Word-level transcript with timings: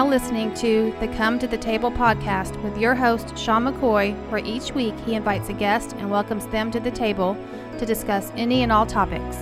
now 0.00 0.08
listening 0.08 0.54
to 0.54 0.94
the 0.98 1.08
Come 1.08 1.38
to 1.38 1.46
the 1.46 1.58
Table 1.58 1.90
podcast 1.90 2.56
with 2.62 2.78
your 2.78 2.94
host, 2.94 3.36
Sean 3.36 3.64
McCoy, 3.64 4.16
where 4.30 4.42
each 4.42 4.72
week 4.72 4.98
he 5.00 5.14
invites 5.14 5.50
a 5.50 5.52
guest 5.52 5.94
and 5.98 6.10
welcomes 6.10 6.46
them 6.46 6.70
to 6.70 6.80
the 6.80 6.90
table 6.90 7.36
to 7.78 7.84
discuss 7.84 8.32
any 8.34 8.62
and 8.62 8.72
all 8.72 8.86
topics. 8.86 9.36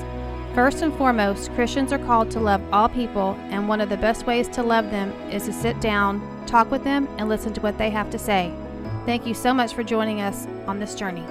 First 0.56 0.82
and 0.82 0.92
foremost, 0.94 1.52
Christians 1.52 1.92
are 1.92 1.98
called 2.00 2.32
to 2.32 2.40
love 2.40 2.60
all 2.72 2.88
people, 2.88 3.38
and 3.50 3.68
one 3.68 3.80
of 3.80 3.88
the 3.88 3.98
best 3.98 4.26
ways 4.26 4.48
to 4.48 4.64
love 4.64 4.90
them 4.90 5.12
is 5.30 5.44
to 5.44 5.52
sit 5.52 5.80
down, 5.80 6.20
talk 6.44 6.72
with 6.72 6.82
them, 6.82 7.06
and 7.18 7.28
listen 7.28 7.52
to 7.52 7.60
what 7.60 7.78
they 7.78 7.90
have 7.90 8.10
to 8.10 8.18
say. 8.18 8.52
Thank 9.06 9.28
you 9.28 9.34
so 9.34 9.54
much 9.54 9.74
for 9.74 9.84
joining 9.84 10.22
us 10.22 10.48
on 10.66 10.80
this 10.80 10.96
journey. 10.96 11.22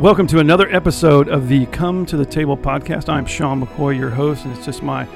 Welcome 0.00 0.26
to 0.26 0.40
another 0.40 0.68
episode 0.74 1.28
of 1.28 1.46
the 1.46 1.66
Come 1.66 2.04
to 2.06 2.16
the 2.16 2.26
Table 2.26 2.56
podcast. 2.56 3.08
I'm 3.08 3.26
Sean 3.26 3.64
McCoy, 3.64 3.96
your 3.96 4.10
host, 4.10 4.44
and 4.44 4.56
it's 4.56 4.66
just 4.66 4.82
my 4.82 5.06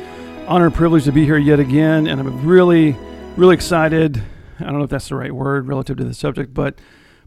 honor 0.46 0.66
and 0.66 0.74
privilege 0.74 1.02
to 1.07 1.12
be 1.12 1.24
here 1.24 1.37
yet 1.37 1.59
again. 1.59 2.07
And 2.07 2.21
I'm 2.21 2.46
really, 2.46 2.96
really 3.38 3.55
excited. 3.55 4.20
I 4.59 4.65
don't 4.65 4.78
know 4.78 4.84
if 4.84 4.91
that's 4.91 5.09
the 5.09 5.15
right 5.15 5.33
word 5.33 5.69
relative 5.69 5.96
to 5.98 6.05
the 6.05 6.12
subject, 6.12 6.52
but 6.52 6.80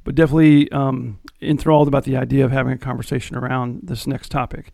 but 0.03 0.13
definitely 0.15 0.69
um, 0.71 1.19
enthralled 1.41 1.87
about 1.87 2.03
the 2.03 2.17
idea 2.17 2.43
of 2.43 2.51
having 2.51 2.73
a 2.73 2.77
conversation 2.77 3.37
around 3.37 3.81
this 3.83 4.07
next 4.07 4.29
topic. 4.29 4.71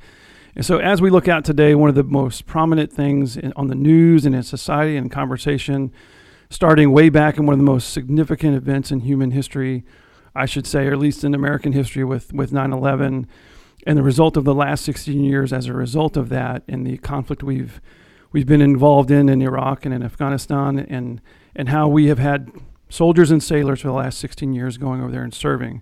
And 0.56 0.66
so, 0.66 0.80
as 0.80 1.00
we 1.00 1.12
look 1.12 1.28
out 1.28 1.46
today, 1.46 1.76
one 1.76 1.90
of 1.90 1.96
the 1.96 2.04
most 2.04 2.48
prominent 2.48 2.92
things 2.92 3.38
in, 3.38 3.54
on 3.56 3.68
the 3.68 3.76
news 3.76 4.26
and 4.26 4.34
in 4.34 4.42
society 4.42 4.98
and 4.98 5.12
conversation, 5.12 5.92
starting 6.50 6.92
way 6.92 7.10
back 7.10 7.38
in 7.38 7.46
one 7.46 7.54
of 7.54 7.60
the 7.60 7.66
most 7.66 7.92
significant 7.94 8.56
events 8.56 8.90
in 8.90 9.02
human 9.02 9.30
history, 9.30 9.84
I 10.34 10.48
should 10.48 10.66
say, 10.66 10.88
or 10.88 10.94
at 10.94 11.00
least 11.00 11.24
in 11.24 11.36
American 11.36 11.74
history 11.74 12.04
with, 12.04 12.34
with 12.34 12.52
9 12.52 12.74
11, 12.74 13.28
and 13.86 13.98
the 13.98 14.04
result 14.04 14.38
of 14.38 14.44
the 14.44 14.56
last 14.56 14.84
16 14.86 15.24
years 15.24 15.54
as 15.54 15.68
a 15.68 15.74
result 15.74 16.18
of 16.18 16.30
that, 16.30 16.64
and 16.68 16.88
the 16.88 16.98
conflict 16.98 17.44
we've, 17.44 17.80
we've 18.32 18.46
been 18.46 18.62
involved 18.62 19.12
in 19.12 19.30
in 19.30 19.42
Iraq 19.42 19.86
and 19.86 19.94
in 19.94 20.04
Afghanistan, 20.04 20.80
and, 20.80 21.22
and 21.56 21.70
how 21.70 21.88
we 21.88 22.08
have 22.08 22.20
had 22.20 22.52
soldiers 22.90 23.32
and 23.32 23.42
sailors 23.44 23.82
for 23.82 23.88
the 23.88 23.94
last 23.94 24.20
16 24.20 24.54
years 24.54 24.78
going 24.78 25.02
over 25.02 25.12
there 25.12 25.24
and 25.24 25.34
serving. 25.34 25.82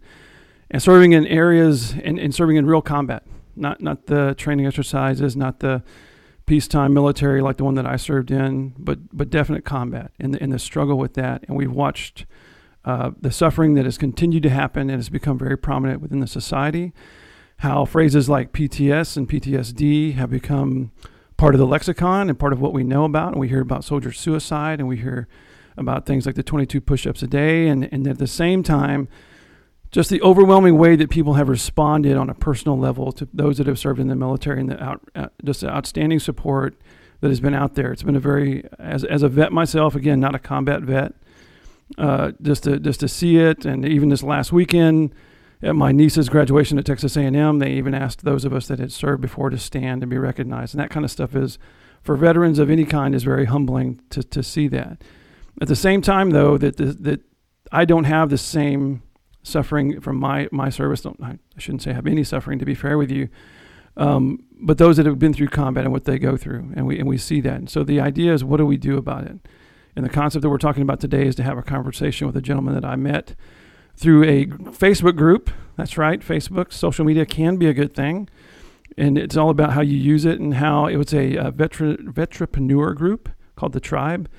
And 0.71 0.81
serving 0.81 1.13
in 1.13 1.27
areas 1.27 1.93
and, 2.03 2.17
and 2.17 2.33
serving 2.33 2.55
in 2.55 2.65
real 2.65 2.81
combat, 2.81 3.23
not, 3.55 3.81
not 3.81 4.07
the 4.07 4.33
training 4.37 4.65
exercises, 4.65 5.35
not 5.35 5.59
the 5.59 5.83
peacetime 6.45 6.93
military 6.93 7.41
like 7.41 7.57
the 7.57 7.63
one 7.63 7.75
that 7.75 7.85
I 7.85 7.95
served 7.95 8.31
in, 8.31 8.73
but, 8.77 8.99
but 9.15 9.29
definite 9.29 9.65
combat 9.65 10.11
and 10.19 10.33
the, 10.33 10.41
and 10.41 10.51
the 10.51 10.59
struggle 10.59 10.97
with 10.97 11.13
that. 11.15 11.43
And 11.47 11.57
we've 11.57 11.71
watched 11.71 12.25
uh, 12.83 13.11
the 13.19 13.31
suffering 13.31 13.73
that 13.75 13.85
has 13.85 13.97
continued 13.97 14.43
to 14.43 14.49
happen 14.49 14.89
and 14.89 14.99
has 14.99 15.09
become 15.09 15.37
very 15.37 15.57
prominent 15.57 16.01
within 16.01 16.19
the 16.19 16.27
society, 16.27 16.93
how 17.57 17.85
phrases 17.85 18.29
like 18.29 18.51
PTS 18.51 19.17
and 19.17 19.27
PTSD 19.27 20.13
have 20.15 20.29
become 20.29 20.91
part 21.37 21.55
of 21.55 21.59
the 21.59 21.67
lexicon 21.67 22.29
and 22.29 22.39
part 22.39 22.53
of 22.53 22.61
what 22.61 22.73
we 22.73 22.83
know 22.83 23.03
about. 23.03 23.31
And 23.31 23.39
we 23.39 23.47
hear 23.47 23.61
about 23.61 23.83
soldier 23.83 24.11
suicide 24.11 24.79
and 24.79 24.87
we 24.87 24.97
hear 24.97 25.27
about 25.77 26.05
things 26.05 26.25
like 26.25 26.35
the 26.35 26.43
22 26.43 26.79
push 26.81 27.05
ups 27.05 27.21
a 27.21 27.27
day. 27.27 27.67
And, 27.67 27.91
and 27.91 28.07
at 28.07 28.17
the 28.17 28.27
same 28.27 28.63
time, 28.63 29.07
just 29.91 30.09
the 30.09 30.21
overwhelming 30.21 30.77
way 30.77 30.95
that 30.95 31.09
people 31.09 31.35
have 31.35 31.47
responded 31.47 32.17
on 32.17 32.29
a 32.29 32.33
personal 32.33 32.77
level 32.77 33.11
to 33.13 33.27
those 33.33 33.57
that 33.57 33.67
have 33.67 33.79
served 33.79 33.99
in 33.99 34.07
the 34.07 34.15
military 34.15 34.59
and 34.59 34.69
the 34.69 34.83
out, 34.83 35.01
uh, 35.15 35.27
just 35.43 35.61
the 35.61 35.69
outstanding 35.69 36.19
support 36.19 36.75
that 37.21 37.29
has 37.29 37.39
been 37.39 37.53
out 37.53 37.75
there. 37.75 37.91
It's 37.91 38.03
been 38.03 38.15
a 38.15 38.19
very, 38.19 38.67
as, 38.77 39.03
as 39.05 39.23
a 39.23 39.29
vet 39.29 39.51
myself, 39.53 39.95
again, 39.95 40.19
not 40.19 40.35
a 40.35 40.39
combat 40.39 40.81
vet, 40.81 41.13
uh, 41.97 42.31
just 42.41 42.63
to 42.63 42.79
just 42.79 42.99
to 43.01 43.07
see 43.07 43.37
it. 43.37 43.65
And 43.65 43.85
even 43.85 44.09
this 44.09 44.23
last 44.23 44.51
weekend 44.51 45.13
at 45.65 45.75
my 45.75 45.91
niece's 45.91 46.29
graduation 46.29 46.77
at 46.77 46.85
Texas 46.85 47.17
A&M, 47.17 47.59
they 47.59 47.71
even 47.71 47.95
asked 47.95 48.23
those 48.23 48.45
of 48.45 48.53
us 48.53 48.67
that 48.67 48.79
had 48.79 48.91
served 48.91 49.21
before 49.21 49.49
to 49.49 49.57
stand 49.57 50.03
and 50.03 50.09
be 50.09 50.17
recognized. 50.17 50.75
And 50.75 50.81
that 50.81 50.91
kind 50.91 51.03
of 51.03 51.09
stuff 51.09 51.35
is, 51.35 51.57
for 52.03 52.15
veterans 52.15 52.59
of 52.59 52.69
any 52.69 52.85
kind, 52.85 53.15
is 53.15 53.23
very 53.23 53.45
humbling 53.45 53.99
to, 54.11 54.21
to 54.21 54.43
see 54.43 54.67
that. 54.67 55.01
At 55.59 55.67
the 55.67 55.75
same 55.75 56.01
time, 56.01 56.29
though, 56.29 56.57
that 56.57 56.77
that 56.77 57.21
I 57.71 57.85
don't 57.85 58.03
have 58.03 58.29
the 58.29 58.37
same 58.37 59.01
suffering 59.41 60.01
from 60.01 60.19
my 60.19 60.47
my 60.51 60.69
service. 60.69 61.01
Don't, 61.01 61.19
I 61.21 61.39
shouldn't 61.57 61.81
say 61.81 61.93
have 61.93 62.05
any 62.05 62.23
suffering. 62.23 62.59
To 62.59 62.65
be 62.65 62.75
fair 62.75 62.97
with 62.97 63.09
you. 63.09 63.29
Um, 63.97 64.43
but 64.59 64.77
those 64.77 64.97
that 64.97 65.05
have 65.05 65.17
been 65.17 65.33
through 65.33 65.47
combat 65.47 65.85
and 65.85 65.93
what 65.93 66.03
they 66.03 66.19
go 66.19 66.37
through, 66.37 66.73
and 66.75 66.85
we 66.85 66.99
and 66.99 67.07
we 67.07 67.17
see 67.17 67.41
that. 67.41 67.55
And 67.55 67.69
so 67.69 67.83
the 67.83 68.01
idea 68.01 68.33
is, 68.33 68.43
what 68.43 68.57
do 68.57 68.65
we 68.65 68.77
do 68.77 68.97
about 68.97 69.23
it? 69.23 69.39
And 69.95 70.05
the 70.05 70.09
concept 70.09 70.43
that 70.43 70.49
we're 70.49 70.57
talking 70.57 70.83
about 70.83 70.99
today 70.99 71.25
is 71.25 71.35
to 71.35 71.43
have 71.43 71.57
a 71.57 71.63
conversation 71.63 72.27
with 72.27 72.35
a 72.35 72.41
gentleman 72.41 72.73
that 72.75 72.85
I 72.85 72.97
met 72.97 73.33
through 73.95 74.23
a 74.23 74.45
Facebook 74.45 75.15
group. 75.15 75.49
That's 75.77 75.97
right, 75.97 76.19
Facebook, 76.21 76.71
social 76.71 77.05
media 77.05 77.25
can 77.25 77.57
be 77.57 77.67
a 77.67 77.73
good 77.73 77.93
thing. 77.93 78.29
And 78.97 79.17
it's 79.17 79.35
all 79.35 79.49
about 79.49 79.73
how 79.73 79.81
you 79.81 79.97
use 79.97 80.23
it 80.23 80.39
and 80.39 80.55
how 80.55 80.87
it 80.87 80.95
was 80.95 81.13
a, 81.13 81.35
a 81.35 81.51
veteran, 81.51 82.13
group 82.95 83.29
called 83.55 83.73
The 83.73 83.79
Tribe. 83.79 84.29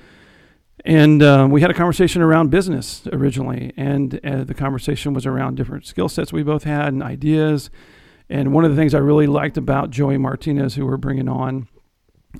And 0.83 1.21
um, 1.21 1.51
we 1.51 1.61
had 1.61 1.69
a 1.69 1.73
conversation 1.73 2.21
around 2.21 2.49
business 2.49 3.05
originally. 3.11 3.73
And 3.77 4.19
uh, 4.25 4.43
the 4.43 4.53
conversation 4.53 5.13
was 5.13 5.25
around 5.25 5.57
different 5.57 5.85
skill 5.85 6.09
sets 6.09 6.33
we 6.33 6.43
both 6.43 6.63
had 6.63 6.87
and 6.87 7.03
ideas. 7.03 7.69
And 8.29 8.53
one 8.53 8.65
of 8.65 8.71
the 8.71 8.77
things 8.77 8.93
I 8.93 8.99
really 8.99 9.27
liked 9.27 9.57
about 9.57 9.89
Joey 9.89 10.17
Martinez, 10.17 10.75
who 10.75 10.85
we're 10.85 10.97
bringing 10.97 11.29
on, 11.29 11.67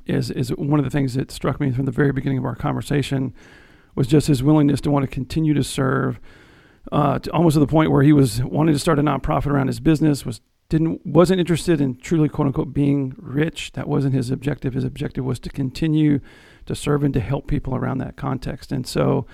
is 0.06 0.30
is 0.30 0.50
one 0.50 0.78
of 0.78 0.84
the 0.84 0.90
things 0.90 1.14
that 1.14 1.30
struck 1.30 1.60
me 1.60 1.72
from 1.72 1.84
the 1.84 1.92
very 1.92 2.12
beginning 2.12 2.38
of 2.38 2.44
our 2.44 2.54
conversation 2.54 3.34
was 3.94 4.06
just 4.06 4.28
his 4.28 4.42
willingness 4.42 4.80
to 4.82 4.90
want 4.90 5.02
to 5.02 5.10
continue 5.10 5.54
to 5.54 5.64
serve, 5.64 6.20
uh, 6.92 7.18
to 7.18 7.30
almost 7.32 7.54
to 7.54 7.60
the 7.60 7.66
point 7.66 7.90
where 7.90 8.02
he 8.02 8.12
was 8.12 8.42
wanting 8.42 8.74
to 8.74 8.78
start 8.78 8.98
a 8.98 9.02
nonprofit 9.02 9.46
around 9.46 9.66
his 9.66 9.80
business. 9.80 10.24
Was 10.24 10.40
didn't 10.68 11.04
wasn't 11.06 11.40
interested 11.40 11.80
in 11.80 11.96
truly 11.96 12.28
quote 12.28 12.46
unquote 12.46 12.72
being 12.72 13.14
rich. 13.18 13.72
That 13.72 13.88
wasn't 13.88 14.14
his 14.14 14.30
objective. 14.30 14.74
His 14.74 14.84
objective 14.84 15.24
was 15.24 15.38
to 15.40 15.50
continue 15.50 16.20
to 16.66 16.74
serve 16.74 17.02
and 17.02 17.14
to 17.14 17.20
help 17.20 17.46
people 17.46 17.74
around 17.74 17.98
that 17.98 18.16
context. 18.16 18.72
And 18.72 18.86
so 18.86 19.26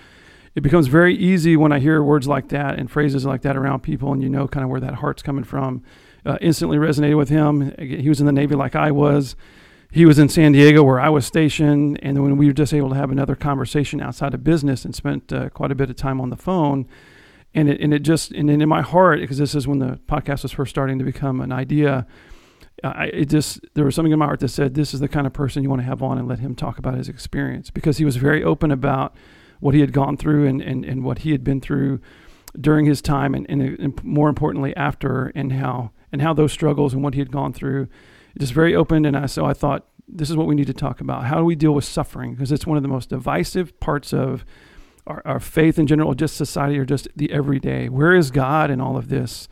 it 0.55 0.63
becomes 0.63 0.87
very 0.87 1.17
easy 1.17 1.57
when 1.57 1.73
I 1.73 1.81
hear 1.81 2.03
words 2.03 2.29
like 2.29 2.49
that 2.51 2.79
and 2.79 2.89
phrases 2.89 3.25
like 3.25 3.43
that 3.43 3.57
around 3.57 3.81
people, 3.81 4.13
and 4.13 4.23
you 4.23 4.29
know 4.29 4.47
kind 4.47 4.63
of 4.63 4.71
where 4.71 4.81
that 4.81 4.95
heart's 4.95 5.23
coming 5.23 5.45
from. 5.45 5.83
Uh, 6.25 6.39
instantly 6.41 6.79
resonated 6.79 7.19
with 7.19 7.29
him. 7.29 7.75
He 7.79 8.09
was 8.09 8.19
in 8.19 8.27
the 8.27 8.33
Navy 8.33 8.55
like 8.55 8.75
I 8.75 8.91
was 8.91 9.37
he 9.95 10.07
was 10.07 10.19
in 10.19 10.29
San 10.29 10.51
Diego 10.51 10.83
where 10.83 10.99
I 10.99 11.09
was 11.09 11.25
stationed, 11.25 12.01
and 12.03 12.21
when 12.21 12.37
we 12.37 12.47
were 12.47 12.53
just 12.53 12.75
able 12.75 12.89
to 12.89 12.97
have 12.97 13.13
another 13.13 13.37
conversation 13.37 14.01
outside 14.01 14.35
of 14.35 14.43
business 14.43 14.85
and 14.85 14.93
spent 14.93 15.33
uh, 15.33 15.51
quite 15.51 15.71
a 15.71 15.77
bit 15.77 15.89
of 15.89 15.95
time 15.95 16.21
on 16.21 16.31
the 16.31 16.37
phone, 16.37 16.89
and 17.55 17.69
it 17.69 17.81
and 17.81 17.95
it 17.95 18.01
just 18.01 18.33
and 18.33 18.51
in 18.51 18.69
my 18.69 18.83
heart 18.83 19.21
because 19.21 19.39
this 19.39 19.55
is 19.55 19.67
when 19.67 19.79
the 19.79 19.99
podcast 20.09 20.43
was 20.43 20.53
first 20.53 20.71
starting 20.71 20.99
to 20.99 21.05
become 21.05 21.41
an 21.41 21.53
idea. 21.53 22.07
I, 22.83 23.07
it 23.07 23.27
just 23.27 23.61
there 23.75 23.85
was 23.85 23.95
something 23.95 24.13
in 24.13 24.19
my 24.19 24.27
heart 24.27 24.41
that 24.41 24.49
said 24.49 24.75
this 24.75 24.93
is 24.93 25.01
the 25.01 25.09
kind 25.09 25.27
of 25.27 25.33
person 25.33 25.63
you 25.63 25.71
want 25.71 25.81
to 25.81 25.87
have 25.87 26.03
on 26.03 26.19
and 26.19 26.27
let 26.27 26.41
him 26.41 26.55
talk 26.55 26.79
about 26.79 26.95
his 26.95 27.09
experience 27.09 27.71
because 27.71 27.99
he 27.99 28.05
was 28.05 28.17
very 28.17 28.43
open 28.43 28.71
about 28.71 29.15
what 29.61 29.75
he 29.75 29.81
had 29.81 29.93
gone 29.93 30.17
through 30.17 30.47
and, 30.47 30.61
and, 30.61 30.85
and 30.85 31.05
what 31.05 31.21
he 31.21 31.31
had 31.31 31.45
been 31.45 31.61
through 31.61 32.01
during 32.61 32.85
his 32.85 33.01
time 33.01 33.35
and, 33.35 33.47
and, 33.49 33.63
and 33.63 34.05
more 34.05 34.29
importantly 34.29 34.77
after 34.77 35.33
and 35.35 35.53
how 35.53 35.93
and 36.13 36.21
how 36.21 36.35
those 36.35 36.53
struggles 36.53 36.93
and 36.93 37.03
what 37.03 37.15
he 37.15 37.21
had 37.21 37.31
gone 37.31 37.53
through 37.53 37.89
just 38.39 38.53
very 38.53 38.75
open. 38.75 39.05
And 39.05 39.17
I, 39.17 39.27
so 39.27 39.47
I 39.47 39.53
thought, 39.53 39.87
this 40.07 40.29
is 40.29 40.37
what 40.37 40.47
we 40.47 40.55
need 40.55 40.67
to 40.67 40.75
talk 40.75 41.01
about. 41.01 41.25
How 41.25 41.39
do 41.39 41.45
we 41.45 41.55
deal 41.55 41.73
with 41.73 41.85
suffering? 41.85 42.35
Because 42.35 42.53
it's 42.53 42.67
one 42.67 42.77
of 42.77 42.83
the 42.83 42.89
most 42.89 43.09
divisive 43.09 43.79
parts 43.81 44.13
of 44.13 44.45
our, 45.07 45.23
our 45.25 45.41
faith 45.41 45.79
in 45.79 45.87
general, 45.87 46.15
just 46.15 46.37
society, 46.37 46.79
or 46.79 46.85
just 46.85 47.09
the 47.15 47.31
everyday. 47.33 47.89
Where 47.89 48.15
is 48.15 48.31
God 48.31 48.71
in 48.71 48.81
all 48.81 48.97
of 48.97 49.09
this? 49.09 49.49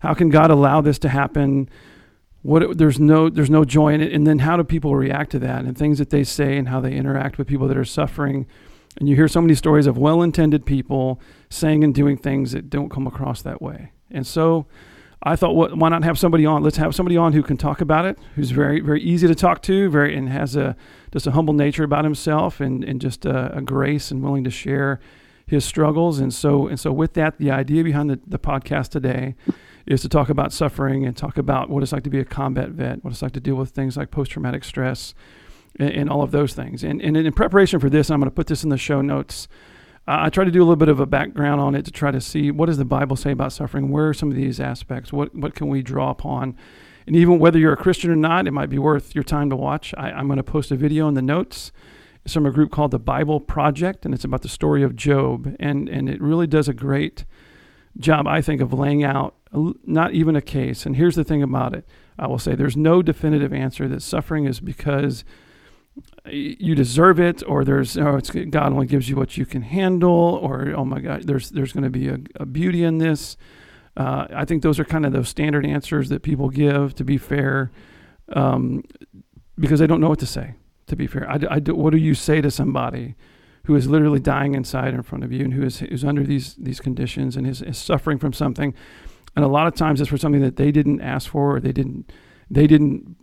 How 0.00 0.14
can 0.14 0.28
God 0.28 0.50
allow 0.50 0.80
this 0.80 0.98
to 1.00 1.08
happen? 1.08 1.68
What 2.42 2.78
there's 2.78 3.00
no 3.00 3.28
there's 3.28 3.50
no 3.50 3.64
joy 3.64 3.92
in 3.94 4.00
it, 4.00 4.12
and 4.12 4.26
then 4.26 4.40
how 4.40 4.56
do 4.56 4.64
people 4.64 4.94
react 4.94 5.32
to 5.32 5.38
that 5.40 5.64
and 5.64 5.76
things 5.76 5.98
that 5.98 6.10
they 6.10 6.22
say 6.24 6.56
and 6.56 6.68
how 6.68 6.80
they 6.80 6.92
interact 6.92 7.38
with 7.38 7.48
people 7.48 7.66
that 7.68 7.76
are 7.76 7.84
suffering? 7.84 8.46
And 8.98 9.08
you 9.08 9.16
hear 9.16 9.28
so 9.28 9.42
many 9.42 9.54
stories 9.54 9.86
of 9.86 9.98
well-intended 9.98 10.64
people 10.64 11.20
saying 11.50 11.84
and 11.84 11.94
doing 11.94 12.16
things 12.16 12.52
that 12.52 12.70
don't 12.70 12.88
come 12.88 13.06
across 13.06 13.42
that 13.42 13.60
way. 13.60 13.92
And 14.10 14.26
so 14.26 14.66
I 15.26 15.34
thought, 15.34 15.56
well, 15.56 15.74
why 15.74 15.88
not 15.88 16.04
have 16.04 16.20
somebody 16.20 16.46
on? 16.46 16.62
Let's 16.62 16.76
have 16.76 16.94
somebody 16.94 17.16
on 17.16 17.32
who 17.32 17.42
can 17.42 17.56
talk 17.56 17.80
about 17.80 18.04
it, 18.04 18.16
who's 18.36 18.52
very, 18.52 18.78
very 18.78 19.02
easy 19.02 19.26
to 19.26 19.34
talk 19.34 19.60
to, 19.62 19.90
very 19.90 20.16
and 20.16 20.28
has 20.28 20.54
a 20.54 20.76
just 21.12 21.26
a 21.26 21.32
humble 21.32 21.52
nature 21.52 21.82
about 21.82 22.04
himself, 22.04 22.60
and 22.60 22.84
and 22.84 23.00
just 23.00 23.26
a, 23.26 23.56
a 23.56 23.60
grace 23.60 24.12
and 24.12 24.22
willing 24.22 24.44
to 24.44 24.50
share 24.50 25.00
his 25.44 25.64
struggles. 25.64 26.20
And 26.20 26.32
so 26.32 26.68
and 26.68 26.78
so 26.78 26.92
with 26.92 27.14
that, 27.14 27.38
the 27.38 27.50
idea 27.50 27.82
behind 27.82 28.08
the, 28.08 28.20
the 28.24 28.38
podcast 28.38 28.90
today 28.90 29.34
is 29.84 30.00
to 30.02 30.08
talk 30.08 30.28
about 30.28 30.52
suffering 30.52 31.04
and 31.04 31.16
talk 31.16 31.36
about 31.36 31.70
what 31.70 31.82
it's 31.82 31.92
like 31.92 32.04
to 32.04 32.10
be 32.10 32.20
a 32.20 32.24
combat 32.24 32.68
vet, 32.70 33.02
what 33.02 33.12
it's 33.12 33.22
like 33.22 33.32
to 33.32 33.40
deal 33.40 33.56
with 33.56 33.70
things 33.70 33.96
like 33.96 34.12
post 34.12 34.30
traumatic 34.30 34.62
stress, 34.62 35.12
and, 35.80 35.90
and, 35.90 36.10
all 36.10 36.22
of 36.22 36.30
those 36.30 36.54
things. 36.54 36.84
And 36.84 37.02
and 37.02 37.16
in 37.16 37.32
preparation 37.32 37.80
for 37.80 37.90
this, 37.90 38.10
I'm 38.10 38.20
going 38.20 38.30
to 38.30 38.34
put 38.34 38.46
this 38.46 38.62
in 38.62 38.70
the 38.70 38.78
show 38.78 39.00
notes. 39.00 39.48
I 40.06 40.30
try 40.30 40.44
to 40.44 40.50
do 40.50 40.60
a 40.60 40.64
little 40.64 40.76
bit 40.76 40.88
of 40.88 41.00
a 41.00 41.06
background 41.06 41.60
on 41.60 41.74
it 41.74 41.84
to 41.86 41.90
try 41.90 42.12
to 42.12 42.20
see 42.20 42.50
what 42.50 42.66
does 42.66 42.78
the 42.78 42.84
Bible 42.84 43.16
say 43.16 43.32
about 43.32 43.52
suffering. 43.52 43.90
Where 43.90 44.08
are 44.08 44.14
some 44.14 44.30
of 44.30 44.36
these 44.36 44.60
aspects? 44.60 45.12
What 45.12 45.34
what 45.34 45.54
can 45.54 45.68
we 45.68 45.82
draw 45.82 46.10
upon? 46.10 46.56
And 47.06 47.16
even 47.16 47.38
whether 47.38 47.58
you're 47.58 47.72
a 47.72 47.76
Christian 47.76 48.10
or 48.10 48.16
not, 48.16 48.46
it 48.46 48.52
might 48.52 48.70
be 48.70 48.78
worth 48.78 49.14
your 49.14 49.24
time 49.24 49.50
to 49.50 49.56
watch. 49.56 49.94
I, 49.96 50.10
I'm 50.10 50.26
going 50.26 50.38
to 50.38 50.42
post 50.42 50.70
a 50.70 50.76
video 50.76 51.06
in 51.08 51.14
the 51.14 51.22
notes. 51.22 51.70
It's 52.24 52.34
from 52.34 52.46
a 52.46 52.50
group 52.50 52.72
called 52.72 52.90
the 52.90 52.98
Bible 52.98 53.38
Project, 53.38 54.04
and 54.04 54.12
it's 54.12 54.24
about 54.24 54.42
the 54.42 54.48
story 54.48 54.82
of 54.82 54.96
Job. 54.96 55.56
And 55.58 55.88
and 55.88 56.08
it 56.08 56.20
really 56.20 56.46
does 56.46 56.68
a 56.68 56.74
great 56.74 57.24
job, 57.98 58.26
I 58.26 58.42
think, 58.42 58.60
of 58.60 58.72
laying 58.72 59.02
out 59.02 59.34
not 59.52 60.12
even 60.12 60.36
a 60.36 60.42
case. 60.42 60.86
And 60.86 60.96
here's 60.96 61.16
the 61.16 61.24
thing 61.24 61.42
about 61.42 61.74
it: 61.74 61.84
I 62.16 62.28
will 62.28 62.38
say 62.38 62.54
there's 62.54 62.76
no 62.76 63.02
definitive 63.02 63.52
answer 63.52 63.88
that 63.88 64.02
suffering 64.02 64.44
is 64.44 64.60
because 64.60 65.24
you 66.26 66.74
deserve 66.74 67.20
it, 67.20 67.42
or 67.46 67.64
there's 67.64 67.96
oh, 67.96 68.20
God 68.50 68.72
only 68.72 68.86
gives 68.86 69.08
you 69.08 69.16
what 69.16 69.36
you 69.36 69.46
can 69.46 69.62
handle, 69.62 70.10
or 70.10 70.72
oh 70.76 70.84
my 70.84 71.00
God, 71.00 71.24
there's 71.24 71.50
there's 71.50 71.72
going 71.72 71.84
to 71.84 71.90
be 71.90 72.08
a, 72.08 72.18
a, 72.36 72.46
beauty 72.46 72.84
in 72.84 72.98
this. 72.98 73.36
Uh, 73.96 74.26
I 74.34 74.44
think 74.44 74.62
those 74.62 74.78
are 74.78 74.84
kind 74.84 75.06
of 75.06 75.12
those 75.12 75.28
standard 75.28 75.64
answers 75.64 76.08
that 76.08 76.22
people 76.22 76.50
give. 76.50 76.94
To 76.96 77.04
be 77.04 77.18
fair, 77.18 77.70
um, 78.32 78.84
because 79.58 79.80
they 79.80 79.86
don't 79.86 80.00
know 80.00 80.08
what 80.08 80.18
to 80.20 80.26
say. 80.26 80.54
To 80.88 80.96
be 80.96 81.06
fair, 81.06 81.28
I, 81.28 81.38
I 81.50 81.58
what 81.58 81.90
do 81.90 81.98
you 81.98 82.14
say 82.14 82.40
to 82.40 82.50
somebody 82.50 83.14
who 83.64 83.74
is 83.74 83.88
literally 83.88 84.20
dying 84.20 84.54
inside 84.54 84.94
in 84.94 85.02
front 85.02 85.24
of 85.24 85.32
you 85.32 85.44
and 85.44 85.54
who 85.54 85.64
is 85.64 85.78
who's 85.78 86.04
under 86.04 86.24
these 86.24 86.54
these 86.56 86.80
conditions 86.80 87.36
and 87.36 87.46
is, 87.46 87.62
is 87.62 87.78
suffering 87.78 88.18
from 88.18 88.32
something? 88.32 88.74
And 89.34 89.44
a 89.44 89.48
lot 89.48 89.66
of 89.66 89.74
times 89.74 90.00
it's 90.00 90.10
for 90.10 90.18
something 90.18 90.40
that 90.42 90.56
they 90.56 90.72
didn't 90.72 91.00
ask 91.00 91.30
for 91.30 91.56
or 91.56 91.60
they 91.60 91.72
didn't 91.72 92.12
they 92.50 92.66
didn't 92.66 93.16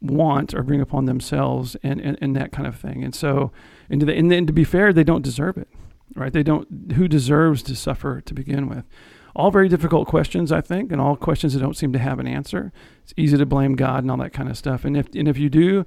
want 0.00 0.54
or 0.54 0.62
bring 0.62 0.80
upon 0.80 1.06
themselves 1.06 1.76
and, 1.82 2.00
and, 2.00 2.18
and 2.20 2.36
that 2.36 2.52
kind 2.52 2.66
of 2.66 2.76
thing. 2.76 3.02
And 3.02 3.14
so, 3.14 3.50
and, 3.90 4.02
the, 4.02 4.14
and 4.14 4.30
then 4.30 4.46
to 4.46 4.52
be 4.52 4.64
fair, 4.64 4.92
they 4.92 5.04
don't 5.04 5.22
deserve 5.22 5.56
it, 5.56 5.68
right? 6.14 6.32
They 6.32 6.42
don't, 6.42 6.92
who 6.92 7.08
deserves 7.08 7.62
to 7.64 7.74
suffer 7.74 8.20
to 8.20 8.34
begin 8.34 8.68
with? 8.68 8.84
All 9.34 9.50
very 9.50 9.68
difficult 9.68 10.08
questions, 10.08 10.50
I 10.50 10.60
think, 10.60 10.90
and 10.90 11.00
all 11.00 11.16
questions 11.16 11.54
that 11.54 11.60
don't 11.60 11.76
seem 11.76 11.92
to 11.92 11.98
have 11.98 12.18
an 12.18 12.26
answer. 12.26 12.72
It's 13.02 13.14
easy 13.16 13.36
to 13.36 13.46
blame 13.46 13.76
God 13.76 14.02
and 14.02 14.10
all 14.10 14.16
that 14.18 14.32
kind 14.32 14.48
of 14.48 14.56
stuff. 14.56 14.84
And 14.84 14.96
if, 14.96 15.14
and 15.14 15.28
if 15.28 15.38
you 15.38 15.48
do, 15.48 15.84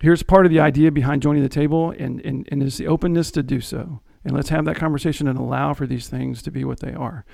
here's 0.00 0.22
part 0.22 0.46
of 0.46 0.52
the 0.52 0.60
idea 0.60 0.90
behind 0.90 1.22
joining 1.22 1.42
the 1.42 1.48
table 1.48 1.90
and, 1.98 2.20
and, 2.24 2.48
and 2.50 2.62
is 2.62 2.78
the 2.78 2.86
openness 2.86 3.30
to 3.32 3.42
do 3.42 3.60
so. 3.60 4.00
And 4.24 4.34
let's 4.34 4.48
have 4.50 4.64
that 4.66 4.76
conversation 4.76 5.28
and 5.28 5.38
allow 5.38 5.74
for 5.74 5.86
these 5.86 6.08
things 6.08 6.42
to 6.42 6.50
be 6.50 6.64
what 6.64 6.80
they 6.80 6.92
are. 6.92 7.24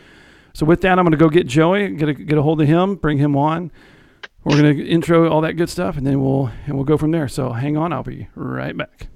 So 0.55 0.65
with 0.65 0.81
that, 0.83 0.99
I'm 0.99 1.05
going 1.05 1.13
to 1.13 1.19
go 1.19 1.29
get 1.29 1.47
Joey, 1.47 1.89
get 1.91 2.09
a, 2.09 2.15
get 2.15 2.39
a 2.39 2.43
hold 2.43 2.61
of 2.61 2.69
him, 2.69 2.95
bring 2.95 3.19
him 3.19 3.37
on 3.37 3.73
we're 4.45 4.57
gonna 4.57 4.75
intro 4.75 5.29
all 5.31 5.41
that 5.41 5.55
good 5.55 5.71
stuff, 5.71 5.97
and 5.97 6.07
then 6.07 6.23
we'll 6.23 6.51
and 6.67 6.75
we'll 6.75 6.85
go 6.85 6.99
from 6.99 7.11
there. 7.11 7.29
So 7.29 7.53
hang 7.53 7.77
on, 7.77 7.93
I'll 7.93 8.03
be 8.03 8.29
right 8.35 8.77
back. 8.77 9.09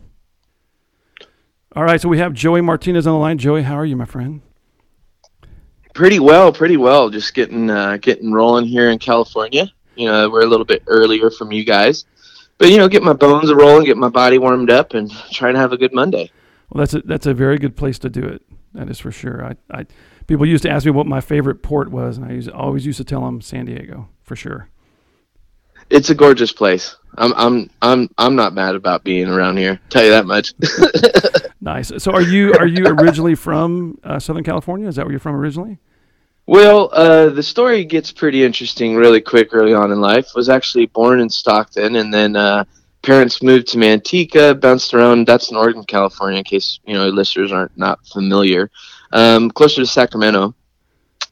All 1.77 1.85
right, 1.85 2.01
so 2.01 2.09
we 2.09 2.19
have 2.19 2.33
Joey 2.33 2.63
Martinez 2.63 3.07
on 3.07 3.13
the 3.13 3.19
line. 3.19 3.39
Joey, 3.39 3.63
how 3.63 3.75
are 3.75 3.85
you, 3.85 3.95
my 3.95 4.07
friend? 4.07 4.41
Pretty 5.95 6.19
well, 6.19 6.53
pretty 6.53 6.79
well. 6.79 7.11
Just 7.11 7.35
getting 7.35 7.69
uh, 7.69 7.99
getting 7.99 8.33
rolling 8.33 8.65
here 8.65 8.91
in 8.91 8.99
California. 8.99 9.71
You 9.97 10.07
know, 10.07 10.31
we're 10.31 10.43
a 10.43 10.47
little 10.47 10.65
bit 10.65 10.83
earlier 10.87 11.31
from 11.31 11.53
you 11.53 11.65
guys, 11.65 12.07
but 12.57 12.71
you 12.71 12.79
know, 12.79 12.89
get 12.89 13.03
my 13.03 13.13
bones 13.13 13.53
rolling, 13.53 13.85
get 13.85 13.99
my 13.99 14.09
body 14.09 14.39
warmed 14.39 14.71
up, 14.71 14.95
and 14.95 15.11
try 15.31 15.53
to 15.53 15.59
have 15.59 15.73
a 15.73 15.77
good 15.77 15.93
Monday. 15.93 16.31
Well, 16.71 16.81
that's 16.81 16.95
a 16.95 17.01
that's 17.03 17.27
a 17.27 17.35
very 17.35 17.59
good 17.59 17.77
place 17.77 17.99
to 18.01 18.09
do 18.09 18.23
it. 18.23 18.43
That 18.73 18.89
is 18.89 18.99
for 18.99 19.13
sure. 19.13 19.45
I, 19.45 19.79
I 19.79 19.87
people 20.27 20.47
used 20.47 20.63
to 20.63 20.71
ask 20.71 20.87
me 20.87 20.93
what 20.93 21.07
my 21.07 21.21
favorite 21.21 21.63
port 21.63 21.91
was, 21.91 22.17
and 22.17 22.27
I 22.27 22.33
used, 22.33 22.49
always 22.51 22.87
used 22.87 22.99
to 22.99 23.05
tell 23.05 23.25
them 23.27 23.43
San 23.43 23.67
Diego 23.67 24.09
for 24.23 24.37
sure 24.37 24.71
it's 25.91 26.11
a 26.11 26.15
gorgeous 26.15 26.53
place. 26.53 26.97
I'm 27.17 27.33
I'm 27.35 27.71
I'm 27.83 28.09
I'm 28.19 28.37
not 28.37 28.55
mad 28.55 28.75
about 28.75 29.05
being 29.05 29.29
around 29.29 29.57
here. 29.57 29.81
Tell 29.91 30.05
you 30.05 30.11
that 30.11 30.27
much. 30.27 30.55
nice. 31.61 31.91
So 31.99 32.13
are 32.13 32.23
you 32.23 32.53
are 32.55 32.67
you 32.67 32.87
originally 32.87 33.35
from 33.35 33.99
uh, 34.05 34.19
Southern 34.19 34.45
California? 34.45 34.89
Is 34.89 34.97
that 34.97 35.05
where 35.05 35.13
you're 35.13 35.21
from 35.21 35.35
originally? 35.35 35.79
Well, 36.47 36.91
uh, 36.93 37.29
the 37.29 37.43
story 37.43 37.85
gets 37.85 38.11
pretty 38.11 38.43
interesting 38.43 38.97
really 38.97 39.21
quick 39.21 39.51
early 39.53 39.75
on 39.75 39.93
in 39.93 40.01
life. 40.01 40.31
Was 40.35 40.49
actually 40.49 40.87
born 40.87 41.21
in 41.21 41.29
Stockton, 41.29 41.97
and 41.97 42.15
then 42.15 42.37
uh, 42.37 42.65
parents 43.03 43.43
moved 43.43 43.69
to 43.69 43.79
Manteca, 43.79 44.59
bounced 44.59 44.95
around. 44.95 45.27
That's 45.27 45.51
Northern 45.51 45.85
California, 45.85 46.39
in 46.39 46.45
case 46.45 46.79
you 46.87 46.95
know 46.95 47.09
listeners 47.09 47.53
aren't 47.53 47.77
not 47.77 48.07
familiar. 48.07 48.71
Um, 49.13 49.51
closer 49.51 49.83
to 49.83 49.87
Sacramento 49.87 50.55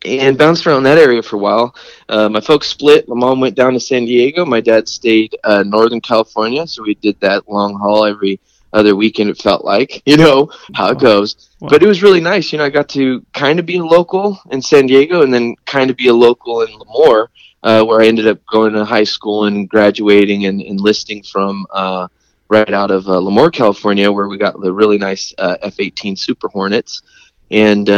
and 0.06 0.38
bounced 0.38 0.66
around 0.66 0.84
that 0.84 0.98
area 0.98 1.22
for 1.22 1.36
a 1.36 1.38
while. 1.38 1.74
Uh, 2.08 2.28
my 2.28 2.40
folks 2.40 2.68
split. 2.68 3.08
My 3.08 3.16
mom 3.16 3.40
went 3.40 3.56
down 3.56 3.72
to 3.72 3.80
San 3.80 4.04
Diego. 4.04 4.44
My 4.44 4.60
dad 4.60 4.88
stayed 4.88 5.36
uh, 5.44 5.62
Northern 5.64 6.00
California, 6.00 6.66
so 6.66 6.82
we 6.82 6.94
did 6.94 7.18
that 7.20 7.48
long 7.48 7.74
haul 7.74 8.04
every 8.04 8.40
other 8.72 8.94
weekend. 8.94 9.30
It 9.30 9.38
felt 9.38 9.64
like, 9.64 10.02
you 10.06 10.16
know, 10.16 10.50
how 10.74 10.90
it 10.90 10.98
goes. 10.98 11.50
Wow. 11.60 11.68
But 11.70 11.82
it 11.82 11.86
was 11.86 12.02
really 12.02 12.20
nice. 12.20 12.52
You 12.52 12.58
know, 12.58 12.64
I 12.64 12.70
got 12.70 12.88
to 12.90 13.24
kind 13.32 13.58
of 13.58 13.66
be 13.66 13.78
a 13.78 13.84
local 13.84 14.38
in 14.50 14.62
San 14.62 14.86
Diego, 14.86 15.22
and 15.22 15.32
then 15.32 15.56
kind 15.64 15.90
of 15.90 15.96
be 15.96 16.08
a 16.08 16.14
local 16.14 16.62
in 16.62 16.68
Lemoore, 16.68 17.28
uh, 17.62 17.84
where 17.84 18.00
I 18.00 18.06
ended 18.06 18.28
up 18.28 18.44
going 18.46 18.72
to 18.74 18.84
high 18.84 19.04
school 19.04 19.44
and 19.46 19.68
graduating 19.68 20.46
and 20.46 20.60
enlisting 20.62 21.22
from. 21.22 21.66
Uh, 21.72 22.08
right 22.48 22.72
out 22.72 22.92
of 22.92 23.08
uh, 23.08 23.14
Lemoore, 23.14 23.52
California, 23.52 24.12
where 24.12 24.28
we 24.28 24.38
got 24.38 24.60
the 24.60 24.72
really 24.72 24.98
nice 24.98 25.34
uh, 25.38 25.56
F-18 25.62 26.16
Super 26.16 26.46
Hornets, 26.46 27.02
and 27.50 27.90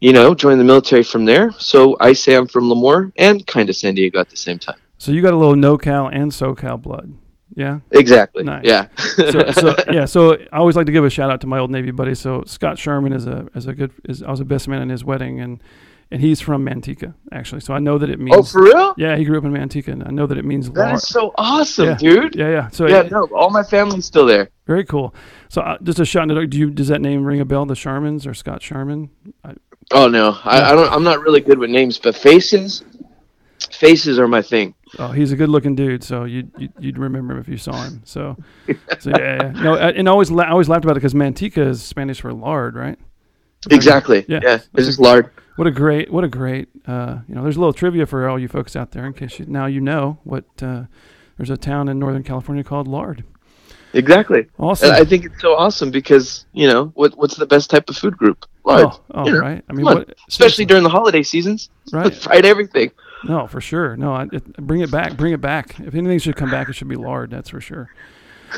you 0.00 0.12
know, 0.12 0.34
joined 0.34 0.60
the 0.60 0.64
military 0.64 1.02
from 1.02 1.24
there. 1.24 1.50
So 1.52 1.96
I 2.00 2.12
say 2.12 2.34
I'm 2.34 2.46
from 2.46 2.64
Lemoore 2.64 3.12
and 3.16 3.46
kind 3.46 3.68
of 3.68 3.76
San 3.76 3.94
Diego 3.94 4.20
at 4.20 4.30
the 4.30 4.36
same 4.36 4.58
time. 4.58 4.78
So 4.98 5.12
you 5.12 5.22
got 5.22 5.32
a 5.32 5.36
little 5.36 5.54
NoCal 5.54 6.10
and 6.12 6.30
SoCal 6.32 6.80
blood. 6.80 7.12
Yeah. 7.54 7.80
Exactly. 7.90 8.44
Nice. 8.44 8.64
Yeah. 8.64 8.88
so, 8.96 9.50
so, 9.50 9.74
yeah. 9.92 10.04
So 10.04 10.34
I 10.52 10.58
always 10.58 10.76
like 10.76 10.86
to 10.86 10.92
give 10.92 11.04
a 11.04 11.10
shout 11.10 11.30
out 11.30 11.40
to 11.40 11.46
my 11.46 11.58
old 11.58 11.70
Navy 11.70 11.90
buddy. 11.90 12.14
So 12.14 12.44
Scott 12.46 12.78
Sherman 12.78 13.12
is 13.12 13.26
a 13.26 13.48
is 13.54 13.66
a 13.66 13.74
good 13.74 13.92
is 14.04 14.22
I 14.22 14.30
was 14.30 14.40
a 14.40 14.44
best 14.44 14.68
man 14.68 14.82
in 14.82 14.88
his 14.88 15.04
wedding 15.04 15.40
and 15.40 15.60
and 16.10 16.20
he's 16.20 16.40
from 16.40 16.64
Manteca 16.64 17.14
actually. 17.32 17.60
So 17.60 17.74
I 17.74 17.80
know 17.80 17.98
that 17.98 18.10
it 18.10 18.20
means. 18.20 18.36
Oh, 18.36 18.42
for 18.42 18.62
real? 18.62 18.94
Yeah, 18.96 19.16
he 19.16 19.24
grew 19.24 19.38
up 19.38 19.44
in 19.44 19.52
Manteca, 19.52 19.88
and 19.88 20.04
I 20.04 20.10
know 20.10 20.26
that 20.26 20.38
it 20.38 20.44
means. 20.44 20.70
That 20.70 20.94
is 20.94 21.08
so 21.08 21.32
awesome, 21.36 21.88
yeah. 21.88 21.96
dude. 21.96 22.34
Yeah, 22.36 22.50
yeah. 22.50 22.68
So 22.68 22.86
yeah, 22.86 23.02
no, 23.02 23.24
all 23.34 23.50
my 23.50 23.62
family's 23.62 24.06
still 24.06 24.26
there. 24.26 24.50
Very 24.66 24.84
cool. 24.84 25.14
So 25.48 25.62
uh, 25.62 25.78
just 25.82 25.98
a 25.98 26.04
shot. 26.04 26.28
Do 26.28 26.58
you 26.58 26.70
does 26.70 26.88
that 26.88 27.00
name 27.00 27.24
ring 27.24 27.40
a 27.40 27.44
bell? 27.44 27.66
The 27.66 27.74
Shermans 27.74 28.26
or 28.26 28.34
Scott 28.34 28.62
Sherman? 28.62 29.10
I, 29.44 29.54
Oh 29.92 30.08
no, 30.08 30.38
I, 30.44 30.72
I, 30.72 30.74
don't. 30.74 30.92
I'm 30.92 31.02
not 31.02 31.20
really 31.20 31.40
good 31.40 31.58
with 31.58 31.70
names, 31.70 31.98
but 31.98 32.14
faces, 32.14 32.84
faces 33.70 34.18
are 34.18 34.28
my 34.28 34.42
thing. 34.42 34.74
Oh, 34.98 35.08
he's 35.08 35.32
a 35.32 35.36
good-looking 35.36 35.76
dude, 35.76 36.02
so 36.02 36.24
you'd, 36.24 36.50
you'd, 36.78 36.98
remember 36.98 37.34
him 37.34 37.40
if 37.40 37.48
you 37.48 37.58
saw 37.58 37.82
him. 37.82 38.00
So, 38.04 38.36
so 38.98 39.10
yeah, 39.10 39.42
yeah. 39.42 39.50
no, 39.62 39.76
and 39.76 40.08
always 40.08 40.30
la- 40.30 40.44
I 40.44 40.50
always 40.50 40.68
laughed 40.68 40.84
about 40.84 40.96
it 40.96 41.00
because 41.00 41.14
manteca 41.14 41.66
is 41.66 41.82
Spanish 41.82 42.20
for 42.20 42.32
lard, 42.32 42.74
right? 42.74 42.98
Exactly. 43.70 44.24
Yeah, 44.28 44.40
yeah 44.42 44.60
it's 44.74 44.86
just 44.86 44.98
lard. 44.98 45.30
What 45.56 45.66
a 45.66 45.70
great, 45.70 46.12
what 46.12 46.24
a 46.24 46.28
great. 46.28 46.68
Uh, 46.86 47.18
you 47.28 47.34
know, 47.34 47.42
there's 47.42 47.56
a 47.56 47.60
little 47.60 47.72
trivia 47.72 48.06
for 48.06 48.28
all 48.28 48.38
you 48.38 48.48
folks 48.48 48.76
out 48.76 48.92
there 48.92 49.06
in 49.06 49.12
case 49.12 49.38
you 49.38 49.46
now 49.46 49.66
you 49.66 49.80
know 49.80 50.18
what. 50.24 50.44
Uh, 50.62 50.84
there's 51.38 51.50
a 51.50 51.56
town 51.56 51.88
in 51.88 51.98
Northern 51.98 52.24
California 52.24 52.64
called 52.64 52.88
Lard. 52.88 53.24
Exactly. 53.94 54.46
Awesome. 54.58 54.90
I 54.90 55.04
think 55.04 55.24
it's 55.24 55.40
so 55.40 55.54
awesome 55.54 55.90
because 55.90 56.44
you 56.52 56.66
know 56.66 56.86
what 56.94 57.16
what's 57.16 57.36
the 57.36 57.46
best 57.46 57.70
type 57.70 57.88
of 57.88 57.96
food 57.96 58.18
group? 58.18 58.44
Oh, 58.68 59.00
oh 59.12 59.26
you 59.26 59.32
know, 59.32 59.38
right. 59.38 59.64
I 59.68 59.72
mean, 59.72 59.84
what, 59.84 60.14
especially 60.28 60.64
during 60.64 60.82
the 60.82 60.90
holiday 60.90 61.22
seasons. 61.22 61.70
Right. 61.90 62.14
Fried 62.14 62.44
everything. 62.44 62.90
No, 63.24 63.46
for 63.46 63.62
sure. 63.62 63.96
No, 63.96 64.12
I, 64.12 64.26
it, 64.30 64.52
bring 64.58 64.82
it 64.82 64.90
back. 64.90 65.16
Bring 65.16 65.32
it 65.32 65.40
back. 65.40 65.80
If 65.80 65.94
anything 65.94 66.18
should 66.18 66.36
come 66.36 66.50
back, 66.50 66.68
it 66.68 66.74
should 66.74 66.88
be 66.88 66.96
lard. 66.96 67.30
That's 67.30 67.48
for 67.48 67.62
sure. 67.62 67.90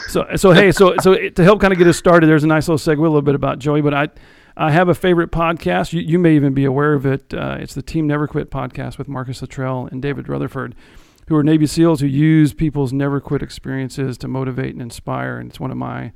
So, 0.08 0.26
so 0.34 0.50
hey, 0.50 0.72
so 0.72 0.96
so 1.00 1.14
to 1.14 1.44
help 1.44 1.60
kind 1.60 1.72
of 1.72 1.78
get 1.78 1.86
us 1.86 1.96
started, 1.96 2.26
there's 2.26 2.42
a 2.42 2.48
nice 2.48 2.66
little 2.66 2.78
segue, 2.78 2.98
a 2.98 3.02
little 3.02 3.22
bit 3.22 3.36
about 3.36 3.60
Joey. 3.60 3.82
But 3.82 3.94
I, 3.94 4.08
I 4.56 4.72
have 4.72 4.88
a 4.88 4.96
favorite 4.96 5.30
podcast. 5.30 5.92
You, 5.92 6.00
you 6.00 6.18
may 6.18 6.34
even 6.34 6.54
be 6.54 6.64
aware 6.64 6.94
of 6.94 7.06
it. 7.06 7.32
Uh, 7.32 7.58
it's 7.60 7.74
the 7.74 7.82
Team 7.82 8.08
Never 8.08 8.26
Quit 8.26 8.50
podcast 8.50 8.98
with 8.98 9.06
Marcus 9.06 9.40
Luttrell 9.40 9.88
and 9.92 10.02
David 10.02 10.28
Rutherford 10.28 10.74
who 11.30 11.36
are 11.36 11.44
Navy 11.44 11.64
SEALs 11.64 12.00
who 12.00 12.08
use 12.08 12.52
people's 12.52 12.92
never 12.92 13.20
quit 13.20 13.40
experiences 13.40 14.18
to 14.18 14.26
motivate 14.26 14.72
and 14.72 14.82
inspire. 14.82 15.38
And 15.38 15.48
it's 15.48 15.60
one 15.60 15.70
of 15.70 15.76
my 15.76 16.10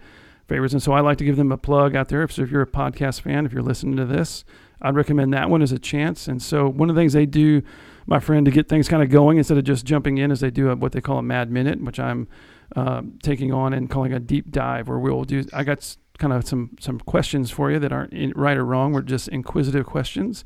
favorites. 0.49 0.75
And 0.75 0.83
so 0.83 0.93
I 0.93 1.01
like 1.01 1.19
to 1.19 1.25
give 1.25 1.37
them 1.37 1.53
a 1.53 1.57
plug 1.57 1.97
out 1.97 2.09
there. 2.09 2.27
So 2.29 2.43
if 2.43 2.51
you're 2.51 2.63
a 2.63 2.67
podcast 2.67 3.21
fan, 3.21 3.47
if 3.47 3.53
you're 3.53 3.63
listening 3.63 3.97
to 3.97 4.05
this, 4.05 4.45
I'd 4.83 4.95
recommend 4.95 5.33
that 5.33 5.49
one 5.49 5.63
as 5.63 5.73
a 5.73 5.79
chance. 5.79 6.29
And 6.29 6.43
so 6.43 6.69
one 6.69 6.91
of 6.91 6.97
the 6.97 7.01
things 7.01 7.13
they 7.13 7.27
do, 7.27 7.63
my 8.07 8.21
friend, 8.21 8.45
to 8.45 8.51
get 8.51 8.69
things 8.69 8.89
kind 8.89 9.03
of 9.03 9.11
going 9.11 9.39
instead 9.39 9.57
of 9.57 9.65
just 9.65 9.85
jumping 9.87 10.19
in, 10.19 10.31
is 10.31 10.41
they 10.41 10.51
do 10.51 10.71
a, 10.71 10.77
what 10.77 10.93
they 10.93 11.01
call 11.01 11.19
a 11.19 11.23
mad 11.23 11.51
minute, 11.51 11.81
which 11.83 11.99
I'm 11.99 12.29
uh, 12.77 13.03
taking 13.23 13.53
on 13.53 13.73
and 13.73 13.89
calling 13.89 14.13
a 14.13 14.21
deep 14.21 14.51
dive, 14.51 14.89
where 14.89 14.99
we'll 14.99 15.25
do. 15.25 15.45
I 15.53 15.65
got 15.65 15.97
kind 16.19 16.33
of 16.33 16.47
some 16.47 16.77
some 16.79 17.01
questions 17.01 17.51
for 17.51 17.71
you 17.71 17.79
that 17.79 17.93
aren't 17.93 18.13
in, 18.13 18.33
right 18.37 18.57
or 18.57 18.65
wrong. 18.65 18.93
We're 18.93 19.03
just 19.03 19.29
inquisitive 19.29 19.87
questions 19.87 20.45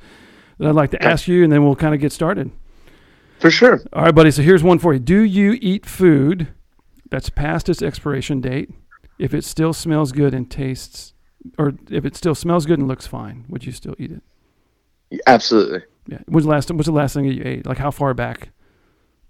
that 0.58 0.68
I'd 0.68 0.74
like 0.74 0.90
to 0.92 1.02
ask 1.02 1.26
you, 1.26 1.42
and 1.42 1.52
then 1.52 1.64
we'll 1.64 1.76
kind 1.76 1.94
of 1.94 2.00
get 2.00 2.12
started. 2.12 2.50
For 3.40 3.50
sure. 3.50 3.80
All 3.92 4.04
right, 4.04 4.14
buddy. 4.14 4.30
So 4.30 4.42
here's 4.42 4.62
one 4.62 4.78
for 4.78 4.92
you. 4.92 4.98
Do 4.98 5.20
you 5.20 5.58
eat 5.60 5.86
food 5.86 6.48
that's 7.10 7.30
past 7.30 7.68
its 7.68 7.82
expiration 7.82 8.40
date 8.40 8.70
if 9.18 9.34
it 9.34 9.44
still 9.44 9.72
smells 9.72 10.12
good 10.12 10.34
and 10.34 10.50
tastes, 10.50 11.14
or 11.58 11.74
if 11.90 12.04
it 12.04 12.16
still 12.16 12.34
smells 12.34 12.66
good 12.66 12.78
and 12.78 12.88
looks 12.88 13.06
fine? 13.06 13.44
Would 13.48 13.64
you 13.64 13.72
still 13.72 13.94
eat 13.98 14.12
it? 14.12 15.20
Absolutely. 15.26 15.82
Yeah. 16.06 16.18
What's 16.26 16.44
the 16.44 16.50
last? 16.50 16.70
What's 16.70 16.86
the 16.86 16.92
last 16.92 17.14
thing 17.14 17.24
you 17.24 17.42
ate? 17.44 17.66
Like 17.66 17.78
how 17.78 17.90
far 17.90 18.14
back? 18.14 18.50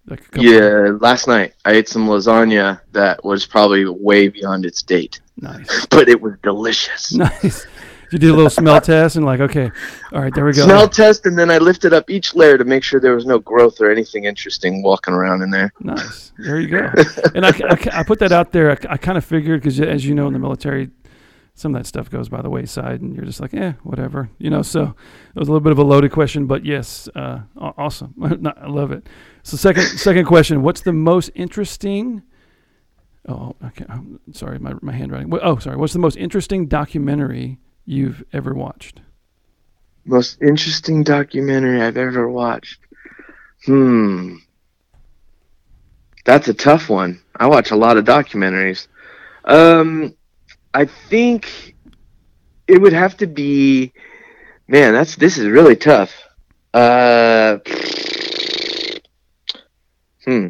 Like 0.06 0.24
yeah, 0.36 0.96
last 1.00 1.28
night 1.28 1.54
I 1.64 1.72
ate 1.72 1.88
some 1.88 2.08
lasagna 2.08 2.80
that 2.92 3.22
was 3.24 3.46
probably 3.46 3.84
way 3.84 4.28
beyond 4.28 4.64
its 4.64 4.82
date. 4.82 5.20
Nice. 5.36 5.86
But 5.90 6.08
it 6.08 6.20
was 6.20 6.34
delicious. 6.42 7.12
Nice 7.12 7.66
you 8.10 8.18
did 8.18 8.30
a 8.30 8.34
little 8.34 8.50
smell 8.50 8.80
test 8.80 9.16
and 9.16 9.24
like, 9.24 9.40
okay, 9.40 9.70
all 10.12 10.20
right, 10.20 10.34
there 10.34 10.44
we 10.44 10.52
go. 10.52 10.64
Smell 10.64 10.88
test, 10.88 11.26
and 11.26 11.38
then 11.38 11.50
I 11.50 11.58
lifted 11.58 11.92
up 11.92 12.08
each 12.10 12.34
layer 12.34 12.56
to 12.56 12.64
make 12.64 12.82
sure 12.82 13.00
there 13.00 13.14
was 13.14 13.26
no 13.26 13.38
growth 13.38 13.80
or 13.80 13.90
anything 13.90 14.24
interesting 14.24 14.82
walking 14.82 15.14
around 15.14 15.42
in 15.42 15.50
there. 15.50 15.72
Nice. 15.80 16.32
There 16.38 16.60
you 16.60 16.68
go. 16.68 16.90
and 17.34 17.44
I, 17.44 17.50
I, 17.50 18.00
I, 18.00 18.02
put 18.02 18.18
that 18.20 18.32
out 18.32 18.52
there. 18.52 18.70
I, 18.70 18.76
I 18.90 18.96
kind 18.96 19.18
of 19.18 19.24
figured 19.24 19.60
because, 19.60 19.80
as 19.80 20.06
you 20.06 20.14
know, 20.14 20.26
in 20.26 20.32
the 20.32 20.38
military, 20.38 20.90
some 21.54 21.74
of 21.74 21.80
that 21.80 21.86
stuff 21.86 22.08
goes 22.08 22.28
by 22.28 22.40
the 22.40 22.50
wayside, 22.50 23.00
and 23.00 23.14
you're 23.14 23.24
just 23.24 23.40
like, 23.40 23.52
eh, 23.54 23.72
whatever, 23.82 24.30
you 24.38 24.48
know. 24.48 24.62
So 24.62 24.82
it 24.84 25.38
was 25.38 25.48
a 25.48 25.52
little 25.52 25.64
bit 25.64 25.72
of 25.72 25.78
a 25.78 25.84
loaded 25.84 26.12
question, 26.12 26.46
but 26.46 26.64
yes, 26.64 27.08
uh, 27.14 27.40
awesome. 27.56 28.14
I 28.62 28.68
love 28.68 28.92
it. 28.92 29.06
So 29.42 29.56
second 29.56 29.84
second 29.84 30.26
question: 30.26 30.62
What's 30.62 30.82
the 30.82 30.92
most 30.92 31.30
interesting 31.34 32.22
Oh, 33.28 33.54
okay. 33.62 33.84
I'm 33.88 34.20
sorry, 34.32 34.58
my 34.58 34.74
my 34.80 34.92
handwriting. 34.92 35.32
Oh, 35.42 35.58
sorry. 35.58 35.76
What's 35.76 35.92
the 35.92 35.98
most 35.98 36.16
interesting 36.16 36.66
documentary 36.66 37.58
you've 37.88 38.22
ever 38.32 38.54
watched? 38.54 39.00
Most 40.04 40.40
interesting 40.42 41.02
documentary 41.02 41.80
I've 41.80 41.96
ever 41.96 42.28
watched. 42.28 42.80
Hmm. 43.64 44.36
That's 46.24 46.48
a 46.48 46.54
tough 46.54 46.90
one. 46.90 47.22
I 47.34 47.46
watch 47.46 47.70
a 47.70 47.76
lot 47.76 47.96
of 47.96 48.04
documentaries. 48.04 48.86
Um, 49.44 50.14
I 50.74 50.84
think 50.84 51.74
it 52.66 52.80
would 52.80 52.92
have 52.92 53.16
to 53.18 53.26
be. 53.26 53.92
Man, 54.66 54.92
that's 54.92 55.16
this 55.16 55.38
is 55.38 55.46
really 55.46 55.76
tough. 55.76 56.12
Uh. 56.74 57.58
Hmm. 60.24 60.48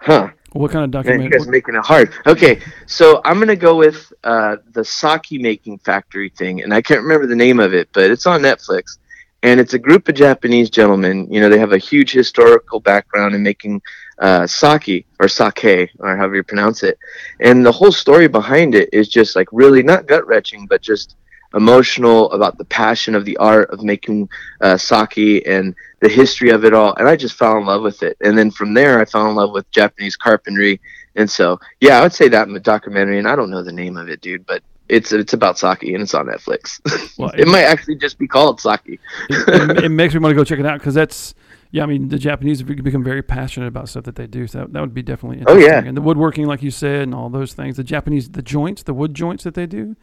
Huh. 0.00 0.30
What 0.52 0.70
kind 0.70 0.94
of 0.94 1.04
Man, 1.04 1.20
you 1.20 1.28
guys 1.28 1.46
making 1.46 1.74
it 1.74 1.84
hard. 1.84 2.12
Okay, 2.26 2.60
so 2.86 3.20
I'm 3.24 3.38
gonna 3.38 3.54
go 3.54 3.76
with 3.76 4.12
uh, 4.24 4.56
the 4.72 4.84
sake 4.84 5.32
making 5.32 5.78
factory 5.78 6.30
thing, 6.30 6.62
and 6.62 6.72
I 6.72 6.80
can't 6.80 7.02
remember 7.02 7.26
the 7.26 7.36
name 7.36 7.60
of 7.60 7.74
it, 7.74 7.88
but 7.92 8.10
it's 8.10 8.26
on 8.26 8.40
Netflix, 8.40 8.96
and 9.42 9.60
it's 9.60 9.74
a 9.74 9.78
group 9.78 10.08
of 10.08 10.14
Japanese 10.14 10.70
gentlemen. 10.70 11.30
You 11.30 11.40
know, 11.40 11.50
they 11.50 11.58
have 11.58 11.72
a 11.72 11.78
huge 11.78 12.12
historical 12.12 12.80
background 12.80 13.34
in 13.34 13.42
making 13.42 13.82
uh, 14.20 14.46
sake 14.46 15.06
or 15.20 15.28
sake 15.28 15.90
or 15.98 16.16
however 16.16 16.36
you 16.36 16.42
pronounce 16.42 16.82
it, 16.82 16.98
and 17.40 17.64
the 17.64 17.72
whole 17.72 17.92
story 17.92 18.26
behind 18.26 18.74
it 18.74 18.88
is 18.90 19.08
just 19.08 19.36
like 19.36 19.48
really 19.52 19.82
not 19.82 20.06
gut 20.06 20.26
wrenching, 20.26 20.66
but 20.66 20.80
just 20.80 21.16
emotional 21.54 22.30
about 22.32 22.58
the 22.58 22.64
passion 22.64 23.14
of 23.14 23.24
the 23.24 23.36
art 23.38 23.70
of 23.70 23.82
making 23.82 24.28
uh, 24.60 24.76
sake 24.76 25.46
and 25.46 25.74
the 26.00 26.08
history 26.08 26.50
of 26.50 26.64
it 26.64 26.74
all 26.74 26.94
and 26.96 27.08
i 27.08 27.16
just 27.16 27.34
fell 27.34 27.56
in 27.56 27.64
love 27.64 27.82
with 27.82 28.02
it 28.02 28.16
and 28.20 28.36
then 28.36 28.50
from 28.50 28.74
there 28.74 29.00
i 29.00 29.04
fell 29.04 29.28
in 29.28 29.34
love 29.34 29.50
with 29.52 29.70
japanese 29.70 30.16
carpentry 30.16 30.80
and 31.16 31.30
so 31.30 31.58
yeah 31.80 31.98
i 31.98 32.02
would 32.02 32.12
say 32.12 32.28
that 32.28 32.46
in 32.46 32.54
the 32.54 32.60
documentary 32.60 33.18
and 33.18 33.26
i 33.26 33.34
don't 33.34 33.50
know 33.50 33.62
the 33.62 33.72
name 33.72 33.96
of 33.96 34.08
it 34.08 34.20
dude 34.20 34.44
but 34.46 34.62
it's 34.88 35.12
it's 35.12 35.32
about 35.32 35.58
sake 35.58 35.82
and 35.82 36.02
it's 36.02 36.14
on 36.14 36.26
netflix 36.26 36.80
Well, 37.18 37.30
it 37.36 37.48
might 37.48 37.64
actually 37.64 37.96
just 37.96 38.18
be 38.18 38.28
called 38.28 38.60
sake 38.60 38.80
it, 38.86 39.00
it, 39.30 39.84
it 39.84 39.88
makes 39.88 40.14
me 40.14 40.20
want 40.20 40.32
to 40.32 40.36
go 40.36 40.44
check 40.44 40.58
it 40.58 40.66
out 40.66 40.78
because 40.78 40.94
that's 40.94 41.34
yeah. 41.70 41.82
I 41.82 41.86
mean, 41.86 42.08
the 42.08 42.18
Japanese 42.18 42.60
have 42.60 42.66
become 42.66 43.04
very 43.04 43.22
passionate 43.22 43.66
about 43.66 43.88
stuff 43.88 44.04
that 44.04 44.16
they 44.16 44.26
do. 44.26 44.46
So 44.46 44.60
that, 44.60 44.72
that 44.72 44.80
would 44.80 44.94
be 44.94 45.02
definitely 45.02 45.38
interesting. 45.40 45.64
Oh, 45.64 45.66
yeah. 45.66 45.82
And 45.84 45.96
the 45.96 46.00
woodworking, 46.00 46.46
like 46.46 46.62
you 46.62 46.70
said, 46.70 47.02
and 47.02 47.14
all 47.14 47.28
those 47.28 47.52
things. 47.52 47.76
The 47.76 47.84
Japanese, 47.84 48.30
the 48.30 48.42
joints, 48.42 48.82
the 48.82 48.94
wood 48.94 49.14
joints 49.14 49.44
that 49.44 49.54
they 49.54 49.66
do. 49.66 49.96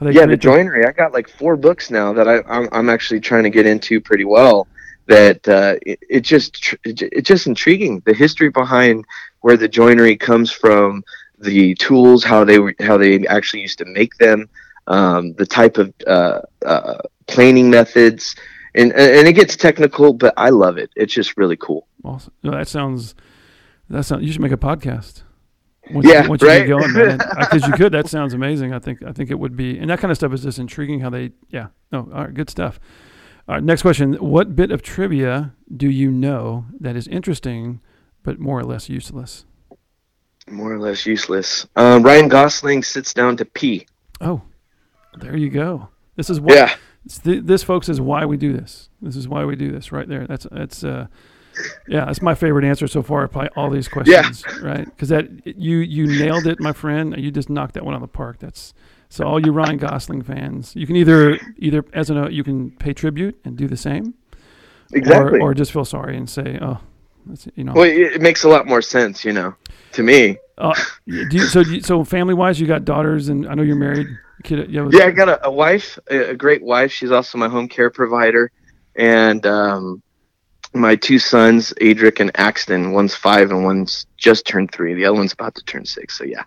Yeah 0.00 0.26
the 0.26 0.36
joinery 0.36 0.86
i 0.86 0.92
got 0.92 1.12
like 1.12 1.28
four 1.28 1.56
books 1.56 1.90
now 1.90 2.12
that 2.12 2.28
I, 2.28 2.42
I'm, 2.48 2.68
I'm 2.72 2.88
actually 2.88 3.20
trying 3.20 3.44
to 3.44 3.50
get 3.50 3.66
into 3.66 4.00
pretty 4.00 4.24
well 4.24 4.66
that 5.06 5.46
uh, 5.48 5.74
it, 5.82 5.98
it 6.08 6.20
just 6.20 6.62
tr- 6.62 6.76
it's 6.84 7.28
just 7.28 7.46
intriguing 7.46 8.00
the 8.06 8.14
history 8.14 8.50
behind 8.50 9.04
where 9.40 9.56
the 9.56 9.68
joinery 9.68 10.16
comes 10.16 10.50
from 10.50 11.02
the 11.38 11.74
tools 11.74 12.24
how 12.24 12.44
they 12.44 12.58
were 12.58 12.74
how 12.80 12.96
they 12.96 13.26
actually 13.26 13.60
used 13.60 13.78
to 13.78 13.84
make 13.86 14.14
them 14.16 14.48
um, 14.86 15.34
the 15.34 15.46
type 15.46 15.78
of 15.78 15.92
uh, 16.06 16.40
uh, 16.64 16.98
planing 17.26 17.70
methods 17.70 18.36
and 18.74 18.92
and 18.92 19.26
it 19.28 19.32
gets 19.32 19.56
technical 19.56 20.12
but 20.12 20.32
i 20.36 20.48
love 20.50 20.78
it 20.78 20.90
it's 20.96 21.12
just 21.12 21.36
really 21.36 21.56
cool 21.56 21.86
Awesome. 22.04 22.32
No, 22.42 22.52
that 22.52 22.68
sounds. 22.68 23.14
That 23.88 24.04
sounds. 24.04 24.24
You 24.24 24.32
should 24.32 24.40
make 24.40 24.52
a 24.52 24.56
podcast. 24.56 25.22
Once 25.92 26.06
Yeah, 26.06 26.24
you, 26.24 26.28
once 26.28 26.42
you 26.42 26.48
right? 26.48 26.66
get 26.66 26.68
going, 26.68 26.92
man. 26.92 27.18
Because 27.38 27.66
you 27.66 27.72
could. 27.72 27.92
That 27.92 28.08
sounds 28.16 28.34
amazing. 28.34 28.72
I 28.72 28.78
think. 28.78 29.02
I 29.02 29.12
think 29.12 29.30
it 29.30 29.38
would 29.38 29.56
be, 29.56 29.78
and 29.78 29.90
that 29.90 29.98
kind 30.00 30.10
of 30.10 30.16
stuff 30.16 30.32
is 30.32 30.42
just 30.42 30.58
intriguing. 30.58 31.00
How 31.00 31.10
they. 31.10 31.32
Yeah. 31.48 31.68
No. 31.92 32.08
All 32.14 32.24
right. 32.24 32.34
Good 32.34 32.50
stuff. 32.50 32.78
All 33.48 33.54
right. 33.56 33.64
Next 33.64 33.82
question. 33.82 34.14
What 34.14 34.54
bit 34.56 34.70
of 34.70 34.82
trivia 34.82 35.54
do 35.74 35.88
you 35.88 36.10
know 36.10 36.66
that 36.80 36.96
is 36.96 37.06
interesting, 37.08 37.80
but 38.22 38.38
more 38.38 38.58
or 38.58 38.64
less 38.64 38.88
useless? 38.88 39.44
more 40.48 40.72
or 40.72 40.80
less 40.80 41.06
useless 41.06 41.64
um, 41.76 42.02
ryan 42.02 42.26
gosling 42.26 42.82
sits 42.82 43.14
down 43.14 43.36
to 43.36 43.44
pee 43.44 43.86
Oh, 44.20 44.42
there 45.20 45.36
you 45.36 45.48
go. 45.48 45.90
This 46.16 46.28
is 46.28 46.40
what. 46.40 46.56
yeah 46.56 46.74
this, 47.24 47.62
folks, 47.62 47.88
is 47.88 48.00
why 48.00 48.24
we 48.26 48.36
do 48.36 48.52
this. 48.52 48.88
This 49.00 49.16
is 49.16 49.26
why 49.28 49.44
we 49.44 49.56
do 49.56 49.70
this 49.72 49.90
right 49.92 50.06
there. 50.08 50.26
That's 50.26 50.46
that's 50.50 50.82
uh, 50.84 51.06
yeah, 51.88 52.06
that's 52.06 52.22
my 52.22 52.34
favorite 52.34 52.64
answer 52.64 52.86
so 52.86 53.02
far. 53.02 53.26
Probably 53.28 53.50
all 53.56 53.70
these 53.70 53.88
questions, 53.88 54.44
right? 54.62 54.84
Because 54.84 55.08
that 55.08 55.28
you 55.44 55.78
you 55.78 56.06
nailed 56.06 56.46
it, 56.46 56.60
my 56.60 56.72
friend. 56.72 57.14
You 57.18 57.30
just 57.30 57.50
knocked 57.50 57.74
that 57.74 57.84
one 57.84 57.94
out 57.94 57.98
of 57.98 58.02
the 58.02 58.08
park. 58.08 58.38
That's 58.38 58.74
so 59.08 59.24
all 59.24 59.44
you 59.44 59.52
Ryan 59.52 59.76
Gosling 59.76 60.22
fans, 60.22 60.74
you 60.76 60.86
can 60.86 60.96
either 60.96 61.38
either 61.58 61.84
as 61.92 62.10
an 62.10 62.32
you 62.32 62.44
can 62.44 62.70
pay 62.70 62.92
tribute 62.92 63.38
and 63.44 63.56
do 63.56 63.66
the 63.66 63.76
same, 63.76 64.14
exactly 64.92 65.40
or, 65.40 65.50
or 65.50 65.54
just 65.54 65.72
feel 65.72 65.84
sorry 65.84 66.16
and 66.16 66.28
say, 66.30 66.58
oh, 66.62 66.78
that's 67.26 67.48
you 67.54 67.64
know. 67.64 67.72
well 67.72 67.84
it, 67.84 68.20
makes 68.20 68.44
a 68.44 68.48
lot 68.48 68.66
more 68.66 68.82
sense 68.82 69.24
you 69.24 69.32
know 69.32 69.54
to 69.92 70.02
me 70.02 70.36
Uh, 70.58 70.74
do 71.06 71.28
you, 71.32 71.46
so 71.46 71.64
do 71.64 71.74
you, 71.76 71.80
so 71.80 72.04
family 72.04 72.34
wise, 72.34 72.60
you 72.60 72.66
got 72.66 72.84
daughters, 72.84 73.30
and 73.30 73.48
I 73.48 73.54
know 73.54 73.62
you're 73.62 73.76
married. 73.76 74.06
Kid, 74.44 74.70
you 74.70 74.90
Yeah, 74.92 75.06
I 75.06 75.10
got 75.10 75.28
a, 75.28 75.46
a 75.46 75.50
wife, 75.50 75.98
a, 76.10 76.30
a 76.30 76.34
great 76.34 76.62
wife. 76.62 76.92
She's 76.92 77.10
also 77.10 77.38
my 77.38 77.48
home 77.48 77.66
care 77.66 77.88
provider, 77.88 78.52
and 78.94 79.44
um, 79.46 80.02
my 80.72 80.94
two 80.94 81.18
sons, 81.18 81.72
Adric 81.80 82.20
and 82.20 82.30
Axton. 82.34 82.92
One's 82.92 83.14
five 83.14 83.50
and 83.50 83.64
one's 83.64 84.06
just 84.16 84.46
turned 84.46 84.72
three. 84.72 84.94
The 84.94 85.04
other 85.04 85.16
one's 85.16 85.32
about 85.32 85.54
to 85.56 85.64
turn 85.64 85.84
six. 85.84 86.16
So 86.16 86.24
yeah, 86.24 86.44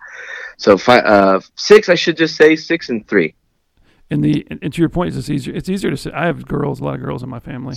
so 0.56 0.78
five, 0.78 1.04
uh, 1.04 1.40
six. 1.56 1.88
I 1.88 1.94
should 1.94 2.16
just 2.16 2.36
say 2.36 2.56
six 2.56 2.88
and 2.88 3.06
three. 3.06 3.34
And 4.10 4.22
the 4.22 4.46
and 4.50 4.72
to 4.72 4.80
your 4.80 4.88
point, 4.88 5.14
it's 5.14 5.30
easier. 5.30 5.54
It's 5.54 5.68
easier 5.68 5.90
to 5.90 5.96
say. 5.96 6.10
I 6.12 6.26
have 6.26 6.46
girls, 6.46 6.80
a 6.80 6.84
lot 6.84 6.94
of 6.94 7.00
girls 7.00 7.22
in 7.22 7.28
my 7.28 7.40
family. 7.40 7.76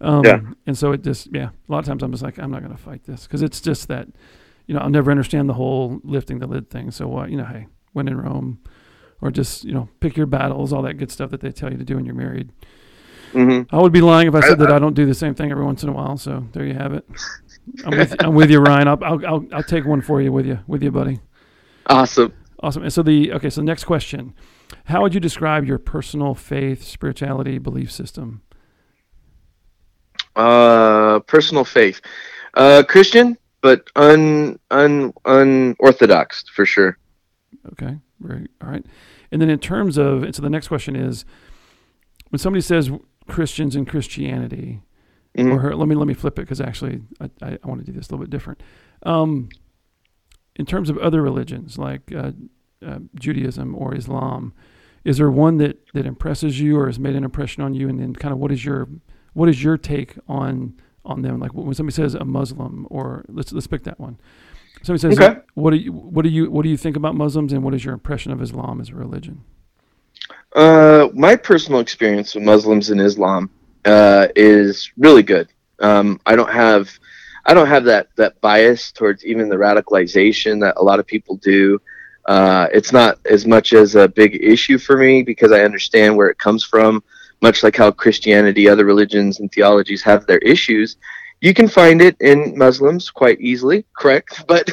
Um, 0.00 0.24
Yeah. 0.24 0.40
And 0.66 0.76
so 0.76 0.92
it 0.92 1.02
just 1.02 1.28
yeah, 1.32 1.50
a 1.50 1.72
lot 1.72 1.80
of 1.80 1.84
times 1.84 2.02
I'm 2.02 2.10
just 2.10 2.22
like 2.22 2.38
I'm 2.38 2.50
not 2.50 2.62
going 2.62 2.76
to 2.76 2.82
fight 2.82 3.04
this 3.04 3.24
because 3.24 3.42
it's 3.42 3.60
just 3.60 3.88
that, 3.88 4.08
you 4.66 4.74
know, 4.74 4.80
I'll 4.80 4.90
never 4.90 5.10
understand 5.10 5.48
the 5.48 5.54
whole 5.54 6.00
lifting 6.02 6.38
the 6.38 6.46
lid 6.46 6.70
thing. 6.70 6.90
So 6.90 7.08
what, 7.08 7.30
you 7.30 7.36
know, 7.36 7.44
hey, 7.44 7.66
when 7.92 8.08
in 8.08 8.16
Rome, 8.18 8.60
or 9.20 9.30
just 9.30 9.64
you 9.64 9.72
know 9.72 9.88
pick 10.00 10.16
your 10.16 10.26
battles, 10.26 10.72
all 10.72 10.82
that 10.82 10.94
good 10.94 11.10
stuff 11.10 11.30
that 11.30 11.40
they 11.40 11.52
tell 11.52 11.70
you 11.70 11.78
to 11.78 11.84
do 11.84 11.96
when 11.96 12.06
you're 12.06 12.14
married. 12.14 12.52
Hmm 13.32 13.62
I 13.70 13.78
would 13.78 13.92
be 13.92 14.00
lying 14.00 14.28
if 14.28 14.34
I 14.34 14.40
said 14.40 14.52
I- 14.60 14.66
that 14.66 14.72
I 14.72 14.78
don't 14.78 14.94
do 14.94 15.06
the 15.06 15.14
same 15.14 15.34
thing 15.34 15.50
every 15.50 15.64
once 15.64 15.82
in 15.82 15.88
a 15.88 15.92
while. 15.92 16.16
So 16.16 16.46
there 16.52 16.64
you 16.66 16.74
have 16.74 16.92
it. 16.92 17.04
I'm 17.84 17.96
with, 17.96 18.16
I'm 18.24 18.34
with 18.34 18.50
you, 18.50 18.58
Ryan. 18.58 18.88
I'll, 18.88 19.04
I'll 19.04 19.26
I'll 19.26 19.46
I'll 19.52 19.62
take 19.62 19.84
one 19.84 20.00
for 20.00 20.20
you 20.20 20.32
with 20.32 20.46
you 20.46 20.58
with 20.66 20.82
you, 20.82 20.90
buddy. 20.90 21.20
Awesome. 21.86 22.32
Awesome. 22.62 22.82
And 22.82 22.92
so 22.92 23.02
the 23.02 23.32
okay, 23.34 23.50
so 23.50 23.62
next 23.62 23.84
question. 23.84 24.34
How 24.86 25.02
would 25.02 25.14
you 25.14 25.20
describe 25.20 25.64
your 25.64 25.78
personal 25.78 26.34
faith, 26.34 26.82
spirituality, 26.84 27.58
belief 27.58 27.90
system? 27.90 28.42
Uh, 30.36 31.20
personal 31.20 31.64
faith, 31.64 32.00
uh, 32.54 32.82
Christian, 32.88 33.36
but 33.62 33.88
un 33.96 34.58
un 34.70 35.12
unorthodox 35.24 36.44
for 36.54 36.64
sure. 36.64 36.98
Okay. 37.72 37.98
Very 38.20 38.46
all 38.62 38.70
right. 38.70 38.84
And 39.32 39.40
then 39.40 39.50
in 39.50 39.58
terms 39.58 39.96
of 39.98 40.22
and 40.22 40.34
so 40.34 40.42
the 40.42 40.50
next 40.50 40.68
question 40.68 40.96
is 40.96 41.24
when 42.30 42.38
somebody 42.38 42.60
says 42.62 42.90
Christians 43.30 43.76
and 43.76 43.86
Christianity, 43.88 44.80
Mhm. 45.38 45.52
or 45.62 45.76
let 45.76 45.88
me 45.88 45.94
let 45.94 46.06
me 46.08 46.14
flip 46.14 46.38
it 46.38 46.42
because 46.42 46.60
actually 46.60 47.00
I, 47.20 47.30
I, 47.42 47.58
I 47.62 47.68
want 47.68 47.80
to 47.80 47.86
do 47.86 47.92
this 47.96 48.08
a 48.08 48.12
little 48.12 48.24
bit 48.24 48.30
different. 48.30 48.62
Um, 49.04 49.48
in 50.56 50.66
terms 50.66 50.90
of 50.90 50.98
other 50.98 51.22
religions 51.22 51.78
like 51.78 52.12
uh, 52.12 52.32
uh, 52.84 52.98
Judaism 53.14 53.74
or 53.74 53.94
Islam, 53.94 54.52
is 55.04 55.16
there 55.18 55.30
one 55.30 55.56
that 55.58 55.78
that 55.94 56.06
impresses 56.06 56.60
you 56.60 56.78
or 56.78 56.86
has 56.86 56.98
made 56.98 57.14
an 57.14 57.24
impression 57.24 57.62
on 57.62 57.74
you? 57.74 57.88
And 57.88 57.98
then 58.00 58.14
kind 58.14 58.32
of 58.32 58.38
what 58.38 58.52
is 58.52 58.64
your 58.64 58.88
what 59.32 59.48
is 59.48 59.62
your 59.62 59.78
take 59.78 60.16
on 60.28 60.74
on 61.04 61.22
them? 61.22 61.38
Like 61.40 61.54
when 61.54 61.74
somebody 61.74 61.94
says 61.94 62.14
a 62.14 62.24
Muslim 62.24 62.86
or 62.90 63.24
let's 63.28 63.52
let's 63.52 63.66
pick 63.68 63.84
that 63.84 63.98
one. 64.00 64.18
Somebody 64.82 65.00
says, 65.00 65.18
Okay. 65.20 65.40
"What 65.54 65.70
do 65.72 65.76
you 65.76 65.92
what 65.92 66.22
do 66.22 66.30
you 66.30 66.50
what 66.50 66.62
do 66.62 66.68
you 66.70 66.76
think 66.76 66.96
about 66.96 67.14
Muslims 67.14 67.52
and 67.52 67.62
what 67.62 67.74
is 67.74 67.84
your 67.84 67.94
impression 67.94 68.32
of 68.32 68.40
Islam 68.42 68.80
as 68.80 68.88
a 68.90 68.94
religion?" 68.94 69.42
Uh, 70.54 71.08
my 71.14 71.36
personal 71.36 71.80
experience 71.80 72.34
with 72.34 72.44
Muslims 72.44 72.90
and 72.90 73.00
Islam 73.00 73.50
uh, 73.84 74.28
is 74.34 74.90
really 74.96 75.22
good. 75.22 75.48
Um, 75.78 76.20
I 76.26 76.34
don't 76.36 76.50
have, 76.50 76.90
I 77.46 77.54
don't 77.54 77.68
have 77.68 77.84
that 77.84 78.08
that 78.16 78.40
bias 78.40 78.92
towards 78.92 79.24
even 79.24 79.48
the 79.48 79.56
radicalization 79.56 80.60
that 80.60 80.74
a 80.76 80.82
lot 80.82 80.98
of 80.98 81.06
people 81.06 81.36
do. 81.36 81.80
Uh, 82.26 82.68
it's 82.72 82.92
not 82.92 83.18
as 83.24 83.46
much 83.46 83.72
as 83.72 83.94
a 83.94 84.08
big 84.08 84.42
issue 84.42 84.78
for 84.78 84.96
me 84.96 85.22
because 85.22 85.52
I 85.52 85.62
understand 85.62 86.16
where 86.16 86.28
it 86.28 86.38
comes 86.38 86.64
from. 86.64 87.02
Much 87.42 87.62
like 87.62 87.76
how 87.76 87.90
Christianity, 87.90 88.68
other 88.68 88.84
religions 88.84 89.40
and 89.40 89.50
theologies 89.50 90.02
have 90.02 90.26
their 90.26 90.38
issues, 90.38 90.96
you 91.40 91.54
can 91.54 91.68
find 91.68 92.02
it 92.02 92.16
in 92.20 92.58
Muslims 92.58 93.08
quite 93.08 93.40
easily. 93.40 93.86
Correct, 93.96 94.44
but 94.48 94.68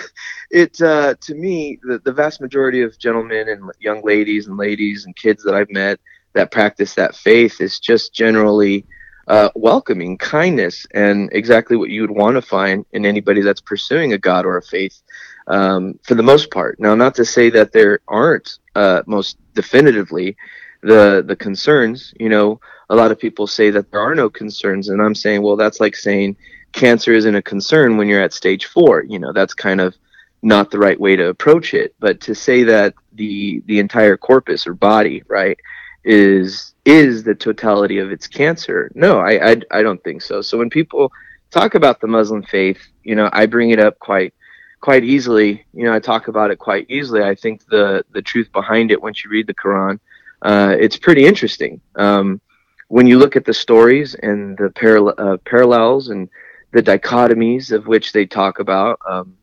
it 0.49 0.81
uh, 0.81 1.15
to 1.21 1.35
me 1.35 1.79
the, 1.83 1.99
the 1.99 2.11
vast 2.11 2.41
majority 2.41 2.81
of 2.81 2.97
gentlemen 2.97 3.49
and 3.49 3.69
young 3.79 4.03
ladies 4.03 4.47
and 4.47 4.57
ladies 4.57 5.05
and 5.05 5.15
kids 5.15 5.43
that 5.43 5.53
i've 5.53 5.69
met 5.69 5.99
that 6.33 6.51
practice 6.51 6.93
that 6.93 7.15
faith 7.15 7.59
is 7.61 7.79
just 7.79 8.13
generally 8.13 8.85
uh, 9.27 9.49
welcoming 9.55 10.17
kindness 10.17 10.85
and 10.93 11.29
exactly 11.33 11.75
what 11.75 11.89
you 11.89 12.01
would 12.01 12.11
want 12.11 12.35
to 12.35 12.41
find 12.41 12.85
in 12.93 13.05
anybody 13.05 13.41
that's 13.41 13.59
pursuing 13.59 14.13
a 14.13 14.17
god 14.17 14.45
or 14.45 14.57
a 14.57 14.61
faith 14.61 15.01
um, 15.47 15.97
for 16.03 16.15
the 16.15 16.23
most 16.23 16.51
part. 16.51 16.79
Now 16.79 16.95
not 16.95 17.15
to 17.15 17.25
say 17.25 17.49
that 17.51 17.71
there 17.71 17.99
aren't 18.07 18.59
uh, 18.75 19.03
most 19.07 19.37
definitively 19.53 20.35
the 20.81 21.23
the 21.25 21.35
concerns. 21.35 22.13
You 22.19 22.29
know 22.29 22.59
a 22.89 22.95
lot 22.95 23.11
of 23.11 23.19
people 23.19 23.47
say 23.47 23.69
that 23.71 23.91
there 23.91 23.99
are 23.99 24.15
no 24.15 24.29
concerns 24.29 24.87
and 24.87 25.01
i'm 25.01 25.15
saying 25.15 25.41
well 25.41 25.57
that's 25.57 25.81
like 25.81 25.93
saying 25.93 26.37
cancer 26.71 27.11
isn't 27.11 27.35
a 27.35 27.41
concern 27.41 27.97
when 27.97 28.07
you're 28.07 28.21
at 28.21 28.33
stage 28.33 28.65
four. 28.65 29.03
You 29.03 29.19
know 29.19 29.33
that's 29.33 29.53
kind 29.53 29.81
of 29.81 29.95
not 30.41 30.71
the 30.71 30.79
right 30.79 30.99
way 30.99 31.15
to 31.15 31.27
approach 31.27 31.73
it. 31.73 31.95
But 31.99 32.21
to 32.21 32.35
say 32.35 32.63
that 32.63 32.93
the 33.13 33.61
the 33.65 33.79
entire 33.79 34.17
corpus 34.17 34.67
or 34.67 34.73
body, 34.73 35.23
right, 35.27 35.57
is 36.03 36.73
is 36.85 37.23
the 37.23 37.35
totality 37.35 37.99
of 37.99 38.11
its 38.11 38.27
cancer, 38.27 38.91
no, 38.95 39.19
I, 39.19 39.51
I 39.51 39.61
I 39.71 39.81
don't 39.81 40.03
think 40.03 40.21
so. 40.21 40.41
So 40.41 40.57
when 40.57 40.69
people 40.69 41.11
talk 41.51 41.75
about 41.75 41.99
the 41.99 42.07
Muslim 42.07 42.43
faith, 42.43 42.79
you 43.03 43.15
know, 43.15 43.29
I 43.33 43.45
bring 43.45 43.71
it 43.71 43.79
up 43.79 43.99
quite 43.99 44.33
quite 44.79 45.03
easily. 45.03 45.65
You 45.73 45.85
know, 45.85 45.93
I 45.93 45.99
talk 45.99 46.27
about 46.27 46.51
it 46.51 46.59
quite 46.59 46.85
easily. 46.89 47.23
I 47.23 47.35
think 47.35 47.65
the 47.67 48.05
the 48.11 48.21
truth 48.21 48.51
behind 48.51 48.91
it, 48.91 49.01
once 49.01 49.23
you 49.23 49.29
read 49.29 49.47
the 49.47 49.53
Quran, 49.53 49.99
uh, 50.41 50.75
it's 50.79 50.97
pretty 50.97 51.25
interesting. 51.25 51.81
Um, 51.95 52.41
when 52.89 53.07
you 53.07 53.17
look 53.17 53.35
at 53.35 53.45
the 53.45 53.53
stories 53.53 54.15
and 54.15 54.57
the 54.57 54.69
paral- 54.69 55.13
uh, 55.17 55.37
parallels 55.37 56.09
and 56.09 56.29
the 56.71 56.81
dichotomies 56.81 57.71
of 57.71 57.87
which 57.87 58.13
they 58.13 58.25
talk 58.25 58.59
about, 58.59 58.99
um, 59.09 59.35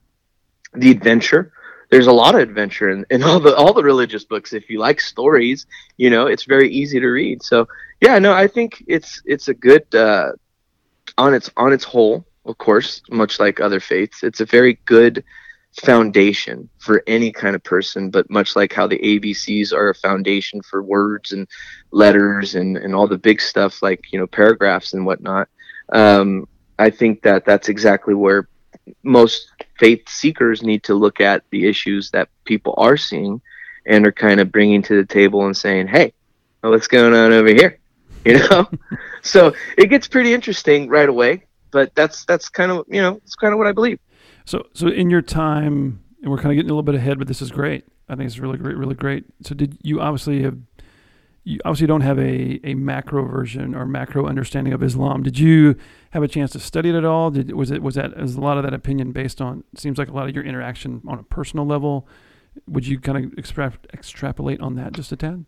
the 0.75 0.91
adventure. 0.91 1.53
There's 1.91 2.07
a 2.07 2.13
lot 2.13 2.35
of 2.35 2.41
adventure 2.41 2.91
in, 2.91 3.05
in 3.11 3.23
all 3.25 3.41
the 3.41 3.55
all 3.55 3.73
the 3.73 3.85
religious 3.85 4.25
books. 4.25 4.53
If 4.53 4.69
you 4.71 4.79
like 4.79 5.01
stories, 5.01 5.67
you 5.97 6.11
know 6.11 6.27
it's 6.27 6.45
very 6.45 6.71
easy 6.71 7.01
to 7.01 7.07
read. 7.07 7.43
So 7.43 7.69
yeah, 8.01 8.19
no, 8.19 8.33
I 8.33 8.47
think 8.47 8.85
it's 8.87 9.23
it's 9.25 9.49
a 9.49 9.55
good 9.55 9.93
uh, 9.95 10.33
on 11.19 11.35
its 11.35 11.51
on 11.57 11.73
its 11.73 11.85
whole. 11.85 12.27
Of 12.47 12.59
course, 12.59 13.01
much 13.11 13.41
like 13.41 13.59
other 13.59 13.81
faiths, 13.81 14.23
it's 14.23 14.41
a 14.41 14.45
very 14.45 14.79
good 14.85 15.25
foundation 15.83 16.69
for 16.79 17.03
any 17.07 17.33
kind 17.33 17.57
of 17.57 17.63
person, 17.65 18.11
but 18.11 18.31
much 18.31 18.55
like 18.55 18.73
how 18.73 18.87
the 18.87 18.99
ABCs 18.99 19.73
are 19.73 19.91
a 19.91 19.95
foundation 19.95 20.63
for 20.63 20.83
words 20.83 21.33
and 21.33 21.49
letters 21.91 22.55
and, 22.55 22.77
and 22.77 22.95
all 22.95 23.09
the 23.09 23.19
big 23.19 23.41
stuff 23.41 23.83
like, 23.83 24.13
you 24.13 24.19
know, 24.19 24.27
paragraphs 24.27 24.93
and 24.93 25.05
whatnot. 25.05 25.49
Um, 25.93 26.47
I 26.79 26.91
think 26.91 27.23
that 27.23 27.45
that's 27.45 27.69
exactly 27.69 28.15
where 28.15 28.49
most 29.03 29.51
faith 29.79 30.09
seekers 30.09 30.63
need 30.63 30.83
to 30.85 30.95
look 30.95 31.21
at 31.21 31.43
the 31.51 31.67
issues 31.67 32.11
that 32.11 32.29
people 32.45 32.75
are 32.77 32.97
seeing 32.97 33.41
and 33.87 34.07
are 34.07 34.13
kind 34.13 34.41
of 34.41 34.53
bringing 34.53 34.83
to 34.83 34.97
the 34.97 35.07
table 35.07 35.45
and 35.47 35.57
saying, 35.57 35.89
hey, 35.89 36.13
what's 36.61 36.87
going 36.87 37.15
on 37.15 37.33
over 37.33 37.49
here? 37.49 37.79
You 38.25 38.39
know? 38.39 38.67
so 39.23 39.53
it 39.77 39.91
gets 39.91 40.09
pretty 40.09 40.33
interesting 40.33 40.89
right 40.89 41.11
away, 41.11 41.45
but 41.71 41.95
that's, 41.95 42.25
that's 42.25 42.49
kind 42.49 42.73
of, 42.73 42.87
you 42.89 43.03
know, 43.03 43.17
it's 43.17 43.35
kind 43.35 43.53
of 43.53 43.59
what 43.59 43.67
I 43.67 43.73
believe. 43.73 43.99
So, 44.47 44.65
so 44.73 44.89
in 44.89 45.11
your 45.11 45.21
time, 45.21 46.03
and 46.23 46.31
we're 46.31 46.39
kind 46.39 46.51
of 46.51 46.57
getting 46.57 46.71
a 46.71 46.73
little 46.73 46.83
bit 46.83 46.95
ahead, 46.95 47.19
but 47.19 47.29
this 47.29 47.43
is 47.43 47.51
great. 47.51 47.85
I 48.09 48.17
think 48.17 48.27
it's 48.27 48.39
really 48.39 48.57
great, 48.57 48.79
really 48.79 48.95
great. 48.95 49.27
So, 49.43 49.55
did 49.55 49.77
you 49.83 50.01
obviously 50.01 50.43
have, 50.43 50.57
you 51.45 51.61
obviously 51.65 51.87
don't 51.87 52.01
have 52.01 52.19
a, 52.19 52.59
a 52.65 52.75
macro 52.75 53.25
version 53.27 53.75
or 53.75 53.85
macro 53.87 54.27
understanding 54.27 54.73
of 54.73 54.83
Islam. 54.83 55.23
Did 55.23 55.39
you 55.39 55.77
have 56.11 56.23
a 56.23 56.29
chance 56.29 56.53
to 56.53 56.59
study 56.59 56.89
it 56.89 56.95
at 56.95 57.05
all? 57.05 57.31
Did 57.31 57.53
was 57.53 57.71
it 57.71 57.83
was 57.83 57.95
that 57.97 58.17
a 58.17 58.25
lot 58.41 58.57
of 58.57 58.65
that 58.65 58.73
opinion 58.73 59.13
based 59.13 59.41
on? 59.41 59.63
Seems 59.77 59.99
like 59.99 60.09
a 60.09 60.13
lot 60.13 60.29
of 60.29 60.35
your 60.35 60.45
interaction 60.45 61.03
on 61.07 61.19
a 61.19 61.23
personal 61.23 61.67
level. 61.67 62.09
Would 62.67 62.87
you 62.87 62.99
kind 62.99 63.27
of 63.27 63.39
extra, 63.39 63.73
extrapolate 63.93 64.61
on 64.61 64.77
that 64.77 64.93
just 64.93 65.13
a 65.13 65.17
tad? 65.17 65.45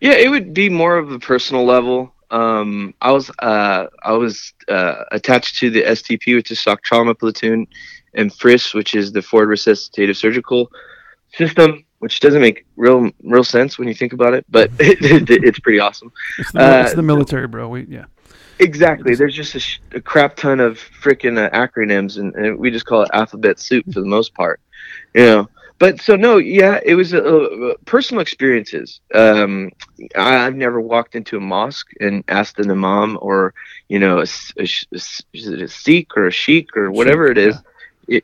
Yeah, 0.00 0.12
it 0.12 0.28
would 0.28 0.52
be 0.52 0.68
more 0.68 0.98
of 0.98 1.12
a 1.12 1.18
personal 1.18 1.64
level. 1.64 2.12
Um, 2.30 2.92
I 3.00 3.12
was 3.12 3.30
uh, 3.38 3.86
I 4.02 4.12
was 4.12 4.52
uh, 4.68 5.04
attached 5.12 5.58
to 5.60 5.70
the 5.70 5.82
STP, 5.82 6.34
which 6.34 6.50
is 6.50 6.58
shock 6.58 6.82
trauma 6.82 7.14
platoon, 7.14 7.66
and 8.14 8.32
FRIS, 8.34 8.74
which 8.74 8.94
is 8.94 9.12
the 9.12 9.22
Forward 9.22 9.48
Resuscitative 9.48 10.16
Surgical 10.16 10.70
System, 11.34 11.84
which 12.02 12.18
doesn't 12.18 12.40
make 12.40 12.66
real 12.74 13.10
real 13.22 13.44
sense 13.44 13.78
when 13.78 13.86
you 13.86 13.94
think 13.94 14.12
about 14.12 14.34
it, 14.34 14.44
but 14.50 14.72
it, 14.80 14.98
it, 15.30 15.44
it's 15.44 15.60
pretty 15.60 15.78
awesome. 15.78 16.12
It's 16.36 16.50
the, 16.50 16.60
uh, 16.60 16.82
it's 16.82 16.94
the 16.94 17.02
military, 17.02 17.46
bro. 17.46 17.68
We 17.68 17.84
yeah. 17.84 18.06
Exactly. 18.58 19.14
There's 19.14 19.36
just 19.36 19.54
a, 19.54 19.60
sh- 19.60 19.80
a 19.92 20.00
crap 20.00 20.34
ton 20.34 20.58
of 20.58 20.78
freaking 21.00 21.38
uh, 21.38 21.50
acronyms, 21.50 22.18
and, 22.18 22.34
and, 22.34 22.58
we 22.58 22.72
just 22.72 22.86
call 22.86 23.02
it 23.02 23.10
alphabet 23.12 23.60
soup 23.60 23.84
for 23.92 24.00
the 24.00 24.06
most 24.06 24.34
part. 24.34 24.60
You 25.14 25.26
know. 25.26 25.48
But 25.78 26.00
so 26.00 26.16
no, 26.16 26.38
yeah, 26.38 26.80
it 26.84 26.96
was 26.96 27.12
a, 27.12 27.22
a 27.22 27.78
personal 27.86 28.20
experiences. 28.20 29.00
Um, 29.14 29.70
I, 30.16 30.32
have 30.32 30.56
never 30.56 30.80
walked 30.80 31.14
into 31.14 31.36
a 31.36 31.40
mosque 31.40 31.90
and 32.00 32.24
asked 32.26 32.58
an 32.58 32.70
imam 32.70 33.16
or 33.22 33.54
you 33.88 34.00
know 34.00 34.18
a, 34.18 34.26
a, 34.58 34.68
a, 34.92 35.62
a 35.62 35.68
Sikh 35.68 36.16
or 36.16 36.26
a 36.26 36.32
sheik 36.32 36.76
or 36.76 36.90
whatever 36.90 37.26
it 37.26 37.38
is. 37.38 37.54
Yeah 37.54 37.71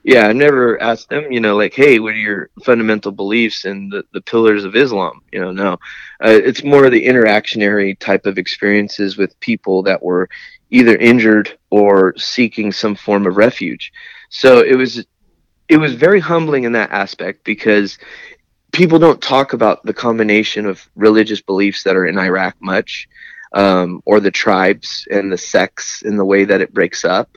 yeah, 0.03 0.27
I 0.27 0.33
never 0.33 0.81
asked 0.83 1.09
them, 1.09 1.31
you 1.31 1.41
know, 1.41 1.57
like, 1.57 1.75
hey, 1.75 1.99
what 1.99 2.15
are 2.15 2.17
your 2.17 2.51
fundamental 2.65 3.13
beliefs 3.13 3.65
and 3.65 3.91
the, 3.93 4.05
the 4.13 4.21
pillars 4.21 4.65
of 4.65 4.77
Islam? 4.77 5.23
You 5.33 5.41
know, 5.41 5.53
no. 5.53 5.73
Uh, 6.25 6.41
it's 6.45 6.65
more 6.65 6.85
of 6.85 6.93
the 6.93 7.07
interactionary 7.07 7.99
type 7.99 8.27
of 8.27 8.39
experiences 8.39 9.17
with 9.17 9.39
people 9.41 9.83
that 9.85 10.03
were 10.03 10.29
either 10.71 10.97
injured 10.97 11.59
or 11.71 12.17
seeking 12.17 12.73
some 12.73 12.95
form 12.95 13.27
of 13.27 13.37
refuge. 13.37 13.93
So 14.31 14.61
it 14.61 14.75
was 14.75 15.05
it 15.69 15.77
was 15.77 15.95
very 15.95 16.21
humbling 16.21 16.65
in 16.65 16.73
that 16.73 16.91
aspect 16.91 17.45
because 17.45 17.99
people 18.73 18.99
don't 18.99 19.21
talk 19.21 19.53
about 19.53 19.83
the 19.85 19.93
combination 19.93 20.67
of 20.67 20.89
religious 20.97 21.41
beliefs 21.41 21.83
that 21.83 21.97
are 21.97 22.07
in 22.07 22.19
Iraq 22.19 22.57
much, 22.61 23.09
um, 23.53 24.03
or 24.07 24.21
the 24.21 24.31
tribes 24.31 25.07
and 25.11 25.31
the 25.31 25.39
sects 25.39 26.03
and 26.03 26.19
the 26.19 26.25
way 26.25 26.45
that 26.45 26.61
it 26.61 26.73
breaks 26.73 27.05
up 27.05 27.37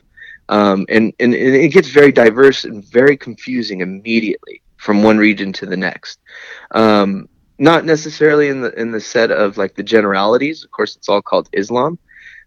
um, 0.52 0.84
and, 0.90 1.14
and, 1.18 1.32
and 1.34 1.56
it 1.56 1.70
gets 1.70 1.88
very 1.88 2.12
diverse 2.12 2.64
and 2.64 2.84
very 2.84 3.16
confusing 3.16 3.80
immediately 3.80 4.60
from 4.76 5.02
one 5.02 5.16
region 5.16 5.50
to 5.54 5.64
the 5.64 5.78
next. 5.78 6.18
Um, 6.72 7.30
not 7.58 7.86
necessarily 7.86 8.48
in 8.48 8.60
the 8.60 8.78
in 8.78 8.92
the 8.92 9.00
set 9.00 9.30
of 9.30 9.56
like 9.56 9.76
the 9.76 9.82
generalities. 9.82 10.62
Of 10.62 10.70
course, 10.70 10.94
it's 10.94 11.08
all 11.08 11.22
called 11.22 11.48
Islam, 11.52 11.98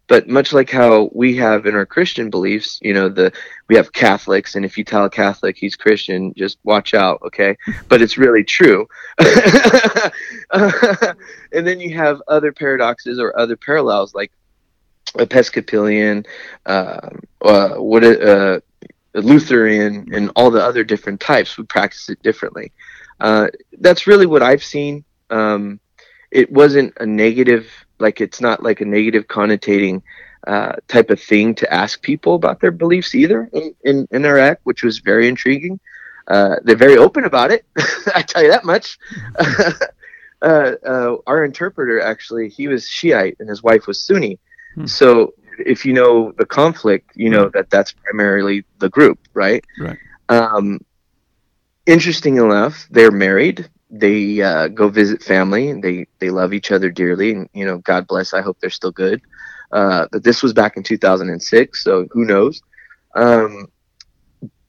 but 0.06 0.28
much 0.28 0.54
like 0.54 0.70
how 0.70 1.10
we 1.14 1.36
have 1.38 1.66
in 1.66 1.74
our 1.74 1.88
Christian 1.88 2.30
beliefs, 2.30 2.78
you 2.84 2.94
know, 2.94 3.10
the 3.10 3.32
we 3.70 3.76
have 3.76 3.92
Catholics, 3.92 4.54
and 4.54 4.64
if 4.64 4.78
you 4.78 4.84
tell 4.84 5.06
a 5.06 5.10
Catholic 5.10 5.58
he's 5.58 5.76
Christian, 5.76 6.32
just 6.36 6.60
watch 6.64 6.94
out, 6.94 7.20
okay? 7.24 7.58
But 7.90 8.04
it's 8.04 8.20
really 8.20 8.44
true. 8.44 8.88
and 9.18 10.06
then 11.52 11.80
you 11.80 11.96
have 11.96 12.22
other 12.28 12.52
paradoxes 12.52 13.18
or 13.18 13.40
other 13.40 13.56
parallels, 13.56 14.14
like 14.14 14.32
Episcopalian, 15.20 16.26
uh, 16.66 17.10
uh, 17.44 17.76
what 17.76 18.04
uh, 18.04 18.60
Lutheran, 19.14 20.14
and 20.14 20.32
all 20.36 20.52
the 20.52 20.64
other 20.64 20.84
different 20.84 21.20
types. 21.20 21.58
would 21.58 21.70
practice 21.70 22.10
it 22.10 22.22
differently. 22.22 22.72
Uh, 23.20 23.48
that's 23.80 24.08
really 24.08 24.26
what 24.26 24.44
I've 24.44 24.64
seen. 24.64 25.06
Um, 25.30 25.80
it 26.32 26.52
wasn't 26.52 26.94
a 27.00 27.06
negative, 27.06 27.70
like 28.00 28.20
it's 28.20 28.42
not 28.42 28.62
like 28.62 28.82
a 28.82 28.86
negative 28.86 29.28
connotating 29.28 30.02
uh, 30.48 30.74
type 30.88 31.10
of 31.10 31.20
thing 31.20 31.56
to 31.56 31.74
ask 31.74 32.02
people 32.02 32.36
about 32.36 32.60
their 32.60 32.72
beliefs 32.72 33.16
either 33.16 33.50
in, 33.54 33.74
in, 33.84 34.08
in 34.12 34.26
Iraq, 34.26 34.60
which 34.64 34.84
was 34.84 35.00
very 35.00 35.28
intriguing. 35.28 35.80
They're 36.28 36.76
very 36.76 36.98
open 36.98 37.24
about 37.24 37.52
it. 37.52 37.66
I 38.14 38.22
tell 38.22 38.44
you 38.44 38.52
that 38.52 38.66
much. 38.66 39.00
our 40.42 41.46
interpreter 41.46 42.02
actually, 42.02 42.50
he 42.50 42.68
was 42.68 42.88
Shiite 42.88 43.38
and 43.40 43.48
his 43.48 43.64
wife 43.64 43.88
was 43.88 44.02
Sunni, 44.02 44.40
Hmm. 44.76 44.86
So 44.86 45.34
if 45.60 45.86
you 45.86 45.94
know 45.94 46.32
the 46.34 46.46
conflict, 46.46 47.12
you 47.16 47.30
know 47.30 47.50
that 47.50 47.70
that's 47.70 47.92
primarily 47.92 48.66
the 48.80 48.90
group, 48.90 49.20
right? 49.34 49.64
Right. 49.80 49.98
Um, 50.30 50.80
interesting 51.86 52.38
enough, 52.38 52.88
they're 52.92 53.12
married. 53.12 53.70
They 53.90 54.42
uh, 54.42 54.68
go 54.68 54.90
visit 54.90 55.24
family, 55.24 55.70
and 55.70 55.84
they 55.84 56.08
they 56.20 56.30
love 56.30 56.54
each 56.54 56.72
other 56.72 56.90
dearly. 56.92 57.32
And 57.32 57.50
you 57.54 57.66
know, 57.66 57.78
God 57.80 58.08
bless. 58.08 58.34
I 58.34 58.42
hope 58.42 58.60
they're 58.60 58.70
still 58.70 58.92
good. 58.92 59.22
Uh, 59.72 60.08
but 60.12 60.24
this 60.24 60.44
was 60.44 60.54
back 60.54 60.78
in 60.78 60.84
2006, 60.84 61.84
so 61.84 62.08
who 62.12 62.24
knows? 62.24 62.62
Um, 63.16 63.68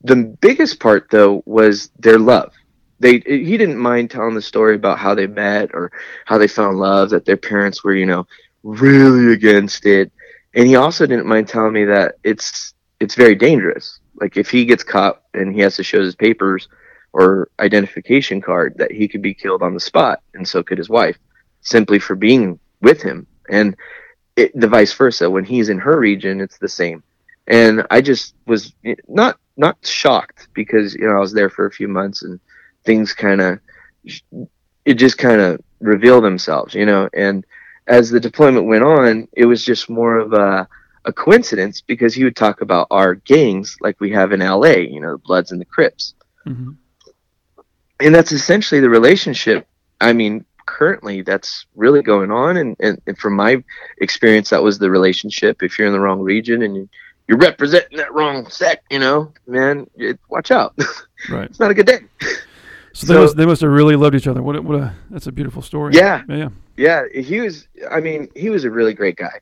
the 0.03 0.17
biggest 0.17 0.81
part, 0.81 1.11
though, 1.11 1.43
was 1.47 1.91
their 1.99 2.19
love. 2.19 2.53
They 2.99 3.23
he 3.27 3.59
didn't 3.59 3.77
mind 3.77 4.11
telling 4.11 4.35
the 4.35 4.43
story 4.43 4.75
about 4.75 4.99
how 4.99 5.15
they 5.15 5.27
met 5.27 5.71
or 5.75 5.93
how 6.25 6.39
they 6.39 6.49
found 6.49 6.79
love. 6.79 7.11
That 7.11 7.27
their 7.27 7.37
parents 7.37 7.85
were, 7.85 7.95
you 7.95 8.07
know, 8.07 8.27
really 8.67 9.33
against 9.33 9.87
it. 9.87 10.11
And 10.55 10.67
he 10.67 10.77
also 10.77 11.07
didn't 11.07 11.27
mind 11.27 11.49
telling 11.49 11.73
me 11.73 11.85
that 11.85 12.17
it's 12.25 12.75
it's 13.01 13.15
very 13.15 13.35
dangerous. 13.35 14.01
Like 14.21 14.37
if 14.37 14.51
he 14.51 14.65
gets 14.65 14.83
caught 14.83 15.23
and 15.35 15.55
he 15.55 15.61
has 15.61 15.77
to 15.77 15.85
show 15.85 16.01
his 16.01 16.17
papers 16.17 16.69
or 17.13 17.49
identification 17.61 18.41
card, 18.41 18.75
that 18.79 18.91
he 18.91 19.09
could 19.09 19.23
be 19.23 19.35
killed 19.35 19.63
on 19.63 19.75
the 19.75 19.81
spot, 19.81 20.23
and 20.35 20.47
so 20.47 20.63
could 20.63 20.79
his 20.79 20.89
wife, 20.89 21.19
simply 21.61 21.99
for 21.99 22.15
being 22.15 22.59
with 22.81 23.01
him. 23.03 23.27
And 23.51 23.77
it, 24.37 24.59
the 24.59 24.69
vice 24.69 24.93
versa. 24.93 25.31
When 25.31 25.45
he's 25.45 25.69
in 25.69 25.79
her 25.79 25.99
region, 25.99 26.41
it's 26.41 26.59
the 26.59 26.69
same. 26.69 27.03
And 27.47 27.87
I 27.91 28.01
just 28.01 28.35
was 28.47 28.73
not 29.09 29.39
not 29.57 29.79
shocked 29.87 30.49
because 30.55 30.95
you 30.95 31.07
know 31.07 31.17
I 31.17 31.21
was 31.21 31.33
there 31.33 31.51
for 31.51 31.67
a 31.67 31.71
few 31.71 31.89
months 31.89 32.23
and 32.23 32.41
things 32.85 33.13
kind 33.13 33.41
of 33.41 33.61
it 34.85 34.95
just 34.95 35.19
kind 35.19 35.41
of 35.41 35.61
reveal 35.81 36.21
themselves, 36.21 36.75
you 36.75 36.87
know. 36.87 37.09
And 37.15 37.45
as 37.87 38.11
the 38.11 38.21
deployment 38.21 38.67
went 38.67 38.85
on, 38.85 39.29
it 39.33 39.47
was 39.47 39.65
just 39.65 39.89
more 39.89 40.19
of 40.19 40.33
a, 40.33 40.69
a 41.05 41.13
coincidence 41.13 41.81
because 41.81 42.15
he 42.15 42.25
would 42.25 42.37
talk 42.37 42.61
about 42.61 42.89
our 42.91 43.15
gangs 43.15 43.77
like 43.81 44.01
we 44.01 44.11
have 44.11 44.33
in 44.33 44.41
LA, 44.41 44.71
you 44.71 45.01
know, 45.01 45.13
the 45.13 45.19
Bloods 45.19 45.53
and 45.53 45.61
the 45.61 45.65
Crips. 45.65 46.15
Mm-hmm. 46.47 46.73
And 48.01 48.15
that's 48.15 48.33
essentially 48.33 48.81
the 48.81 48.91
relationship. 48.91 49.67
I 50.01 50.13
mean, 50.13 50.45
currently 50.67 51.23
that's 51.23 51.67
really 51.77 52.03
going 52.03 52.31
on. 52.31 52.57
And, 52.57 52.77
and, 52.81 53.01
and, 53.07 53.17
from 53.17 53.35
my 53.35 53.63
experience, 53.99 54.51
that 54.51 54.63
was 54.63 54.79
the 54.79 54.91
relationship. 54.91 55.63
If 55.63 55.79
you're 55.79 55.87
in 55.87 55.95
the 55.95 56.01
wrong 56.01 56.21
region 56.21 56.63
and 56.63 56.89
you're 57.27 57.39
representing 57.39 57.99
that 57.99 58.13
wrong 58.13 58.49
sect, 58.51 58.85
you 58.91 58.99
know, 58.99 59.33
man, 59.47 59.89
it, 59.95 60.19
watch 60.29 60.51
out. 60.51 60.79
Right. 61.31 61.49
it's 61.49 61.59
not 61.59 61.71
a 61.71 61.75
good 61.75 61.87
day. 61.87 62.01
So, 62.97 63.07
they 63.07 63.13
So- 63.15 63.21
must 63.21 63.37
they 63.37 63.45
must 63.47 63.61
have 63.61 63.71
really 63.71 63.95
loved 63.95 64.15
each 64.15 64.27
other. 64.27 64.43
What 64.43 64.57
a, 64.57 64.63
what 64.63 64.81
a 64.81 64.95
that's 65.11 65.27
a 65.27 65.33
beautiful 65.33 65.61
story. 65.61 65.93
Yeah. 65.95 66.23
Yeah. 66.29 66.49
Yeah, 66.79 67.05
he 67.15 67.41
was. 67.41 67.69
I 67.91 68.01
mean, 68.01 68.29
he 68.35 68.49
was 68.49 68.65
a 68.65 68.71
really 68.71 68.95
great 68.95 69.17
guy. 69.17 69.41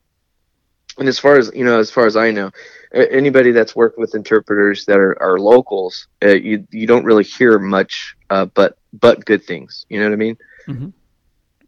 And 0.98 1.08
as 1.08 1.18
far 1.20 1.36
as 1.36 1.52
you 1.54 1.64
know, 1.64 1.78
as 1.78 1.90
far 1.90 2.06
as 2.06 2.16
I 2.16 2.30
know, 2.32 2.50
anybody 2.92 3.52
that's 3.52 3.74
worked 3.76 3.96
with 3.98 4.14
interpreters 4.14 4.84
that 4.86 4.98
are, 4.98 5.20
are 5.22 5.38
locals, 5.38 6.08
uh, 6.24 6.30
you 6.30 6.66
you 6.72 6.86
don't 6.88 7.04
really 7.04 7.22
hear 7.24 7.58
much, 7.60 8.16
uh, 8.30 8.46
but 8.46 8.76
but 8.92 9.24
good 9.24 9.44
things. 9.44 9.86
You 9.88 9.98
know 10.00 10.06
what 10.06 10.12
I 10.12 10.16
mean? 10.16 10.92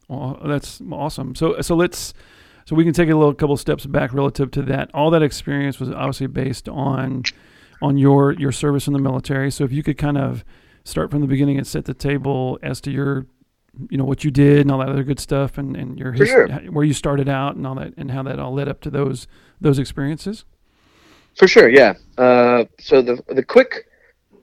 Well, 0.09 0.41
that's 0.45 0.81
awesome. 0.93 1.35
So 1.35 1.61
so 1.61 1.75
let's 1.75 2.15
so 2.65 2.75
we 2.77 2.85
can 2.85 2.93
take 2.93 3.11
a 3.11 3.15
little 3.15 3.35
couple 3.35 3.57
steps 3.57 3.87
back 3.87 4.13
relative 4.13 4.51
to 4.53 4.63
that. 4.63 4.91
All 4.95 5.11
that 5.11 5.23
experience 5.23 5.79
was 5.81 5.91
obviously 5.91 6.27
based 6.29 6.69
on 6.69 7.23
on 7.83 7.99
your 7.99 8.33
your 8.33 8.53
service 8.53 8.87
in 8.87 8.93
the 8.93 8.99
military. 9.01 9.51
So 9.51 9.65
if 9.65 9.73
you 9.73 9.83
could 9.83 9.99
kind 9.99 10.19
of 10.19 10.45
start 10.87 11.11
from 11.11 11.21
the 11.21 11.27
beginning 11.27 11.59
and 11.59 11.67
set 11.67 11.85
the 11.85 11.95
table 11.95 12.59
as 12.63 12.81
to 12.81 12.91
your 12.91 13.27
you 13.91 13.99
know 13.99 14.05
what 14.05 14.25
you 14.25 14.31
did 14.31 14.61
and 14.61 14.71
all 14.71 14.79
that 14.79 14.89
other 14.89 15.03
good 15.03 15.21
stuff 15.21 15.59
and 15.59 15.77
and 15.77 15.99
your 15.99 16.17
sure. 16.17 16.49
where 16.71 16.85
you 16.85 16.95
started 16.95 17.29
out 17.29 17.57
and 17.57 17.67
all 17.67 17.75
that 17.75 17.93
and 17.97 18.11
how 18.11 18.23
that 18.23 18.39
all 18.39 18.55
led 18.55 18.69
up 18.69 18.81
to 18.81 18.91
those 18.91 19.27
those 19.61 19.79
experiences. 19.79 20.45
For 21.37 21.47
sure, 21.47 21.69
yeah. 21.69 21.95
Uh, 22.17 22.65
so 22.79 23.03
the 23.03 23.23
the 23.29 23.43
quick 23.43 23.87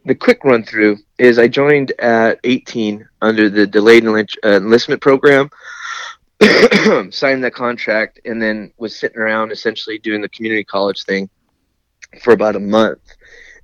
the 0.06 0.16
quick 0.16 0.44
run 0.44 0.64
through 0.64 0.98
is 1.18 1.40
I 1.40 1.48
joined 1.48 1.94
at 2.00 2.40
18 2.44 3.08
under 3.22 3.50
the 3.50 3.66
delayed 3.66 4.06
uh, 4.06 4.26
enlistment 4.44 5.02
program, 5.02 5.50
signed 7.10 7.44
that 7.44 7.54
contract, 7.54 8.20
and 8.26 8.42
then 8.42 8.74
was 8.78 8.96
sitting 8.96 9.18
around 9.18 9.52
essentially 9.52 9.98
doing 9.98 10.22
the 10.22 10.30
community 10.30 10.64
college 10.64 11.04
thing 11.04 11.30
for 12.22 12.34
about 12.34 12.56
a 12.56 12.60
month, 12.60 13.02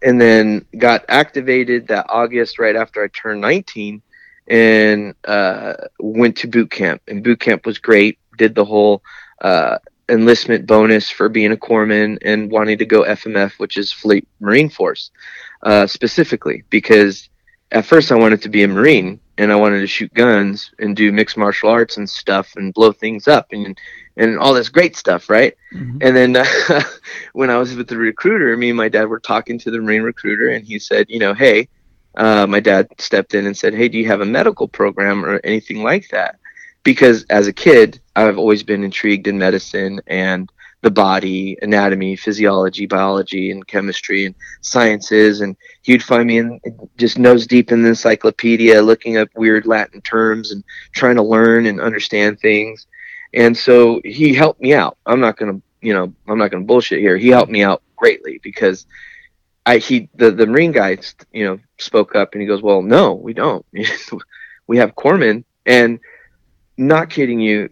and 0.02 0.20
then 0.20 0.66
got 0.78 1.06
activated 1.10 1.88
that 1.88 2.06
August 2.10 2.60
right 2.60 2.76
after 2.76 3.04
I 3.04 3.08
turned 3.08 3.42
19, 3.42 4.02
and 4.48 5.14
uh, 5.26 5.74
went 6.00 6.38
to 6.38 6.48
boot 6.48 6.72
camp. 6.72 7.02
And 7.08 7.24
boot 7.24 7.40
camp 7.40 7.66
was 7.66 7.78
great. 7.78 8.18
Did 8.38 8.56
the 8.56 8.66
whole 8.66 9.04
uh, 9.42 9.78
enlistment 10.10 10.66
bonus 10.66 11.10
for 11.10 11.30
being 11.30 11.52
a 11.52 11.58
corpsman 11.58 12.18
and 12.22 12.52
wanting 12.52 12.78
to 12.80 12.86
go 12.86 13.04
FMF, 13.04 13.54
which 13.60 13.78
is 13.78 13.92
Fleet 13.92 14.28
Marine 14.40 14.70
Force, 14.70 15.12
uh, 15.64 15.88
specifically 15.88 16.64
because 16.70 17.30
at 17.72 17.86
first 17.86 18.12
I 18.12 18.16
wanted 18.16 18.42
to 18.44 18.50
be 18.50 18.64
a 18.64 18.68
Marine 18.68 19.20
and 19.40 19.54
I 19.54 19.56
wanted 19.56 19.80
to 19.80 19.88
shoot 19.88 20.14
guns 20.14 20.72
and 20.80 20.96
do 20.96 21.14
mixed 21.14 21.38
martial 21.38 21.70
arts 21.70 21.96
and 21.96 22.08
stuff 22.08 22.54
and 22.58 22.74
blow 22.74 22.92
things 22.92 23.28
up 23.28 23.48
and 23.52 23.80
and 24.18 24.38
all 24.38 24.54
this 24.54 24.68
great 24.68 24.98
stuff, 24.98 25.30
right? 25.30 25.56
Mhm. 25.74 26.00
And 26.02 26.16
then 26.16 26.36
uh, 26.36 26.84
when 27.34 27.50
I 27.50 27.58
was 27.58 27.74
with 27.74 27.88
the 27.88 27.98
recruiter, 27.98 28.56
me 28.58 28.70
and 28.70 28.78
my 28.78 28.90
dad 28.90 29.06
were 29.06 29.20
talking 29.20 29.58
to 29.60 29.72
the 29.72 29.80
Marine 29.80 30.02
recruiter, 30.02 30.50
and 30.50 30.66
he 30.66 30.78
said, 30.78 31.06
you 31.10 31.20
know, 31.20 31.34
hey, 31.34 31.70
uh, 32.18 32.46
my 32.46 32.60
dad 32.60 32.90
stepped 32.98 33.34
in 33.34 33.46
and 33.46 33.58
said, 33.58 33.74
hey, 33.74 33.88
do 33.88 33.98
you 33.98 34.08
have 34.08 34.20
a 34.20 34.26
medical 34.26 34.68
program 34.68 35.26
or 35.26 35.40
anything 35.46 35.84
like 35.84 36.10
that? 36.10 36.38
Because 36.84 37.24
as 37.30 37.48
a 37.48 37.54
kid, 37.54 38.02
I've 38.18 38.38
always 38.38 38.62
been 38.62 38.84
intrigued 38.84 39.28
in 39.28 39.38
medicine 39.38 40.02
and 40.08 40.52
the 40.82 40.92
body, 40.92 41.58
anatomy, 41.62 42.16
physiology, 42.16 42.86
biology, 42.86 43.52
and 43.52 43.68
chemistry 43.68 44.26
and 44.26 44.36
sciences. 44.62 45.42
And 45.42 45.58
he'd 45.82 46.04
find 46.04 46.28
me 46.28 46.38
in 46.38 46.60
just 46.98 47.20
nose 47.20 47.46
deep 47.46 47.72
in 47.72 47.82
the 47.82 47.90
encyclopedia, 47.90 48.82
looking 48.82 49.18
up 49.18 49.30
weird 49.36 49.66
Latin 49.66 50.02
terms 50.02 50.52
and 50.52 50.64
trying 50.94 51.16
to 51.16 51.24
learn 51.24 51.66
and 51.66 51.82
understand 51.82 52.40
things. 52.40 52.88
And 53.34 53.56
so 53.56 54.02
he 54.06 54.34
helped 54.34 54.62
me 54.62 54.74
out. 54.74 54.98
I'm 55.06 55.20
not 55.20 55.38
gonna, 55.38 55.62
you 55.82 55.94
know, 55.94 56.14
I'm 56.28 56.38
not 56.38 56.52
gonna 56.52 56.66
bullshit 56.66 57.00
here. 57.00 57.18
He 57.18 57.30
helped 57.30 57.52
me 57.52 57.64
out 57.64 57.84
greatly 57.96 58.40
because 58.42 58.86
I 59.66 59.78
he 59.78 60.10
the 60.16 60.32
the 60.32 60.48
Marine 60.48 60.72
guy, 60.72 60.98
you 61.32 61.46
know, 61.46 61.60
spoke 61.78 62.16
up 62.16 62.34
and 62.34 62.42
he 62.42 62.48
goes, 62.48 62.62
"Well, 62.62 62.82
no, 62.82 63.14
we 63.14 63.34
don't. 63.34 63.66
we 64.68 64.78
have 64.78 64.96
corpsmen." 64.96 65.44
And 65.66 66.00
not 66.78 67.10
kidding 67.10 67.40
you, 67.40 67.70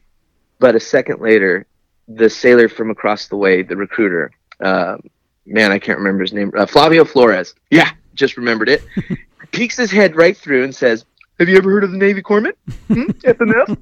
but 0.60 0.76
a 0.76 0.80
second 0.80 1.22
later, 1.22 1.66
the 2.08 2.30
sailor 2.30 2.70
from 2.70 2.90
across 2.90 3.28
the 3.28 3.36
way, 3.36 3.62
the 3.64 3.76
recruiter, 3.76 4.32
uh, 4.60 4.98
man, 5.46 5.72
I 5.72 5.80
can't 5.80 5.98
remember 5.98 6.24
his 6.24 6.34
name, 6.34 6.52
uh, 6.58 6.66
Flavio 6.66 7.06
Flores. 7.06 7.54
Yeah, 7.70 7.92
just 8.14 8.38
remembered 8.38 8.70
it. 8.70 8.84
Peeks 9.52 9.78
his 9.78 9.92
head 9.92 10.16
right 10.16 10.36
through 10.36 10.64
and 10.64 10.76
says, 10.76 11.06
"Have 11.40 11.48
you 11.48 11.58
ever 11.58 11.72
heard 11.72 11.84
of 11.84 11.92
the 11.92 11.98
Navy 11.98 12.22
Corpsman? 12.22 12.54
Hmm? 12.88 13.04
FMF? 13.24 13.78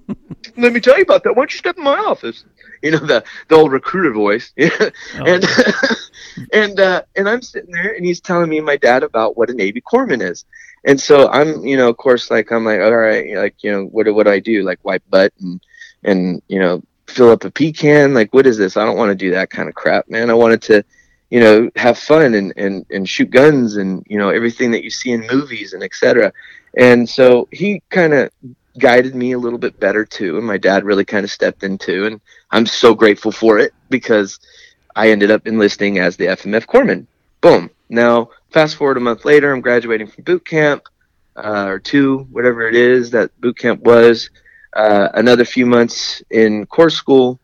Let 0.57 0.73
me 0.73 0.79
tell 0.79 0.97
you 0.97 1.03
about 1.03 1.23
that. 1.23 1.31
Why 1.31 1.41
don't 1.41 1.53
you 1.53 1.57
step 1.57 1.77
in 1.77 1.83
my 1.83 1.97
office?" 1.97 2.45
You 2.81 2.91
know 2.91 2.99
the 2.99 3.23
the 3.47 3.55
old 3.55 3.71
recruiter 3.71 4.13
voice. 4.13 4.53
Oh, 5.17 5.23
and 5.25 5.45
and 6.51 6.79
uh, 6.79 7.01
and 7.15 7.29
I'm 7.29 7.41
sitting 7.41 7.71
there, 7.71 7.93
and 7.93 8.05
he's 8.05 8.19
telling 8.19 8.49
me 8.49 8.57
and 8.57 8.65
my 8.65 8.75
dad 8.75 9.03
about 9.03 9.37
what 9.37 9.49
a 9.49 9.53
Navy 9.53 9.81
corpsman 9.81 10.21
is. 10.21 10.45
And 10.83 10.99
so 10.99 11.29
I'm, 11.29 11.65
you 11.65 11.77
know, 11.77 11.89
of 11.89 11.97
course, 11.97 12.29
like 12.29 12.51
I'm 12.51 12.63
like, 12.65 12.79
all 12.79 12.95
right, 12.95 13.35
like 13.37 13.55
you 13.63 13.71
know, 13.71 13.85
what 13.85 14.05
do 14.05 14.13
what 14.13 14.25
do 14.25 14.31
I 14.31 14.39
do? 14.39 14.63
Like 14.63 14.79
wipe 14.83 15.03
butt 15.09 15.33
and 15.39 15.61
and 16.03 16.41
you 16.47 16.59
know, 16.59 16.83
fill 17.07 17.31
up 17.31 17.43
a 17.43 17.51
pecan. 17.51 18.13
Like 18.13 18.33
what 18.33 18.47
is 18.47 18.57
this? 18.57 18.77
I 18.77 18.85
don't 18.85 18.97
want 18.97 19.09
to 19.09 19.15
do 19.15 19.31
that 19.31 19.49
kind 19.49 19.69
of 19.69 19.75
crap, 19.75 20.09
man. 20.09 20.29
I 20.29 20.33
wanted 20.33 20.61
to, 20.63 20.83
you 21.29 21.39
know, 21.39 21.69
have 21.75 21.97
fun 21.97 22.33
and 22.33 22.53
and 22.55 22.85
and 22.89 23.07
shoot 23.07 23.29
guns 23.29 23.77
and 23.77 24.05
you 24.07 24.17
know 24.17 24.29
everything 24.29 24.71
that 24.71 24.83
you 24.83 24.89
see 24.89 25.11
in 25.11 25.27
movies 25.31 25.73
and 25.73 25.83
etc. 25.83 26.31
And 26.77 27.07
so 27.07 27.47
he 27.51 27.81
kind 27.89 28.13
of 28.13 28.29
guided 28.77 29.15
me 29.15 29.31
a 29.31 29.39
little 29.39 29.59
bit 29.59 29.79
better 29.79 30.03
too 30.03 30.37
and 30.37 30.45
my 30.45 30.57
dad 30.57 30.83
really 30.83 31.05
kind 31.05 31.23
of 31.23 31.31
stepped 31.31 31.63
in 31.63 31.77
too. 31.77 32.05
and 32.05 32.19
I'm 32.51 32.65
so 32.65 32.93
grateful 32.93 33.31
for 33.31 33.57
it 33.57 33.73
because 33.89 34.39
I 34.95 35.11
ended 35.11 35.31
up 35.31 35.47
enlisting 35.47 35.99
as 35.99 36.15
the 36.15 36.27
FMF 36.27 36.65
corpsman. 36.65 37.05
Boom. 37.41 37.69
Now, 37.89 38.29
fast 38.51 38.77
forward 38.77 38.97
a 38.97 39.01
month 39.01 39.25
later, 39.25 39.53
I'm 39.53 39.61
graduating 39.61 40.07
from 40.07 40.23
boot 40.23 40.45
camp, 40.45 40.87
uh, 41.35 41.65
or 41.67 41.79
two, 41.79 42.27
whatever 42.31 42.67
it 42.67 42.75
is 42.75 43.11
that 43.11 43.39
boot 43.41 43.57
camp 43.57 43.81
was. 43.81 44.29
Uh, 44.75 45.09
another 45.13 45.45
few 45.45 45.65
months 45.65 46.21
in 46.31 46.65
corps 46.65 46.89
school, 46.89 47.39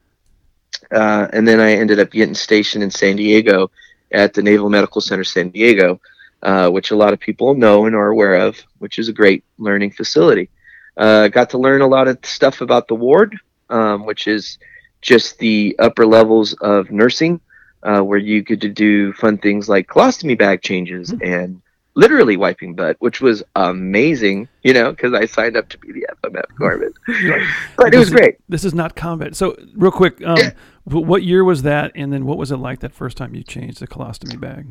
uh, 0.92 1.28
and 1.32 1.48
then 1.48 1.60
I 1.60 1.74
ended 1.74 2.00
up 2.00 2.12
getting 2.12 2.36
stationed 2.36 2.84
in 2.84 2.92
San 2.92 3.16
Diego 3.16 3.72
at 4.12 4.34
the 4.34 4.42
Naval 4.42 4.70
Medical 4.70 5.02
Center 5.02 5.24
San 5.24 5.50
Diego, 5.50 6.02
uh, 6.44 6.70
which 6.70 6.92
a 6.92 6.96
lot 6.96 7.14
of 7.14 7.20
people 7.20 7.54
know 7.54 7.86
and 7.86 7.96
are 7.96 8.10
aware 8.10 8.36
of, 8.36 8.60
which 8.80 9.00
is 9.00 9.08
a 9.08 9.14
great 9.14 9.44
learning 9.58 9.92
facility. 9.92 10.50
Uh, 10.98 11.30
got 11.30 11.50
to 11.52 11.58
learn 11.58 11.82
a 11.82 11.88
lot 11.88 12.08
of 12.08 12.18
stuff 12.24 12.62
about 12.62 12.88
the 12.88 12.96
ward, 12.96 13.38
um, 13.70 14.06
which 14.06 14.28
is 14.28 14.58
just 15.02 15.38
the 15.40 15.76
upper 15.80 16.06
levels 16.06 16.54
of 16.62 16.92
nursing, 16.92 17.40
uh, 17.84 18.02
where 18.02 18.20
you 18.20 18.42
get 18.42 18.62
to 18.62 18.70
do 18.70 19.14
fun 19.14 19.38
things 19.38 19.70
like 19.70 19.88
colostomy 19.88 20.38
bag 20.38 20.62
changes 20.62 21.14
and 21.22 21.62
literally 21.96 22.38
wiping 22.38 22.74
butt, 22.76 22.96
which 23.00 23.20
was 23.22 23.44
amazing, 23.56 24.48
you 24.64 24.74
know, 24.74 24.92
because 24.92 25.14
I 25.14 25.26
signed 25.26 25.58
up 25.58 25.70
to 25.70 25.78
be 25.78 25.92
the 25.92 26.08
FMF 26.24 26.44
like, 26.60 27.48
But 27.78 27.94
it 27.94 27.98
was 27.98 28.08
this 28.08 28.08
is- 28.08 28.14
great. 28.14 28.36
This 28.50 28.64
is 28.64 28.74
not 28.74 28.96
combat. 28.96 29.36
So 29.36 29.56
real 29.76 29.92
quick, 29.92 30.22
um, 30.26 30.38
Yeah. 30.38 30.52
what 30.86 31.24
year 31.24 31.44
was 31.44 31.64
that? 31.64 31.92
And 31.96 32.12
then 32.14 32.26
what 32.26 32.38
was 32.38 32.52
it 32.52 32.58
like 32.58 32.80
that 32.80 32.94
first 32.94 33.18
time 33.18 33.36
you 33.36 33.44
changed 33.44 33.80
the 33.80 33.88
colostomy 33.88 34.40
bag? 34.40 34.68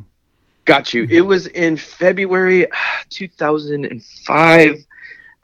Got 0.64 0.94
you. 0.94 1.06
It 1.11 1.22
was 1.22 1.46
in 1.48 1.76
February 1.76 2.66
2005. 3.11 4.85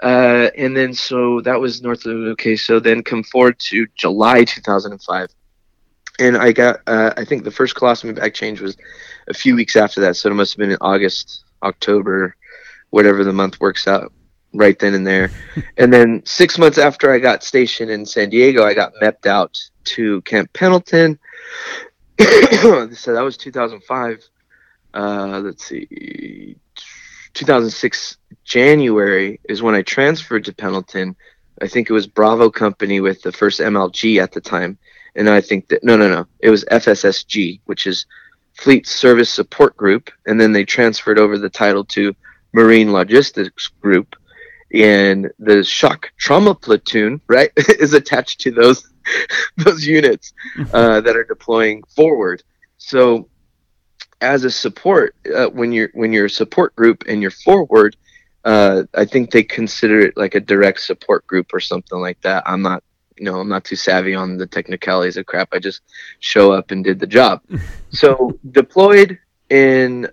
Uh, 0.03 0.51
and 0.59 0.77
then 0.77 0.93
so 0.93 1.41
that 1.41 1.59
was 1.59 1.81
North 1.81 2.05
of 2.05 2.17
okay. 2.33 2.55
So 2.55 2.79
then 2.79 3.03
come 3.03 3.23
forward 3.23 3.59
to 3.71 3.87
July 3.95 4.45
2005, 4.45 5.29
and 6.19 6.37
I 6.37 6.53
got 6.53 6.81
uh, 6.87 7.15
I 7.17 7.25
think 7.25 7.45
the 7.45 7.51
first 7.51 7.75
colostomy 7.75 8.15
bag 8.15 8.35
change 8.35 8.61
was 8.61 8.77
a 9.29 9.33
few 9.33 9.57
weeks 9.57 9.75
after 9.75 10.03
that. 10.03 10.17
So 10.17 10.31
it 10.31 10.35
must 10.35 10.53
have 10.53 10.59
been 10.59 10.71
in 10.71 10.77
August, 10.83 11.45
October, 11.63 12.37
whatever 12.91 13.25
the 13.25 13.33
month 13.33 13.61
works 13.61 13.87
out, 13.87 14.13
right 14.53 14.79
then 14.79 14.95
and 14.95 15.07
there. 15.07 15.31
and 15.77 15.93
then 15.93 16.23
six 16.25 16.59
months 16.59 16.79
after 16.79 17.13
I 17.13 17.19
got 17.19 17.45
stationed 17.45 17.91
in 17.91 18.07
San 18.07 18.31
Diego, 18.31 18.65
I 18.65 18.75
got 18.75 18.93
mepped 19.03 19.27
out 19.27 19.59
to 19.85 20.23
Camp 20.23 20.53
Pendleton. 20.53 21.19
so 22.19 23.13
that 23.13 23.23
was 23.23 23.37
2005 23.37 24.29
uh, 24.97 25.41
let's 25.45 25.67
see, 25.67 26.57
2006 27.35 28.17
January 28.45 29.39
is 29.45 29.63
when 29.63 29.75
I 29.75 29.83
transferred 29.83 30.47
to 30.47 30.55
Pendleton. 30.55 31.15
I 31.61 31.69
think 31.69 31.91
it 31.91 31.93
was 31.93 32.07
Bravo 32.07 32.51
Company 32.51 33.01
with 33.01 33.21
the 33.21 33.33
first 33.33 33.61
MLG 33.61 34.23
at 34.23 34.33
the 34.33 34.41
time, 34.41 34.79
and 35.15 35.29
I 35.29 35.43
think 35.43 35.69
that 35.69 35.85
no, 35.85 35.97
no, 35.97 36.09
no, 36.09 36.27
it 36.39 36.49
was 36.49 36.65
FSSG, 36.65 37.61
which 37.67 37.87
is 37.87 38.07
Fleet 38.57 38.87
Service 38.87 39.31
Support 39.31 39.77
Group, 39.77 40.11
and 40.27 40.41
then 40.41 40.53
they 40.53 40.65
transferred 40.65 41.19
over 41.19 41.39
the 41.39 41.51
title 41.51 41.85
to 41.87 42.15
Marine 42.53 42.93
Logistics 42.93 43.69
Group, 43.69 44.17
and 44.73 45.31
the 45.39 45.63
Shock 45.63 46.11
Trauma 46.19 46.55
Platoon, 46.55 47.21
right, 47.29 47.51
is 47.57 47.93
attached 47.93 48.41
to 48.41 48.51
those 48.51 48.89
those 49.57 49.87
units 49.87 50.33
uh, 50.73 51.01
that 51.01 51.17
are 51.17 51.25
deploying 51.25 51.83
forward. 51.95 52.43
So 52.79 53.29
as 54.21 54.45
a 54.45 54.51
support 54.51 55.15
uh, 55.35 55.47
when 55.47 55.73
you're 55.73 55.91
when 55.93 56.13
you're 56.13 56.27
a 56.27 56.31
support 56.31 56.75
group 56.75 57.05
and 57.07 57.21
you're 57.21 57.31
forward 57.31 57.97
uh, 58.47 58.83
i 58.95 59.05
think 59.05 59.31
they 59.31 59.43
consider 59.43 60.01
it 60.01 60.17
like 60.17 60.35
a 60.35 60.41
direct 60.41 60.81
support 60.81 61.27
group 61.27 61.53
or 61.53 61.61
something 61.61 62.01
like 62.01 62.21
that. 62.23 62.43
I'm 62.47 62.63
not 62.63 62.83
you 63.17 63.25
know, 63.25 63.41
I'm 63.41 63.49
not 63.49 63.65
too 63.65 63.77
savvy 63.77 64.15
on 64.15 64.37
the 64.37 64.47
technicalities 64.47 65.17
of 65.17 65.27
crap. 65.27 65.49
I 65.53 65.59
just 65.59 65.83
show 66.21 66.53
up 66.53 66.71
and 66.71 66.85
did 66.85 66.99
the 66.99 67.07
job. 67.07 67.43
so 67.91 68.39
deployed 68.51 69.19
in 69.51 70.09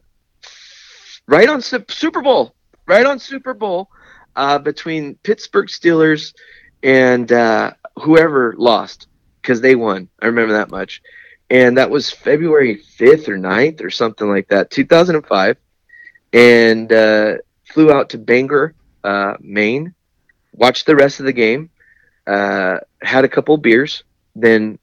right 1.28 1.50
on 1.50 1.62
Super 1.62 2.22
Bowl, 2.22 2.56
right 2.86 3.06
on 3.06 3.20
Super 3.20 3.54
Bowl, 3.54 3.90
uh, 4.36 4.60
between 4.60 5.16
Pittsburgh 5.16 5.68
Steelers 5.68 6.34
and 6.82 7.32
uh, 7.32 7.74
whoever 8.02 8.54
lost 8.58 9.08
because 9.42 9.62
they 9.62 9.76
won. 9.76 10.10
I 10.22 10.28
remember 10.28 10.54
that 10.54 10.72
much. 10.72 11.02
And 11.50 11.78
that 11.78 11.90
was 11.90 12.10
February 12.10 12.82
5th 12.98 13.28
or 13.28 13.38
9th 13.38 13.84
or 13.84 13.90
something 13.90 14.28
like 14.28 14.48
that, 14.48 14.72
2005. 14.72 15.58
And 16.32 16.92
uh, 16.92 17.36
flew 17.66 17.92
out 17.92 18.10
to 18.10 18.18
Bangor, 18.18 18.74
uh, 19.04 19.36
Maine, 19.40 19.94
watched 20.54 20.86
the 20.86 20.96
rest 20.96 21.20
of 21.20 21.26
the 21.26 21.34
game, 21.34 21.70
uh, 22.28 22.80
had 23.02 23.26
a 23.26 23.30
couple 23.30 23.58
beers, 23.58 24.04
then 24.36 24.80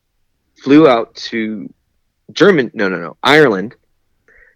flew 0.63 0.89
out 0.89 1.15
to 1.15 1.73
German, 2.33 2.71
no, 2.75 2.89
no, 2.89 2.99
no, 2.99 3.17
Ireland, 3.23 3.75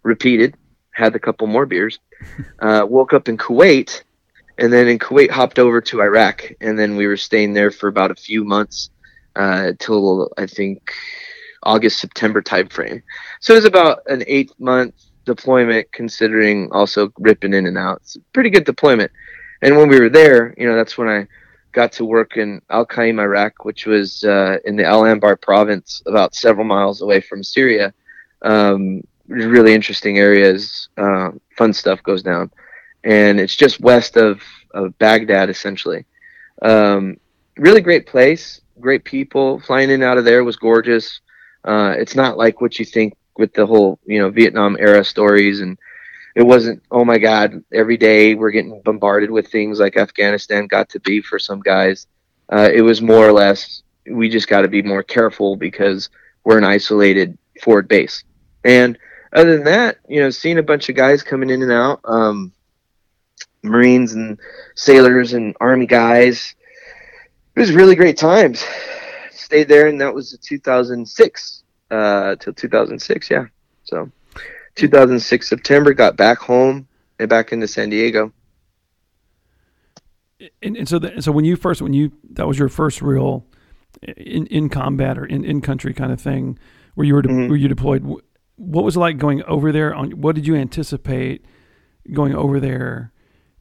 repeated, 0.03 0.55
had 0.91 1.15
a 1.15 1.19
couple 1.19 1.47
more 1.47 1.65
beers, 1.65 1.99
uh, 2.59 2.85
woke 2.87 3.13
up 3.13 3.27
in 3.27 3.37
Kuwait, 3.37 4.03
and 4.57 4.71
then 4.71 4.87
in 4.87 4.99
Kuwait 4.99 5.31
hopped 5.31 5.59
over 5.59 5.81
to 5.81 6.01
Iraq, 6.01 6.51
and 6.61 6.77
then 6.79 6.95
we 6.95 7.07
were 7.07 7.17
staying 7.17 7.53
there 7.53 7.71
for 7.71 7.87
about 7.87 8.11
a 8.11 8.15
few 8.15 8.43
months 8.43 8.89
uh, 9.35 9.73
till 9.79 10.31
I 10.37 10.45
think 10.45 10.93
August 11.63 11.99
September 11.99 12.41
type 12.41 12.71
frame. 12.71 13.03
So 13.41 13.53
it 13.53 13.57
was 13.57 13.65
about 13.65 14.03
an 14.07 14.23
eight 14.27 14.51
month 14.59 14.93
deployment, 15.25 15.91
considering 15.91 16.71
also 16.71 17.11
ripping 17.19 17.53
in 17.53 17.65
and 17.65 17.77
out. 17.77 17.97
It's 17.97 18.17
pretty 18.31 18.49
good 18.49 18.63
deployment. 18.63 19.11
And 19.61 19.75
when 19.75 19.89
we 19.89 19.99
were 19.99 20.09
there, 20.09 20.53
you 20.57 20.67
know, 20.67 20.75
that's 20.75 20.97
when 20.97 21.09
I 21.09 21.27
got 21.75 21.91
to 21.91 22.05
work 22.05 22.37
in 22.37 22.61
Al 22.69 22.85
Qaim, 22.85 23.19
Iraq, 23.19 23.65
which 23.65 23.85
was 23.85 24.23
uh, 24.23 24.57
in 24.63 24.77
the 24.77 24.85
Al 24.85 25.03
Anbar 25.03 25.39
province, 25.39 26.01
about 26.07 26.33
several 26.33 26.65
miles 26.65 27.01
away 27.01 27.19
from 27.19 27.43
Syria. 27.43 27.93
Um, 28.41 29.03
really 29.27 29.73
interesting 29.73 30.17
areas. 30.17 30.87
Uh, 30.97 31.31
fun 31.57 31.73
stuff 31.73 32.01
goes 32.01 32.23
down, 32.23 32.49
and 33.03 33.39
it's 33.39 33.57
just 33.57 33.81
west 33.81 34.15
of, 34.15 34.41
of 34.71 34.97
Baghdad, 34.99 35.49
essentially. 35.49 36.05
Um, 36.61 37.17
really 37.57 37.81
great 37.81 38.07
place, 38.07 38.61
great 38.79 39.03
people. 39.03 39.59
Flying 39.59 39.89
in 39.89 40.01
out 40.01 40.17
of 40.17 40.25
there 40.25 40.45
was 40.45 40.55
gorgeous. 40.55 41.19
Uh, 41.65 41.93
it's 41.97 42.15
not 42.15 42.37
like 42.37 42.61
what 42.61 42.79
you 42.79 42.85
think 42.85 43.15
with 43.37 43.53
the 43.53 43.65
whole, 43.65 43.99
you 44.05 44.19
know, 44.19 44.29
Vietnam 44.29 44.77
era 44.79 45.03
stories, 45.03 45.59
and 45.59 45.77
it 46.35 46.43
wasn't. 46.43 46.83
Oh 46.91 47.05
my 47.05 47.17
God! 47.17 47.63
Every 47.73 47.95
day 47.95 48.35
we're 48.35 48.51
getting 48.51 48.81
bombarded 48.83 49.31
with 49.31 49.47
things 49.47 49.79
like 49.79 49.95
Afghanistan 49.95 50.67
got 50.67 50.89
to 50.89 50.99
be 50.99 51.21
for 51.21 51.39
some 51.39 51.61
guys. 51.61 52.07
Uh, 52.51 52.69
it 52.71 52.81
was 52.81 53.01
more 53.01 53.25
or 53.27 53.31
less. 53.31 53.83
We 54.05 54.29
just 54.29 54.49
got 54.49 54.61
to 54.61 54.67
be 54.67 54.81
more 54.81 55.01
careful 55.01 55.55
because 55.55 56.09
we're 56.43 56.57
an 56.57 56.65
isolated 56.65 57.37
forward 57.63 57.87
base, 57.87 58.25
and 58.65 58.97
other 59.31 59.55
than 59.55 59.63
that, 59.65 59.97
you 60.09 60.19
know, 60.19 60.29
seeing 60.29 60.59
a 60.59 60.63
bunch 60.63 60.89
of 60.89 60.95
guys 60.95 61.23
coming 61.23 61.49
in 61.49 61.61
and 61.61 61.71
out, 61.71 62.01
um, 62.03 62.51
Marines 63.63 64.13
and 64.13 64.37
sailors 64.75 65.33
and 65.33 65.55
Army 65.61 65.85
guys. 65.85 66.53
It 67.55 67.59
was 67.59 67.71
really 67.71 67.95
great 67.95 68.17
times. 68.17 68.65
Stayed 69.31 69.69
there, 69.69 69.87
and 69.87 70.01
that 70.01 70.13
was 70.13 70.37
2006 70.41 71.63
uh, 71.91 72.35
till 72.35 72.53
2006. 72.53 73.29
Yeah, 73.29 73.45
so 73.85 74.11
2006 74.75 75.47
September, 75.47 75.93
got 75.93 76.17
back 76.17 76.37
home 76.37 76.87
and 77.19 77.29
back 77.29 77.51
into 77.51 77.67
San 77.67 77.89
Diego. 77.89 78.31
And, 80.61 80.77
and 80.77 80.87
so, 80.87 80.99
the, 80.99 81.21
so 81.21 81.31
when 81.31 81.45
you 81.45 81.55
first, 81.55 81.81
when 81.81 81.93
you 81.93 82.11
that 82.31 82.47
was 82.47 82.59
your 82.59 82.69
first 82.69 83.01
real 83.01 83.45
in 84.03 84.45
in 84.47 84.69
combat 84.69 85.17
or 85.17 85.25
in 85.25 85.45
in 85.45 85.61
country 85.61 85.93
kind 85.93 86.11
of 86.11 86.19
thing, 86.19 86.59
where 86.95 87.07
you 87.07 87.13
were 87.13 87.21
de- 87.21 87.29
mm-hmm. 87.29 87.49
where 87.49 87.57
you 87.57 87.67
deployed 87.67 88.03
what 88.57 88.83
was 88.83 88.95
it 88.95 88.99
like 88.99 89.17
going 89.17 89.43
over 89.43 89.71
there? 89.71 89.93
On 89.93 90.11
what 90.11 90.35
did 90.35 90.47
you 90.47 90.55
anticipate 90.55 91.45
going 92.13 92.35
over 92.35 92.59
there 92.59 93.11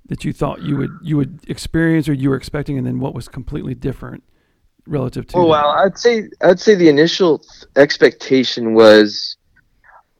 that 0.06 0.24
you 0.24 0.32
thought 0.32 0.62
you 0.62 0.76
would 0.76 0.90
you 1.02 1.16
would 1.16 1.40
experience 1.48 2.08
or 2.08 2.12
you 2.12 2.30
were 2.30 2.36
expecting, 2.36 2.78
and 2.78 2.86
then 2.86 3.00
what 3.00 3.14
was 3.14 3.28
completely 3.28 3.74
different 3.74 4.22
relative 4.86 5.26
to? 5.28 5.36
Oh 5.36 5.46
well, 5.46 5.70
I'd 5.70 5.98
say 5.98 6.28
I'd 6.42 6.60
say 6.60 6.74
the 6.74 6.88
initial 6.88 7.42
expectation 7.76 8.74
was 8.74 9.36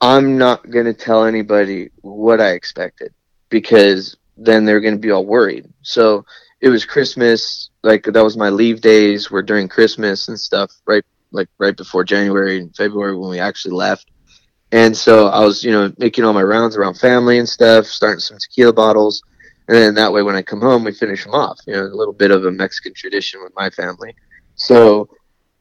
I'm 0.01 0.37
not 0.37 0.69
going 0.69 0.85
to 0.85 0.93
tell 0.93 1.25
anybody 1.25 1.89
what 2.01 2.41
I 2.41 2.51
expected 2.51 3.13
because 3.49 4.17
then 4.37 4.65
they're 4.65 4.81
going 4.81 4.95
to 4.95 4.99
be 4.99 5.11
all 5.11 5.25
worried. 5.25 5.67
So 5.81 6.25
it 6.61 6.69
was 6.69 6.85
Christmas, 6.85 7.69
like 7.83 8.03
that 8.03 8.23
was 8.23 8.37
my 8.37 8.49
leave 8.49 8.81
days 8.81 9.31
were 9.31 9.41
during 9.41 9.67
Christmas 9.67 10.27
and 10.27 10.39
stuff, 10.39 10.71
right? 10.85 11.03
Like 11.31 11.47
right 11.57 11.75
before 11.75 12.03
January 12.03 12.59
and 12.59 12.75
February 12.75 13.17
when 13.17 13.29
we 13.29 13.39
actually 13.39 13.75
left. 13.75 14.11
And 14.71 14.95
so 14.95 15.27
I 15.27 15.43
was, 15.45 15.63
you 15.63 15.71
know, 15.71 15.93
making 15.97 16.25
all 16.25 16.33
my 16.33 16.43
rounds 16.43 16.75
around 16.75 16.95
family 16.95 17.39
and 17.39 17.47
stuff, 17.47 17.85
starting 17.85 18.19
some 18.19 18.37
tequila 18.37 18.73
bottles. 18.73 19.21
And 19.67 19.77
then 19.77 19.95
that 19.95 20.11
way, 20.11 20.21
when 20.21 20.35
I 20.35 20.41
come 20.41 20.61
home, 20.61 20.83
we 20.83 20.91
finish 20.91 21.23
them 21.23 21.33
off. 21.33 21.59
You 21.65 21.73
know, 21.73 21.83
a 21.83 21.95
little 21.95 22.13
bit 22.13 22.31
of 22.31 22.45
a 22.45 22.51
Mexican 22.51 22.93
tradition 22.93 23.41
with 23.43 23.53
my 23.55 23.69
family. 23.69 24.15
So, 24.55 25.09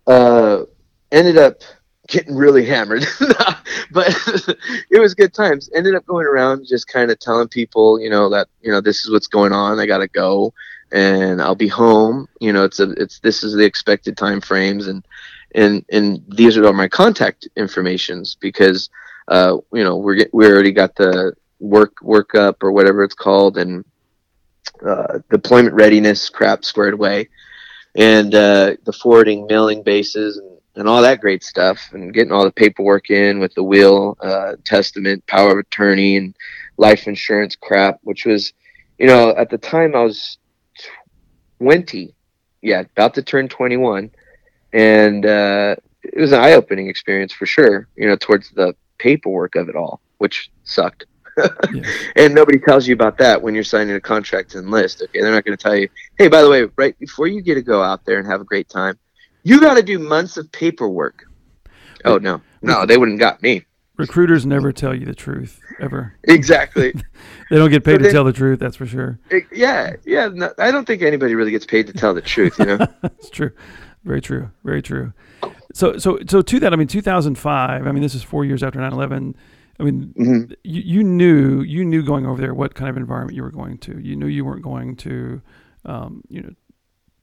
uh, 0.06 0.64
ended 1.12 1.38
up 1.38 1.62
getting 2.08 2.34
really 2.34 2.64
hammered, 2.64 3.04
but 3.90 4.08
it 4.90 5.00
was 5.00 5.14
good 5.14 5.32
times. 5.32 5.70
Ended 5.74 5.94
up 5.94 6.06
going 6.06 6.26
around 6.26 6.66
just 6.66 6.88
kind 6.88 7.10
of 7.10 7.18
telling 7.18 7.48
people, 7.48 8.00
you 8.00 8.10
know, 8.10 8.28
that 8.30 8.48
you 8.62 8.70
know 8.70 8.80
this 8.80 9.04
is 9.04 9.10
what's 9.10 9.26
going 9.26 9.52
on. 9.52 9.78
I 9.78 9.86
gotta 9.86 10.08
go, 10.08 10.52
and 10.92 11.40
I'll 11.40 11.54
be 11.54 11.68
home. 11.68 12.28
You 12.40 12.52
know, 12.52 12.64
it's 12.64 12.80
a 12.80 12.90
it's 12.92 13.20
this 13.20 13.42
is 13.42 13.54
the 13.54 13.64
expected 13.64 14.16
time 14.16 14.40
frames, 14.40 14.86
and 14.86 15.06
and 15.54 15.84
and 15.90 16.22
these 16.28 16.56
are 16.56 16.66
all 16.66 16.72
my 16.72 16.88
contact 16.88 17.48
informations 17.56 18.36
because 18.40 18.90
uh, 19.28 19.58
you 19.72 19.84
know 19.84 19.96
we're 19.96 20.26
we 20.32 20.46
already 20.46 20.72
got 20.72 20.94
the 20.96 21.34
work 21.60 22.02
work 22.02 22.34
up 22.34 22.62
or 22.62 22.72
whatever 22.72 23.02
it's 23.02 23.14
called 23.14 23.56
and 23.56 23.84
uh, 24.86 25.18
deployment 25.30 25.74
readiness 25.74 26.28
crap 26.28 26.64
squared 26.64 26.94
away 26.94 27.28
and 27.94 28.34
uh, 28.34 28.74
the 28.84 28.92
forwarding 28.92 29.46
mailing 29.46 29.82
bases 29.82 30.36
and, 30.36 30.53
and 30.76 30.88
all 30.88 31.02
that 31.02 31.20
great 31.20 31.42
stuff 31.44 31.90
and 31.92 32.12
getting 32.12 32.32
all 32.32 32.44
the 32.44 32.52
paperwork 32.52 33.10
in 33.10 33.38
with 33.38 33.54
the 33.54 33.62
will 33.62 34.16
uh, 34.20 34.52
testament 34.64 35.26
power 35.26 35.52
of 35.52 35.58
attorney 35.58 36.16
and 36.16 36.34
life 36.76 37.06
insurance 37.06 37.56
crap 37.56 37.98
which 38.02 38.26
was 38.26 38.52
you 38.98 39.06
know 39.06 39.30
at 39.36 39.50
the 39.50 39.58
time 39.58 39.94
i 39.94 40.02
was 40.02 40.38
20 41.58 42.14
yeah 42.62 42.80
about 42.80 43.14
to 43.14 43.22
turn 43.22 43.48
21 43.48 44.10
and 44.74 45.24
uh, 45.24 45.76
it 46.04 46.20
was 46.20 46.32
an 46.32 46.40
eye-opening 46.40 46.88
experience 46.88 47.32
for 47.32 47.46
sure. 47.46 47.88
You 47.96 48.08
know, 48.08 48.16
towards 48.16 48.50
the 48.50 48.74
paperwork 48.98 49.54
of 49.54 49.68
it 49.68 49.76
all, 49.76 50.00
which 50.18 50.50
sucked. 50.64 51.06
yeah. 51.38 51.48
And 52.16 52.34
nobody 52.34 52.58
tells 52.58 52.86
you 52.86 52.94
about 52.94 53.18
that 53.18 53.40
when 53.40 53.54
you're 53.54 53.64
signing 53.64 53.94
a 53.96 54.00
contract 54.00 54.50
to 54.50 54.58
enlist. 54.58 55.02
Okay, 55.02 55.20
they're 55.20 55.32
not 55.32 55.44
going 55.44 55.56
to 55.56 55.62
tell 55.62 55.74
you, 55.74 55.88
hey, 56.18 56.28
by 56.28 56.42
the 56.42 56.50
way, 56.50 56.64
right 56.76 56.98
before 56.98 57.26
you 57.26 57.40
get 57.40 57.54
to 57.54 57.62
go 57.62 57.82
out 57.82 58.04
there 58.04 58.18
and 58.18 58.26
have 58.26 58.40
a 58.40 58.44
great 58.44 58.68
time, 58.68 58.98
you 59.44 59.60
got 59.60 59.74
to 59.74 59.82
do 59.82 59.98
months 59.98 60.36
of 60.36 60.50
paperwork. 60.50 61.24
Oh 62.04 62.18
no, 62.18 62.40
no, 62.62 62.84
they 62.84 62.96
wouldn't 62.96 63.20
got 63.20 63.42
me. 63.42 63.64
Recruiters 63.96 64.44
never 64.44 64.72
tell 64.72 64.92
you 64.92 65.06
the 65.06 65.14
truth 65.14 65.60
ever. 65.78 66.14
Exactly. 66.24 66.92
they 67.50 67.56
don't 67.56 67.70
get 67.70 67.84
paid 67.84 68.00
then, 68.00 68.08
to 68.08 68.12
tell 68.12 68.24
the 68.24 68.32
truth. 68.32 68.58
That's 68.58 68.74
for 68.74 68.86
sure. 68.86 69.20
It, 69.30 69.44
yeah, 69.52 69.94
yeah. 70.04 70.28
No, 70.32 70.52
I 70.58 70.72
don't 70.72 70.84
think 70.84 71.02
anybody 71.02 71.36
really 71.36 71.52
gets 71.52 71.64
paid 71.64 71.86
to 71.86 71.92
tell 71.92 72.12
the 72.12 72.20
truth. 72.20 72.58
You 72.58 72.64
know. 72.64 72.86
it's 73.04 73.30
true. 73.30 73.52
Very 74.04 74.20
true. 74.20 74.50
Very 74.64 74.82
true. 74.82 75.12
So, 75.72 75.98
so, 75.98 76.18
so 76.28 76.42
to 76.42 76.60
that, 76.60 76.72
I 76.72 76.76
mean, 76.76 76.88
2005. 76.88 77.86
I 77.86 77.92
mean, 77.92 78.02
this 78.02 78.14
is 78.14 78.22
four 78.22 78.44
years 78.44 78.62
after 78.62 78.80
9/11. 78.80 79.34
I 79.78 79.82
mean, 79.82 80.14
mm-hmm. 80.18 80.52
you, 80.62 80.82
you 80.82 81.04
knew 81.04 81.62
you 81.62 81.84
knew 81.84 82.02
going 82.02 82.26
over 82.26 82.40
there 82.40 82.54
what 82.54 82.74
kind 82.74 82.90
of 82.90 82.96
environment 82.96 83.36
you 83.36 83.42
were 83.42 83.50
going 83.50 83.78
to. 83.78 83.98
You 84.00 84.16
knew 84.16 84.26
you 84.26 84.44
weren't 84.44 84.62
going 84.62 84.96
to, 84.96 85.40
um, 85.84 86.22
you 86.28 86.42
know, 86.42 86.50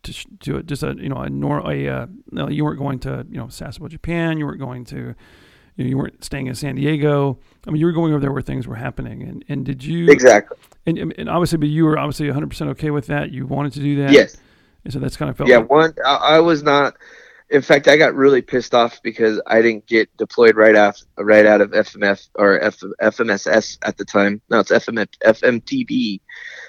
to, 0.04 0.14
to 0.40 0.64
just 0.64 0.84
a 0.84 0.96
you 0.98 1.10
know 1.10 1.18
a 1.18 1.30
nor 1.30 1.60
a 1.70 1.88
uh, 1.88 2.08
no, 2.32 2.50
you 2.50 2.64
weren't 2.64 2.80
going 2.80 3.00
to 3.00 3.26
you 3.30 3.38
know 3.38 3.46
Sasebo, 3.46 3.90
Japan. 3.90 4.38
You 4.38 4.46
weren't 4.46 4.60
going 4.60 4.86
to, 4.86 4.98
you 5.76 5.84
know, 5.84 5.90
you 5.90 5.98
weren't 5.98 6.24
staying 6.24 6.48
in 6.48 6.56
San 6.56 6.76
Diego. 6.76 7.40
I 7.68 7.72
mean, 7.72 7.80
you 7.80 7.86
were 7.86 7.92
going 7.92 8.14
over 8.14 8.22
there 8.22 8.32
where 8.32 8.42
things 8.42 8.68
were 8.68 8.76
happening. 8.76 9.24
And 9.24 9.46
and 9.48 9.66
did 9.66 9.84
you 9.84 10.10
exactly? 10.10 10.58
And 10.86 10.98
and 11.18 11.30
obviously, 11.30 11.58
but 11.58 11.70
you 11.70 11.86
were 11.86 11.98
obviously 11.98 12.28
100 12.28 12.50
percent 12.50 12.70
okay 12.72 12.92
with 12.92 13.08
that. 13.08 13.32
You 13.32 13.46
wanted 13.46 13.74
to 13.74 13.80
do 13.80 14.04
that. 14.04 14.12
Yes. 14.12 14.38
And 14.84 14.92
so 14.92 15.00
that's 15.00 15.18
kind 15.18 15.30
of 15.30 15.38
felt. 15.38 15.50
Yeah, 15.50 15.58
like- 15.58 15.70
one. 15.70 15.94
I, 16.04 16.16
I, 16.16 16.40
was 16.40 16.64
not. 16.64 16.96
In 17.52 17.62
fact, 17.62 17.88
I 17.88 17.98
got 17.98 18.16
really 18.16 18.42
pissed 18.42 18.74
off 18.74 19.00
because 19.04 19.40
I 19.46 19.62
didn't 19.62 19.86
get 19.86 20.16
deployed 20.18 20.56
right 20.56 20.76
after, 20.76 21.06
right 21.20 21.46
out 21.46 21.62
of 21.62 21.72
FMF 21.72 22.30
or 22.36 22.60
F, 22.60 22.80
FMSS 23.02 23.78
at 23.84 23.98
the 23.98 24.06
time. 24.06 24.42
No, 24.50 24.60
it's 24.60 24.72
FM, 24.72 25.06
FMTB. 25.24 26.22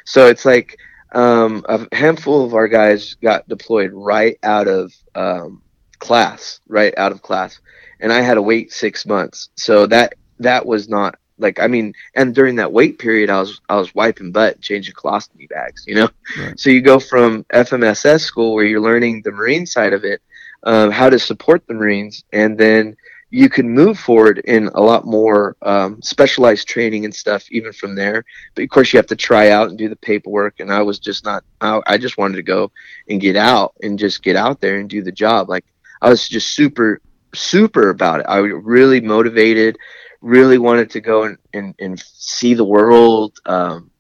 So 0.05 0.27
it's 0.27 0.45
like 0.45 0.77
um, 1.13 1.65
a 1.69 1.95
handful 1.95 2.45
of 2.45 2.55
our 2.55 2.69
guys 2.69 3.15
got 3.15 3.49
deployed 3.49 3.91
right 3.93 4.39
out 4.43 4.69
of 4.69 4.93
um, 5.15 5.63
class, 5.99 6.61
right 6.69 6.97
out 6.97 7.13
of 7.13 7.23
class, 7.23 7.61
and 8.01 8.13
I 8.13 8.21
had 8.21 8.35
to 8.35 8.43
wait 8.43 8.73
six 8.73 9.07
months. 9.07 9.51
So 9.57 9.87
that 9.87 10.15
that 10.41 10.67
was 10.67 10.89
not 10.89 11.17
like 11.39 11.61
I 11.61 11.67
mean, 11.67 11.95
and 12.15 12.35
during 12.35 12.57
that 12.57 12.73
wait 12.73 12.99
period, 12.99 13.31
I 13.31 13.41
was 13.41 13.61
I 13.69 13.77
was 13.77 13.95
wiping 13.95 14.33
butt, 14.33 14.61
changing 14.61 14.95
colostomy 14.95 15.49
bags. 15.49 15.85
You 15.87 15.97
know, 15.97 16.11
right. 16.39 16.59
so 16.59 16.71
you 16.71 16.81
go 16.81 16.99
from 16.99 17.45
FMSS 17.45 18.21
school 18.21 18.55
where 18.55 18.65
you're 18.65 18.81
learning 18.81 19.23
the 19.23 19.33
Marine 19.33 19.67
side 19.67 19.93
of 19.93 20.05
it, 20.05 20.23
um, 20.63 20.91
how 20.91 21.11
to 21.11 21.19
support 21.19 21.67
the 21.67 21.75
Marines, 21.75 22.25
and 22.33 22.57
then 22.57 22.97
you 23.35 23.49
can 23.49 23.67
move 23.67 23.99
forward 23.99 24.41
in 24.41 24.69
a 24.75 24.81
lot 24.81 25.07
more 25.07 25.57
um, 25.63 26.03
specialized 26.03 26.69
training 26.69 27.07
and 27.07 27.15
stuff 27.15 27.51
even 27.51 27.73
from 27.73 27.95
there. 27.95 28.27
But 28.55 28.65
of 28.65 28.69
course 28.69 28.93
you 28.93 28.99
have 28.99 29.07
to 29.07 29.17
try 29.17 29.49
out 29.49 29.71
and 29.71 29.79
do 29.79 29.89
the 29.89 29.97
paperwork 29.97 30.61
and 30.61 30.71
i 30.71 30.83
was 30.83 30.99
just 30.99 31.25
not 31.25 31.43
I, 31.63 31.81
I, 31.87 31.97
just 31.97 32.19
wanted 32.19 32.37
to 32.37 32.43
go 32.43 32.71
and 33.09 33.23
get 33.23 33.35
out 33.35 33.75
and 33.83 33.99
just 33.99 34.23
get 34.23 34.37
out 34.37 34.61
there 34.61 34.79
and 34.79 34.89
do 34.89 35.03
the 35.03 35.11
job. 35.11 35.49
Like 35.49 35.65
i 36.03 36.11
was 36.11 36.29
just 36.29 36.55
super 36.55 37.01
super 37.35 37.89
about 37.89 38.21
it. 38.21 38.27
I 38.29 38.41
was 38.41 38.53
really 38.53 39.01
motivated 39.01 39.79
really 40.21 40.59
wanted 40.59 40.89
to 40.91 41.01
go 41.01 41.25
and, 41.25 41.37
and, 41.53 41.75
and 41.81 41.99
see 41.99 42.55
the 42.55 42.65
world. 42.65 43.41
Um, 43.45 43.91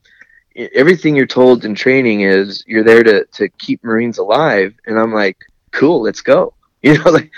everything 0.54 1.16
you're 1.16 1.26
told 1.26 1.64
in 1.64 1.74
training 1.74 2.20
is 2.20 2.62
you're 2.66 2.84
there 2.84 3.02
to, 3.02 3.24
to 3.24 3.48
keep 3.48 3.82
marines 3.82 4.18
alive 4.18 4.74
and 4.84 4.98
i'm 4.98 5.12
like 5.12 5.38
cool 5.70 6.02
let's 6.02 6.20
go. 6.20 6.54
You 6.82 6.98
know 6.98 7.10
like 7.10 7.30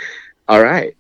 all 0.49 0.63
right 0.63 0.97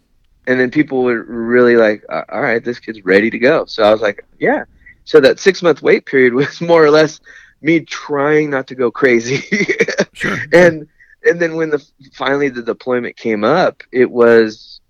and 0.47 0.61
then 0.61 0.71
people 0.71 1.03
were 1.03 1.23
really 1.23 1.77
like, 1.77 2.05
all 2.11 2.41
right, 2.41 2.63
this 2.65 2.79
kid's 2.79 3.05
ready 3.05 3.31
to 3.31 3.39
go. 3.39 3.65
So 3.67 3.83
I 3.83 3.91
was 3.91 4.01
like, 4.01 4.25
yeah. 4.39 4.65
So 5.05 5.21
that 5.21 5.39
six 5.39 5.63
month 5.63 5.83
wait 5.83 6.07
period 6.07 6.35
was 6.35 6.61
more 6.61 6.85
or 6.85 6.91
less 6.91 7.21
me 7.63 7.81
trying 7.81 8.51
not 8.51 8.67
to 8.69 8.75
go 8.75 8.91
crazy. 8.91 9.39
sure. 10.13 10.37
And 10.53 10.89
and 11.27 11.41
then 11.41 11.57
when 11.57 11.71
the 11.71 11.85
finally 12.13 12.51
the 12.51 12.63
deployment 12.63 13.17
came 13.17 13.45
up, 13.45 13.83
it 13.93 14.11
was 14.11 14.81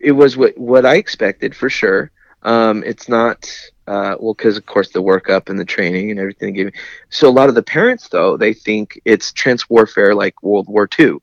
it 0.00 0.12
was 0.12 0.36
what 0.36 0.58
what 0.58 0.84
I 0.84 0.96
expected 0.96 1.54
for 1.54 1.70
sure. 1.70 2.10
Um, 2.42 2.82
it's 2.84 3.08
not 3.08 3.50
uh, 3.86 4.16
well 4.18 4.34
because 4.34 4.56
of 4.56 4.66
course 4.66 4.90
the 4.90 5.02
workup 5.02 5.48
and 5.48 5.58
the 5.58 5.64
training 5.64 6.10
and 6.10 6.18
everything. 6.18 6.72
So 7.10 7.28
a 7.28 7.30
lot 7.30 7.48
of 7.48 7.54
the 7.54 7.62
parents 7.62 8.08
though 8.08 8.36
they 8.36 8.52
think 8.52 9.00
it's 9.04 9.32
trench 9.32 9.68
warfare 9.70 10.14
like 10.14 10.42
World 10.42 10.68
War 10.68 10.88
II 10.98 11.18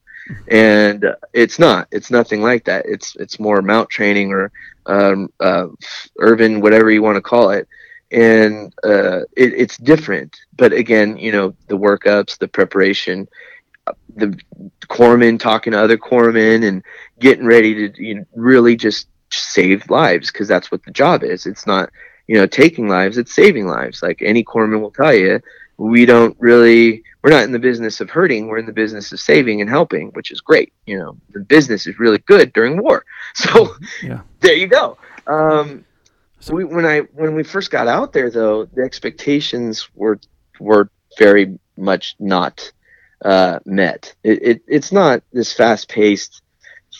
and 0.48 1.06
it's 1.34 1.60
not. 1.60 1.88
It's 1.92 2.12
nothing 2.12 2.42
like 2.42 2.66
that. 2.66 2.86
It's 2.86 3.16
it's 3.16 3.40
more 3.40 3.62
MOUT 3.62 3.90
training 3.90 4.32
or 4.32 4.52
um, 4.86 5.30
uh, 5.40 5.68
urban, 6.20 6.62
whatever 6.62 6.92
you 6.92 7.02
want 7.02 7.16
to 7.16 7.22
call 7.22 7.52
it, 7.52 7.68
and 8.12 8.74
uh, 8.84 9.22
it, 9.36 9.54
it's 9.54 9.78
different. 9.78 10.36
But 10.58 10.74
again, 10.74 11.18
you 11.18 11.32
know, 11.32 11.56
the 11.68 11.78
workups, 11.78 12.38
the 12.38 12.48
preparation, 12.48 13.28
uh, 13.88 13.94
the 14.16 14.38
corpsmen 14.88 15.40
talking 15.40 15.74
to 15.74 15.80
other 15.80 15.98
corpsmen, 15.98 16.68
and 16.68 16.84
getting 17.20 17.46
ready 17.46 17.90
to 17.90 18.04
you 18.04 18.16
know, 18.16 18.26
really 18.36 18.76
just 18.76 19.08
save 19.32 19.90
lives 19.90 20.32
because 20.32 20.48
that's 20.48 20.72
what 20.72 20.84
the 20.84 20.92
job 20.92 21.24
is. 21.24 21.46
It's 21.46 21.68
not 21.68 21.90
you 22.28 22.36
know 22.38 22.48
taking 22.48 22.88
lives; 22.88 23.18
it's 23.18 23.36
saving 23.36 23.68
lives. 23.68 24.02
Like 24.02 24.22
any 24.22 24.44
corpsman 24.44 24.82
will 24.82 24.92
tell 24.92 25.14
you, 25.14 25.40
we 25.78 26.06
don't 26.06 26.36
really 26.40 27.04
we're 27.22 27.32
not 27.32 27.44
in 27.44 27.52
the 27.52 27.60
business 27.60 28.00
of 28.00 28.10
hurting 28.10 28.48
we're 28.48 28.58
in 28.58 28.66
the 28.66 28.72
business 28.72 29.12
of 29.12 29.20
saving 29.20 29.62
and 29.62 29.70
helping 29.70 30.10
which 30.10 30.32
is 30.32 30.42
great 30.42 30.72
you 30.86 30.98
know 30.98 31.18
the 31.34 31.40
business 31.40 31.88
is 31.88 32.00
really 32.00 32.20
good 32.20 32.54
during 32.54 32.82
war. 32.82 33.06
So 33.36 33.76
yeah. 34.02 34.22
there 34.40 34.56
you 34.56 34.68
go. 34.68 34.98
Um, 35.28 35.84
so 36.40 36.56
we, 36.56 36.64
when 36.64 36.86
i 36.86 37.00
when 37.00 37.36
we 37.36 37.44
first 37.44 37.70
got 37.70 37.88
out 37.88 38.14
there 38.14 38.30
though 38.30 38.66
the 38.66 38.84
expectations 38.84 39.90
were 39.94 40.20
were 40.60 40.90
very 41.18 41.60
much 41.78 42.16
not 42.20 42.72
uh, 43.24 43.60
met. 43.66 44.16
It, 44.24 44.42
it, 44.42 44.62
it's 44.68 44.92
not 44.92 45.24
this 45.34 45.52
fast 45.52 45.90
paced 45.90 46.42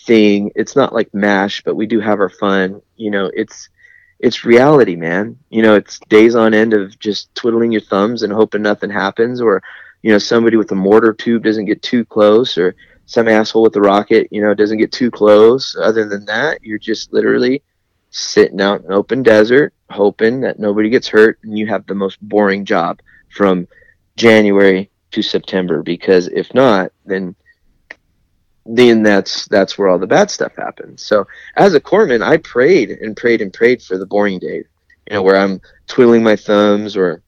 thing. 0.06 0.50
It's 0.54 0.76
not 0.76 0.92
like 0.92 1.14
mash 1.14 1.62
but 1.62 1.76
we 1.76 1.86
do 1.86 2.00
have 2.00 2.20
our 2.20 2.28
fun. 2.28 2.82
You 2.96 3.10
know 3.10 3.30
it's 3.32 3.70
it's 4.18 4.44
reality 4.44 4.96
man. 4.96 5.38
You 5.50 5.62
know 5.62 5.74
it's 5.74 5.98
days 6.08 6.34
on 6.34 6.54
end 6.54 6.72
of 6.72 6.98
just 6.98 7.34
twiddling 7.34 7.72
your 7.72 7.82
thumbs 7.82 8.22
and 8.22 8.32
hoping 8.32 8.62
nothing 8.62 8.90
happens 8.90 9.40
or 9.40 9.62
you 10.02 10.10
know 10.10 10.18
somebody 10.18 10.56
with 10.56 10.72
a 10.72 10.74
mortar 10.74 11.12
tube 11.12 11.44
doesn't 11.44 11.66
get 11.66 11.82
too 11.82 12.04
close 12.04 12.56
or 12.58 12.74
some 13.06 13.28
asshole 13.28 13.62
with 13.62 13.76
a 13.76 13.80
rocket 13.80 14.28
you 14.30 14.42
know 14.42 14.54
doesn't 14.54 14.78
get 14.78 14.92
too 14.92 15.10
close. 15.10 15.76
Other 15.80 16.08
than 16.08 16.24
that 16.26 16.62
you're 16.62 16.78
just 16.78 17.12
literally 17.12 17.62
sitting 18.10 18.60
out 18.60 18.82
in 18.82 18.92
open 18.92 19.22
desert 19.22 19.74
hoping 19.90 20.40
that 20.40 20.58
nobody 20.58 20.88
gets 20.88 21.08
hurt 21.08 21.38
and 21.42 21.58
you 21.58 21.66
have 21.66 21.86
the 21.86 21.94
most 21.94 22.20
boring 22.20 22.64
job 22.64 23.00
from 23.28 23.68
january 24.16 24.90
to 25.10 25.22
september 25.22 25.82
because 25.82 26.28
if 26.28 26.52
not 26.54 26.90
then 27.04 27.34
then 28.68 29.02
that's 29.02 29.46
that's 29.46 29.78
where 29.78 29.88
all 29.88 29.98
the 29.98 30.06
bad 30.06 30.30
stuff 30.30 30.54
happens 30.56 31.02
so 31.02 31.26
as 31.56 31.74
a 31.74 31.80
corpsman 31.80 32.22
i 32.22 32.36
prayed 32.36 32.90
and 32.90 33.16
prayed 33.16 33.40
and 33.40 33.52
prayed 33.52 33.82
for 33.82 33.96
the 33.96 34.06
boring 34.06 34.38
day, 34.38 34.56
you 34.56 35.12
know 35.12 35.22
where 35.22 35.36
i'm 35.36 35.60
twiddling 35.86 36.22
my 36.22 36.36
thumbs 36.36 36.96
or 36.96 37.22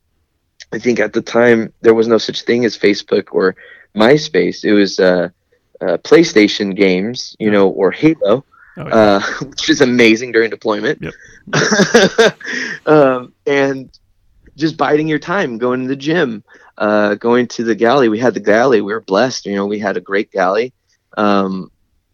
I 0.72 0.78
think 0.78 1.00
at 1.00 1.12
the 1.12 1.22
time 1.22 1.72
there 1.80 1.94
was 1.94 2.08
no 2.08 2.18
such 2.18 2.42
thing 2.42 2.64
as 2.64 2.76
Facebook 2.76 3.28
or 3.32 3.56
MySpace. 3.94 4.64
It 4.64 4.74
was 4.74 5.00
uh, 5.00 5.30
uh, 5.80 5.96
PlayStation 5.98 6.76
games, 6.76 7.36
you 7.38 7.50
know, 7.50 7.68
or 7.68 7.90
Halo, 7.90 8.16
oh, 8.22 8.44
yeah. 8.76 8.84
uh, 8.84 9.20
which 9.44 9.70
is 9.70 9.80
amazing 9.80 10.32
during 10.32 10.50
deployment. 10.50 11.02
Yep. 11.02 12.36
um, 12.86 13.32
and 13.46 13.90
just 14.56 14.76
biding 14.76 15.08
your 15.08 15.18
time, 15.18 15.56
going 15.56 15.82
to 15.82 15.88
the 15.88 15.96
gym, 15.96 16.44
uh, 16.76 17.14
going 17.14 17.46
to 17.48 17.64
the 17.64 17.74
galley. 17.74 18.08
We 18.08 18.18
had 18.18 18.34
the 18.34 18.40
galley. 18.40 18.82
We 18.82 18.92
were 18.92 19.00
blessed. 19.00 19.46
You 19.46 19.56
know, 19.56 19.66
we 19.66 19.78
had 19.78 19.96
a 19.96 20.00
great 20.00 20.30
galley. 20.30 20.74
Um, 21.16 21.70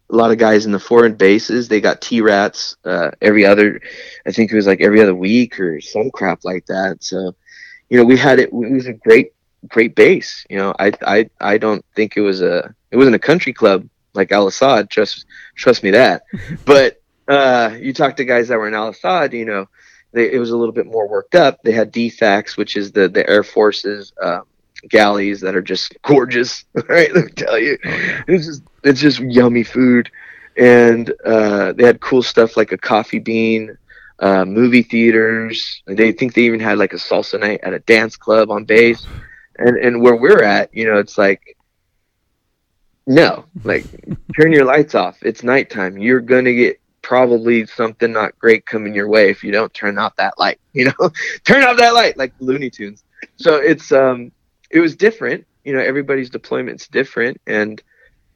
a 0.09 0.15
lot 0.15 0.31
of 0.31 0.37
guys 0.37 0.65
in 0.65 0.71
the 0.71 0.79
foreign 0.79 1.15
bases, 1.15 1.67
they 1.67 1.81
got 1.81 2.01
T 2.01 2.21
rats 2.21 2.77
uh, 2.85 3.11
every 3.21 3.45
other, 3.45 3.81
I 4.25 4.31
think 4.31 4.51
it 4.51 4.55
was 4.55 4.67
like 4.67 4.81
every 4.81 5.01
other 5.01 5.15
week 5.15 5.59
or 5.59 5.81
some 5.81 6.11
crap 6.11 6.45
like 6.45 6.67
that. 6.67 7.03
So 7.03 7.35
you 7.89 7.97
know, 7.97 8.03
we 8.03 8.17
had 8.17 8.39
it. 8.39 8.49
It 8.49 8.53
was 8.53 8.87
a 8.87 8.93
great, 8.93 9.33
great 9.67 9.95
base. 9.95 10.45
You 10.49 10.57
know, 10.57 10.73
I, 10.79 10.91
I, 11.05 11.29
I 11.39 11.57
don't 11.57 11.85
think 11.95 12.17
it 12.17 12.21
was 12.21 12.41
a, 12.41 12.73
it 12.91 12.97
wasn't 12.97 13.15
a 13.15 13.19
country 13.19 13.53
club 13.53 13.87
like 14.13 14.31
Al 14.31 14.47
Asad. 14.47 14.89
Trust, 14.89 15.25
trust 15.55 15.83
me 15.83 15.91
that. 15.91 16.23
but 16.65 17.01
uh, 17.27 17.75
you 17.79 17.93
talk 17.93 18.15
to 18.17 18.25
guys 18.25 18.47
that 18.47 18.57
were 18.57 18.67
in 18.67 18.73
Al 18.73 18.89
Asad, 18.89 19.33
you 19.33 19.45
know, 19.45 19.67
they, 20.13 20.31
it 20.31 20.39
was 20.39 20.51
a 20.51 20.57
little 20.57 20.73
bit 20.73 20.85
more 20.85 21.07
worked 21.07 21.35
up. 21.35 21.61
They 21.63 21.73
had 21.73 21.91
DFACs, 21.91 22.57
which 22.57 22.77
is 22.77 22.91
the 22.91 23.09
the 23.09 23.29
Air 23.29 23.43
Force's 23.43 24.13
uh, 24.21 24.41
galleys 24.89 25.41
that 25.41 25.55
are 25.55 25.61
just 25.61 25.95
gorgeous. 26.03 26.65
Right, 26.87 27.13
let 27.13 27.25
me 27.25 27.31
tell 27.31 27.57
you, 27.59 27.77
oh, 27.85 28.21
it's 28.27 28.45
just 28.45 28.63
it's 28.83 29.01
just 29.01 29.19
yummy 29.19 29.63
food, 29.63 30.09
and 30.57 31.11
uh, 31.25 31.73
they 31.73 31.85
had 31.85 31.99
cool 32.01 32.23
stuff 32.23 32.57
like 32.57 32.71
a 32.71 32.77
coffee 32.77 33.19
bean 33.19 33.77
uh, 34.19 34.45
movie 34.45 34.83
theaters. 34.83 35.81
They 35.87 36.11
think 36.11 36.33
they 36.33 36.43
even 36.43 36.59
had 36.59 36.77
like 36.77 36.93
a 36.93 36.97
salsa 36.97 37.39
night 37.39 37.59
at 37.63 37.73
a 37.73 37.79
dance 37.79 38.15
club 38.15 38.49
on 38.51 38.65
base. 38.65 39.05
And 39.57 39.77
and 39.77 40.01
where 40.01 40.15
we're 40.15 40.43
at, 40.43 40.73
you 40.73 40.85
know, 40.85 40.97
it's 40.97 41.17
like 41.17 41.55
no, 43.07 43.45
like 43.63 43.85
turn 44.39 44.51
your 44.51 44.65
lights 44.65 44.95
off. 44.95 45.17
It's 45.21 45.43
nighttime. 45.43 45.97
You're 45.97 46.21
gonna 46.21 46.53
get 46.53 46.79
probably 47.01 47.65
something 47.65 48.11
not 48.11 48.37
great 48.39 48.65
coming 48.65 48.95
your 48.95 49.07
way 49.07 49.29
if 49.29 49.43
you 49.43 49.51
don't 49.51 49.73
turn 49.73 49.97
off 49.97 50.15
that 50.17 50.37
light. 50.37 50.59
You 50.73 50.85
know, 50.85 51.09
turn 51.45 51.63
off 51.63 51.77
that 51.77 51.93
light 51.93 52.17
like 52.17 52.33
Looney 52.39 52.69
Tunes. 52.69 53.03
So 53.37 53.55
it's 53.55 53.91
um, 53.91 54.31
it 54.75 54.81
was 54.81 54.95
different. 54.95 55.47
You 55.63 55.73
know, 55.73 55.79
everybody's 55.79 56.29
deployment's 56.29 56.87
different, 56.87 57.39
and 57.47 57.81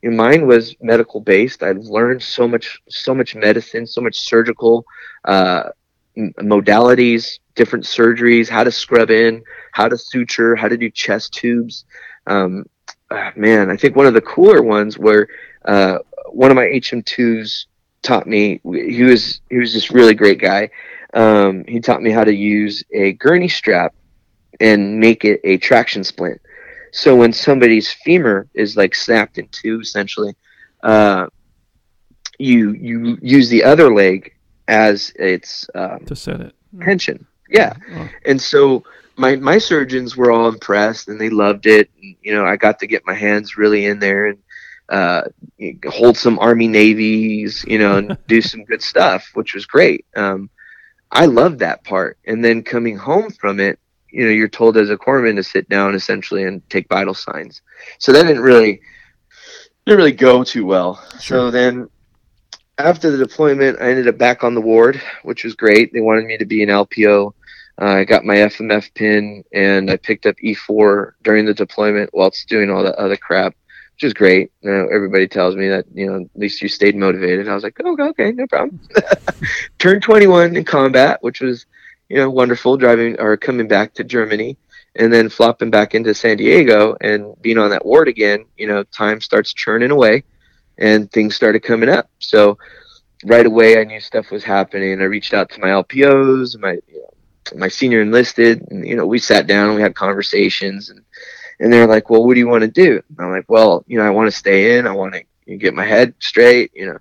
you 0.02 0.10
know, 0.10 0.15
mine 0.15 0.47
was 0.47 0.75
medical 0.82 1.19
based. 1.19 1.62
I've 1.62 1.80
learned 1.80 2.23
so 2.23 2.47
much, 2.47 2.80
so 2.88 3.13
much 3.13 3.36
medicine, 3.36 3.86
so 3.86 3.99
much 4.02 4.17
surgical 4.17 4.86
uh, 5.25 5.63
modalities, 6.17 7.39
different 7.56 7.84
surgeries, 7.84 8.47
how 8.47 8.63
to 8.63 8.71
scrub 8.71 9.12
in, 9.12 9.43
how 9.73 9.89
to 9.89 9.97
suture, 9.97 10.56
how 10.56 10.69
to 10.69 10.78
do 10.78 10.89
chest 10.89 11.34
tubes. 11.34 11.84
Um, 12.25 12.65
uh, 13.12 13.32
man, 13.36 13.69
I 13.69 13.75
think 13.75 13.97
one 13.97 14.08
of 14.08 14.13
the 14.13 14.21
cooler 14.21 14.63
ones 14.63 14.97
where 14.97 15.28
uh, 15.65 15.97
one 16.32 16.52
of 16.52 16.56
my 16.56 16.65
HM2s 16.65 17.65
taught 18.02 18.28
me. 18.28 18.62
He 18.63 19.04
was 19.04 19.41
he 19.49 19.58
was 19.58 19.73
this 19.73 19.91
really 19.91 20.15
great 20.15 20.39
guy. 20.39 20.69
Um, 21.13 21.65
he 21.67 21.82
taught 21.82 22.02
me 22.02 22.12
how 22.12 22.23
to 22.23 22.34
use 22.34 22.82
a 22.93 23.12
gurney 23.13 23.49
strap 23.49 23.93
and 24.60 25.00
make 25.00 25.26
it 25.26 25.41
a 25.43 25.58
traction 25.58 26.04
splint. 26.04 26.41
So 26.91 27.16
when 27.16 27.34
somebody's 27.34 27.91
femur 27.91 28.47
is 28.53 28.76
like 28.76 28.95
snapped 28.95 29.38
in 29.38 29.47
two, 29.49 29.80
essentially, 29.82 30.36
uh, 30.82 31.28
you 32.39 32.72
you 32.72 33.18
use 33.22 33.49
the 33.49 33.64
other 33.64 33.93
leg 33.93 34.34
as 34.68 35.12
its 35.16 35.70
um, 35.76 36.05
to 36.05 36.16
set 36.16 36.41
it 36.41 36.55
tension. 36.82 37.26
Yeah, 37.49 37.74
oh. 37.93 38.10
and 38.26 38.41
so 38.41 38.84
my 39.18 39.36
my 39.36 39.57
surgeons 39.57 40.16
were 40.16 40.32
all 40.32 40.47
impressed 40.47 41.10
and 41.10 41.20
they 41.20 41.30
loved 41.30 41.66
it. 41.66 41.89
And, 42.01 42.16
you 42.22 42.34
know, 42.34 42.45
I 42.45 42.55
got 42.55 42.80
to 42.80 42.88
get 42.88 43.05
my 43.05 43.14
hands 43.14 43.57
really 43.57 43.86
in 43.86 43.99
there 43.99 44.28
and 44.28 44.39
uh, 44.89 45.22
hold 45.88 46.18
some 46.18 46.39
Army 46.39 46.68
navies, 46.68 47.64
you 47.68 47.78
know, 47.78 47.97
and 47.97 48.18
do 48.28 48.41
some 48.41 48.64
good 48.64 48.82
stuff, 48.82 49.30
which 49.34 49.53
was 49.53 49.66
great. 49.66 50.05
Um, 50.16 50.49
I 51.12 51.26
loved 51.26 51.60
that 51.60 51.84
part. 51.84 52.18
And 52.26 52.43
then 52.43 52.64
coming 52.64 52.97
home 52.97 53.32
from 53.32 53.60
it, 53.60 53.80
you 54.12 54.26
know, 54.26 54.32
you're 54.32 54.47
told 54.47 54.78
as 54.78 54.89
a 54.89 54.97
corpsman 54.97 55.36
to 55.36 55.43
sit 55.43 55.70
down 55.70 55.95
essentially 55.95 56.43
and 56.43 56.68
take 56.70 56.88
vital 56.89 57.14
signs. 57.14 57.62
So 57.99 58.12
that 58.12 58.24
didn't 58.24 58.43
really 58.43 58.82
didn't 59.86 59.97
really 59.97 60.12
go 60.12 60.43
too 60.43 60.66
well. 60.66 61.03
Sure. 61.20 61.20
So 61.20 61.51
then 61.51 61.89
after 62.78 63.12
the 63.12 63.18
deployment, 63.18 63.82
I 63.82 63.89
ended 63.89 64.07
up 64.07 64.18
back 64.18 64.43
on 64.43 64.55
the 64.55 64.62
ward, 64.62 65.01
which 65.24 65.43
was 65.43 65.55
great. 65.55 65.91
They 65.93 66.01
wanted 66.01 66.26
me 66.26 66.38
to 66.38 66.45
be 66.45 66.64
an 66.64 66.70
LPO 66.70 67.34
Uh, 67.82 67.86
I 67.86 68.03
got 68.03 68.26
my 68.26 68.36
FMF 68.36 68.93
pin 68.93 69.43
and 69.53 69.89
I 69.89 69.97
picked 69.97 70.26
up 70.26 70.36
E4 70.43 71.14
during 71.24 71.45
the 71.45 71.53
deployment 71.53 72.10
whilst 72.14 72.49
doing 72.49 72.70
all 72.70 72.84
that 72.84 72.95
other 72.95 73.16
crap, 73.16 73.55
which 73.93 74.03
is 74.03 74.14
great. 74.14 74.51
You 74.62 74.72
know, 74.72 74.88
everybody 74.93 75.28
tells 75.28 75.55
me 75.55 75.70
that, 75.70 75.86
you 75.93 76.05
know, 76.05 76.22
at 76.22 76.39
least 76.39 76.62
you 76.62 76.68
stayed 76.68 76.95
motivated. 76.95 77.47
I 77.47 77.55
was 77.55 77.64
like, 77.64 77.78
oh, 77.84 77.95
okay, 78.10 78.32
no 78.32 78.47
problem. 78.47 78.80
Turned 79.80 80.03
21 80.03 80.55
in 80.55 80.64
combat, 80.66 81.20
which 81.22 81.41
was, 81.41 81.66
you 82.10 82.18
know, 82.18 82.30
wonderful 82.30 82.78
driving 82.78 83.20
or 83.20 83.38
coming 83.38 83.68
back 83.68 83.93
to 83.93 84.03
Germany 84.03 84.57
and 84.95 85.14
then 85.14 85.30
flopping 85.30 85.70
back 85.70 85.95
into 85.95 86.14
San 86.14 86.38
Diego 86.38 86.97
and 87.01 87.39
being 87.41 87.57
on 87.57 87.70
that 87.70 87.86
ward 87.86 88.07
again, 88.07 88.45
you 88.57 88.68
know, 88.68 88.84
time 88.84 89.22
starts 89.22 89.53
churning 89.53 89.91
away 89.91 90.24
and 90.78 91.12
things 91.12 91.36
started 91.36 91.62
coming 91.62 91.89
up. 91.89 92.10
So 92.20 92.57
right 93.26 93.45
away 93.45 93.80
I 93.80 93.84
knew 93.84 93.99
stuff 93.99 94.32
was 94.32 94.43
happening. 94.43 94.99
I 95.01 95.05
reached 95.05 95.34
out 95.34 95.49
to 95.51 95.60
my 95.60 95.68
LPOs, 95.68 96.60
my 96.60 96.74
you 96.88 97.01
know, 97.01 97.14
my 97.55 97.68
senior 97.68 98.01
enlisted, 98.01 98.66
and 98.72 98.88
you 98.88 98.95
know, 98.95 99.05
we 99.05 99.20
sat 99.20 99.47
down 99.47 99.68
and 99.68 99.76
we 99.76 99.82
had 99.82 99.95
conversations, 99.95 100.89
and 100.89 101.01
and 101.60 101.72
they're 101.74 101.88
like, 101.88 102.10
"Well, 102.10 102.26
what 102.26 102.36
do 102.36 102.39
you 102.39 102.47
want 102.47 102.62
to 102.62 102.68
do?" 102.68 103.01
And 103.10 103.20
I'm 103.20 103.32
like, 103.32 103.49
"Well, 103.49 103.84
you 103.88 103.97
know, 103.97 104.05
I 104.05 104.12
want 104.12 104.28
to 104.32 104.38
stay 104.38 104.78
in. 104.78 104.88
I 104.88 104.91
want 104.91 105.16
to 105.47 105.57
get 105.57 105.74
my 105.74 105.86
head 105.86 106.14
straight, 106.20 106.72
you 106.76 106.86
know." 106.86 106.97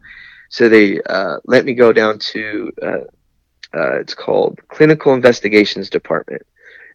So 0.49 0.69
they 0.69 1.01
uh, 1.03 1.39
let 1.45 1.65
me 1.65 1.75
go 1.75 1.93
down 1.93 2.19
to 2.19 2.73
uh, 2.83 2.99
uh, 3.75 3.99
it's 3.99 4.15
called 4.15 4.61
Clinical 4.69 5.15
Investigations 5.15 5.91
Department, 5.91 6.43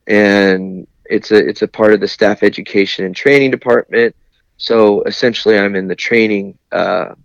and 0.07 0.88
it's 1.05 1.32
a 1.32 1.38
it's 1.38 1.61
a 1.61 1.67
part 1.67 1.93
of 1.93 1.99
the 1.99 2.07
Staff 2.07 2.43
Education 2.43 3.05
and 3.05 3.15
Training 3.15 3.51
Department. 3.51 4.15
So 4.57 5.01
essentially, 5.03 5.57
I'm 5.57 5.76
in 5.76 5.88
the 5.88 5.95
training, 5.95 6.57
uh, 6.71 7.15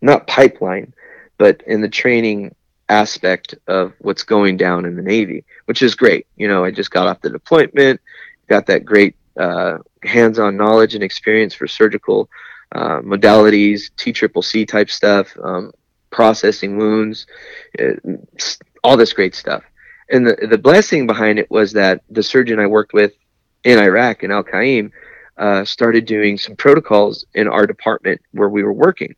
not 0.00 0.26
pipeline, 0.26 0.94
but 1.38 1.62
in 1.66 1.80
the 1.80 1.88
training 1.88 2.54
aspect 2.88 3.54
of 3.66 3.92
what's 3.98 4.22
going 4.22 4.56
down 4.56 4.84
in 4.84 4.96
the 4.96 5.02
Navy, 5.02 5.44
which 5.66 5.82
is 5.82 5.94
great. 5.94 6.26
You 6.36 6.48
know, 6.48 6.64
I 6.64 6.70
just 6.70 6.90
got 6.90 7.06
off 7.06 7.20
the 7.20 7.30
deployment, 7.30 8.00
got 8.48 8.66
that 8.66 8.84
great 8.84 9.16
uh, 9.38 9.78
hands-on 10.02 10.56
knowledge 10.56 10.94
and 10.94 11.02
experience 11.02 11.54
for 11.54 11.66
surgical 11.66 12.28
uh, 12.72 13.00
modalities, 13.00 13.90
T 13.96 14.12
triple 14.12 14.42
C 14.42 14.64
type 14.66 14.90
stuff, 14.90 15.36
um, 15.42 15.72
processing 16.14 16.78
wounds, 16.78 17.26
all 18.84 18.96
this 18.96 19.12
great 19.12 19.34
stuff. 19.34 19.64
And 20.08 20.26
the 20.26 20.36
the 20.48 20.58
blessing 20.58 21.06
behind 21.06 21.38
it 21.38 21.50
was 21.50 21.72
that 21.72 22.02
the 22.08 22.22
surgeon 22.22 22.60
I 22.60 22.66
worked 22.66 22.92
with 22.92 23.12
in 23.64 23.78
Iraq 23.78 24.22
in 24.22 24.30
Al 24.30 24.44
Qaim 24.44 24.92
uh, 25.36 25.64
started 25.64 26.06
doing 26.06 26.38
some 26.38 26.54
protocols 26.56 27.26
in 27.34 27.48
our 27.48 27.66
department 27.66 28.20
where 28.32 28.48
we 28.48 28.62
were 28.62 28.72
working, 28.86 29.14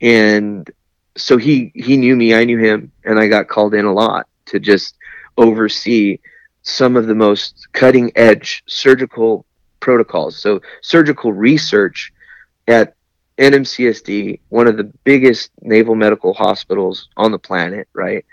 and 0.00 0.68
so 1.16 1.36
he 1.36 1.70
he 1.74 1.96
knew 1.96 2.16
me, 2.16 2.34
I 2.34 2.44
knew 2.44 2.58
him, 2.58 2.90
and 3.04 3.18
I 3.18 3.28
got 3.28 3.48
called 3.48 3.74
in 3.74 3.84
a 3.84 3.92
lot 3.92 4.26
to 4.46 4.58
just 4.58 4.96
oversee 5.36 6.18
some 6.62 6.96
of 6.96 7.06
the 7.06 7.14
most 7.14 7.68
cutting 7.72 8.10
edge 8.16 8.64
surgical 8.66 9.46
protocols. 9.80 10.36
So 10.36 10.60
surgical 10.80 11.32
research 11.32 12.12
at 12.66 12.96
NMCSD, 13.38 14.40
one 14.48 14.66
of 14.66 14.76
the 14.76 14.84
biggest 15.04 15.50
naval 15.62 15.94
medical 15.94 16.32
hospitals 16.32 17.08
on 17.16 17.32
the 17.32 17.38
planet, 17.38 17.88
right? 17.92 18.24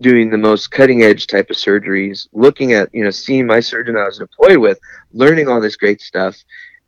Doing 0.00 0.30
the 0.30 0.38
most 0.38 0.70
cutting 0.70 1.02
edge 1.02 1.26
type 1.26 1.50
of 1.50 1.56
surgeries, 1.56 2.28
looking 2.32 2.72
at, 2.72 2.92
you 2.94 3.04
know, 3.04 3.10
seeing 3.10 3.46
my 3.46 3.60
surgeon 3.60 3.96
I 3.96 4.04
was 4.04 4.18
deployed 4.18 4.58
with, 4.58 4.78
learning 5.12 5.48
all 5.48 5.60
this 5.60 5.76
great 5.76 6.00
stuff. 6.00 6.36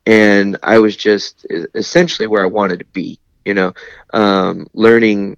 And 0.07 0.57
I 0.63 0.79
was 0.79 0.97
just 0.97 1.47
essentially 1.75 2.27
where 2.27 2.43
I 2.43 2.49
wanted 2.49 2.79
to 2.81 2.85
be, 2.87 3.21
you 3.45 3.55
know, 3.55 3.73
um, 4.13 4.67
learning 4.73 5.37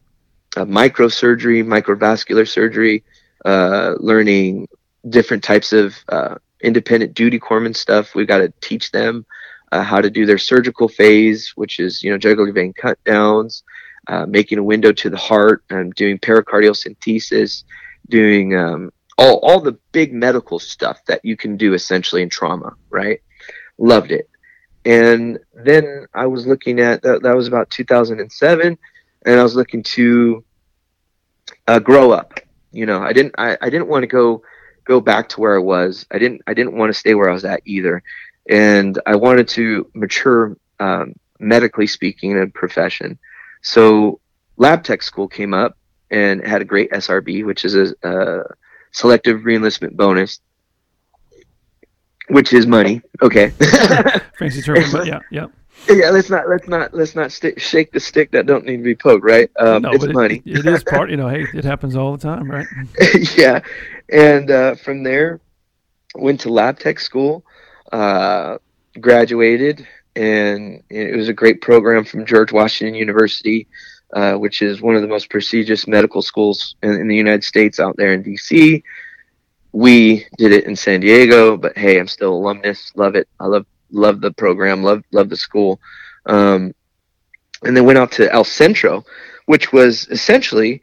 uh, 0.56 0.64
microsurgery, 0.64 1.64
microvascular 1.64 2.48
surgery, 2.48 3.04
uh, 3.44 3.94
learning 3.98 4.68
different 5.08 5.42
types 5.42 5.72
of 5.72 5.96
uh, 6.08 6.36
independent 6.62 7.14
duty 7.14 7.38
corpsman 7.38 7.76
stuff. 7.76 8.14
We've 8.14 8.26
got 8.26 8.38
to 8.38 8.52
teach 8.60 8.92
them 8.92 9.26
uh, 9.72 9.82
how 9.82 10.00
to 10.00 10.10
do 10.10 10.26
their 10.26 10.38
surgical 10.38 10.88
phase, 10.88 11.52
which 11.56 11.80
is 11.80 12.02
you 12.02 12.10
know 12.10 12.18
jugular 12.18 12.52
vein 12.52 12.72
cut 12.72 13.02
downs, 13.04 13.64
uh, 14.06 14.26
making 14.26 14.58
a 14.58 14.62
window 14.62 14.92
to 14.92 15.10
the 15.10 15.16
heart, 15.16 15.64
and 15.70 15.94
doing 15.94 16.18
pericardial 16.18 16.76
centesis, 16.76 17.64
doing 18.08 18.54
um, 18.54 18.92
all 19.18 19.38
all 19.38 19.60
the 19.60 19.78
big 19.90 20.12
medical 20.12 20.58
stuff 20.58 21.04
that 21.06 21.24
you 21.24 21.36
can 21.36 21.56
do 21.56 21.74
essentially 21.74 22.22
in 22.22 22.28
trauma. 22.28 22.74
Right, 22.90 23.20
loved 23.78 24.12
it. 24.12 24.28
And 24.84 25.38
then 25.54 26.06
I 26.12 26.26
was 26.26 26.46
looking 26.46 26.80
at 26.80 27.02
that, 27.02 27.22
that 27.22 27.36
was 27.36 27.46
about 27.46 27.70
2007 27.70 28.78
and 29.24 29.40
I 29.40 29.42
was 29.42 29.54
looking 29.54 29.82
to 29.84 30.44
uh, 31.68 31.78
grow 31.78 32.10
up. 32.10 32.40
You 32.72 32.86
know, 32.86 33.00
I 33.00 33.12
didn't 33.12 33.34
I, 33.38 33.56
I 33.60 33.70
didn't 33.70 33.88
want 33.88 34.02
to 34.02 34.06
go 34.08 34.42
go 34.84 35.00
back 35.00 35.28
to 35.30 35.40
where 35.40 35.54
I 35.54 35.60
was. 35.60 36.06
I 36.10 36.18
didn't 36.18 36.42
I 36.46 36.54
didn't 36.54 36.76
want 36.76 36.90
to 36.90 36.98
stay 36.98 37.14
where 37.14 37.30
I 37.30 37.34
was 37.34 37.44
at 37.44 37.62
either, 37.64 38.02
and 38.48 38.98
I 39.06 39.16
wanted 39.16 39.48
to 39.48 39.90
mature 39.94 40.56
um, 40.80 41.14
medically 41.38 41.86
speaking 41.86 42.32
in 42.32 42.38
a 42.38 42.46
profession. 42.46 43.18
So 43.62 44.20
lab 44.56 44.84
tech 44.84 45.02
school 45.02 45.28
came 45.28 45.54
up 45.54 45.76
and 46.10 46.44
had 46.46 46.62
a 46.62 46.64
great 46.64 46.90
SRB, 46.90 47.44
which 47.44 47.64
is 47.64 47.74
a, 47.74 47.94
a 48.02 48.44
selective 48.92 49.40
reenlistment 49.40 49.96
bonus, 49.96 50.40
which 52.28 52.52
is 52.52 52.66
money. 52.66 53.02
Okay. 53.20 53.50
Fancy 54.38 54.62
term, 54.62 54.84
but 54.92 55.06
yeah, 55.06 55.20
yeah 55.30 55.46
yeah, 55.88 56.10
let's 56.10 56.30
not 56.30 56.48
let's 56.48 56.68
not 56.68 56.94
let's 56.94 57.14
not 57.14 57.32
st- 57.32 57.60
shake 57.60 57.92
the 57.92 58.00
stick 58.00 58.30
that 58.32 58.46
don't 58.46 58.64
need 58.64 58.78
to 58.78 58.82
be 58.82 58.94
poked, 58.94 59.24
right? 59.24 59.50
Um, 59.58 59.82
no, 59.82 59.90
it's 59.92 60.06
money. 60.06 60.42
It, 60.44 60.58
it 60.58 60.66
is 60.66 60.84
part. 60.84 61.10
You 61.10 61.16
know, 61.16 61.28
hey, 61.28 61.46
it 61.54 61.64
happens 61.64 61.96
all 61.96 62.12
the 62.12 62.22
time, 62.22 62.50
right? 62.50 62.66
yeah, 63.36 63.60
and 64.08 64.50
uh, 64.50 64.74
from 64.76 65.02
there, 65.02 65.40
went 66.14 66.40
to 66.40 66.50
lab 66.50 66.78
tech 66.78 67.00
school, 67.00 67.44
uh, 67.92 68.58
graduated, 69.00 69.86
and 70.16 70.82
it 70.90 71.16
was 71.16 71.28
a 71.28 71.32
great 71.32 71.60
program 71.60 72.04
from 72.04 72.26
George 72.26 72.52
Washington 72.52 72.94
University, 72.94 73.68
uh, 74.12 74.34
which 74.34 74.62
is 74.62 74.82
one 74.82 74.96
of 74.96 75.02
the 75.02 75.08
most 75.08 75.30
prestigious 75.30 75.86
medical 75.86 76.22
schools 76.22 76.74
in, 76.82 76.92
in 76.92 77.08
the 77.08 77.16
United 77.16 77.44
States 77.44 77.78
out 77.78 77.96
there 77.96 78.12
in 78.12 78.24
DC. 78.24 78.82
We 79.72 80.26
did 80.36 80.52
it 80.52 80.64
in 80.64 80.76
San 80.76 81.00
Diego, 81.00 81.56
but 81.56 81.76
hey, 81.78 81.98
I'm 81.98 82.08
still 82.08 82.34
alumnus. 82.34 82.92
Love 82.94 83.14
it. 83.14 83.28
I 83.40 83.46
love 83.46 83.66
loved 83.90 84.22
the 84.22 84.32
program, 84.32 84.82
Love 84.82 85.02
loved 85.12 85.30
the 85.30 85.36
school, 85.36 85.80
um, 86.26 86.74
and 87.62 87.76
then 87.76 87.84
went 87.84 87.98
out 87.98 88.12
to 88.12 88.32
El 88.32 88.44
Centro, 88.44 89.04
which 89.46 89.72
was 89.72 90.08
essentially 90.08 90.82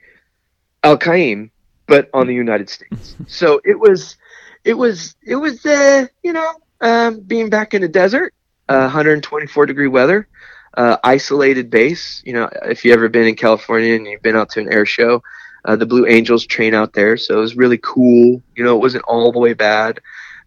Al 0.83 0.97
Qaim, 0.97 1.49
but 1.87 2.09
on 2.13 2.27
the 2.27 2.33
United 2.33 2.69
States. 2.69 3.15
so 3.27 3.59
it 3.65 3.79
was, 3.79 4.17
it 4.63 4.73
was, 4.73 5.15
it 5.25 5.35
was, 5.35 5.65
uh, 5.65 6.07
you 6.23 6.33
know, 6.33 6.53
um, 6.81 7.19
being 7.21 7.49
back 7.49 7.73
in 7.73 7.81
the 7.81 7.87
desert, 7.87 8.33
uh, 8.67 8.81
124 8.81 9.65
degree 9.65 9.87
weather, 9.87 10.27
uh, 10.75 10.97
isolated 11.03 11.69
base. 11.69 12.21
You 12.25 12.33
know, 12.33 12.49
if 12.63 12.83
you've 12.83 12.93
ever 12.93 13.09
been 13.09 13.27
in 13.27 13.35
California 13.35 13.95
and 13.95 14.05
you've 14.05 14.21
been 14.21 14.35
out 14.35 14.49
to 14.51 14.59
an 14.59 14.71
air 14.71 14.85
show, 14.85 15.21
uh, 15.65 15.75
the 15.75 15.85
Blue 15.85 16.05
Angels 16.05 16.45
train 16.45 16.73
out 16.73 16.93
there, 16.93 17.17
so 17.17 17.37
it 17.37 17.41
was 17.41 17.55
really 17.55 17.79
cool. 17.79 18.41
You 18.55 18.63
know, 18.63 18.75
it 18.75 18.79
wasn't 18.79 19.03
all 19.07 19.31
the 19.31 19.39
way 19.39 19.53
bad 19.53 19.99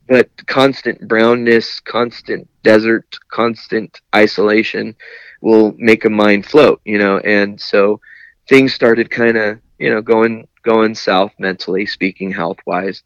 but 0.08 0.28
constant 0.46 1.06
brownness, 1.08 1.80
constant 1.80 2.48
desert, 2.62 3.18
constant 3.30 4.00
isolation 4.14 4.94
will 5.40 5.74
make 5.78 6.04
a 6.04 6.10
mind 6.10 6.46
float, 6.46 6.80
you 6.84 6.98
know. 6.98 7.18
And 7.18 7.60
so 7.60 8.00
things 8.48 8.74
started 8.74 9.10
kind 9.10 9.36
of, 9.36 9.60
you 9.78 9.90
know, 9.90 10.02
going 10.02 10.48
going 10.62 10.94
south 10.94 11.32
mentally 11.38 11.86
speaking, 11.86 12.30
health 12.30 12.58
wise. 12.66 13.02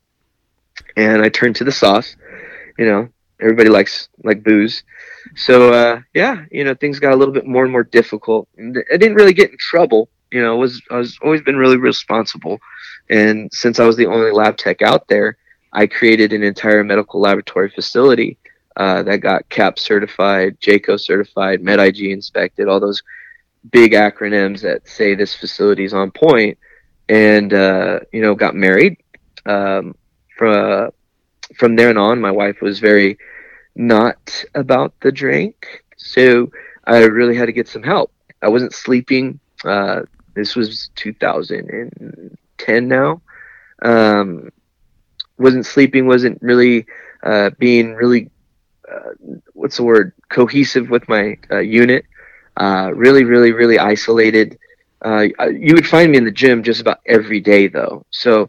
And 0.96 1.22
I 1.22 1.28
turned 1.28 1.56
to 1.56 1.64
the 1.64 1.72
sauce, 1.72 2.16
you 2.78 2.86
know. 2.86 3.08
Everybody 3.40 3.68
likes 3.68 4.08
like 4.24 4.42
booze, 4.42 4.82
so 5.34 5.72
uh, 5.72 6.00
yeah, 6.14 6.44
you 6.50 6.64
know, 6.64 6.74
things 6.74 6.98
got 6.98 7.12
a 7.12 7.16
little 7.16 7.34
bit 7.34 7.46
more 7.46 7.64
and 7.64 7.72
more 7.72 7.84
difficult. 7.84 8.48
I 8.58 8.96
didn't 8.96 9.14
really 9.14 9.34
get 9.34 9.50
in 9.50 9.58
trouble, 9.58 10.08
you 10.32 10.42
know. 10.42 10.56
Was 10.56 10.80
I 10.90 10.96
was 10.96 11.18
always 11.22 11.42
been 11.42 11.56
really 11.56 11.76
responsible, 11.76 12.58
and 13.10 13.52
since 13.52 13.78
I 13.78 13.86
was 13.86 13.96
the 13.96 14.06
only 14.06 14.30
lab 14.30 14.56
tech 14.56 14.80
out 14.80 15.06
there, 15.08 15.36
I 15.72 15.86
created 15.86 16.32
an 16.32 16.42
entire 16.42 16.82
medical 16.82 17.20
laboratory 17.20 17.70
facility 17.70 18.38
uh, 18.76 19.02
that 19.02 19.18
got 19.18 19.48
CAP 19.48 19.78
certified, 19.78 20.58
JCAHO 20.60 21.00
certified, 21.00 21.62
MedIG 21.62 22.12
inspected, 22.12 22.68
all 22.68 22.80
those 22.80 23.02
big 23.70 23.92
acronyms 23.92 24.60
that 24.62 24.88
say 24.88 25.14
this 25.14 25.34
facility 25.34 25.84
is 25.84 25.94
on 25.94 26.10
point, 26.10 26.58
and 27.08 27.52
uh, 27.52 28.00
you 28.12 28.22
know 28.22 28.34
got 28.34 28.54
married. 28.54 28.96
Um, 29.44 29.94
from 30.36 30.90
from 31.54 31.76
there 31.76 31.96
on, 31.96 32.20
my 32.20 32.30
wife 32.30 32.60
was 32.60 32.78
very 32.78 33.18
not 33.74 34.44
about 34.54 34.94
the 35.00 35.12
drink, 35.12 35.82
so 35.96 36.50
I 36.84 36.98
really 37.04 37.36
had 37.36 37.46
to 37.46 37.52
get 37.52 37.68
some 37.68 37.82
help. 37.82 38.12
I 38.42 38.48
wasn't 38.48 38.74
sleeping. 38.74 39.38
Uh, 39.64 40.02
this 40.34 40.54
was 40.56 40.90
2010 40.96 42.88
now. 42.88 43.20
Um, 43.82 44.50
wasn't 45.38 45.66
sleeping, 45.66 46.06
wasn't 46.06 46.40
really 46.42 46.86
uh, 47.22 47.50
being 47.58 47.94
really 47.94 48.30
uh, 48.90 49.10
what's 49.52 49.76
the 49.76 49.82
word 49.84 50.12
cohesive 50.28 50.90
with 50.90 51.08
my 51.08 51.36
uh, 51.50 51.58
unit. 51.58 52.04
Uh, 52.56 52.90
really, 52.94 53.24
really, 53.24 53.52
really 53.52 53.78
isolated. 53.78 54.58
Uh, 55.04 55.26
you 55.50 55.74
would 55.74 55.86
find 55.86 56.10
me 56.10 56.18
in 56.18 56.24
the 56.24 56.30
gym 56.30 56.62
just 56.62 56.80
about 56.80 57.00
every 57.06 57.40
day, 57.40 57.66
though. 57.68 58.04
So 58.10 58.48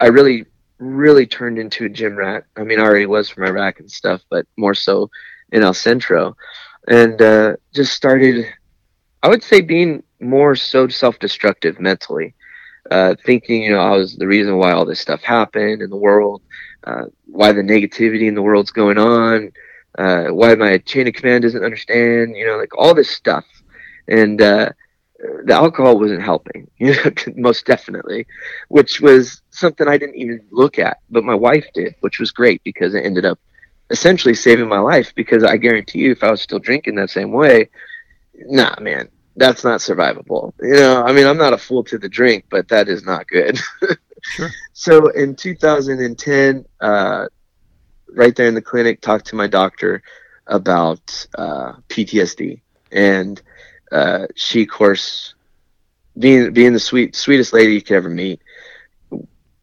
I 0.00 0.06
really 0.06 0.46
really 0.80 1.26
turned 1.26 1.58
into 1.58 1.84
a 1.84 1.88
gym 1.88 2.16
rat. 2.16 2.44
I 2.56 2.64
mean, 2.64 2.80
I 2.80 2.84
already 2.84 3.06
was 3.06 3.28
from 3.28 3.44
Iraq 3.44 3.78
and 3.78 3.90
stuff, 3.90 4.22
but 4.30 4.46
more 4.56 4.74
so 4.74 5.10
in 5.52 5.62
El 5.62 5.74
Centro, 5.74 6.36
and 6.88 7.20
uh, 7.20 7.56
just 7.72 7.92
started. 7.92 8.46
I 9.22 9.28
would 9.28 9.42
say 9.42 9.60
being 9.60 10.02
more 10.18 10.56
so 10.56 10.88
self-destructive 10.88 11.78
mentally, 11.78 12.34
uh, 12.90 13.14
thinking 13.24 13.62
you 13.62 13.72
know 13.72 13.80
I 13.80 13.96
was 13.96 14.16
the 14.16 14.26
reason 14.26 14.56
why 14.56 14.72
all 14.72 14.86
this 14.86 15.00
stuff 15.00 15.22
happened 15.22 15.82
in 15.82 15.90
the 15.90 15.96
world, 15.96 16.42
uh, 16.84 17.04
why 17.26 17.52
the 17.52 17.62
negativity 17.62 18.26
in 18.26 18.34
the 18.34 18.42
world's 18.42 18.70
going 18.70 18.98
on, 18.98 19.52
uh, 19.98 20.28
why 20.28 20.54
my 20.54 20.78
chain 20.78 21.06
of 21.06 21.14
command 21.14 21.42
doesn't 21.42 21.64
understand, 21.64 22.36
you 22.36 22.46
know, 22.46 22.56
like 22.56 22.76
all 22.76 22.94
this 22.94 23.10
stuff, 23.10 23.44
and 24.08 24.40
uh, 24.40 24.70
the 25.44 25.54
alcohol 25.54 25.98
wasn't 25.98 26.22
helping, 26.22 26.70
you 26.78 26.94
know, 26.94 27.12
most 27.36 27.66
definitely, 27.66 28.26
which 28.68 29.00
was 29.00 29.42
something 29.50 29.88
I 29.88 29.98
didn't 29.98 30.16
even 30.16 30.46
look 30.50 30.78
at, 30.78 30.98
but 31.10 31.24
my 31.24 31.34
wife 31.34 31.66
did, 31.74 31.94
which 32.00 32.18
was 32.18 32.30
great 32.30 32.62
because 32.64 32.94
it 32.94 33.04
ended 33.04 33.24
up 33.24 33.38
essentially 33.90 34.34
saving 34.34 34.68
my 34.68 34.78
life. 34.78 35.14
Because 35.14 35.44
I 35.44 35.56
guarantee 35.56 36.00
you, 36.00 36.12
if 36.12 36.22
I 36.22 36.30
was 36.30 36.40
still 36.40 36.58
drinking 36.58 36.94
that 36.96 37.10
same 37.10 37.32
way, 37.32 37.68
nah, 38.34 38.74
man, 38.80 39.08
that's 39.36 39.64
not 39.64 39.80
survivable. 39.80 40.52
You 40.60 40.74
know, 40.74 41.02
I 41.02 41.12
mean, 41.12 41.26
I'm 41.26 41.38
not 41.38 41.52
a 41.52 41.58
fool 41.58 41.84
to 41.84 41.98
the 41.98 42.08
drink, 42.08 42.46
but 42.50 42.68
that 42.68 42.88
is 42.88 43.04
not 43.04 43.26
good. 43.26 43.58
sure. 44.22 44.50
So 44.72 45.08
in 45.08 45.34
2010, 45.34 46.64
uh, 46.80 47.26
right 48.14 48.34
there 48.34 48.48
in 48.48 48.54
the 48.54 48.62
clinic, 48.62 49.00
talked 49.00 49.26
to 49.26 49.36
my 49.36 49.46
doctor 49.46 50.02
about 50.46 51.26
uh, 51.36 51.74
PTSD 51.88 52.60
and 52.90 53.40
uh, 53.92 54.26
she, 54.34 54.62
of 54.62 54.68
course, 54.68 55.34
being 56.18 56.52
being 56.52 56.72
the 56.72 56.80
sweet 56.80 57.14
sweetest 57.16 57.52
lady 57.52 57.74
you 57.74 57.82
could 57.82 57.96
ever 57.96 58.08
meet, 58.08 58.40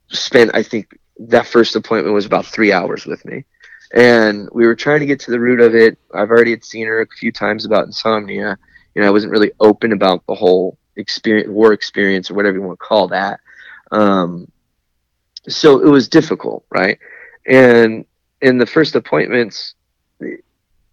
spent 0.09 0.51
I 0.53 0.63
think 0.63 0.97
that 1.19 1.47
first 1.47 1.75
appointment 1.75 2.13
was 2.13 2.25
about 2.25 2.45
three 2.45 2.71
hours 2.71 3.05
with 3.05 3.23
me, 3.25 3.45
and 3.93 4.49
we 4.51 4.65
were 4.65 4.75
trying 4.75 4.99
to 4.99 5.05
get 5.05 5.19
to 5.21 5.31
the 5.31 5.39
root 5.39 5.59
of 5.59 5.75
it. 5.75 5.97
I've 6.13 6.29
already 6.29 6.51
had 6.51 6.63
seen 6.63 6.87
her 6.87 7.01
a 7.01 7.07
few 7.19 7.31
times 7.31 7.65
about 7.65 7.85
insomnia. 7.85 8.57
You 8.95 9.01
know, 9.01 9.07
I 9.07 9.11
wasn't 9.11 9.31
really 9.31 9.51
open 9.59 9.93
about 9.93 10.25
the 10.27 10.35
whole 10.35 10.77
experience, 10.95 11.49
war 11.49 11.73
experience, 11.73 12.29
or 12.31 12.33
whatever 12.35 12.57
you 12.57 12.63
want 12.63 12.79
to 12.79 12.85
call 12.85 13.07
that. 13.09 13.39
Um, 13.91 14.51
so 15.47 15.79
it 15.81 15.87
was 15.89 16.09
difficult, 16.09 16.65
right? 16.69 16.99
And 17.45 18.05
in 18.41 18.57
the 18.57 18.65
first 18.65 18.95
appointments, 18.95 19.75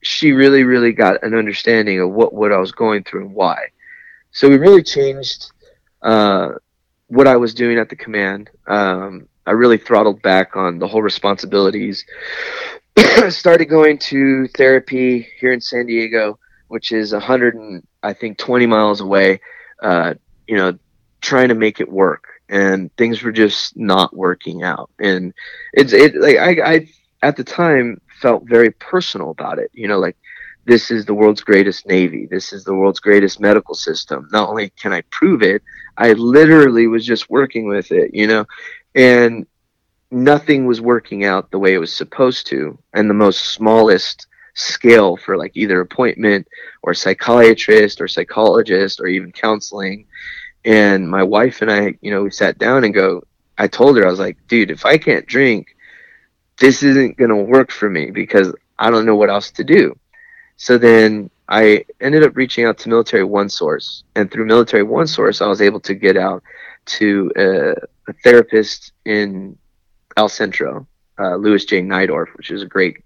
she 0.05 0.33
really, 0.33 0.65
really 0.65 0.93
got 0.93 1.23
an 1.23 1.35
understanding 1.35 2.01
of 2.01 2.11
what, 2.11 2.33
what 2.33 2.53
I 2.53 2.59
was 2.59 2.73
going 2.73 3.05
through 3.05 3.23
and 3.23 3.35
why. 3.35 3.69
So 4.31 4.49
we 4.49 4.57
really 4.57 4.83
changed 4.83 5.51
uh, 6.03 6.51
what 7.09 7.27
I 7.27 7.37
was 7.37 7.55
doing 7.55 7.79
at 7.79 7.89
the 7.89 7.97
command. 7.97 8.51
Um, 8.67 9.29
I 9.47 9.53
really 9.53 9.79
throttled 9.79 10.23
back 10.23 10.57
on 10.57 10.79
the 10.79 10.89
whole 10.89 11.03
responsibilities. 11.03 12.05
Started 13.29 13.67
going 13.67 13.99
to 13.99 14.49
therapy 14.49 15.29
here 15.39 15.53
in 15.53 15.61
San 15.61 15.87
Diego, 15.87 16.39
which 16.69 16.93
is 16.93 17.13
a 17.13 17.21
hundred 17.21 17.55
and 17.55 17.87
I 18.03 18.13
think 18.13 18.39
twenty 18.39 18.67
miles 18.67 19.01
away. 19.01 19.41
Uh, 19.83 20.15
you 20.47 20.57
know, 20.57 20.79
trying 21.21 21.49
to 21.49 21.55
make 21.55 21.81
it 21.81 21.91
work, 21.91 22.27
and 22.49 22.95
things 22.97 23.23
were 23.23 23.33
just 23.33 23.77
not 23.77 24.17
working 24.17 24.63
out. 24.63 24.91
And 24.99 25.35
it's 25.73 25.93
it 25.93 26.15
like 26.15 26.37
I, 26.37 26.75
I 26.75 26.89
at 27.23 27.37
the 27.37 27.45
time 27.45 28.01
felt 28.25 28.49
very 28.49 28.71
personal 28.71 29.29
about 29.29 29.59
it. 29.59 29.71
You 29.75 29.87
know, 29.87 29.99
like 29.99 30.17
this 30.65 30.91
is 30.91 31.05
the 31.05 31.13
world's 31.13 31.43
greatest 31.43 31.87
navy. 31.87 32.25
This 32.25 32.55
is 32.55 32.65
the 32.65 32.75
world's 32.75 32.99
greatest 32.99 33.39
medical 33.39 33.75
system. 33.75 34.29
Not 34.33 34.49
only 34.49 34.71
can 34.71 34.95
I 34.95 35.03
prove 35.11 35.43
it, 35.43 35.63
I 35.99 36.15
literally 36.15 36.87
was 36.87 37.05
just 37.05 37.29
working 37.29 37.69
with 37.69 37.93
it, 37.93 38.15
you 38.15 38.27
know, 38.27 38.47
and 38.95 39.47
nothing 40.11 40.65
was 40.65 40.81
working 40.81 41.27
out 41.27 41.51
the 41.51 41.59
way 41.59 41.75
it 41.75 41.85
was 41.87 41.95
supposed 41.95 42.47
to. 42.47 42.79
And 42.95 43.11
the 43.11 43.15
most 43.27 43.53
smallest 43.53 44.27
scale 44.55 45.19
for 45.19 45.37
like 45.37 45.53
either 45.55 45.83
appointment 45.83 46.49
or 46.83 46.95
psychiatrist 46.95 48.01
or 48.01 48.09
psychologist 48.09 49.01
or 49.01 49.07
even 49.07 49.33
counseling. 49.33 50.07
And 50.65 51.11
my 51.11 51.23
wife 51.23 51.61
and 51.61 51.71
I, 51.71 51.99
you 52.01 52.11
know, 52.11 52.23
we 52.23 52.31
sat 52.31 52.57
down 52.57 52.85
and 52.85 52.95
go, 52.95 53.23
I 53.59 53.67
told 53.69 53.99
her, 53.99 54.07
I 54.07 54.11
was 54.11 54.19
like, 54.19 54.39
dude, 54.49 54.71
if 54.71 54.87
I 54.87 54.97
can't 54.97 55.27
drink, 55.27 55.74
this 56.59 56.83
isn't 56.83 57.17
going 57.17 57.31
to 57.31 57.37
work 57.37 57.71
for 57.71 57.91
me 57.91 58.11
because 58.11 58.55
I 58.79 58.91
don't 58.91 59.07
know 59.07 59.17
what 59.17 59.31
else 59.31 59.51
to 59.53 59.65
do. 59.65 59.97
So 60.57 60.79
then 60.79 61.31
I 61.49 61.85
ended 62.01 62.23
up 62.23 62.37
reaching 62.37 62.65
out 62.65 62.79
to 62.79 62.89
Military 62.89 63.25
One 63.25 63.49
Source, 63.49 64.05
and 64.15 64.31
through 64.31 64.47
Military 64.47 64.83
One 64.83 65.07
Source, 65.07 65.41
I 65.41 65.47
was 65.47 65.61
able 65.61 65.81
to 65.81 65.95
get 65.95 66.17
out 66.17 66.43
to 66.87 67.33
a, 67.37 67.71
a 68.11 68.13
therapist 68.23 68.93
in 69.05 69.59
El 70.17 70.29
Centro, 70.29 70.87
uh, 71.19 71.37
Louis 71.37 71.65
J. 71.65 71.83
Nydorf, 71.83 72.29
which 72.37 72.51
is 72.51 72.63
a 72.63 72.67
great, 72.67 72.97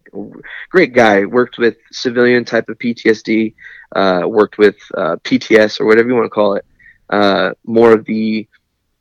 great 0.70 0.92
guy. 0.92 1.24
Worked 1.24 1.58
with 1.58 1.76
civilian 1.90 2.44
type 2.44 2.68
of 2.68 2.78
PTSD, 2.78 3.54
uh, 3.96 4.22
worked 4.26 4.58
with 4.58 4.76
uh, 4.96 5.16
PTS 5.24 5.80
or 5.80 5.86
whatever 5.86 6.08
you 6.08 6.14
want 6.14 6.26
to 6.26 6.30
call 6.30 6.54
it. 6.54 6.64
Uh, 7.10 7.52
more 7.64 7.92
of 7.92 8.04
the 8.04 8.46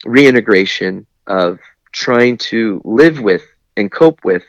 reintegration 0.06 1.06
of 1.28 1.60
trying 1.92 2.38
to 2.38 2.82
live 2.86 3.20
with 3.20 3.44
and 3.78 3.92
cope 3.92 4.26
with 4.26 4.44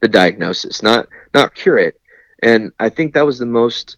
the 0.00 0.08
diagnosis, 0.08 0.82
not 0.82 1.08
not 1.32 1.54
cure 1.54 1.78
it. 1.78 2.00
And 2.42 2.72
I 2.78 2.90
think 2.90 3.14
that 3.14 3.26
was 3.26 3.38
the 3.38 3.46
most 3.46 3.96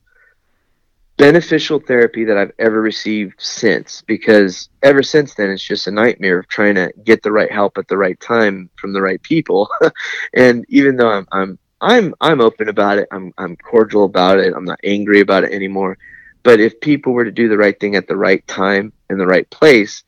beneficial 1.16 1.80
therapy 1.80 2.24
that 2.24 2.37
I've 2.37 2.53
ever 2.59 2.80
received 2.80 3.41
since 3.41 4.03
because 4.03 4.68
ever 4.82 5.03
since 5.03 5.34
then 5.34 5.51
it's 5.51 5.62
just 5.62 5.87
a 5.87 5.91
nightmare 5.91 6.39
of 6.39 6.49
trying 6.49 6.74
to 6.74 6.93
get 7.05 7.22
the 7.22 7.32
right 7.32 7.51
help 7.51 7.78
at 7.78 7.89
the 7.89 7.97
right 7.97 8.18
time 8.20 8.70
from 8.76 8.93
the 8.93 9.03
right 9.03 9.20
people. 9.22 9.68
and 10.34 10.64
even 10.68 10.97
though 10.97 11.11
I'm 11.11 11.26
I'm 11.32 11.59
I'm 11.80 12.14
I'm 12.20 12.41
open 12.41 12.68
about 12.68 12.99
it, 12.99 13.09
I'm 13.11 13.32
I'm 13.39 13.57
cordial 13.57 14.05
about 14.05 14.39
it, 14.39 14.55
I'm 14.55 14.64
not 14.64 14.80
angry 14.84 15.20
about 15.20 15.45
it 15.45 15.53
anymore. 15.53 15.99
But 16.43 16.61
if 16.61 16.80
people 16.80 17.12
were 17.12 17.24
to 17.24 17.32
do 17.32 17.49
the 17.49 17.59
right 17.59 17.78
thing 17.78 17.97
at 17.97 18.07
the 18.07 18.16
right 18.16 18.47
time 18.47 18.93
in 19.11 19.18
the 19.18 19.26
right 19.26 19.49
place, 19.51 20.05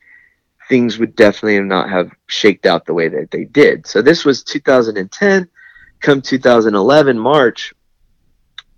things 0.69 0.99
would 0.99 1.17
definitely 1.17 1.61
not 1.61 1.89
have 1.89 2.11
shaked 2.27 2.67
out 2.67 2.85
the 2.85 2.95
way 2.95 3.09
that 3.09 3.31
they 3.31 3.45
did. 3.45 3.87
So 3.87 4.03
this 4.03 4.25
was 4.25 4.43
2010. 4.43 5.49
Come 6.01 6.23
2011 6.23 7.19
March, 7.19 7.75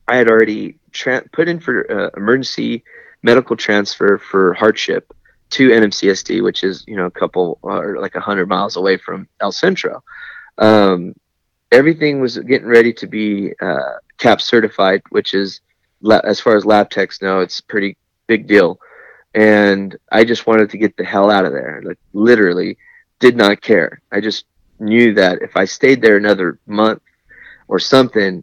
I 0.08 0.16
had 0.16 0.28
already 0.28 0.78
tra- 0.92 1.28
put 1.32 1.48
in 1.48 1.60
for 1.60 1.90
uh, 1.90 2.10
emergency 2.16 2.82
medical 3.22 3.56
transfer 3.56 4.18
for 4.18 4.54
hardship 4.54 5.12
to 5.50 5.68
NMCSD, 5.68 6.42
which 6.42 6.64
is 6.64 6.84
you 6.86 6.96
know 6.96 7.06
a 7.06 7.10
couple 7.10 7.58
or 7.62 7.98
like 8.00 8.14
a 8.14 8.20
hundred 8.20 8.48
miles 8.48 8.76
away 8.76 8.96
from 8.96 9.28
El 9.40 9.52
Centro. 9.52 10.02
Um, 10.58 11.14
everything 11.70 12.20
was 12.20 12.38
getting 12.38 12.68
ready 12.68 12.92
to 12.94 13.06
be 13.06 13.52
uh, 13.60 13.96
CAP 14.16 14.40
certified, 14.40 15.02
which 15.10 15.34
is 15.34 15.60
as 16.24 16.40
far 16.40 16.56
as 16.56 16.64
lab 16.64 16.88
techs 16.88 17.20
know, 17.20 17.40
it's 17.40 17.60
a 17.60 17.64
pretty 17.64 17.96
big 18.26 18.46
deal 18.46 18.80
and 19.34 19.96
I 20.10 20.24
just 20.24 20.46
wanted 20.46 20.70
to 20.70 20.78
get 20.78 20.96
the 20.96 21.04
hell 21.04 21.30
out 21.30 21.44
of 21.44 21.52
there. 21.52 21.82
Like 21.84 21.98
literally, 22.12 22.76
did 23.18 23.36
not 23.36 23.60
care. 23.60 24.00
I 24.10 24.20
just 24.20 24.46
knew 24.78 25.14
that 25.14 25.42
if 25.42 25.56
I 25.56 25.64
stayed 25.64 26.02
there 26.02 26.16
another 26.16 26.58
month 26.66 27.02
or 27.68 27.78
something, 27.78 28.42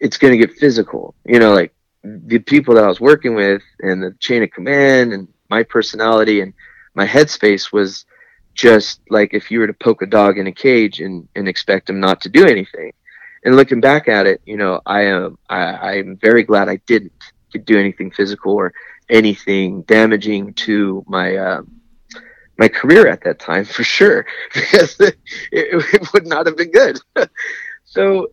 it's 0.00 0.16
going 0.16 0.32
to 0.32 0.46
get 0.46 0.56
physical. 0.56 1.14
You 1.24 1.38
know, 1.38 1.52
like 1.52 1.74
the 2.02 2.38
people 2.38 2.74
that 2.74 2.84
I 2.84 2.88
was 2.88 3.00
working 3.00 3.34
with 3.34 3.62
and 3.80 4.02
the 4.02 4.12
chain 4.18 4.42
of 4.42 4.50
command 4.50 5.12
and 5.12 5.28
my 5.48 5.62
personality 5.62 6.40
and 6.40 6.54
my 6.94 7.06
headspace 7.06 7.72
was 7.72 8.06
just 8.54 9.00
like 9.10 9.32
if 9.32 9.50
you 9.50 9.60
were 9.60 9.66
to 9.66 9.74
poke 9.74 10.02
a 10.02 10.06
dog 10.06 10.38
in 10.38 10.46
a 10.46 10.52
cage 10.52 11.00
and, 11.00 11.28
and 11.36 11.48
expect 11.48 11.88
him 11.88 12.00
not 12.00 12.20
to 12.22 12.28
do 12.28 12.46
anything. 12.46 12.92
And 13.44 13.56
looking 13.56 13.80
back 13.80 14.08
at 14.08 14.26
it, 14.26 14.40
you 14.44 14.56
know, 14.56 14.80
I 14.84 15.02
am 15.02 15.38
I, 15.48 15.98
I'm 15.98 16.16
very 16.16 16.42
glad 16.42 16.68
I 16.68 16.76
didn't 16.86 17.12
do 17.64 17.78
anything 17.78 18.10
physical 18.10 18.52
or 18.52 18.72
anything 19.10 19.82
damaging 19.82 20.54
to 20.54 21.04
my 21.06 21.36
uh, 21.36 21.62
my 22.58 22.68
career 22.68 23.08
at 23.08 23.24
that 23.24 23.38
time 23.38 23.64
for 23.64 23.82
sure 23.82 24.26
because 24.54 24.98
it, 25.00 25.16
it 25.52 26.12
would 26.12 26.26
not 26.26 26.46
have 26.46 26.56
been 26.56 26.70
good. 26.70 27.00
so 27.84 28.28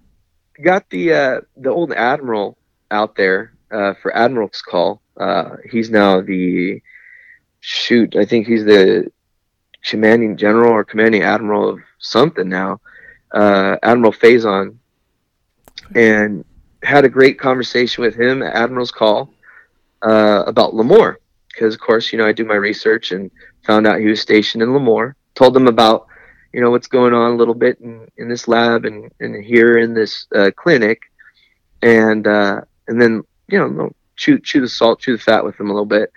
got 0.64 0.90
the 0.90 1.14
uh, 1.14 1.42
the 1.56 1.70
old 1.70 1.92
admiral 1.94 2.58
out 2.92 3.16
there 3.16 3.54
uh, 3.72 3.94
for 4.02 4.16
admiral's 4.16 4.62
call. 4.62 5.02
Uh, 5.20 5.56
he's 5.70 5.90
now 5.90 6.22
the 6.22 6.82
shoot. 7.60 8.16
I 8.16 8.26
think 8.26 8.48
he's 8.48 8.66
the 8.66 9.12
commanding 9.84 10.38
general 10.38 10.72
or 10.72 10.84
commanding 10.84 11.24
admiral 11.24 11.70
of 11.70 11.80
something 12.00 12.48
now. 12.48 12.80
Uh, 13.34 13.78
admiral 13.84 14.14
Faison, 14.14 14.78
and 15.96 16.46
had 16.84 17.06
a 17.06 17.10
great 17.10 17.40
conversation 17.40 18.04
with 18.04 18.16
him 18.16 18.42
at 18.42 18.54
admiral's 18.56 18.92
call 18.92 19.34
uh, 20.08 20.44
about 20.48 20.74
Lemoore 20.74 21.18
because, 21.50 21.74
of 21.74 21.82
course, 21.82 22.12
you 22.12 22.18
know 22.18 22.28
I 22.28 22.32
do 22.32 22.46
my 22.46 22.56
research 22.56 23.12
and 23.12 23.32
found 23.66 23.88
out 23.88 24.00
he 24.00 24.08
was 24.08 24.22
stationed 24.22 24.64
in 24.64 24.70
Lemoore. 24.70 25.16
Told 25.36 25.54
them 25.54 25.68
about 25.68 26.08
you 26.54 26.62
know 26.62 26.72
what's 26.72 26.88
going 26.88 27.14
on 27.14 27.32
a 27.32 27.36
little 27.36 27.54
bit 27.54 27.80
in, 27.82 28.08
in 28.18 28.30
this 28.30 28.48
lab 28.48 28.86
and, 28.86 29.12
and 29.20 29.44
here 29.44 29.78
in 29.78 29.94
this 29.94 30.28
uh, 30.36 30.52
clinic, 30.56 31.02
and 31.82 32.26
uh, 32.28 32.62
and 32.88 33.02
then 33.02 33.24
you 33.50 33.60
know 33.60 33.92
chew 34.16 34.40
chew 34.40 34.62
the 34.62 34.70
salt, 34.70 35.00
chew 35.00 35.18
the 35.18 35.24
fat 35.24 35.44
with 35.44 35.58
them 35.58 35.70
a 35.70 35.74
little 35.74 35.86
bit, 35.86 36.12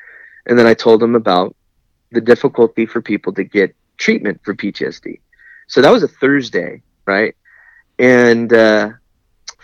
and 0.47 0.59
then 0.59 0.67
I 0.67 0.75
told 0.75 1.01
them 1.01 1.15
about 1.15 1.57
the 2.13 2.21
difficulty 2.21 2.87
for 2.87 3.01
people 3.01 3.33
to 3.35 3.45
get 3.45 3.75
treatment 3.97 4.41
for 4.45 4.55
PTSD. 4.55 5.21
So 5.69 5.81
that 5.81 5.93
was 5.93 6.03
a 6.03 6.09
Thursday, 6.09 6.83
right? 7.07 7.35
And 7.99 8.53
uh, 8.53 8.91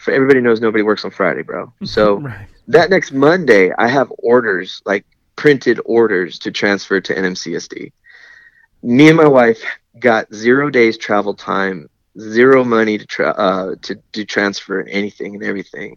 everybody 0.09 0.41
knows 0.41 0.61
nobody 0.61 0.83
works 0.83 1.05
on 1.05 1.11
Friday, 1.11 1.43
bro. 1.43 1.73
So 1.85 2.21
right. 2.21 2.47
that 2.69 2.91
next 2.91 3.13
Monday, 3.13 3.73
I 3.79 3.89
have 3.89 4.13
orders 4.19 4.83
like 4.85 5.05
printed 5.37 5.81
orders 5.85 6.39
to 6.41 6.51
transfer 6.51 7.01
to 7.01 7.15
NMCSD. 7.15 7.93
Me 8.83 9.09
and 9.09 9.17
my 9.17 9.29
wife 9.29 9.63
got 9.99 10.33
zero 10.33 10.71
days 10.71 10.97
travel 10.99 11.35
time, 11.35 11.89
zero 12.19 12.65
money 12.65 12.99
to 12.99 13.07
tra- 13.07 13.31
uh, 13.31 13.75
to 13.83 13.97
do 14.13 14.25
transfer 14.25 14.83
anything 14.83 15.35
and 15.35 15.45
everything. 15.45 15.97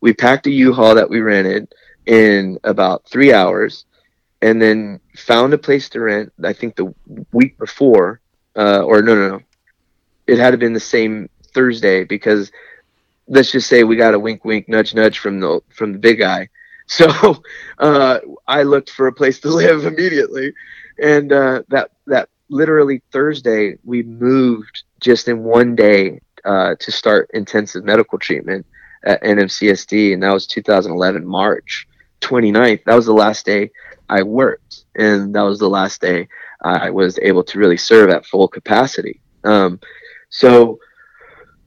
We 0.00 0.12
packed 0.12 0.46
a 0.46 0.50
U-Haul 0.50 0.94
that 0.96 1.08
we 1.08 1.20
rented 1.20 1.72
in 2.06 2.58
about 2.64 3.08
three 3.08 3.32
hours, 3.32 3.84
and 4.42 4.60
then 4.60 5.00
found 5.16 5.52
a 5.54 5.58
place 5.58 5.88
to 5.90 6.00
rent. 6.00 6.32
I 6.44 6.52
think 6.52 6.76
the 6.76 6.94
week 7.32 7.58
before, 7.58 8.20
uh, 8.56 8.82
or 8.82 9.02
no, 9.02 9.14
no, 9.14 9.28
no, 9.28 9.40
it 10.26 10.38
had 10.38 10.52
to 10.52 10.58
been 10.58 10.72
the 10.72 10.80
same 10.80 11.28
Thursday 11.54 12.04
because 12.04 12.50
let's 13.28 13.52
just 13.52 13.68
say 13.68 13.84
we 13.84 13.96
got 13.96 14.14
a 14.14 14.18
wink, 14.18 14.44
wink, 14.44 14.68
nudge, 14.68 14.94
nudge 14.94 15.18
from 15.18 15.40
the 15.40 15.60
from 15.70 15.92
the 15.92 15.98
big 15.98 16.18
guy. 16.18 16.48
So 16.88 17.42
uh, 17.78 18.20
I 18.46 18.62
looked 18.62 18.90
for 18.90 19.08
a 19.08 19.12
place 19.12 19.40
to 19.40 19.48
live 19.62 19.86
immediately, 19.86 20.52
and 21.02 21.32
uh, 21.32 21.64
that 21.66 21.90
that 22.06 22.28
literally 22.48 23.02
Thursday 23.10 23.76
we 23.82 24.04
moved 24.04 24.84
just 25.00 25.26
in 25.26 25.42
one 25.42 25.74
day 25.74 26.20
uh, 26.44 26.76
to 26.78 26.92
start 26.92 27.28
intensive 27.34 27.82
medical 27.82 28.20
treatment 28.20 28.64
at 29.04 29.20
NMCSD, 29.22 30.14
and 30.14 30.22
that 30.22 30.32
was 30.32 30.46
2011 30.46 31.26
March 31.26 31.88
29th. 32.20 32.84
That 32.84 32.94
was 32.94 33.06
the 33.06 33.12
last 33.12 33.44
day 33.44 33.70
I 34.08 34.22
worked, 34.22 34.84
and 34.94 35.34
that 35.34 35.42
was 35.42 35.58
the 35.58 35.68
last 35.68 36.00
day 36.00 36.28
I 36.62 36.90
was 36.90 37.18
able 37.20 37.42
to 37.44 37.58
really 37.58 37.76
serve 37.76 38.10
at 38.10 38.26
full 38.26 38.46
capacity. 38.48 39.20
Um, 39.44 39.80
so 40.28 40.78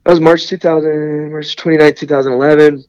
that 0.10 0.14
was 0.14 0.22
March 0.22 0.48
2000, 0.48 1.32
March 1.32 1.56
29, 1.56 1.94
2011. 1.94 2.84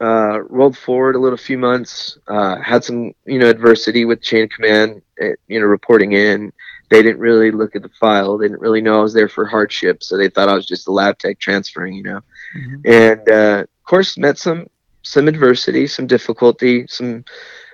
Uh, 0.00 0.40
rolled 0.48 0.78
forward 0.78 1.14
a 1.14 1.18
little 1.18 1.36
few 1.36 1.58
months, 1.58 2.16
uh, 2.26 2.58
had 2.58 2.82
some, 2.82 3.12
you 3.26 3.38
know, 3.38 3.50
adversity 3.50 4.06
with 4.06 4.22
chain 4.22 4.44
of 4.44 4.48
command, 4.48 5.02
eh, 5.20 5.32
you 5.46 5.60
know, 5.60 5.66
reporting 5.66 6.12
in. 6.12 6.50
They 6.88 7.02
didn't 7.02 7.20
really 7.20 7.50
look 7.50 7.76
at 7.76 7.82
the 7.82 7.90
file. 8.00 8.38
They 8.38 8.46
didn't 8.46 8.62
really 8.62 8.80
know 8.80 9.00
I 9.00 9.02
was 9.02 9.12
there 9.12 9.28
for 9.28 9.44
hardship. 9.44 10.02
So 10.02 10.16
they 10.16 10.30
thought 10.30 10.48
I 10.48 10.54
was 10.54 10.64
just 10.64 10.88
a 10.88 10.90
lab 10.90 11.18
tech 11.18 11.38
transferring, 11.38 11.92
you 11.92 12.04
know. 12.04 12.20
Mm-hmm. 12.56 12.76
And, 12.86 13.28
uh, 13.28 13.64
of 13.64 13.84
course, 13.84 14.16
met 14.16 14.38
some, 14.38 14.68
some 15.02 15.28
adversity, 15.28 15.86
some 15.86 16.06
difficulty, 16.06 16.86
some, 16.86 17.26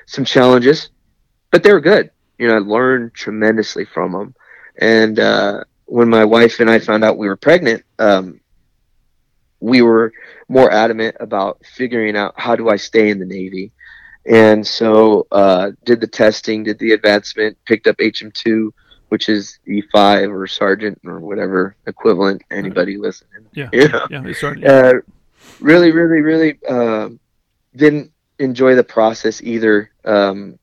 some 0.07 0.25
challenges, 0.25 0.91
but 1.53 1.63
they 1.63 1.73
were 1.73 1.81
good. 1.81 2.11
You 2.39 2.49
know, 2.49 2.57
I 2.57 2.59
learned 2.59 3.15
tremendously 3.15 3.85
from 3.85 4.11
them. 4.11 4.35
And, 4.79 5.21
uh, 5.21 5.63
when 5.87 6.09
my 6.09 6.25
wife 6.25 6.61
and 6.61 6.71
I 6.71 6.79
found 6.79 7.05
out 7.05 7.19
we 7.19 7.29
were 7.29 7.37
pregnant, 7.37 7.85
um, 7.99 8.41
we 9.61 9.83
were 9.83 10.13
more 10.49 10.71
adamant 10.71 11.17
about 11.19 11.65
figuring 11.65 12.17
out 12.17 12.35
how 12.37 12.55
do 12.57 12.69
I 12.69 12.77
stay 12.77 13.09
in 13.11 13.19
the 13.19 13.25
Navy. 13.25 13.73
And 14.27 14.67
so 14.67 15.27
uh, 15.31 15.71
did 15.85 16.01
the 16.01 16.07
testing, 16.07 16.65
did 16.65 16.79
the 16.79 16.93
advancement, 16.93 17.57
picked 17.65 17.87
up 17.87 17.97
HM2, 17.99 18.71
which 19.09 19.29
is 19.29 19.59
E5 19.69 20.33
or 20.33 20.47
sergeant 20.47 21.01
or 21.05 21.21
whatever 21.21 21.77
equivalent 21.87 22.43
anybody 22.51 22.97
listening. 22.97 23.47
Yeah, 23.55 23.69
you 23.73 23.89
know? 23.89 24.07
yeah. 24.11 24.69
Uh, 24.69 24.93
really, 25.61 25.93
really, 25.93 26.21
really 26.21 26.59
uh, 26.69 27.11
didn't 27.75 28.13
enjoy 28.39 28.75
the 28.75 28.85
process 28.85 29.41
either. 29.43 29.91
Um, 30.05 30.59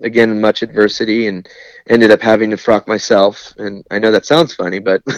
again 0.00 0.40
much 0.40 0.62
adversity 0.62 1.26
and 1.26 1.48
ended 1.88 2.10
up 2.10 2.20
having 2.20 2.50
to 2.50 2.56
frock 2.56 2.86
myself 2.86 3.54
and 3.58 3.84
i 3.90 3.98
know 3.98 4.10
that 4.10 4.24
sounds 4.24 4.54
funny 4.54 4.78
but 4.78 5.02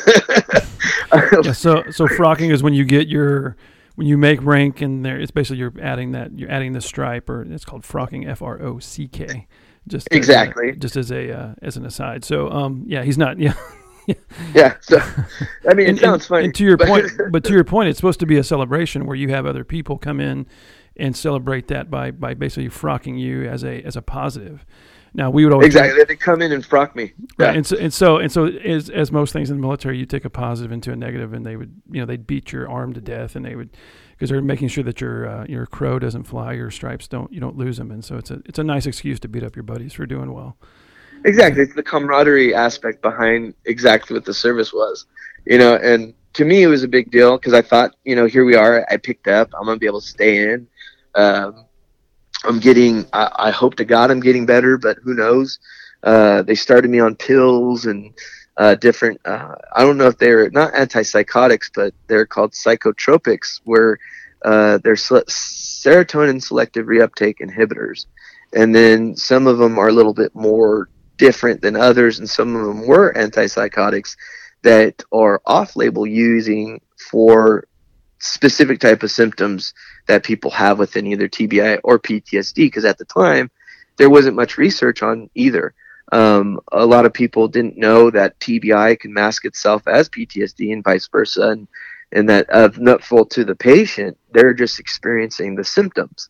yeah, 1.12 1.52
so 1.52 1.82
so 1.90 2.06
frocking 2.06 2.52
is 2.52 2.62
when 2.62 2.72
you 2.72 2.84
get 2.84 3.08
your 3.08 3.56
when 3.96 4.06
you 4.06 4.16
make 4.16 4.42
rank 4.42 4.80
and 4.80 5.04
there 5.04 5.18
it's 5.18 5.30
basically 5.30 5.58
you're 5.58 5.74
adding 5.82 6.12
that 6.12 6.38
you're 6.38 6.50
adding 6.50 6.72
the 6.72 6.80
stripe 6.80 7.28
or 7.28 7.42
it's 7.42 7.64
called 7.64 7.82
frocking 7.82 8.26
f-r-o-c-k 8.28 9.46
just 9.86 10.08
exactly 10.10 10.70
as 10.70 10.76
a, 10.76 10.78
just 10.78 10.96
as 10.96 11.10
a 11.10 11.32
uh, 11.32 11.54
as 11.62 11.76
an 11.76 11.84
aside 11.84 12.24
so 12.24 12.50
um 12.50 12.84
yeah 12.86 13.02
he's 13.02 13.18
not 13.18 13.38
yeah 13.38 13.54
yeah. 14.54 14.76
So, 14.80 14.98
I 15.68 15.74
mean, 15.74 15.86
it 15.86 15.90
and, 15.90 15.98
sounds 15.98 16.26
funny. 16.26 16.46
And 16.46 16.54
to 16.54 16.64
your 16.64 16.76
but 16.76 16.88
point, 16.88 17.06
but 17.30 17.44
to 17.44 17.52
your 17.52 17.64
point, 17.64 17.88
it's 17.88 17.98
supposed 17.98 18.20
to 18.20 18.26
be 18.26 18.36
a 18.38 18.44
celebration 18.44 19.06
where 19.06 19.16
you 19.16 19.28
have 19.28 19.46
other 19.46 19.64
people 19.64 19.98
come 19.98 20.20
in 20.20 20.46
and 21.00 21.16
celebrate 21.16 21.68
that 21.68 21.90
by 21.90 22.10
by 22.10 22.34
basically 22.34 22.68
frocking 22.68 23.18
you 23.18 23.48
as 23.48 23.64
a 23.64 23.82
as 23.82 23.96
a 23.96 24.02
positive. 24.02 24.64
Now 25.12 25.30
we 25.30 25.44
would 25.44 25.52
always 25.52 25.66
exactly 25.66 26.04
they 26.04 26.16
come 26.16 26.40
in 26.40 26.52
and 26.52 26.64
frock 26.64 26.94
me. 26.94 27.12
Yeah. 27.38 27.46
Right, 27.46 27.56
and 27.56 27.66
so 27.66 27.76
and 27.76 27.92
so 27.92 28.18
and 28.18 28.30
so 28.30 28.46
as 28.46 28.88
as 28.90 29.10
most 29.10 29.32
things 29.32 29.50
in 29.50 29.56
the 29.56 29.62
military, 29.62 29.98
you 29.98 30.06
take 30.06 30.24
a 30.24 30.30
positive 30.30 30.70
into 30.70 30.92
a 30.92 30.96
negative, 30.96 31.32
and 31.32 31.44
they 31.44 31.56
would 31.56 31.80
you 31.90 32.00
know 32.00 32.06
they'd 32.06 32.26
beat 32.26 32.52
your 32.52 32.70
arm 32.70 32.92
to 32.94 33.00
death, 33.00 33.34
and 33.34 33.44
they 33.44 33.56
would 33.56 33.76
because 34.12 34.30
they're 34.30 34.42
making 34.42 34.68
sure 34.68 34.84
that 34.84 35.00
your 35.00 35.26
uh, 35.26 35.46
your 35.48 35.66
crow 35.66 35.98
doesn't 35.98 36.24
fly, 36.24 36.52
your 36.52 36.70
stripes 36.70 37.08
don't 37.08 37.32
you 37.32 37.40
don't 37.40 37.56
lose 37.56 37.76
them, 37.76 37.90
and 37.90 38.04
so 38.04 38.16
it's 38.16 38.30
a 38.30 38.40
it's 38.44 38.58
a 38.58 38.64
nice 38.64 38.86
excuse 38.86 39.18
to 39.20 39.28
beat 39.28 39.42
up 39.42 39.56
your 39.56 39.62
buddies 39.64 39.92
for 39.92 40.06
doing 40.06 40.32
well. 40.32 40.56
Exactly, 41.24 41.62
it's 41.62 41.74
the 41.74 41.82
camaraderie 41.82 42.54
aspect 42.54 43.02
behind 43.02 43.54
exactly 43.64 44.14
what 44.14 44.24
the 44.24 44.34
service 44.34 44.72
was, 44.72 45.06
you 45.44 45.58
know, 45.58 45.74
and 45.74 46.14
to 46.34 46.44
me 46.44 46.62
it 46.62 46.68
was 46.68 46.84
a 46.84 46.88
big 46.88 47.10
deal 47.10 47.36
because 47.36 47.52
I 47.52 47.62
thought 47.62 47.96
you 48.04 48.14
know 48.14 48.26
here 48.26 48.44
we 48.44 48.54
are, 48.54 48.86
I 48.90 48.96
picked 48.96 49.26
up, 49.26 49.50
I'm 49.58 49.64
gonna 49.64 49.78
be 49.78 49.86
able 49.86 50.00
to 50.00 50.06
stay 50.06 50.52
in 50.52 50.68
um, 51.14 51.64
I'm 52.44 52.60
getting. 52.60 53.06
I, 53.12 53.30
I, 53.34 53.50
hope 53.50 53.74
to 53.76 53.84
God 53.84 54.10
I'm 54.10 54.20
getting 54.20 54.46
better, 54.46 54.78
but 54.78 54.98
who 55.02 55.14
knows? 55.14 55.58
Uh, 56.02 56.42
they 56.42 56.54
started 56.54 56.90
me 56.90 57.00
on 57.00 57.16
pills 57.16 57.86
and 57.86 58.14
uh, 58.56 58.74
different. 58.76 59.20
Uh, 59.24 59.54
I 59.74 59.82
don't 59.82 59.98
know 59.98 60.06
if 60.06 60.18
they're 60.18 60.50
not 60.50 60.72
antipsychotics, 60.72 61.70
but 61.74 61.94
they're 62.06 62.26
called 62.26 62.52
psychotropics, 62.52 63.60
where 63.64 63.98
uh, 64.44 64.78
they're 64.78 64.94
serotonin 64.94 66.42
selective 66.42 66.86
reuptake 66.86 67.38
inhibitors, 67.40 68.06
and 68.54 68.74
then 68.74 69.16
some 69.16 69.46
of 69.46 69.58
them 69.58 69.78
are 69.78 69.88
a 69.88 69.92
little 69.92 70.14
bit 70.14 70.34
more 70.34 70.88
different 71.16 71.60
than 71.60 71.76
others, 71.76 72.18
and 72.18 72.28
some 72.28 72.56
of 72.56 72.66
them 72.66 72.86
were 72.86 73.12
antipsychotics 73.12 74.16
that 74.62 75.02
are 75.12 75.40
off-label 75.46 76.06
using 76.06 76.80
for 77.10 77.66
specific 78.20 78.80
type 78.80 79.02
of 79.02 79.10
symptoms 79.10 79.74
that 80.06 80.24
people 80.24 80.50
have 80.50 80.78
within 80.78 81.06
either 81.06 81.28
TBI 81.28 81.80
or 81.82 81.98
PTSD 81.98 82.54
because 82.56 82.84
at 82.84 82.98
the 82.98 83.04
time 83.04 83.50
there 83.96 84.10
wasn't 84.10 84.36
much 84.36 84.58
research 84.58 85.02
on 85.02 85.28
either. 85.34 85.74
Um, 86.12 86.60
a 86.72 86.84
lot 86.84 87.06
of 87.06 87.12
people 87.12 87.48
didn't 87.48 87.76
know 87.76 88.10
that 88.10 88.38
TBI 88.40 88.98
can 88.98 89.12
mask 89.12 89.44
itself 89.44 89.86
as 89.86 90.08
PTSD 90.08 90.72
and 90.72 90.82
vice 90.82 91.06
versa, 91.08 91.50
and, 91.50 91.68
and 92.12 92.28
that 92.28 92.48
of 92.50 92.78
not 92.78 93.04
full 93.04 93.24
to 93.26 93.44
the 93.44 93.54
patient, 93.54 94.18
they're 94.32 94.54
just 94.54 94.80
experiencing 94.80 95.54
the 95.54 95.64
symptoms. 95.64 96.28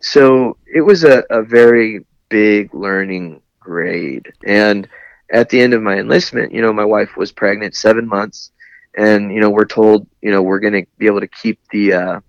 So 0.00 0.56
it 0.66 0.82
was 0.82 1.04
a, 1.04 1.24
a 1.30 1.42
very 1.42 2.04
big 2.28 2.74
learning 2.74 3.40
grade. 3.60 4.32
And 4.44 4.88
at 5.30 5.48
the 5.48 5.60
end 5.60 5.72
of 5.74 5.82
my 5.82 5.98
enlistment, 5.98 6.52
you 6.52 6.60
know, 6.60 6.72
my 6.72 6.84
wife 6.84 7.16
was 7.16 7.32
pregnant 7.32 7.74
seven 7.74 8.06
months 8.06 8.50
and 8.96 9.32
you 9.32 9.40
know 9.40 9.50
we're 9.50 9.64
told 9.64 10.06
you 10.20 10.30
know 10.30 10.42
we're 10.42 10.60
going 10.60 10.72
to 10.72 10.84
be 10.98 11.06
able 11.06 11.20
to 11.20 11.28
keep 11.28 11.58
the 11.70 11.92
uh, 11.92 12.20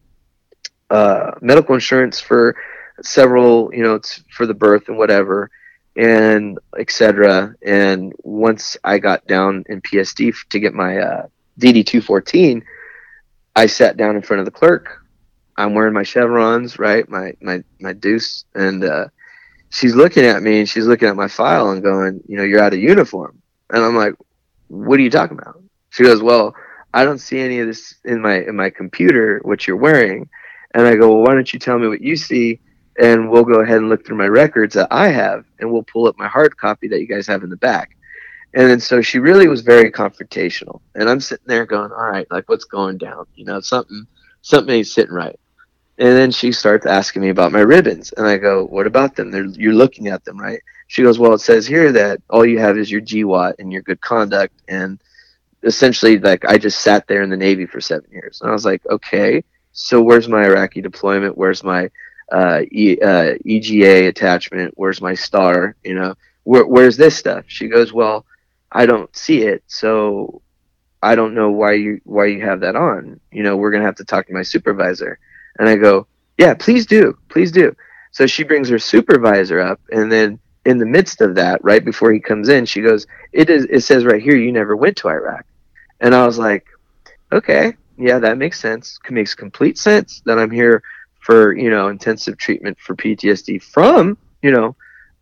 uh, 0.89 1.31
medical 1.41 1.75
insurance 1.75 2.19
for 2.19 2.55
several 3.01 3.73
you 3.73 3.83
know 3.83 3.99
for 4.31 4.45
the 4.45 4.53
birth 4.53 4.87
and 4.87 4.97
whatever 4.97 5.49
and 5.95 6.57
etc 6.77 7.53
and 7.63 8.13
once 8.23 8.77
i 8.83 8.97
got 8.97 9.25
down 9.27 9.63
in 9.67 9.81
PSD 9.81 10.33
to 10.49 10.59
get 10.59 10.73
my 10.73 10.97
uh, 10.97 11.27
DD 11.59 11.85
214 11.85 12.63
i 13.55 13.65
sat 13.65 13.97
down 13.97 14.15
in 14.15 14.21
front 14.21 14.39
of 14.39 14.45
the 14.45 14.51
clerk. 14.51 14.99
I'm 15.55 15.75
wearing 15.75 15.93
my 15.93 16.03
chevrons 16.03 16.79
right? 16.79 17.07
My 17.07 17.33
my 17.41 17.63
my 17.79 17.93
deuce. 17.93 18.45
And 18.55 18.83
uh, 18.83 19.07
she's 19.69 19.93
looking 19.93 20.25
at 20.25 20.41
me 20.41 20.59
and 20.59 20.69
she's 20.69 20.87
looking 20.87 21.07
at 21.07 21.15
my 21.15 21.27
file 21.27 21.69
and 21.69 21.83
going 21.83 22.21
you 22.27 22.37
know 22.37 22.43
you're 22.43 22.61
out 22.61 22.73
of 22.73 22.79
uniform. 22.79 23.41
And 23.69 23.83
i'm 23.83 23.95
like 23.95 24.13
what 24.67 24.99
are 24.99 25.03
you 25.03 25.09
talking 25.09 25.37
about 25.37 25.62
she 25.93 26.03
goes, 26.03 26.23
"Well, 26.23 26.55
I 26.93 27.05
don't 27.05 27.19
see 27.19 27.39
any 27.39 27.59
of 27.59 27.67
this 27.67 27.95
in 28.03 28.19
my 28.21 28.41
in 28.41 28.55
my 28.55 28.71
computer 28.71 29.39
what 29.43 29.67
you're 29.67 29.77
wearing." 29.77 30.27
And 30.73 30.87
I 30.87 30.95
go, 30.95 31.09
"Well, 31.09 31.23
why 31.23 31.35
don't 31.35 31.53
you 31.53 31.59
tell 31.59 31.77
me 31.77 31.87
what 31.87 32.01
you 32.01 32.15
see?" 32.15 32.59
And 32.99 33.29
we'll 33.29 33.43
go 33.43 33.61
ahead 33.61 33.77
and 33.77 33.89
look 33.89 34.05
through 34.05 34.17
my 34.17 34.27
records 34.27 34.73
that 34.73 34.87
I 34.89 35.09
have, 35.09 35.45
and 35.59 35.71
we'll 35.71 35.83
pull 35.83 36.07
up 36.07 36.17
my 36.17 36.27
hard 36.27 36.57
copy 36.57 36.87
that 36.87 36.99
you 36.99 37.07
guys 37.07 37.27
have 37.27 37.43
in 37.43 37.49
the 37.49 37.57
back. 37.57 37.95
And 38.55 38.69
then 38.69 38.79
so 38.79 39.01
she 39.01 39.19
really 39.19 39.47
was 39.47 39.61
very 39.61 39.91
confrontational, 39.91 40.81
and 40.95 41.09
I'm 41.09 41.19
sitting 41.19 41.45
there 41.47 41.65
going, 41.67 41.91
"All 41.91 42.09
right, 42.09 42.27
like 42.31 42.49
what's 42.49 42.65
going 42.65 42.97
down? 42.97 43.27
You 43.35 43.45
know, 43.45 43.59
something 43.61 44.07
something 44.41 44.73
ain't 44.73 44.87
sitting 44.87 45.13
right." 45.13 45.39
And 45.99 46.17
then 46.17 46.31
she 46.31 46.51
starts 46.51 46.87
asking 46.87 47.21
me 47.21 47.29
about 47.29 47.51
my 47.51 47.59
ribbons, 47.61 48.13
and 48.17 48.25
I 48.25 48.37
go, 48.37 48.65
"What 48.65 48.87
about 48.87 49.15
them? 49.15 49.29
They're, 49.29 49.45
you're 49.45 49.73
looking 49.73 50.07
at 50.07 50.25
them, 50.25 50.39
right?" 50.39 50.59
She 50.87 51.03
goes, 51.03 51.19
"Well, 51.19 51.33
it 51.33 51.39
says 51.41 51.67
here 51.67 51.91
that 51.91 52.19
all 52.31 52.45
you 52.45 52.57
have 52.57 52.79
is 52.79 52.91
your 52.91 53.01
GWOT 53.01 53.55
and 53.59 53.71
your 53.71 53.83
good 53.83 54.01
conduct, 54.01 54.55
and 54.67 54.99
essentially 55.63 56.19
like 56.19 56.45
I 56.45 56.57
just 56.57 56.81
sat 56.81 57.07
there 57.07 57.21
in 57.21 57.29
the 57.29 57.37
Navy 57.37 57.65
for 57.65 57.81
seven 57.81 58.09
years. 58.11 58.41
And 58.41 58.49
I 58.49 58.53
was 58.53 58.65
like, 58.65 58.81
okay, 58.89 59.43
so 59.71 60.01
where's 60.01 60.27
my 60.27 60.43
Iraqi 60.45 60.81
deployment? 60.81 61.37
Where's 61.37 61.63
my 61.63 61.89
uh, 62.31 62.61
e, 62.71 62.99
uh, 63.01 63.33
EGA 63.45 64.07
attachment? 64.07 64.73
Where's 64.75 65.01
my 65.01 65.13
star? 65.13 65.75
You 65.83 65.95
know, 65.95 66.15
where, 66.43 66.65
where's 66.65 66.97
this 66.97 67.17
stuff? 67.17 67.45
She 67.47 67.67
goes, 67.67 67.93
well, 67.93 68.25
I 68.71 68.85
don't 68.85 69.15
see 69.15 69.43
it. 69.43 69.63
So 69.67 70.41
I 71.01 71.15
don't 71.15 71.35
know 71.35 71.51
why 71.51 71.73
you 71.73 72.01
why 72.05 72.27
you 72.27 72.41
have 72.41 72.61
that 72.61 72.75
on. 72.75 73.19
You 73.31 73.43
know, 73.43 73.57
we're 73.57 73.71
gonna 73.71 73.85
have 73.85 73.97
to 73.97 74.05
talk 74.05 74.27
to 74.27 74.33
my 74.33 74.43
supervisor. 74.43 75.19
And 75.59 75.69
I 75.69 75.75
go, 75.75 76.07
yeah, 76.37 76.53
please 76.53 76.85
do, 76.85 77.17
please 77.29 77.51
do. 77.51 77.75
So 78.11 78.25
she 78.27 78.43
brings 78.43 78.69
her 78.69 78.79
supervisor 78.79 79.59
up, 79.59 79.81
and 79.91 80.11
then 80.11 80.39
in 80.65 80.77
the 80.77 80.85
midst 80.85 81.21
of 81.21 81.35
that, 81.35 81.63
right 81.63 81.83
before 81.83 82.13
he 82.13 82.19
comes 82.19 82.47
in, 82.47 82.65
she 82.65 82.81
goes, 82.81 83.05
"It 83.31 83.49
is. 83.49 83.65
It 83.65 83.81
says 83.81 84.05
right 84.05 84.21
here 84.21 84.37
you 84.37 84.51
never 84.51 84.75
went 84.75 84.97
to 84.97 85.09
Iraq," 85.09 85.45
and 86.03 86.13
I 86.13 86.25
was 86.27 86.37
like, 86.37 86.67
"Okay, 87.31 87.73
yeah, 87.97 88.19
that 88.19 88.37
makes 88.37 88.59
sense. 88.59 88.99
It 89.05 89.11
makes 89.11 89.33
complete 89.33 89.77
sense 89.79 90.21
that 90.25 90.37
I'm 90.37 90.51
here 90.51 90.83
for 91.21 91.53
you 91.57 91.71
know 91.71 91.87
intensive 91.87 92.37
treatment 92.37 92.77
for 92.79 92.95
PTSD 92.95 93.63
from 93.63 94.17
you 94.43 94.51
know 94.51 94.75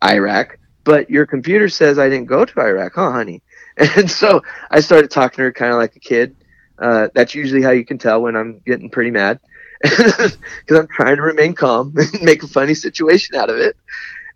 Iraq, 0.04 0.58
but 0.84 1.08
your 1.08 1.26
computer 1.26 1.68
says 1.70 1.98
I 1.98 2.10
didn't 2.10 2.26
go 2.26 2.44
to 2.44 2.60
Iraq, 2.60 2.92
huh, 2.96 3.12
honey?" 3.12 3.42
And 3.96 4.10
so 4.10 4.42
I 4.70 4.80
started 4.80 5.10
talking 5.10 5.38
to 5.38 5.44
her 5.44 5.52
kind 5.52 5.72
of 5.72 5.78
like 5.78 5.96
a 5.96 6.00
kid. 6.00 6.36
Uh, 6.78 7.08
that's 7.14 7.34
usually 7.34 7.62
how 7.62 7.70
you 7.70 7.86
can 7.86 7.96
tell 7.98 8.20
when 8.20 8.36
I'm 8.36 8.60
getting 8.66 8.90
pretty 8.90 9.10
mad 9.10 9.40
because 9.82 10.36
I'm 10.70 10.88
trying 10.88 11.16
to 11.16 11.22
remain 11.22 11.54
calm 11.54 11.94
and 11.96 12.22
make 12.22 12.42
a 12.42 12.48
funny 12.48 12.74
situation 12.74 13.36
out 13.36 13.50
of 13.50 13.56
it. 13.56 13.76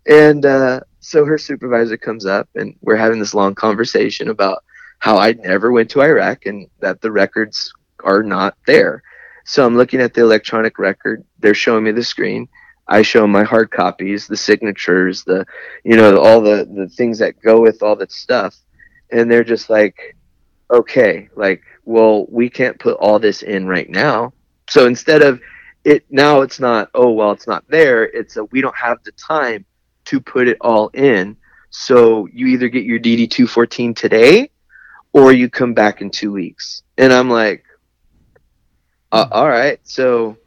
And 0.07 0.45
uh, 0.45 0.81
so 1.01 1.25
her 1.25 1.37
supervisor 1.37 1.97
comes 1.97 2.25
up, 2.25 2.49
and 2.55 2.75
we're 2.81 2.95
having 2.95 3.19
this 3.19 3.33
long 3.33 3.55
conversation 3.55 4.29
about 4.29 4.63
how 4.99 5.17
I 5.17 5.33
never 5.33 5.71
went 5.71 5.89
to 5.91 6.01
Iraq 6.01 6.45
and 6.45 6.67
that 6.79 7.01
the 7.01 7.11
records 7.11 7.71
are 8.03 8.23
not 8.23 8.57
there. 8.65 9.03
So 9.45 9.65
I'm 9.65 9.77
looking 9.77 10.01
at 10.01 10.13
the 10.13 10.21
electronic 10.21 10.79
record. 10.79 11.23
They're 11.39 11.53
showing 11.53 11.83
me 11.83 11.91
the 11.91 12.03
screen. 12.03 12.47
I 12.87 13.01
show 13.01 13.21
them 13.21 13.31
my 13.31 13.43
hard 13.43 13.69
copies, 13.69 14.27
the 14.27 14.37
signatures, 14.37 15.23
the 15.23 15.45
you 15.83 15.95
know 15.97 16.19
all 16.19 16.41
the 16.41 16.67
the 16.73 16.87
things 16.87 17.19
that 17.19 17.41
go 17.41 17.61
with 17.61 17.83
all 17.83 17.95
that 17.97 18.11
stuff, 18.11 18.55
and 19.11 19.29
they're 19.29 19.43
just 19.43 19.69
like, 19.69 20.15
okay, 20.71 21.29
like, 21.35 21.61
well, 21.85 22.25
we 22.29 22.49
can't 22.49 22.79
put 22.79 22.97
all 22.97 23.19
this 23.19 23.41
in 23.41 23.67
right 23.67 23.89
now. 23.89 24.33
So 24.69 24.85
instead 24.85 25.21
of 25.21 25.41
it 25.83 26.05
now, 26.09 26.41
it's 26.41 26.59
not. 26.59 26.89
Oh 26.93 27.11
well, 27.11 27.31
it's 27.31 27.47
not 27.47 27.65
there. 27.67 28.03
It's 28.03 28.37
a 28.37 28.45
we 28.45 28.61
don't 28.61 28.75
have 28.75 29.03
the 29.03 29.11
time 29.11 29.65
to 30.05 30.19
put 30.21 30.47
it 30.47 30.57
all 30.61 30.89
in. 30.93 31.35
So 31.69 32.27
you 32.27 32.47
either 32.47 32.69
get 32.69 32.85
your 32.85 32.99
DD 32.99 33.29
214 33.29 33.93
today 33.93 34.49
or 35.17 35.31
you 35.31 35.49
come 35.49 35.73
back 35.73 36.01
in 36.01 36.11
two 36.11 36.31
weeks. 36.31 36.83
And 36.97 37.11
I'm 37.11 37.29
like, 37.29 37.65
uh, 39.11 39.27
all 39.31 39.49
right. 39.49 39.79
So 39.83 40.37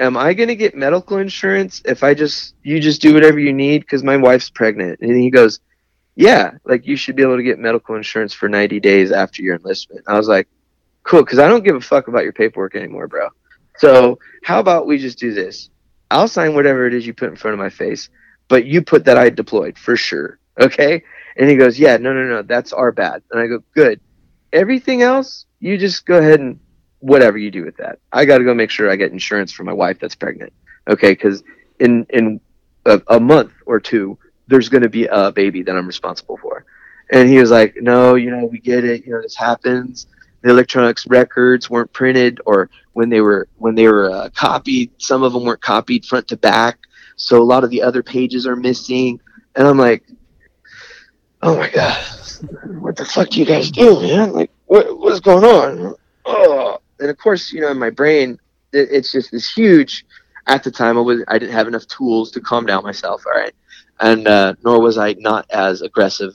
am 0.00 0.16
I 0.16 0.34
going 0.34 0.48
to 0.48 0.56
get 0.56 0.74
medical 0.74 1.18
insurance 1.18 1.80
if 1.84 2.02
I 2.02 2.14
just, 2.14 2.54
you 2.64 2.80
just 2.80 3.00
do 3.00 3.14
whatever 3.14 3.38
you 3.38 3.52
need? 3.52 3.82
Because 3.82 4.02
my 4.02 4.16
wife's 4.16 4.50
pregnant. 4.50 4.98
And 5.00 5.16
he 5.16 5.30
goes, 5.30 5.60
yeah, 6.16 6.52
like 6.64 6.86
you 6.86 6.96
should 6.96 7.14
be 7.14 7.22
able 7.22 7.36
to 7.36 7.42
get 7.44 7.60
medical 7.60 7.94
insurance 7.94 8.34
for 8.34 8.48
90 8.48 8.80
days 8.80 9.12
after 9.12 9.42
your 9.42 9.54
enlistment. 9.54 10.04
I 10.08 10.16
was 10.16 10.26
like, 10.26 10.48
cool. 11.04 11.22
Because 11.22 11.38
I 11.38 11.46
don't 11.46 11.64
give 11.64 11.76
a 11.76 11.80
fuck 11.80 12.08
about 12.08 12.24
your 12.24 12.32
paperwork 12.32 12.74
anymore, 12.74 13.06
bro. 13.06 13.28
So 13.76 14.18
how 14.42 14.58
about 14.58 14.88
we 14.88 14.98
just 14.98 15.18
do 15.18 15.32
this? 15.32 15.70
I'll 16.10 16.26
sign 16.26 16.54
whatever 16.54 16.86
it 16.88 16.94
is 16.94 17.06
you 17.06 17.14
put 17.14 17.28
in 17.28 17.36
front 17.36 17.52
of 17.52 17.60
my 17.60 17.70
face 17.70 18.10
but 18.48 18.64
you 18.64 18.82
put 18.82 19.04
that 19.04 19.18
I 19.18 19.30
deployed 19.30 19.78
for 19.78 19.96
sure. 19.96 20.38
Okay. 20.58 21.04
And 21.38 21.48
he 21.48 21.56
goes, 21.56 21.78
yeah, 21.78 21.96
no, 21.96 22.12
no, 22.12 22.24
no, 22.24 22.42
that's 22.42 22.72
our 22.72 22.92
bad. 22.92 23.22
And 23.30 23.40
I 23.40 23.46
go, 23.46 23.62
good. 23.74 24.00
Everything 24.52 25.02
else, 25.02 25.46
you 25.60 25.78
just 25.78 26.04
go 26.04 26.18
ahead 26.18 26.40
and 26.40 26.58
whatever 27.00 27.38
you 27.38 27.50
do 27.50 27.64
with 27.64 27.76
that. 27.76 28.00
I 28.12 28.24
got 28.24 28.38
to 28.38 28.44
go 28.44 28.54
make 28.54 28.70
sure 28.70 28.90
I 28.90 28.96
get 28.96 29.12
insurance 29.12 29.52
for 29.52 29.64
my 29.64 29.72
wife 29.72 29.98
that's 30.00 30.16
pregnant. 30.16 30.52
Okay. 30.88 31.14
Cause 31.14 31.44
in, 31.78 32.06
in 32.10 32.40
a, 32.86 33.00
a 33.08 33.20
month 33.20 33.52
or 33.66 33.78
two, 33.78 34.18
there's 34.48 34.68
going 34.68 34.82
to 34.82 34.88
be 34.88 35.06
a 35.06 35.30
baby 35.30 35.62
that 35.62 35.76
I'm 35.76 35.86
responsible 35.86 36.38
for. 36.38 36.64
And 37.10 37.28
he 37.28 37.38
was 37.38 37.50
like, 37.50 37.76
no, 37.76 38.16
you 38.16 38.30
know, 38.30 38.44
we 38.44 38.58
get 38.58 38.84
it. 38.84 39.06
You 39.06 39.12
know, 39.12 39.22
this 39.22 39.36
happens. 39.36 40.06
The 40.42 40.50
electronics 40.50 41.06
records 41.06 41.70
weren't 41.70 41.92
printed 41.92 42.40
or 42.46 42.70
when 42.94 43.08
they 43.08 43.20
were, 43.20 43.48
when 43.56 43.74
they 43.74 43.86
were 43.88 44.10
uh, 44.10 44.30
copied, 44.34 44.90
some 44.98 45.22
of 45.22 45.32
them 45.32 45.44
weren't 45.44 45.60
copied 45.62 46.04
front 46.04 46.28
to 46.28 46.36
back 46.36 46.78
so 47.18 47.42
a 47.42 47.44
lot 47.44 47.64
of 47.64 47.70
the 47.70 47.82
other 47.82 48.02
pages 48.02 48.46
are 48.46 48.56
missing. 48.56 49.20
And 49.56 49.66
I'm 49.66 49.76
like, 49.76 50.04
oh 51.42 51.56
my 51.56 51.70
God, 51.70 51.96
what 52.80 52.96
the 52.96 53.04
fuck 53.04 53.30
do 53.30 53.40
you 53.40 53.46
guys 53.46 53.70
do, 53.70 54.00
man? 54.00 54.32
Like, 54.32 54.50
what, 54.66 54.98
what 54.98 55.12
is 55.12 55.20
going 55.20 55.44
on? 55.44 55.94
Oh. 56.24 56.78
And 57.00 57.10
of 57.10 57.18
course, 57.18 57.52
you 57.52 57.60
know, 57.60 57.70
in 57.70 57.78
my 57.78 57.90
brain, 57.90 58.38
it, 58.72 58.88
it's 58.90 59.12
just 59.12 59.30
this 59.30 59.52
huge. 59.52 60.04
At 60.46 60.64
the 60.64 60.70
time, 60.70 60.96
I 60.96 61.00
was 61.02 61.22
I 61.28 61.38
didn't 61.38 61.52
have 61.52 61.68
enough 61.68 61.86
tools 61.86 62.30
to 62.32 62.40
calm 62.40 62.66
down 62.66 62.82
myself. 62.82 63.22
All 63.26 63.38
right, 63.38 63.54
and 64.00 64.26
uh, 64.26 64.54
nor 64.64 64.80
was 64.80 64.96
I 64.96 65.12
not 65.18 65.46
as 65.50 65.82
aggressive 65.82 66.34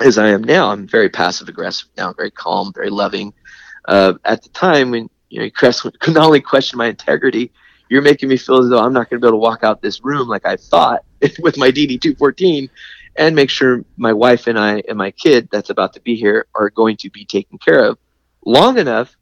as 0.00 0.18
I 0.18 0.28
am 0.28 0.44
now. 0.44 0.70
I'm 0.70 0.86
very 0.86 1.08
passive 1.08 1.48
aggressive 1.48 1.88
now, 1.96 2.12
very 2.12 2.30
calm, 2.30 2.72
very 2.72 2.90
loving. 2.90 3.34
Uh, 3.86 4.14
at 4.24 4.42
the 4.42 4.48
time, 4.50 4.92
when 4.92 5.10
you 5.30 5.40
know, 5.40 5.50
Chris 5.50 5.82
could 5.98 6.14
not 6.14 6.26
only 6.26 6.40
question 6.40 6.78
my 6.78 6.86
integrity, 6.86 7.50
you're 7.88 8.02
making 8.02 8.28
me 8.28 8.36
feel 8.36 8.62
as 8.62 8.70
though 8.70 8.78
I'm 8.78 8.92
not 8.92 9.10
going 9.10 9.20
to 9.20 9.24
be 9.24 9.28
able 9.28 9.38
to 9.38 9.42
walk 9.42 9.64
out 9.64 9.82
this 9.82 10.04
room 10.04 10.28
like 10.28 10.46
I 10.46 10.56
thought 10.56 11.04
with 11.40 11.58
my 11.58 11.70
DD 11.70 12.00
214 12.00 12.70
and 13.18 13.34
make 13.34 13.50
sure 13.50 13.84
my 13.96 14.12
wife 14.12 14.46
and 14.46 14.58
I 14.58 14.82
and 14.88 14.96
my 14.96 15.10
kid 15.10 15.48
that's 15.50 15.70
about 15.70 15.92
to 15.94 16.00
be 16.00 16.14
here 16.14 16.46
are 16.54 16.70
going 16.70 16.96
to 16.98 17.10
be 17.10 17.24
taken 17.26 17.58
care 17.58 17.84
of 17.84 17.98
long 18.46 18.78
enough 18.78 19.14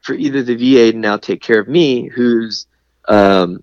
for 0.00 0.14
either 0.14 0.42
the 0.42 0.54
VA 0.54 0.92
to 0.92 0.98
now 0.98 1.16
take 1.18 1.42
care 1.42 1.60
of 1.60 1.68
me, 1.68 2.08
who's 2.08 2.66
um, 3.08 3.62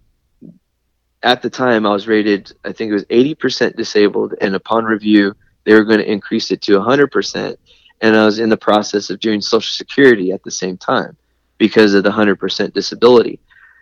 at 1.24 1.42
the 1.42 1.50
time 1.50 1.86
I 1.86 1.90
was 1.90 2.08
rated, 2.08 2.54
I 2.64 2.74
think 2.74 2.92
it 2.92 2.94
was 2.94 3.06
80% 3.06 3.76
disabled, 3.76 4.36
and 4.40 4.56
upon 4.56 4.86
review, 4.86 5.34
they 5.64 5.74
were 5.74 5.84
going 5.84 6.00
to 6.00 6.12
increase 6.12 6.52
it 6.52 6.62
to 6.64 6.74
100%. 6.74 7.58
And 8.02 8.16
I 8.16 8.26
was 8.26 8.38
in 8.40 8.50
the 8.50 8.58
process 8.58 9.10
of 9.10 9.20
doing 9.20 9.42
Social 9.42 9.72
Security 9.72 10.32
at 10.32 10.44
the 10.44 10.52
same 10.52 10.78
time 10.78 11.18
because 11.58 11.96
of 11.96 12.04
the 12.04 12.12
100% 12.12 12.74
disability. 12.74 13.40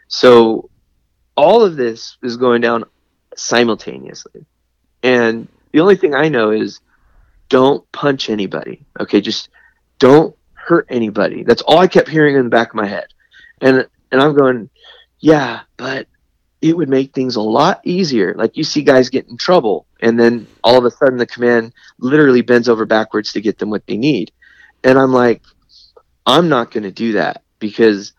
So 0.07 0.69
all 1.35 1.61
of 1.61 1.75
this 1.75 2.17
is 2.23 2.37
going 2.37 2.61
down 2.61 2.85
simultaneously. 3.35 4.45
And 5.03 5.49
the 5.75 5.81
only 5.81 5.97
thing 5.97 6.15
I 6.15 6.29
know 6.29 6.51
is 6.51 6.79
don't 7.49 7.83
punch 7.91 8.29
anybody. 8.29 8.85
Okay, 8.97 9.19
just 9.19 9.49
don't 9.99 10.33
hurt 10.53 10.87
anybody. 10.89 11.43
That's 11.43 11.61
all 11.63 11.79
I 11.79 11.87
kept 11.87 12.07
hearing 12.07 12.37
in 12.37 12.45
the 12.45 12.49
back 12.49 12.69
of 12.69 12.75
my 12.75 12.85
head. 12.87 13.07
And 13.59 13.85
and 14.09 14.21
I'm 14.21 14.33
going, 14.37 14.69
yeah, 15.19 15.63
but 15.75 16.07
it 16.61 16.77
would 16.77 16.87
make 16.87 17.13
things 17.13 17.35
a 17.35 17.41
lot 17.41 17.81
easier. 17.83 18.33
Like 18.37 18.55
you 18.55 18.63
see 18.63 18.83
guys 18.83 19.09
get 19.09 19.27
in 19.27 19.35
trouble 19.35 19.85
and 19.99 20.17
then 20.17 20.47
all 20.63 20.77
of 20.77 20.85
a 20.85 20.91
sudden 20.91 21.17
the 21.17 21.25
command 21.25 21.73
literally 21.99 22.41
bends 22.41 22.69
over 22.69 22.85
backwards 22.85 23.33
to 23.33 23.41
get 23.41 23.57
them 23.57 23.69
what 23.69 23.85
they 23.85 23.97
need. 23.97 24.31
And 24.85 24.97
I'm 24.97 25.11
like, 25.11 25.41
I'm 26.25 26.47
not 26.47 26.71
going 26.71 26.83
to 26.83 26.91
do 26.91 27.11
that 27.13 27.43
because 27.59 28.13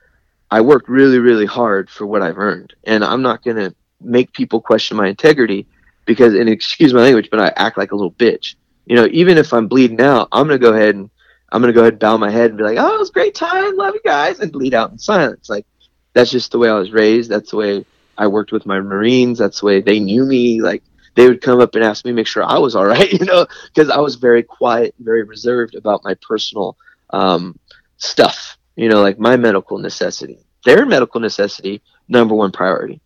I 0.51 0.61
worked 0.61 0.91
really, 0.91 1.21
really 1.21 1.47
hard 1.47 1.89
for 1.89 2.07
what 2.07 2.21
I've 2.21 2.37
earned, 2.37 2.75
and 2.85 3.03
I'm 3.03 3.23
not 3.23 3.43
gonna 3.43 3.75
make 4.01 4.33
people 4.33 4.61
question 4.61 4.99
my 4.99 5.09
integrity 5.09 5.67
because, 6.07 6.35
and 6.35 6.49
excuse 6.49 6.95
my 6.95 7.03
language, 7.03 7.29
but 7.31 7.41
I 7.41 7.53
act 7.57 7.79
like 7.79 7.93
a 7.93 7.97
little 7.97 8.13
bitch. 8.13 8.55
You 8.87 8.97
know, 8.97 9.09
even 9.11 9.37
if 9.39 9.53
I'm 9.53 9.69
bleeding 9.69 10.01
out, 10.01 10.29
I'm 10.33 10.47
gonna 10.47 10.59
go 10.59 10.73
ahead 10.73 10.95
and 10.95 11.11
I'm 11.53 11.61
gonna 11.61 11.73
go 11.73 11.81
ahead 11.81 11.95
and 11.95 12.01
bow 12.01 12.17
my 12.17 12.31
head 12.31 12.51
and 12.51 12.59
be 12.59 12.65
like, 12.65 12.79
"Oh, 12.79 12.95
it 12.95 12.99
was 12.99 13.11
a 13.11 13.13
great 13.13 13.35
time, 13.35 13.77
love 13.77 13.95
you 13.95 14.01
guys," 14.05 14.41
and 14.41 14.53
bleed 14.53 14.75
out 14.75 14.93
in 14.93 14.99
silence. 14.99 15.49
Like 15.49 15.67
that's 16.13 16.31
just 16.31 16.53
the 16.53 16.59
way 16.59 16.69
I 16.69 16.75
was 16.75 16.93
raised. 16.93 17.31
That's 17.31 17.51
the 17.51 17.57
way 17.57 17.85
I 18.17 18.29
worked 18.29 18.53
with 18.53 18.65
my 18.65 18.81
Marines. 18.81 19.39
That's 19.39 19.61
the 19.61 19.67
way 19.67 19.81
they 19.81 19.99
knew 19.99 20.25
me. 20.25 20.63
Like 20.63 20.83
they 21.15 21.29
would 21.29 21.41
come 21.43 21.61
up 21.61 21.75
and 21.75 21.83
ask 21.83 22.05
me, 22.05 22.13
make 22.13 22.27
sure 22.27 22.45
I 22.45 22.59
was 22.59 22.77
all 22.77 22.87
right, 22.97 23.13
you 23.13 23.25
know, 23.27 23.47
because 23.67 23.91
I 23.91 23.99
was 23.99 24.15
very 24.15 24.43
quiet, 24.43 24.95
very 25.01 25.25
reserved 25.25 25.75
about 25.75 26.05
my 26.05 26.15
personal 26.23 26.77
um, 27.11 27.59
stuff 27.99 28.57
you 28.77 28.89
know, 28.91 29.01
like 29.01 29.19
my 29.19 29.37
medical 29.37 29.79
necessity. 29.79 30.39
Their 30.65 30.87
medical 30.87 31.21
necessity, 31.21 31.83
number 32.09 32.35
one 32.35 32.53
priority. 32.53 33.01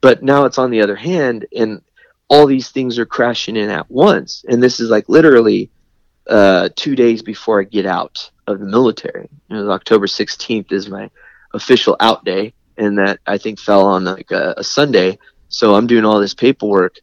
But 0.00 0.22
now 0.22 0.44
it's 0.44 0.58
on 0.58 0.70
the 0.70 0.82
other 0.82 0.96
hand, 0.96 1.46
and 1.56 1.80
all 2.28 2.46
these 2.46 2.70
things 2.70 2.98
are 2.98 3.06
crashing 3.06 3.56
in 3.56 3.70
at 3.70 3.90
once. 3.90 4.44
And 4.48 4.62
this 4.62 4.80
is 4.80 4.90
like 4.90 5.08
literally 5.08 5.70
uh, 6.28 6.70
two 6.74 6.96
days 6.96 7.22
before 7.22 7.60
I 7.60 7.64
get 7.64 7.86
out 7.86 8.30
of 8.46 8.60
the 8.60 8.66
military. 8.66 9.28
You 9.48 9.56
know, 9.56 9.70
October 9.70 10.06
16th 10.06 10.72
is 10.72 10.88
my 10.88 11.10
official 11.52 11.96
out 12.00 12.24
day, 12.24 12.54
and 12.76 12.98
that 12.98 13.20
I 13.26 13.38
think 13.38 13.60
fell 13.60 13.86
on 13.86 14.04
like 14.04 14.30
a, 14.30 14.54
a 14.56 14.64
Sunday. 14.64 15.18
So 15.48 15.74
I'm 15.74 15.86
doing 15.86 16.04
all 16.04 16.20
this 16.20 16.34
paperwork 16.34 16.96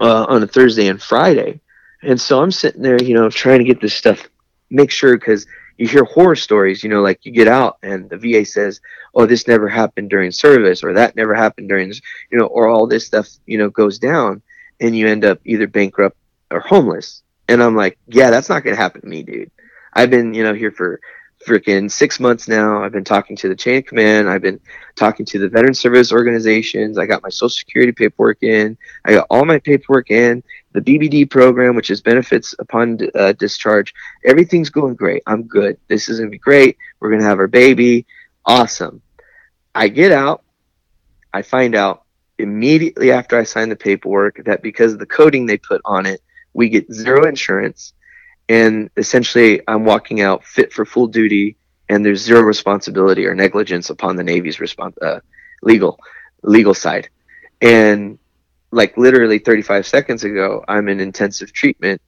uh, 0.00 0.24
on 0.28 0.42
a 0.42 0.46
Thursday 0.46 0.88
and 0.88 1.00
Friday. 1.00 1.60
And 2.02 2.20
so 2.20 2.42
I'm 2.42 2.50
sitting 2.50 2.82
there, 2.82 3.02
you 3.02 3.14
know, 3.14 3.30
trying 3.30 3.58
to 3.58 3.64
get 3.64 3.80
this 3.80 3.94
stuff, 3.94 4.28
make 4.70 4.90
sure 4.90 5.16
because 5.16 5.46
you 5.76 5.88
hear 5.88 6.04
horror 6.04 6.36
stories, 6.36 6.82
you 6.82 6.90
know, 6.90 7.02
like 7.02 7.24
you 7.24 7.32
get 7.32 7.48
out 7.48 7.78
and 7.82 8.08
the 8.08 8.16
VA 8.16 8.44
says, 8.44 8.80
"Oh, 9.14 9.26
this 9.26 9.48
never 9.48 9.68
happened 9.68 10.10
during 10.10 10.30
service," 10.30 10.84
or 10.84 10.92
"That 10.92 11.16
never 11.16 11.34
happened 11.34 11.68
during," 11.68 11.92
you 12.30 12.38
know, 12.38 12.46
or 12.46 12.68
all 12.68 12.86
this 12.86 13.06
stuff, 13.06 13.28
you 13.46 13.58
know, 13.58 13.70
goes 13.70 13.98
down, 13.98 14.42
and 14.80 14.96
you 14.96 15.08
end 15.08 15.24
up 15.24 15.40
either 15.44 15.66
bankrupt 15.66 16.16
or 16.50 16.60
homeless. 16.60 17.22
And 17.48 17.62
I'm 17.62 17.76
like, 17.76 17.98
yeah, 18.06 18.30
that's 18.30 18.48
not 18.48 18.64
gonna 18.64 18.76
happen 18.76 19.00
to 19.02 19.06
me, 19.06 19.22
dude. 19.22 19.50
I've 19.92 20.10
been, 20.10 20.34
you 20.34 20.42
know, 20.42 20.54
here 20.54 20.70
for 20.70 21.00
freaking 21.46 21.90
six 21.90 22.18
months 22.18 22.48
now. 22.48 22.82
I've 22.82 22.92
been 22.92 23.04
talking 23.04 23.36
to 23.36 23.48
the 23.48 23.54
chain 23.54 23.78
of 23.78 23.84
command. 23.84 24.28
I've 24.28 24.42
been 24.42 24.60
talking 24.96 25.26
to 25.26 25.38
the 25.38 25.48
veteran 25.48 25.74
service 25.74 26.12
organizations. 26.12 26.98
I 26.98 27.06
got 27.06 27.22
my 27.22 27.28
social 27.28 27.50
security 27.50 27.92
paperwork 27.92 28.42
in. 28.42 28.78
I 29.04 29.12
got 29.12 29.26
all 29.30 29.44
my 29.44 29.58
paperwork 29.58 30.10
in. 30.10 30.42
The 30.74 30.80
BBD 30.80 31.30
program, 31.30 31.76
which 31.76 31.90
is 31.90 32.00
benefits 32.02 32.54
upon 32.58 32.98
uh, 33.14 33.32
discharge, 33.32 33.94
everything's 34.24 34.70
going 34.70 34.94
great. 34.94 35.22
I'm 35.26 35.44
good. 35.44 35.78
This 35.88 36.08
is 36.08 36.18
going 36.18 36.30
to 36.30 36.34
be 36.34 36.38
great. 36.38 36.76
We're 37.00 37.10
going 37.10 37.22
to 37.22 37.28
have 37.28 37.38
our 37.38 37.46
baby. 37.46 38.06
Awesome. 38.44 39.00
I 39.74 39.88
get 39.88 40.12
out. 40.12 40.42
I 41.32 41.42
find 41.42 41.74
out 41.74 42.02
immediately 42.38 43.12
after 43.12 43.38
I 43.38 43.44
sign 43.44 43.68
the 43.70 43.76
paperwork 43.76 44.44
that 44.44 44.62
because 44.62 44.92
of 44.92 44.98
the 44.98 45.06
coding 45.06 45.46
they 45.46 45.56
put 45.56 45.80
on 45.84 46.06
it, 46.06 46.20
we 46.52 46.68
get 46.68 46.92
zero 46.92 47.26
insurance 47.26 47.94
and 48.48 48.90
essentially 48.96 49.60
I'm 49.66 49.84
walking 49.84 50.20
out 50.20 50.44
fit 50.44 50.72
for 50.72 50.84
full 50.84 51.06
duty, 51.06 51.56
and 51.88 52.04
there's 52.04 52.22
zero 52.22 52.40
responsibility 52.40 53.26
or 53.26 53.34
negligence 53.34 53.90
upon 53.90 54.16
the 54.16 54.24
Navy's 54.24 54.60
response 54.60 54.96
uh, 55.00 55.20
legal 55.62 55.98
legal 56.42 56.74
side, 56.74 57.08
and 57.60 58.18
like 58.74 58.96
literally 58.96 59.38
35 59.38 59.86
seconds 59.86 60.24
ago, 60.24 60.64
I'm 60.66 60.88
in 60.88 60.98
intensive 60.98 61.52
treatment, 61.52 62.02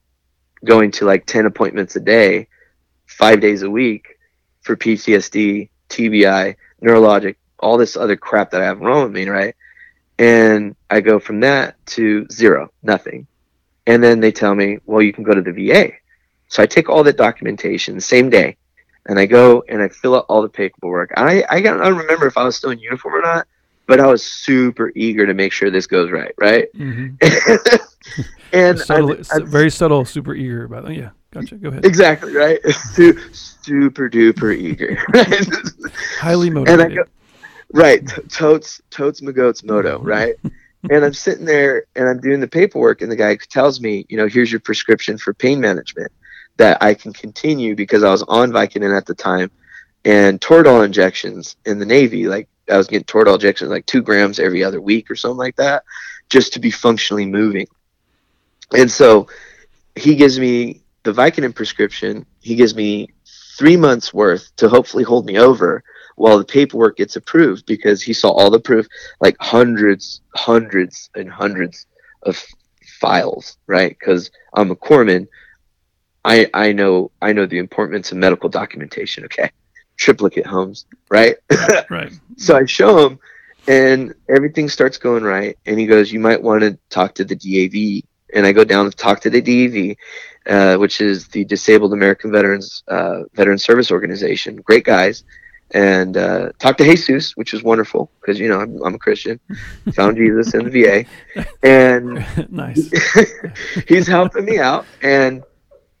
going 0.65 0.91
to 0.91 1.05
like 1.05 1.25
10 1.25 1.45
appointments 1.45 1.95
a 1.95 2.01
day, 2.01 2.47
five 3.05 3.39
days 3.39 3.63
a 3.63 3.69
week 3.69 4.19
for 4.61 4.75
PTSD, 4.75 5.69
TBI, 5.89 6.55
neurologic, 6.83 7.35
all 7.59 7.77
this 7.77 7.95
other 7.95 8.17
crap 8.17 8.51
that 8.51 8.61
I 8.61 8.65
have 8.65 8.81
wrong 8.81 9.03
with 9.03 9.13
me, 9.13 9.29
right? 9.29 9.55
And 10.19 10.75
I 10.89 10.99
go 10.99 11.19
from 11.19 11.39
that 11.39 11.77
to 11.87 12.27
zero, 12.31 12.71
nothing. 12.83 13.27
And 13.85 14.03
then 14.03 14.19
they 14.19 14.33
tell 14.33 14.53
me, 14.53 14.79
well, 14.85 15.01
you 15.01 15.13
can 15.13 15.23
go 15.23 15.33
to 15.33 15.41
the 15.41 15.53
VA. 15.53 15.91
So 16.49 16.61
I 16.61 16.65
take 16.65 16.89
all 16.89 17.03
that 17.03 17.17
documentation 17.17 17.95
the 17.95 18.01
same 18.01 18.29
day, 18.29 18.57
and 19.05 19.17
I 19.17 19.25
go 19.25 19.63
and 19.69 19.81
I 19.81 19.87
fill 19.87 20.15
out 20.15 20.25
all 20.27 20.41
the 20.41 20.49
paperwork. 20.49 21.11
I, 21.15 21.45
I 21.49 21.61
don't 21.61 21.79
remember 21.95 22.27
if 22.27 22.37
I 22.37 22.43
was 22.43 22.57
still 22.57 22.71
in 22.71 22.79
uniform 22.79 23.15
or 23.15 23.21
not, 23.21 23.47
but 23.87 23.99
I 24.01 24.07
was 24.07 24.23
super 24.23 24.91
eager 24.95 25.25
to 25.25 25.33
make 25.33 25.51
sure 25.53 25.71
this 25.71 25.87
goes 25.87 26.11
right, 26.11 26.33
right? 26.37 26.67
Mm-hmm. 26.73 27.15
and 28.53 28.77
subtle, 28.77 29.13
I, 29.31 29.37
I, 29.37 29.39
very 29.39 29.71
subtle, 29.71 30.05
super 30.05 30.35
eager 30.35 30.65
about 30.65 30.91
it. 30.91 30.97
Yeah, 30.97 31.09
gotcha. 31.31 31.55
Go 31.55 31.69
ahead. 31.69 31.85
Exactly 31.85 32.33
right. 32.33 32.59
super 33.31 34.09
duper 34.09 34.55
eager. 34.55 34.97
Highly 36.19 36.49
motivated. 36.49 36.79
And 36.81 36.93
I 36.93 36.95
go, 36.95 37.03
right, 37.73 38.29
totes 38.29 38.81
totes 38.91 39.21
magotes 39.21 39.63
moto, 39.63 39.99
right? 39.99 40.35
and 40.91 41.05
I'm 41.05 41.13
sitting 41.13 41.45
there 41.45 41.85
and 41.95 42.07
I'm 42.09 42.19
doing 42.19 42.41
the 42.41 42.47
paperwork, 42.47 43.01
and 43.01 43.11
the 43.11 43.15
guy 43.15 43.37
tells 43.37 43.79
me, 43.79 44.05
you 44.09 44.17
know, 44.17 44.27
here's 44.27 44.51
your 44.51 44.59
prescription 44.59 45.17
for 45.17 45.33
pain 45.33 45.61
management 45.61 46.11
that 46.57 46.81
I 46.83 46.93
can 46.93 47.13
continue 47.13 47.75
because 47.75 48.03
I 48.03 48.11
was 48.11 48.23
on 48.23 48.51
Vicodin 48.51 48.95
at 48.95 49.05
the 49.05 49.13
time 49.13 49.49
and 50.03 50.41
Toradol 50.41 50.83
injections 50.83 51.55
in 51.65 51.79
the 51.79 51.85
Navy. 51.85 52.27
Like 52.27 52.49
I 52.69 52.77
was 52.77 52.87
getting 52.87 53.05
Toradol 53.05 53.35
injections 53.35 53.71
like 53.71 53.85
two 53.85 54.01
grams 54.01 54.39
every 54.39 54.63
other 54.63 54.81
week 54.81 55.09
or 55.09 55.15
something 55.15 55.37
like 55.37 55.55
that, 55.57 55.83
just 56.29 56.53
to 56.53 56.59
be 56.59 56.71
functionally 56.71 57.25
moving. 57.25 57.67
And 58.75 58.91
so 58.91 59.27
he 59.95 60.15
gives 60.15 60.39
me 60.39 60.81
the 61.03 61.13
Vicodin 61.13 61.55
prescription. 61.55 62.25
He 62.41 62.55
gives 62.55 62.75
me 62.75 63.09
three 63.57 63.77
months 63.77 64.13
worth 64.13 64.55
to 64.57 64.69
hopefully 64.69 65.03
hold 65.03 65.25
me 65.25 65.37
over 65.37 65.83
while 66.15 66.37
the 66.37 66.45
paperwork 66.45 66.97
gets 66.97 67.15
approved 67.15 67.65
because 67.65 68.01
he 68.01 68.13
saw 68.13 68.29
all 68.29 68.49
the 68.49 68.59
proof, 68.59 68.87
like 69.21 69.37
hundreds, 69.39 70.21
hundreds, 70.35 71.09
and 71.15 71.29
hundreds 71.29 71.85
of 72.23 72.43
files, 72.99 73.57
right? 73.67 73.97
Because 73.97 74.31
I'm 74.53 74.71
a 74.71 74.75
corpsman 74.75 75.27
I 76.27 76.49
I 76.53 76.73
know 76.73 77.11
I 77.21 77.31
know 77.31 77.45
the 77.45 77.57
importance 77.57 78.11
of 78.11 78.17
medical 78.17 78.49
documentation. 78.49 79.23
Okay, 79.25 79.49
triplicate 79.97 80.45
homes, 80.45 80.85
right? 81.09 81.35
right. 81.89 82.11
so 82.37 82.55
I 82.55 82.65
show 82.65 83.07
him, 83.07 83.19
and 83.67 84.13
everything 84.29 84.69
starts 84.69 84.97
going 84.97 85.23
right. 85.23 85.57
And 85.65 85.79
he 85.79 85.85
goes, 85.85 86.11
"You 86.11 86.19
might 86.19 86.41
want 86.41 86.61
to 86.61 86.77
talk 86.89 87.15
to 87.15 87.25
the 87.25 87.35
DAV." 87.35 88.07
And 88.33 88.45
I 88.45 88.51
go 88.51 88.63
down 88.63 88.89
to 88.89 88.95
talk 88.95 89.21
to 89.21 89.29
the 89.29 89.41
DAV, 89.41 89.95
uh, 90.47 90.77
which 90.77 90.99
is 91.01 91.27
the 91.29 91.45
Disabled 91.45 91.93
American 91.93 92.31
Veterans 92.31 92.83
uh, 92.87 93.23
Veteran 93.33 93.57
Service 93.57 93.91
Organization. 93.91 94.57
Great 94.57 94.83
guys 94.83 95.23
and 95.71 96.15
uh, 96.15 96.51
talk 96.59 96.77
to 96.77 96.83
Jesus, 96.83 97.35
which 97.35 97.53
is 97.53 97.61
wonderful 97.61 98.09
because 98.21 98.39
you 98.39 98.47
know 98.47 98.59
I'm, 98.59 98.81
I'm, 98.83 98.95
a 98.95 98.99
Christian. 98.99 99.39
Found 99.93 100.17
Jesus 100.17 100.53
in 100.53 100.69
the 100.69 101.05
VA, 101.35 101.45
and 101.63 102.25
nice. 102.49 102.89
he's 103.87 104.07
helping 104.07 104.45
me 104.45 104.59
out, 104.59 104.85
and 105.01 105.43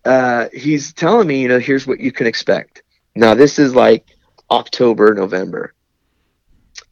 uh, 0.05 0.47
he's 0.53 0.93
telling 0.93 1.27
me, 1.27 1.41
you 1.41 1.47
know, 1.47 1.59
here's 1.59 1.85
what 1.85 1.99
you 1.99 2.11
can 2.11 2.27
expect. 2.27 2.83
Now, 3.17 3.33
this 3.33 3.57
is 3.57 3.73
like 3.73 4.15
October, 4.51 5.15
November. 5.15 5.73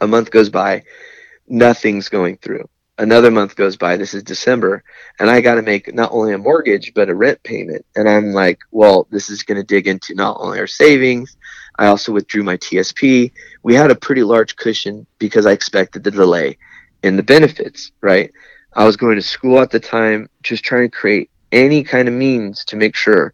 A 0.01 0.07
month 0.07 0.31
goes 0.31 0.49
by, 0.49 0.81
nothing's 1.47 2.09
going 2.09 2.37
through. 2.37 2.67
Another 2.97 3.29
month 3.29 3.55
goes 3.55 3.77
by, 3.77 3.95
this 3.95 4.15
is 4.15 4.23
December, 4.23 4.83
and 5.19 5.29
I 5.29 5.39
got 5.41 5.55
to 5.55 5.61
make 5.61 5.93
not 5.93 6.11
only 6.11 6.33
a 6.33 6.39
mortgage, 6.39 6.95
but 6.95 7.09
a 7.09 7.15
rent 7.15 7.43
payment. 7.43 7.85
And 7.95 8.09
I'm 8.09 8.33
like, 8.33 8.57
well, 8.71 9.05
this 9.11 9.29
is 9.29 9.43
going 9.43 9.57
to 9.57 9.63
dig 9.63 9.87
into 9.87 10.15
not 10.15 10.37
only 10.39 10.57
our 10.57 10.65
savings, 10.65 11.37
I 11.77 11.85
also 11.85 12.11
withdrew 12.11 12.41
my 12.41 12.57
TSP. 12.57 13.31
We 13.61 13.75
had 13.75 13.91
a 13.91 13.95
pretty 13.95 14.23
large 14.23 14.55
cushion 14.55 15.05
because 15.19 15.45
I 15.45 15.51
expected 15.51 16.03
the 16.03 16.09
delay 16.09 16.57
in 17.03 17.17
the 17.17 17.23
benefits, 17.23 17.91
right? 18.01 18.31
I 18.73 18.83
was 18.83 18.97
going 18.97 19.17
to 19.17 19.21
school 19.21 19.59
at 19.59 19.69
the 19.69 19.79
time, 19.79 20.27
just 20.41 20.63
trying 20.63 20.89
to 20.89 20.97
create 20.97 21.29
any 21.51 21.83
kind 21.83 22.07
of 22.07 22.15
means 22.15 22.65
to 22.65 22.77
make 22.77 22.95
sure 22.95 23.31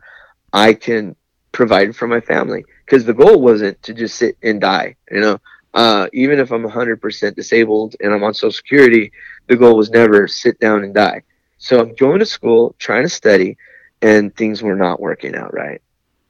I 0.52 0.74
can 0.74 1.16
provide 1.52 1.96
for 1.96 2.08
my 2.08 2.20
family. 2.20 2.66
Because 2.92 3.06
the 3.06 3.14
goal 3.14 3.40
wasn't 3.40 3.82
to 3.84 3.94
just 3.94 4.18
sit 4.18 4.36
and 4.44 4.60
die. 4.60 4.98
You 5.10 5.22
know, 5.22 5.40
uh, 5.74 6.08
even 6.12 6.40
if 6.40 6.52
I'm 6.52 6.68
100% 6.68 7.36
disabled 7.36 7.96
and 8.02 8.14
I'm 8.14 8.22
on 8.22 8.34
Social 8.34 8.52
Security, 8.52 9.14
the 9.48 9.56
goal 9.56 9.78
was 9.78 9.92
never 9.92 10.28
sit 10.28 10.60
down 10.60 10.84
and 10.84 10.94
die. 10.94 11.22
So 11.58 11.80
I'm 11.80 11.96
going 11.96 12.20
to 12.20 12.26
school, 12.26 12.76
trying 12.80 13.04
to 13.04 13.10
study, 13.10 13.56
and 14.02 14.36
things 14.36 14.62
were 14.62 14.76
not 14.76 15.00
working 15.00 15.38
out 15.38 15.54
right. 15.54 15.82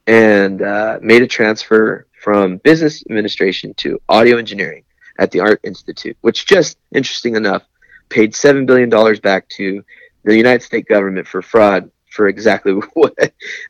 And 0.05 0.61
uh, 0.61 0.99
made 1.01 1.23
a 1.23 1.27
transfer 1.27 2.05
from 2.21 2.57
business 2.57 3.01
administration 3.09 3.73
to 3.77 3.99
audio 4.07 4.37
engineering 4.37 4.83
at 5.17 5.31
the 5.31 5.39
Art 5.39 5.61
Institute, 5.63 6.15
which 6.21 6.45
just 6.45 6.77
interesting 6.93 7.35
enough 7.35 7.63
paid 8.09 8.33
$7 8.33 8.67
billion 8.67 8.91
back 9.21 9.49
to 9.49 9.83
the 10.25 10.37
United 10.37 10.61
States 10.61 10.87
government 10.87 11.25
for 11.25 11.41
fraud 11.41 11.89
for 12.11 12.27
exactly 12.27 12.73
what 12.93 13.15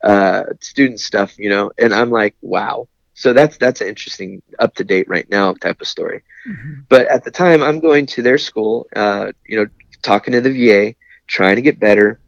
uh, 0.03 0.43
student 0.59 0.99
stuff, 0.99 1.37
you 1.39 1.49
know. 1.49 1.71
And 1.77 1.93
I'm 1.93 2.11
like, 2.11 2.35
wow. 2.41 2.87
So 3.13 3.33
that's 3.33 3.57
that's 3.57 3.81
an 3.81 3.87
interesting, 3.87 4.41
up 4.59 4.75
to 4.75 4.83
date 4.83 5.07
right 5.07 5.29
now 5.29 5.53
type 5.53 5.79
of 5.79 5.87
story. 5.87 6.23
Mm-hmm. 6.47 6.81
But 6.89 7.07
at 7.07 7.23
the 7.23 7.31
time, 7.31 7.61
I'm 7.61 7.79
going 7.79 8.05
to 8.07 8.21
their 8.21 8.37
school, 8.37 8.87
uh, 8.95 9.31
you 9.45 9.57
know, 9.57 9.67
talking 10.01 10.33
to 10.33 10.41
the 10.41 10.51
VA, 10.51 10.95
trying 11.27 11.55
to 11.55 11.61
get 11.61 11.79
better, 11.79 12.19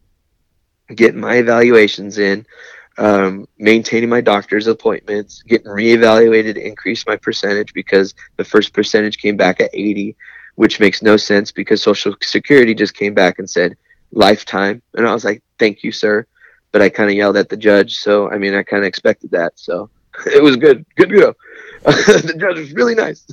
getting 0.94 1.20
my 1.20 1.36
evaluations 1.38 2.20
in, 2.20 2.46
um, 2.98 3.48
maintaining 3.58 4.10
my 4.10 4.22
doctor's 4.22 4.68
appointments, 4.68 5.42
getting 5.44 5.68
reevaluated, 5.68 6.58
increase 6.58 7.08
my 7.08 7.16
percentage 7.16 7.74
because 7.74 8.14
the 8.38 8.44
first 8.44 8.74
percentage 8.74 9.18
came 9.18 9.36
back 9.36 9.60
at 9.60 9.72
80, 9.74 10.16
which 10.56 10.80
makes 10.80 11.02
no 11.02 11.18
sense 11.18 11.52
because 11.52 11.82
Social 11.82 12.14
Security 12.22 12.76
just 12.76 12.94
came 12.94 13.16
back 13.16 13.40
and 13.40 13.50
said 13.50 13.76
lifetime. 14.14 14.82
And 14.96 15.08
I 15.08 15.14
was 15.14 15.26
like, 15.26 15.44
thank 15.60 15.84
you, 15.84 15.92
sir. 15.92 16.26
But 16.72 16.82
I 16.82 16.90
kind 16.90 17.10
of 17.10 17.16
yelled 17.16 17.38
at 17.38 17.50
the 17.50 17.58
judge. 17.58 17.98
So, 17.98 18.30
I 18.30 18.38
mean, 18.38 18.54
I 18.56 18.64
kind 18.64 18.84
of 18.84 18.88
expected 18.88 19.32
that. 19.32 19.54
So 19.56 19.90
it 20.26 20.42
was 20.42 20.56
good. 20.56 20.86
Good 20.96 21.10
to 21.10 21.20
go. 21.20 21.36
the 21.84 22.36
judge 22.40 22.58
was 22.58 22.74
really 22.74 22.96
nice. 22.96 23.26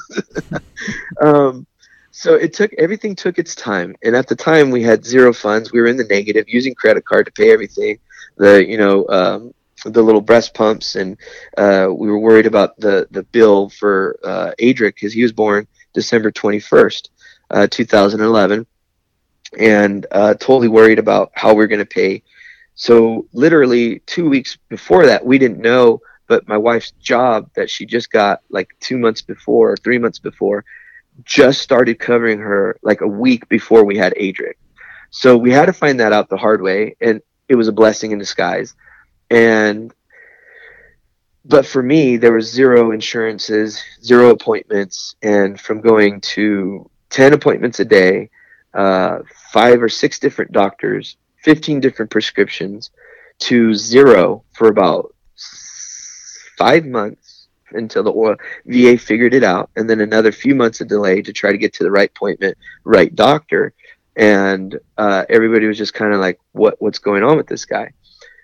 um, 1.22 1.66
so 2.10 2.34
it 2.34 2.52
took 2.52 2.72
everything 2.74 3.14
took 3.14 3.38
its 3.38 3.54
time. 3.54 3.94
And 4.02 4.16
at 4.16 4.26
the 4.26 4.36
time 4.36 4.70
we 4.70 4.82
had 4.82 5.04
zero 5.04 5.32
funds. 5.32 5.72
We 5.72 5.80
were 5.80 5.86
in 5.86 5.96
the 5.96 6.04
negative 6.04 6.48
using 6.48 6.74
credit 6.74 7.04
card 7.04 7.26
to 7.26 7.32
pay 7.32 7.52
everything. 7.52 7.98
The, 8.36 8.66
you 8.66 8.78
know, 8.78 9.06
um, 9.08 9.54
the 9.84 10.02
little 10.02 10.20
breast 10.20 10.52
pumps 10.52 10.94
and 10.94 11.16
uh, 11.56 11.88
we 11.90 12.10
were 12.10 12.18
worried 12.18 12.46
about 12.46 12.78
the, 12.78 13.06
the 13.10 13.22
bill 13.22 13.70
for 13.70 14.18
uh, 14.24 14.52
Adric 14.60 14.94
because 14.96 15.12
he 15.12 15.22
was 15.22 15.32
born 15.32 15.66
December 15.94 16.30
21st, 16.30 17.08
uh, 17.50 17.66
2011 17.70 18.66
and 19.58 20.06
uh, 20.10 20.34
totally 20.34 20.68
worried 20.68 20.98
about 20.98 21.32
how 21.34 21.54
we 21.54 21.64
are 21.64 21.68
going 21.68 21.80
to 21.80 21.86
pay. 21.86 22.22
So 22.74 23.26
literally 23.32 24.00
two 24.06 24.28
weeks 24.28 24.56
before 24.68 25.06
that, 25.06 25.24
we 25.24 25.38
didn't 25.38 25.60
know, 25.60 26.00
but 26.28 26.48
my 26.48 26.56
wife's 26.56 26.92
job 26.92 27.50
that 27.54 27.68
she 27.68 27.84
just 27.84 28.10
got 28.10 28.40
like 28.48 28.70
two 28.80 28.98
months 28.98 29.22
before 29.22 29.72
or 29.72 29.76
three 29.76 29.98
months 29.98 30.18
before 30.18 30.64
just 31.24 31.60
started 31.60 31.98
covering 31.98 32.38
her 32.38 32.78
like 32.82 33.00
a 33.00 33.06
week 33.06 33.48
before 33.48 33.84
we 33.84 33.96
had 33.96 34.14
Adric. 34.14 34.54
So 35.10 35.36
we 35.36 35.50
had 35.50 35.66
to 35.66 35.72
find 35.72 36.00
that 36.00 36.12
out 36.12 36.28
the 36.28 36.36
hard 36.36 36.62
way, 36.62 36.96
and 37.00 37.20
it 37.48 37.56
was 37.56 37.68
a 37.68 37.72
blessing 37.72 38.12
in 38.12 38.18
disguise. 38.18 38.74
And 39.28 39.92
but 41.44 41.66
for 41.66 41.82
me, 41.82 42.16
there 42.16 42.32
was 42.32 42.50
zero 42.50 42.92
insurances, 42.92 43.82
zero 44.02 44.30
appointments, 44.30 45.16
and 45.22 45.60
from 45.60 45.80
going 45.80 46.20
to 46.20 46.88
ten 47.08 47.32
appointments 47.32 47.80
a 47.80 47.84
day 47.84 48.30
uh, 48.74 49.18
five 49.52 49.82
or 49.82 49.88
six 49.88 50.18
different 50.18 50.52
doctors, 50.52 51.16
15 51.44 51.80
different 51.80 52.10
prescriptions 52.10 52.90
to 53.40 53.74
zero 53.74 54.44
for 54.52 54.68
about 54.68 55.14
five 56.58 56.84
months. 56.86 57.48
until 57.72 58.02
the 58.02 58.36
VA 58.66 58.98
figured 58.98 59.32
it 59.32 59.44
out, 59.44 59.70
and 59.76 59.88
then 59.88 60.00
another 60.00 60.32
few 60.32 60.56
months 60.56 60.80
of 60.80 60.88
delay 60.88 61.22
to 61.22 61.32
try 61.32 61.52
to 61.52 61.58
get 61.58 61.72
to 61.74 61.84
the 61.84 61.90
right 61.90 62.10
appointment, 62.10 62.58
right 62.84 63.14
doctor, 63.14 63.72
and 64.16 64.78
uh, 64.98 65.24
everybody 65.28 65.66
was 65.66 65.78
just 65.78 65.94
kind 65.94 66.12
of 66.12 66.20
like, 66.20 66.40
"What 66.52 66.74
what's 66.80 66.98
going 66.98 67.22
on 67.22 67.36
with 67.36 67.46
this 67.46 67.64
guy?" 67.64 67.92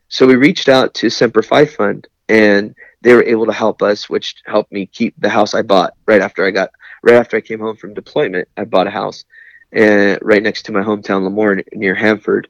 So 0.08 0.26
we 0.26 0.36
reached 0.36 0.68
out 0.68 0.94
to 0.94 1.10
Semper 1.10 1.42
Fi 1.42 1.66
Fund, 1.66 2.06
and 2.28 2.74
they 3.02 3.14
were 3.14 3.24
able 3.24 3.46
to 3.46 3.52
help 3.52 3.82
us, 3.82 4.08
which 4.08 4.36
helped 4.46 4.72
me 4.72 4.86
keep 4.86 5.14
the 5.18 5.28
house 5.28 5.54
I 5.54 5.62
bought 5.62 5.94
right 6.06 6.22
after 6.22 6.46
I 6.46 6.50
got 6.52 6.70
right 7.02 7.16
after 7.16 7.36
I 7.36 7.40
came 7.40 7.60
home 7.60 7.76
from 7.76 7.94
deployment. 7.94 8.48
I 8.56 8.64
bought 8.64 8.86
a 8.86 8.90
house, 8.90 9.24
and 9.72 10.18
right 10.22 10.42
next 10.42 10.62
to 10.66 10.72
my 10.72 10.82
hometown, 10.82 11.22
Lemoore, 11.28 11.62
near 11.74 11.94
Hanford, 11.94 12.48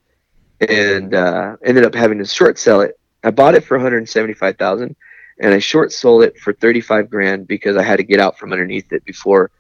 and 0.60 1.14
uh, 1.14 1.56
ended 1.64 1.84
up 1.84 1.94
having 1.94 2.18
to 2.18 2.24
short 2.24 2.58
sell 2.58 2.80
it. 2.80 2.98
I 3.24 3.30
bought 3.30 3.54
it 3.54 3.64
for 3.64 3.76
175,000 3.76 4.96
and 5.38 5.54
I 5.54 5.58
short 5.58 5.92
sold 5.92 6.22
it 6.22 6.38
for 6.38 6.52
35 6.52 7.10
grand 7.10 7.46
because 7.46 7.76
I 7.76 7.82
had 7.82 7.96
to 7.96 8.04
get 8.04 8.20
out 8.20 8.38
from 8.38 8.52
underneath 8.52 8.92
it 8.92 9.04
before 9.04 9.50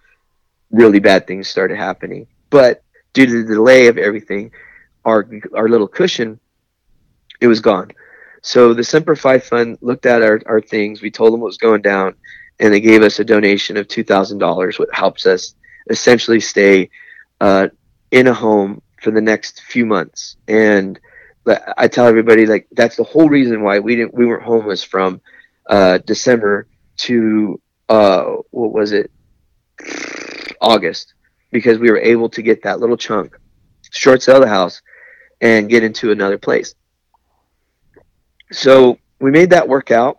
really 0.70 1.00
bad 1.00 1.26
things 1.26 1.48
started 1.48 1.76
happening. 1.76 2.26
But 2.50 2.82
due 3.12 3.26
to 3.26 3.42
the 3.42 3.54
delay 3.54 3.88
of 3.88 3.98
everything, 3.98 4.52
our 5.04 5.28
our 5.54 5.68
little 5.68 5.88
cushion, 5.88 6.40
it 7.40 7.46
was 7.46 7.60
gone. 7.60 7.92
So 8.42 8.74
the 8.74 8.84
Semper 8.84 9.16
Fi 9.16 9.38
Fund 9.38 9.78
looked 9.80 10.06
at 10.06 10.22
our, 10.22 10.40
our 10.46 10.60
things. 10.60 11.02
We 11.02 11.10
told 11.10 11.32
them 11.32 11.40
what 11.40 11.46
was 11.46 11.58
going 11.58 11.82
down, 11.82 12.14
and 12.60 12.72
they 12.72 12.80
gave 12.80 13.02
us 13.02 13.18
a 13.18 13.24
donation 13.24 13.76
of 13.76 13.88
two 13.88 14.04
thousand 14.04 14.38
dollars, 14.38 14.78
which 14.78 14.88
helps 14.92 15.26
us 15.26 15.54
essentially 15.90 16.40
stay 16.40 16.90
uh, 17.40 17.68
in 18.10 18.26
a 18.26 18.34
home 18.34 18.82
for 19.02 19.10
the 19.10 19.20
next 19.20 19.62
few 19.62 19.86
months. 19.86 20.36
And 20.48 20.98
I 21.76 21.86
tell 21.86 22.06
everybody 22.06 22.46
like 22.46 22.66
that's 22.72 22.96
the 22.96 23.04
whole 23.04 23.28
reason 23.28 23.62
why 23.62 23.78
we 23.78 23.94
didn't 23.94 24.14
we 24.14 24.26
weren't 24.26 24.42
homeless 24.42 24.82
from 24.82 25.20
uh, 25.68 25.98
December 25.98 26.66
to 26.98 27.60
uh, 27.88 28.24
what 28.50 28.72
was 28.72 28.92
it 28.92 29.10
August 30.60 31.14
because 31.52 31.78
we 31.78 31.90
were 31.90 31.98
able 31.98 32.28
to 32.30 32.42
get 32.42 32.62
that 32.64 32.80
little 32.80 32.96
chunk, 32.96 33.38
short 33.90 34.22
sell 34.22 34.40
the 34.40 34.48
house, 34.48 34.82
and 35.40 35.68
get 35.68 35.84
into 35.84 36.10
another 36.10 36.38
place. 36.38 36.74
So 38.50 38.98
we 39.20 39.30
made 39.30 39.50
that 39.50 39.68
work 39.68 39.90
out. 39.90 40.18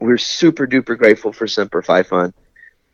We 0.00 0.08
we're 0.08 0.18
super 0.18 0.66
duper 0.66 0.98
grateful 0.98 1.32
for 1.32 1.46
Semper 1.46 1.82
Fi 1.82 2.02
Fund, 2.02 2.34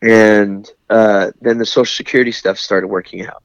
and 0.01 0.69
uh, 0.91 1.31
then 1.41 1.59
the 1.59 1.67
Social 1.67 1.95
Security 1.95 2.33
stuff 2.33 2.59
started 2.59 2.89
working 2.89 3.27
out. 3.27 3.43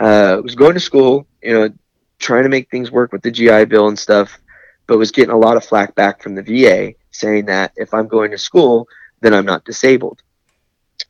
Uh, 0.00 0.36
I 0.36 0.40
was 0.40 0.54
going 0.54 0.74
to 0.74 0.80
school, 0.80 1.26
you 1.42 1.52
know, 1.52 1.70
trying 2.18 2.44
to 2.44 2.48
make 2.48 2.70
things 2.70 2.90
work 2.90 3.12
with 3.12 3.22
the 3.22 3.30
GI 3.30 3.66
Bill 3.66 3.88
and 3.88 3.98
stuff, 3.98 4.38
but 4.86 4.98
was 4.98 5.10
getting 5.10 5.34
a 5.34 5.38
lot 5.38 5.56
of 5.56 5.64
flack 5.64 5.94
back 5.94 6.22
from 6.22 6.34
the 6.34 6.42
VA 6.42 6.94
saying 7.10 7.46
that 7.46 7.72
if 7.76 7.92
I'm 7.92 8.08
going 8.08 8.30
to 8.30 8.38
school, 8.38 8.86
then 9.20 9.34
I'm 9.34 9.44
not 9.44 9.64
disabled. 9.64 10.22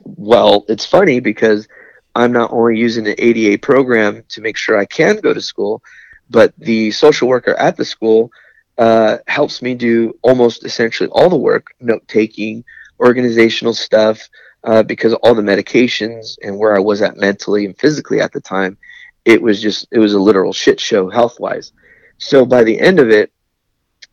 Well, 0.05 0.65
it's 0.69 0.87
funny 0.87 1.21
because 1.21 1.69
I'm 2.15 2.33
not 2.33 2.53
only 2.53 2.79
using 2.79 3.05
the 3.05 3.23
ADA 3.23 3.59
program 3.59 4.25
to 4.31 4.41
make 4.41 4.57
sure 4.57 4.79
I 4.79 4.87
can 4.87 5.17
go 5.17 5.35
to 5.35 5.41
school, 5.41 5.83
but 6.31 6.53
the 6.59 6.91
social 6.91 7.29
worker 7.29 7.55
at 7.55 7.77
the 7.77 7.85
school 7.85 8.31
uh, 8.79 9.19
helps 9.27 9.61
me 9.63 9.75
do 9.75 10.17
almost 10.23 10.65
essentially 10.65 11.09
all 11.11 11.29
the 11.29 11.37
work 11.37 11.69
note 11.81 12.07
taking, 12.09 12.65
organizational 13.01 13.75
stuff, 13.75 14.29
uh, 14.65 14.83
because 14.83 15.15
all 15.15 15.35
the 15.35 15.43
medications 15.43 16.37
and 16.43 16.59
where 16.59 16.77
I 16.77 16.81
was 16.81 17.03
at 17.03 17.17
mentally 17.17 17.65
and 17.65 17.79
physically 17.79 18.21
at 18.21 18.33
the 18.33 18.41
time, 18.41 18.77
it 19.25 19.41
was 19.41 19.61
just, 19.61 19.87
it 19.91 19.99
was 19.99 20.15
a 20.15 20.19
literal 20.19 20.53
shit 20.53 20.81
show 20.81 21.09
health 21.11 21.39
wise. 21.39 21.73
So 22.19 22.45
by 22.45 22.65
the 22.65 22.79
end 22.79 22.99
of 22.99 23.11
it, 23.11 23.33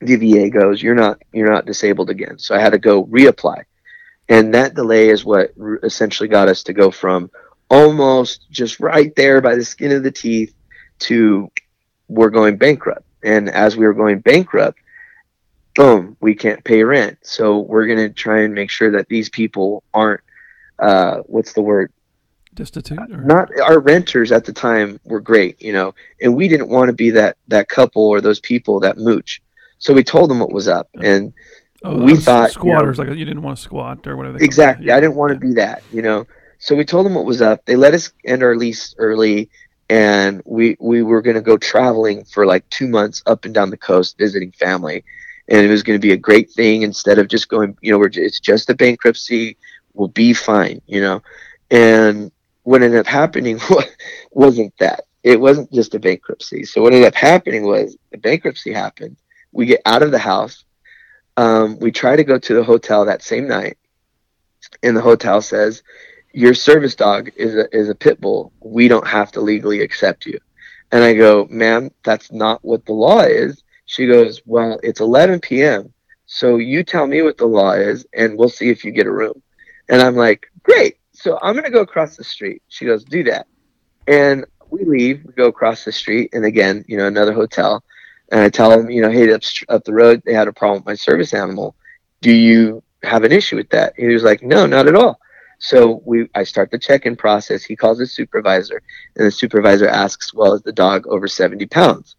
the 0.01 0.15
VA 0.15 0.49
goes, 0.49 0.81
"You're 0.81 0.95
not 0.95 1.21
you're 1.33 1.51
not 1.51 1.65
disabled 1.65 2.09
again." 2.09 2.37
So 2.37 2.55
I 2.55 2.59
had 2.59 2.71
to 2.71 2.79
go 2.79 3.05
reapply, 3.05 3.63
and 4.29 4.53
that 4.53 4.75
delay 4.75 5.09
is 5.09 5.25
what 5.25 5.53
essentially 5.83 6.29
got 6.29 6.47
us 6.47 6.63
to 6.63 6.73
go 6.73 6.91
from 6.91 7.31
almost 7.69 8.49
just 8.51 8.79
right 8.79 9.15
there 9.15 9.41
by 9.41 9.55
the 9.55 9.65
skin 9.65 9.91
of 9.91 10.03
the 10.03 10.11
teeth 10.11 10.53
to 10.99 11.49
we're 12.07 12.29
going 12.29 12.57
bankrupt. 12.57 13.03
And 13.23 13.49
as 13.49 13.75
we 13.75 13.85
were 13.85 13.93
going 13.93 14.19
bankrupt, 14.19 14.77
boom, 15.75 16.15
we 16.19 16.35
can't 16.35 16.63
pay 16.63 16.83
rent. 16.83 17.17
So 17.23 17.59
we're 17.59 17.87
going 17.87 18.07
to 18.07 18.09
try 18.09 18.41
and 18.41 18.53
make 18.53 18.69
sure 18.69 18.91
that 18.91 19.07
these 19.07 19.29
people 19.29 19.83
aren't 19.93 20.21
uh, 20.79 21.17
what's 21.25 21.53
the 21.53 21.61
word 21.61 21.91
destitute 22.53 22.97
or? 23.11 23.17
not 23.17 23.49
our 23.59 23.79
renters 23.79 24.31
at 24.31 24.45
the 24.45 24.53
time 24.53 24.97
were 25.03 25.19
great 25.19 25.61
you 25.61 25.73
know 25.73 25.93
and 26.21 26.33
we 26.33 26.47
didn't 26.47 26.69
want 26.69 26.87
to 26.87 26.93
be 26.93 27.09
that 27.09 27.35
that 27.49 27.67
couple 27.67 28.07
or 28.07 28.21
those 28.21 28.39
people 28.39 28.79
that 28.79 28.97
mooch 28.97 29.41
so 29.85 29.93
we 29.93 30.03
told 30.03 30.29
them 30.29 30.39
what 30.39 30.51
was 30.51 30.67
up, 30.67 30.89
and 31.01 31.33
oh, 31.83 32.03
we 32.03 32.15
thought 32.15 32.51
squatters 32.51 32.97
you 32.97 33.03
know, 33.03 33.09
like 33.11 33.19
you 33.19 33.25
didn't 33.25 33.43
want 33.43 33.57
to 33.57 33.63
squat 33.63 34.07
or 34.07 34.15
whatever. 34.17 34.37
Exactly, 34.37 34.91
I 34.91 34.99
didn't 34.99 35.15
want 35.15 35.33
to 35.33 35.39
be 35.39 35.53
that, 35.53 35.83
you 35.91 36.01
know. 36.01 36.25
So 36.57 36.75
we 36.75 36.85
told 36.85 37.05
them 37.05 37.15
what 37.15 37.25
was 37.25 37.41
up. 37.41 37.65
They 37.65 37.75
let 37.75 37.93
us 37.93 38.11
end 38.25 38.41
our 38.41 38.55
lease 38.55 38.95
early, 38.97 39.49
and 39.89 40.41
we 40.45 40.77
we 40.79 41.03
were 41.03 41.21
going 41.21 41.35
to 41.35 41.41
go 41.41 41.57
traveling 41.57 42.23
for 42.25 42.45
like 42.45 42.67
two 42.69 42.87
months 42.87 43.21
up 43.25 43.45
and 43.45 43.53
down 43.53 43.69
the 43.69 43.77
coast 43.77 44.17
visiting 44.17 44.51
family, 44.53 45.03
and 45.49 45.65
it 45.65 45.69
was 45.69 45.83
going 45.83 45.99
to 45.99 46.01
be 46.01 46.13
a 46.13 46.17
great 46.17 46.49
thing 46.51 46.81
instead 46.81 47.19
of 47.19 47.27
just 47.27 47.49
going. 47.49 47.77
You 47.81 47.91
know, 47.91 47.99
we're 47.99 48.09
it's 48.13 48.39
just 48.39 48.69
a 48.69 48.75
bankruptcy. 48.75 49.57
We'll 49.95 50.09
be 50.09 50.33
fine, 50.33 50.81
you 50.85 51.01
know. 51.01 51.23
And 51.71 52.31
what 52.63 52.83
ended 52.83 52.99
up 52.99 53.07
happening 53.07 53.59
wasn't 54.31 54.77
that. 54.79 55.05
It 55.23 55.39
wasn't 55.39 55.71
just 55.73 55.95
a 55.95 55.99
bankruptcy. 55.99 56.65
So 56.65 56.81
what 56.81 56.93
ended 56.93 57.07
up 57.07 57.15
happening 57.15 57.63
was 57.63 57.97
the 58.11 58.17
bankruptcy 58.19 58.71
happened 58.71 59.17
we 59.55 59.65
get 59.65 59.81
out 59.85 60.03
of 60.03 60.11
the 60.11 60.19
house. 60.19 60.65
Um, 61.37 61.79
we 61.79 61.91
try 61.91 62.15
to 62.15 62.23
go 62.23 62.37
to 62.37 62.53
the 62.53 62.63
hotel 62.63 63.05
that 63.05 63.23
same 63.23 63.47
night, 63.47 63.77
and 64.83 64.95
the 64.95 65.01
hotel 65.01 65.41
says, 65.41 65.81
"Your 66.33 66.53
service 66.53 66.95
dog 66.95 67.31
is 67.35 67.55
a 67.55 67.65
is 67.75 67.89
a 67.89 67.95
pit 67.95 68.21
bull. 68.21 68.51
We 68.59 68.87
don't 68.87 69.07
have 69.07 69.31
to 69.31 69.41
legally 69.41 69.81
accept 69.81 70.25
you." 70.25 70.39
And 70.91 71.03
I 71.03 71.13
go, 71.13 71.47
"Ma'am, 71.49 71.89
that's 72.03 72.31
not 72.31 72.63
what 72.63 72.85
the 72.85 72.93
law 72.93 73.21
is." 73.21 73.63
She 73.85 74.07
goes, 74.07 74.41
"Well, 74.45 74.79
it's 74.83 74.99
11 74.99 75.39
p.m. 75.39 75.93
So 76.25 76.57
you 76.57 76.83
tell 76.83 77.07
me 77.07 77.21
what 77.21 77.37
the 77.37 77.45
law 77.45 77.71
is, 77.71 78.05
and 78.13 78.37
we'll 78.37 78.49
see 78.49 78.69
if 78.69 78.83
you 78.83 78.91
get 78.91 79.07
a 79.07 79.11
room." 79.11 79.41
And 79.89 80.01
I'm 80.01 80.15
like, 80.15 80.47
"Great." 80.63 80.97
So 81.13 81.37
I'm 81.41 81.55
gonna 81.55 81.69
go 81.69 81.81
across 81.81 82.17
the 82.17 82.23
street. 82.23 82.61
She 82.67 82.85
goes, 82.85 83.03
"Do 83.03 83.23
that," 83.25 83.47
and 84.07 84.45
we 84.69 84.83
leave. 84.83 85.23
We 85.25 85.33
go 85.33 85.47
across 85.47 85.85
the 85.85 85.91
street, 85.91 86.31
and 86.33 86.45
again, 86.45 86.85
you 86.87 86.97
know, 86.97 87.07
another 87.07 87.33
hotel 87.33 87.83
and 88.31 88.41
I 88.41 88.49
tell 88.49 88.69
them, 88.69 88.89
you 88.89 89.01
know, 89.01 89.11
hey, 89.11 89.31
up, 89.31 89.41
up 89.69 89.83
the 89.83 89.93
road, 89.93 90.21
they 90.25 90.33
had 90.33 90.47
a 90.47 90.53
problem 90.53 90.79
with 90.79 90.85
my 90.85 90.95
service 90.95 91.33
animal. 91.33 91.75
Do 92.21 92.33
you 92.33 92.81
have 93.03 93.23
an 93.23 93.31
issue 93.31 93.55
with 93.55 93.69
that? 93.69 93.93
He 93.97 94.07
was 94.07 94.23
like, 94.23 94.41
no, 94.41 94.65
not 94.65 94.87
at 94.87 94.95
all. 94.95 95.19
So 95.59 96.01
we, 96.05 96.27
I 96.35 96.43
start 96.43 96.71
the 96.71 96.79
check-in 96.79 97.15
process. 97.15 97.63
He 97.63 97.75
calls 97.75 97.99
his 97.99 98.11
supervisor, 98.11 98.81
and 99.15 99.25
the 99.25 99.31
supervisor 99.31 99.87
asks, 99.87 100.33
well, 100.33 100.53
is 100.53 100.61
the 100.63 100.71
dog 100.71 101.07
over 101.07 101.27
70 101.27 101.65
pounds? 101.67 102.15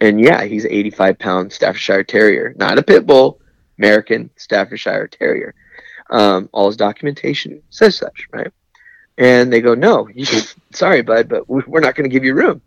And 0.00 0.20
yeah, 0.20 0.44
he's 0.44 0.64
85 0.64 1.18
pound 1.18 1.52
Staffordshire 1.52 2.04
Terrier, 2.04 2.54
not 2.56 2.78
a 2.78 2.82
pit 2.82 3.06
bull, 3.06 3.40
American 3.78 4.30
Staffordshire 4.36 5.08
Terrier. 5.08 5.54
Um, 6.10 6.48
all 6.52 6.66
his 6.66 6.76
documentation 6.76 7.62
says 7.70 7.96
such, 7.96 8.28
right? 8.32 8.52
And 9.16 9.52
they 9.52 9.60
go, 9.60 9.74
no, 9.74 10.08
you, 10.08 10.26
sorry, 10.72 11.02
bud, 11.02 11.28
but 11.28 11.48
we're 11.48 11.80
not 11.80 11.94
going 11.94 12.08
to 12.08 12.12
give 12.12 12.24
you 12.24 12.34
room. 12.34 12.60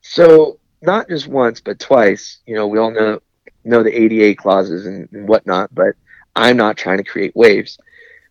So 0.00 0.58
not 0.82 1.08
just 1.08 1.26
once 1.26 1.60
but 1.60 1.78
twice. 1.78 2.38
You 2.46 2.54
know, 2.54 2.66
we 2.66 2.78
all 2.78 2.90
know 2.90 3.20
know 3.64 3.82
the 3.82 3.94
ADA 3.94 4.34
clauses 4.40 4.86
and, 4.86 5.08
and 5.12 5.28
whatnot, 5.28 5.74
but 5.74 5.94
I'm 6.36 6.56
not 6.56 6.76
trying 6.76 6.98
to 6.98 7.04
create 7.04 7.34
waves. 7.34 7.78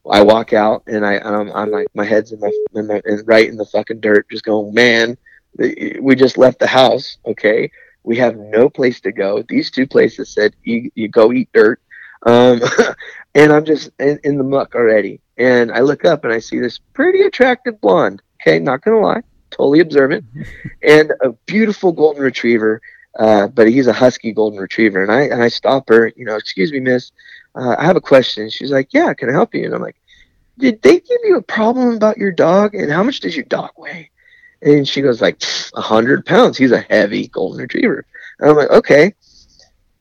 I 0.09 0.21
walk 0.21 0.53
out 0.53 0.83
and 0.87 1.05
I 1.05 1.19
I'm, 1.19 1.51
I'm 1.51 1.71
like 1.71 1.87
my 1.93 2.05
head's 2.05 2.31
in 2.31 2.39
my, 2.39 2.51
in 2.75 2.87
my 2.87 3.01
in, 3.05 3.23
right 3.25 3.47
in 3.47 3.57
the 3.57 3.65
fucking 3.65 3.99
dirt, 3.99 4.29
just 4.29 4.45
going, 4.45 4.73
man. 4.73 5.17
We 5.57 6.15
just 6.15 6.37
left 6.37 6.59
the 6.59 6.67
house. 6.67 7.17
Okay, 7.25 7.71
we 8.03 8.15
have 8.17 8.37
no 8.37 8.69
place 8.69 9.01
to 9.01 9.11
go. 9.11 9.43
These 9.49 9.71
two 9.71 9.87
places 9.87 10.33
said 10.33 10.55
you, 10.63 10.89
you 10.95 11.07
go 11.09 11.33
eat 11.33 11.49
dirt, 11.53 11.81
um, 12.23 12.61
and 13.35 13.51
I'm 13.51 13.65
just 13.65 13.89
in, 13.99 14.19
in 14.23 14.37
the 14.37 14.43
muck 14.43 14.75
already. 14.75 15.21
And 15.37 15.71
I 15.71 15.81
look 15.81 16.05
up 16.05 16.23
and 16.23 16.33
I 16.33 16.39
see 16.39 16.59
this 16.59 16.79
pretty 16.93 17.21
attractive 17.21 17.79
blonde. 17.79 18.21
Okay, 18.41 18.59
not 18.59 18.83
gonna 18.83 18.99
lie, 18.99 19.21
totally 19.51 19.79
observant, 19.79 20.25
and 20.83 21.13
a 21.21 21.31
beautiful 21.45 21.91
golden 21.91 22.23
retriever. 22.23 22.81
Uh, 23.17 23.47
but 23.47 23.67
he's 23.67 23.87
a 23.87 23.93
husky 23.93 24.31
golden 24.31 24.59
retriever, 24.59 25.01
and 25.01 25.11
I 25.11 25.21
and 25.21 25.41
I 25.41 25.47
stop 25.47 25.89
her. 25.89 26.11
You 26.15 26.25
know, 26.25 26.35
excuse 26.35 26.71
me, 26.71 26.79
miss. 26.79 27.11
Uh, 27.55 27.75
I 27.77 27.85
have 27.85 27.95
a 27.95 28.01
question. 28.01 28.49
She's 28.49 28.71
like, 28.71 28.89
yeah, 28.93 29.13
can 29.15 29.29
I 29.29 29.31
help 29.31 29.55
you? 29.55 29.65
And 29.65 29.73
I'm 29.73 29.81
like, 29.81 29.95
did 30.59 30.81
they 30.81 30.99
give 30.99 31.19
you 31.23 31.37
a 31.37 31.41
problem 31.41 31.95
about 31.95 32.17
your 32.17 32.31
dog? 32.31 32.75
And 32.75 32.91
how 32.91 33.03
much 33.03 33.19
does 33.19 33.35
your 33.35 33.45
dog 33.45 33.71
weigh? 33.77 34.11
And 34.61 34.87
she 34.87 35.01
goes 35.01 35.21
like 35.21 35.41
a 35.75 35.81
hundred 35.81 36.25
pounds. 36.25 36.57
He's 36.57 36.71
a 36.71 36.81
heavy 36.81 37.27
golden 37.27 37.61
retriever. 37.61 38.05
And 38.39 38.49
I'm 38.49 38.57
like, 38.57 38.69
okay, 38.69 39.13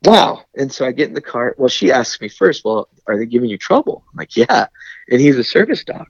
wow. 0.07 0.45
And 0.57 0.73
so 0.73 0.87
I 0.87 0.93
get 0.93 1.09
in 1.09 1.15
the 1.15 1.21
car. 1.21 1.55
Well, 1.59 1.69
she 1.69 1.93
asks 1.93 2.21
me 2.21 2.29
first, 2.29 2.65
well, 2.65 2.89
are 3.07 3.19
they 3.19 3.27
giving 3.27 3.51
you 3.51 3.59
trouble? 3.59 4.05
I'm 4.11 4.17
like, 4.17 4.37
yeah. 4.37 4.67
And 5.11 5.21
he's 5.21 5.37
a 5.37 5.45
service 5.45 5.85
dog. 5.85 6.07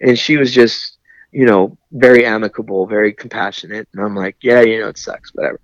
And 0.00 0.18
she 0.18 0.36
was 0.36 0.52
just 0.52 0.98
you 1.34 1.46
know, 1.46 1.76
very 1.90 2.24
amicable, 2.24 2.86
very 2.86 3.12
compassionate. 3.12 3.88
And 3.92 4.04
I'm 4.04 4.14
like, 4.14 4.36
yeah, 4.40 4.60
you 4.60 4.80
know, 4.80 4.88
it 4.88 4.98
sucks, 4.98 5.34
whatever. 5.34 5.60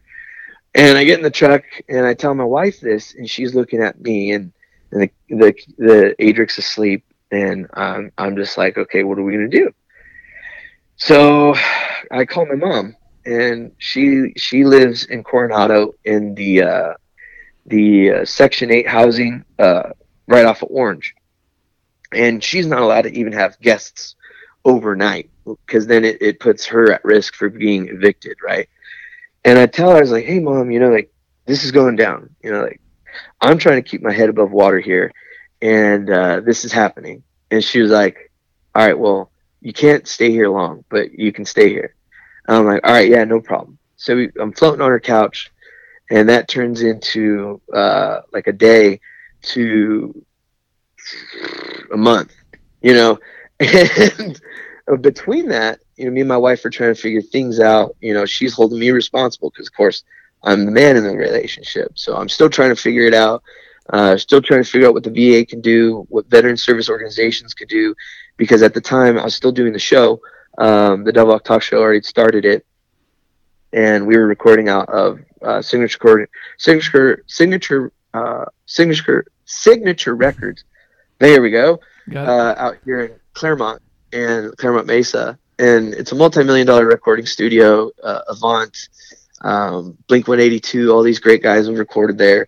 And 0.75 0.99
I 0.99 1.05
get 1.05 1.19
in 1.19 1.23
the 1.23 1.31
truck 1.31 1.63
and 1.89 2.05
I 2.05 2.13
tell 2.15 2.35
my 2.35 2.45
wife 2.45 2.81
this, 2.81 3.15
and 3.15 3.31
she's 3.31 3.55
looking 3.55 3.81
at 3.81 4.01
me, 4.01 4.33
and, 4.33 4.53
and 4.91 5.03
the, 5.03 5.11
the 5.29 5.55
the 5.79 6.17
Adric's 6.19 6.59
asleep, 6.59 7.05
And 7.31 7.69
I'm, 7.75 8.13
I'm 8.19 8.37
just 8.37 8.59
like, 8.59 8.79
okay, 8.79 9.05
what 9.05 9.19
are 9.19 9.23
we 9.23 9.33
going 9.33 9.51
to 9.51 9.59
do? 9.59 9.73
So 10.97 11.55
I 12.11 12.25
call 12.25 12.47
my 12.47 12.57
mom 12.57 12.97
and 13.25 13.73
she, 13.79 14.33
she 14.37 14.65
lives 14.65 15.05
in 15.05 15.23
Coronado 15.23 15.93
in 16.05 16.35
the, 16.35 16.63
uh, 16.63 16.95
the 17.67 18.11
uh, 18.11 18.25
section 18.25 18.71
eight 18.71 18.89
housing, 18.89 19.45
uh, 19.59 19.91
right 20.27 20.45
off 20.45 20.63
of 20.63 20.69
Orange. 20.71 21.15
And 22.13 22.43
she's 22.43 22.67
not 22.67 22.83
allowed 22.83 23.03
to 23.03 23.17
even 23.17 23.33
have 23.33 23.61
guests 23.61 24.17
overnight 24.65 25.31
because 25.45 25.87
then 25.87 26.05
it, 26.05 26.21
it 26.21 26.41
puts 26.41 26.67
her 26.67 26.93
at 26.93 27.05
risk 27.05 27.35
for 27.35 27.49
being 27.49 27.89
evicted. 27.89 28.37
Right. 28.45 28.69
And 29.45 29.59
I 29.59 29.67
tell 29.67 29.91
her, 29.91 29.97
I 29.97 30.01
was 30.01 30.11
like, 30.11 30.25
Hey 30.25 30.41
mom, 30.41 30.71
you 30.71 30.81
know, 30.81 30.91
like 30.91 31.13
this 31.47 31.65
is 31.65 31.73
going 31.73 31.97
down, 31.97 32.31
you 32.43 32.51
know, 32.53 32.63
like 32.63 32.81
I'm 33.41 33.59
trying 33.59 33.83
to 33.83 33.89
keep 33.89 34.03
my 34.03 34.13
head 34.13 34.29
above 34.29 34.51
water 34.51 34.79
here 34.79 35.13
and, 35.63 36.11
uh, 36.11 36.41
this 36.41 36.65
is 36.65 36.73
happening. 36.73 37.23
And 37.51 37.63
she 37.63 37.81
was 37.81 37.91
like, 37.91 38.31
all 38.75 38.87
right, 38.87 38.99
well, 38.99 39.31
you 39.61 39.73
can't 39.73 40.07
stay 40.07 40.31
here 40.31 40.49
long, 40.49 40.85
but 40.89 41.13
you 41.13 41.33
can 41.33 41.45
stay 41.45 41.69
here. 41.69 41.95
And 42.47 42.57
I'm 42.57 42.67
like, 42.67 42.87
all 42.87 42.93
right, 42.93 43.09
yeah, 43.09 43.25
no 43.25 43.41
problem. 43.41 43.79
So 43.97 44.17
we, 44.17 44.31
I'm 44.41 44.53
floating 44.53 44.81
on 44.81 44.91
her 44.91 45.01
couch 45.01 45.51
and 46.11 46.29
that 46.29 46.49
turns 46.49 46.83
into, 46.83 47.61
uh, 47.73 48.21
like 48.33 48.47
a 48.47 48.53
day 48.53 49.01
to 49.43 50.25
a 51.93 51.97
month, 51.97 52.35
you 52.83 52.93
know, 52.93 53.19
and 53.61 54.41
between 55.01 55.49
that, 55.49 55.81
you 55.97 56.05
know, 56.05 56.11
me 56.11 56.21
and 56.21 56.29
my 56.29 56.37
wife 56.37 56.65
are 56.65 56.71
trying 56.71 56.95
to 56.95 57.01
figure 57.01 57.23
things 57.23 57.61
out. 57.61 57.97
You 58.01 58.15
know, 58.15 58.27
she's 58.27 58.55
holding 58.55 58.79
me 58.79 58.91
responsible 58.91 59.51
because, 59.51 59.69
of 59.69 59.75
course, 59.75 60.05
I'm 60.43 60.65
the 60.65 60.73
man 60.73 60.97
in 60.97 61.05
the 61.05 61.17
relationship. 61.17 61.93
So 61.95 62.17
I'm 62.17 62.29
still 62.29 62.51
trying 62.51 62.71
to 62.71 62.77
figure 62.77 63.07
it 63.07 63.15
out. 63.15 63.43
Uh, 63.91 64.17
still 64.17 64.41
trying 64.41 64.63
to 64.63 64.71
figure 64.71 64.89
out 64.89 64.95
what 64.95 65.03
the 65.03 65.11
VA 65.11 65.45
can 65.45 65.61
do, 65.61 66.07
what 66.09 66.27
veteran 66.27 66.57
service 66.57 66.89
organizations 66.89 67.55
could 67.55 67.69
do, 67.69 67.95
because 68.37 68.63
at 68.63 68.73
the 68.73 68.81
time 68.81 69.19
I 69.19 69.25
was 69.25 69.35
still 69.35 69.53
doing 69.53 69.73
the 69.73 69.79
show. 69.79 70.21
Um, 70.59 71.05
the 71.05 71.13
Devil 71.13 71.39
Talk 71.41 71.63
Show 71.63 71.79
already 71.79 72.03
started 72.03 72.45
it, 72.45 72.65
and 73.73 74.07
we 74.07 74.17
were 74.17 74.27
recording 74.27 74.69
out 74.69 74.89
of 74.89 75.21
uh, 75.43 75.63
signature 75.63 76.29
signature 76.59 77.25
signature 77.27 77.93
uh, 78.15 78.45
signature 78.67 79.27
signature 79.45 80.15
records. 80.15 80.65
There 81.19 81.43
we 81.43 81.51
go. 81.51 81.81
Uh, 82.27 82.55
out 82.57 82.77
here 82.85 83.01
in 83.05 83.13
Clairemont 83.35 83.83
and 84.13 84.57
Clairemont 84.57 84.87
Mesa, 84.87 85.39
and 85.59 85.95
it's 85.95 86.13
a 86.13 86.15
multi-million 86.15 86.67
dollar 86.67 86.87
recording 86.87 87.27
studio. 87.27 87.91
Uh, 88.03 88.23
Avant, 88.29 88.89
um, 89.43 89.97
Blink 90.09 90.27
182, 90.27 90.91
all 90.91 91.03
these 91.03 91.21
great 91.21 91.43
guys 91.43 91.67
have 91.67 91.79
recorded 91.79 92.19
there, 92.19 92.47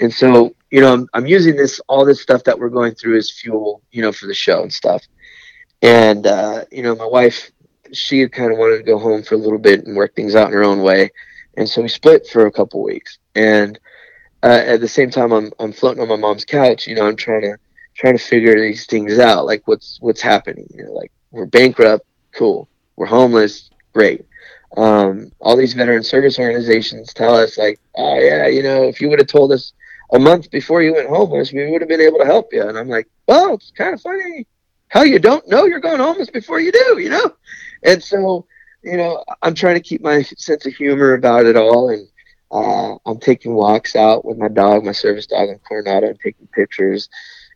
and 0.00 0.12
so 0.12 0.54
you 0.70 0.80
know 0.80 0.92
I'm, 0.92 1.08
I'm 1.12 1.26
using 1.26 1.56
this 1.56 1.80
all 1.88 2.04
this 2.04 2.22
stuff 2.22 2.44
that 2.44 2.58
we're 2.58 2.70
going 2.70 2.94
through 2.94 3.18
as 3.18 3.30
fuel, 3.30 3.82
you 3.90 4.02
know, 4.02 4.12
for 4.12 4.26
the 4.26 4.34
show 4.34 4.62
and 4.62 4.72
stuff. 4.72 5.02
And 5.82 6.26
uh, 6.26 6.64
you 6.70 6.82
know, 6.82 6.94
my 6.94 7.06
wife, 7.06 7.50
she 7.92 8.26
kind 8.28 8.52
of 8.52 8.58
wanted 8.58 8.78
to 8.78 8.84
go 8.84 8.98
home 8.98 9.22
for 9.24 9.34
a 9.34 9.38
little 9.38 9.58
bit 9.58 9.84
and 9.84 9.96
work 9.96 10.14
things 10.14 10.34
out 10.34 10.46
in 10.46 10.52
her 10.52 10.64
own 10.64 10.80
way, 10.82 11.10
and 11.56 11.68
so 11.68 11.82
we 11.82 11.88
split 11.88 12.26
for 12.26 12.46
a 12.46 12.52
couple 12.52 12.82
weeks. 12.82 13.18
And 13.34 13.78
uh, 14.42 14.62
at 14.64 14.80
the 14.80 14.88
same 14.88 15.10
time, 15.10 15.32
I'm 15.32 15.52
I'm 15.58 15.72
floating 15.72 16.02
on 16.02 16.08
my 16.08 16.16
mom's 16.16 16.44
couch. 16.44 16.86
You 16.86 16.94
know, 16.94 17.06
I'm 17.06 17.16
trying 17.16 17.42
to 17.42 17.56
trying 17.94 18.16
to 18.16 18.24
figure 18.24 18.58
these 18.58 18.86
things 18.86 19.18
out, 19.18 19.46
like 19.46 19.66
what's 19.66 19.98
what's 20.00 20.20
happening. 20.20 20.66
You 20.74 20.84
know, 20.84 20.92
like 20.92 21.12
we're 21.30 21.46
bankrupt, 21.46 22.06
cool. 22.32 22.68
We're 22.96 23.06
homeless, 23.06 23.70
great. 23.92 24.26
Um, 24.76 25.30
all 25.40 25.56
these 25.56 25.74
veteran 25.74 26.02
service 26.02 26.38
organizations 26.38 27.12
tell 27.12 27.34
us 27.34 27.58
like, 27.58 27.78
oh 27.96 28.18
yeah, 28.18 28.46
you 28.46 28.62
know, 28.62 28.84
if 28.84 29.00
you 29.00 29.08
would 29.10 29.18
have 29.18 29.28
told 29.28 29.52
us 29.52 29.72
a 30.12 30.18
month 30.18 30.50
before 30.50 30.82
you 30.82 30.94
went 30.94 31.08
homeless, 31.08 31.52
we 31.52 31.70
would 31.70 31.80
have 31.80 31.88
been 31.88 32.00
able 32.00 32.18
to 32.18 32.24
help 32.24 32.52
you. 32.52 32.66
And 32.66 32.78
I'm 32.78 32.88
like, 32.88 33.08
well, 33.26 33.54
it's 33.54 33.70
kind 33.70 33.94
of 33.94 34.00
funny 34.00 34.46
how 34.88 35.02
you 35.02 35.18
don't 35.18 35.46
know 35.48 35.64
you're 35.64 35.80
going 35.80 36.00
homeless 36.00 36.30
before 36.30 36.60
you 36.60 36.70
do, 36.70 36.98
you 36.98 37.08
know? 37.08 37.34
And 37.82 38.02
so, 38.02 38.46
you 38.82 38.96
know, 38.96 39.24
I'm 39.42 39.54
trying 39.54 39.74
to 39.74 39.80
keep 39.80 40.02
my 40.02 40.22
sense 40.22 40.66
of 40.66 40.74
humor 40.74 41.14
about 41.14 41.46
it 41.46 41.56
all. 41.56 41.90
And 41.90 42.08
uh, 42.50 42.96
I'm 43.06 43.18
taking 43.18 43.54
walks 43.54 43.96
out 43.96 44.24
with 44.24 44.38
my 44.38 44.48
dog, 44.48 44.84
my 44.84 44.92
service 44.92 45.26
dog 45.26 45.48
in 45.48 45.58
Coronado, 45.60 46.08
and 46.08 46.18
taking 46.20 46.46
pictures 46.48 47.08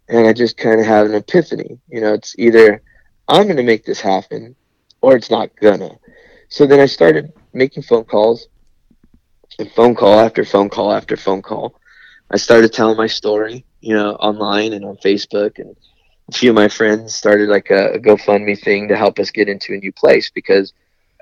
and 0.08 0.26
I 0.26 0.32
just 0.32 0.56
kind 0.56 0.80
of 0.80 0.86
have 0.86 1.06
an 1.06 1.14
epiphany. 1.14 1.78
You 1.88 2.00
know, 2.00 2.14
it's 2.14 2.34
either 2.38 2.82
I'm 3.28 3.44
going 3.44 3.56
to 3.56 3.62
make 3.62 3.84
this 3.84 4.00
happen 4.00 4.54
or 5.00 5.16
it's 5.16 5.30
not 5.30 5.54
gonna. 5.56 5.98
So 6.48 6.66
then 6.66 6.80
I 6.80 6.86
started 6.86 7.32
making 7.52 7.82
phone 7.82 8.04
calls 8.04 8.48
and 9.58 9.70
phone 9.72 9.94
call 9.94 10.20
after 10.20 10.44
phone 10.44 10.68
call 10.68 10.92
after 10.92 11.16
phone 11.16 11.42
call. 11.42 11.74
I 12.30 12.36
started 12.36 12.72
telling 12.72 12.96
my 12.96 13.06
story, 13.06 13.64
you 13.80 13.94
know, 13.94 14.12
online 14.12 14.72
and 14.72 14.84
on 14.84 14.96
Facebook 14.96 15.58
and 15.58 15.76
a 16.28 16.32
few 16.32 16.50
of 16.50 16.56
my 16.56 16.68
friends 16.68 17.14
started 17.14 17.48
like 17.48 17.70
a, 17.70 17.92
a 17.92 17.98
GoFundMe 17.98 18.60
thing 18.60 18.88
to 18.88 18.96
help 18.96 19.18
us 19.18 19.30
get 19.30 19.48
into 19.48 19.74
a 19.74 19.78
new 19.78 19.92
place 19.92 20.30
because 20.30 20.72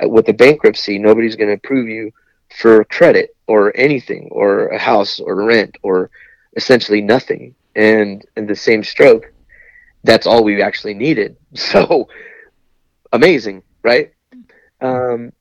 with 0.03 0.26
the 0.26 0.32
bankruptcy, 0.32 0.99
nobody's 0.99 1.36
going 1.36 1.49
to 1.49 1.55
approve 1.55 1.88
you 1.88 2.12
for 2.59 2.84
credit 2.84 3.34
or 3.47 3.76
anything 3.76 4.28
or 4.30 4.68
a 4.68 4.78
house 4.78 5.20
or 5.20 5.45
rent 5.45 5.76
or 5.82 6.11
essentially 6.57 7.01
nothing 7.01 7.55
and 7.76 8.24
in 8.36 8.47
the 8.47 8.57
same 8.57 8.84
stroke, 8.84 9.32
that's 10.05 10.26
all 10.26 10.45
we 10.45 10.62
actually 10.62 10.95
needed. 10.95 11.36
So 11.55 12.09
amazing, 13.12 13.62
right? 13.84 14.12
Um, 14.80 15.32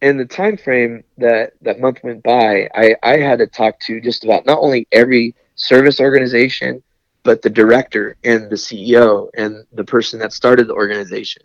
in 0.00 0.16
the 0.16 0.24
time 0.24 0.56
frame 0.56 1.04
that 1.18 1.52
that 1.62 1.80
month 1.80 2.00
went 2.02 2.22
by, 2.22 2.68
I, 2.74 2.96
I 3.02 3.18
had 3.18 3.38
to 3.40 3.46
talk 3.46 3.78
to 3.80 4.00
just 4.00 4.24
about 4.24 4.46
not 4.46 4.58
only 4.60 4.88
every 4.92 5.34
service 5.56 6.00
organization, 6.00 6.82
but 7.22 7.42
the 7.42 7.50
director 7.50 8.16
and 8.24 8.48
the 8.48 8.56
CEO 8.56 9.28
and 9.36 9.64
the 9.72 9.84
person 9.84 10.18
that 10.20 10.32
started 10.32 10.68
the 10.68 10.74
organization. 10.74 11.42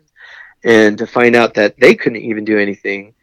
And 0.64 0.98
to 0.98 1.06
find 1.06 1.36
out 1.36 1.54
that 1.54 1.78
they 1.78 1.94
couldn't 1.94 2.22
even 2.22 2.44
do 2.44 2.58
anything, 2.58 3.14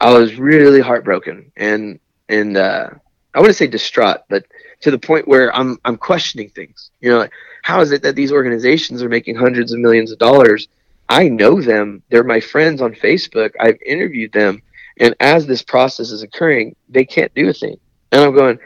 I 0.00 0.12
was 0.12 0.36
really 0.36 0.80
heartbroken 0.80 1.52
and 1.56 1.98
and 2.28 2.56
uh, 2.56 2.90
I 3.34 3.40
wouldn't 3.40 3.56
say 3.56 3.66
distraught, 3.66 4.22
but 4.28 4.46
to 4.80 4.90
the 4.90 4.98
point 4.98 5.26
where 5.26 5.54
I'm 5.54 5.78
I'm 5.84 5.96
questioning 5.96 6.50
things. 6.50 6.90
You 7.00 7.10
know, 7.10 7.28
how 7.62 7.80
is 7.80 7.90
it 7.90 8.02
that 8.02 8.14
these 8.14 8.32
organizations 8.32 9.02
are 9.02 9.08
making 9.08 9.36
hundreds 9.36 9.72
of 9.72 9.80
millions 9.80 10.12
of 10.12 10.18
dollars? 10.18 10.68
I 11.08 11.28
know 11.28 11.60
them. 11.60 12.02
They're 12.08 12.24
my 12.24 12.40
friends 12.40 12.80
on 12.80 12.94
Facebook. 12.94 13.52
I've 13.60 13.80
interviewed 13.84 14.32
them, 14.32 14.62
and 14.98 15.14
as 15.20 15.46
this 15.46 15.62
process 15.62 16.10
is 16.10 16.22
occurring, 16.22 16.76
they 16.88 17.04
can't 17.04 17.34
do 17.34 17.48
a 17.48 17.52
thing. 17.52 17.76
And 18.12 18.22
I'm 18.22 18.34
going, 18.34 18.58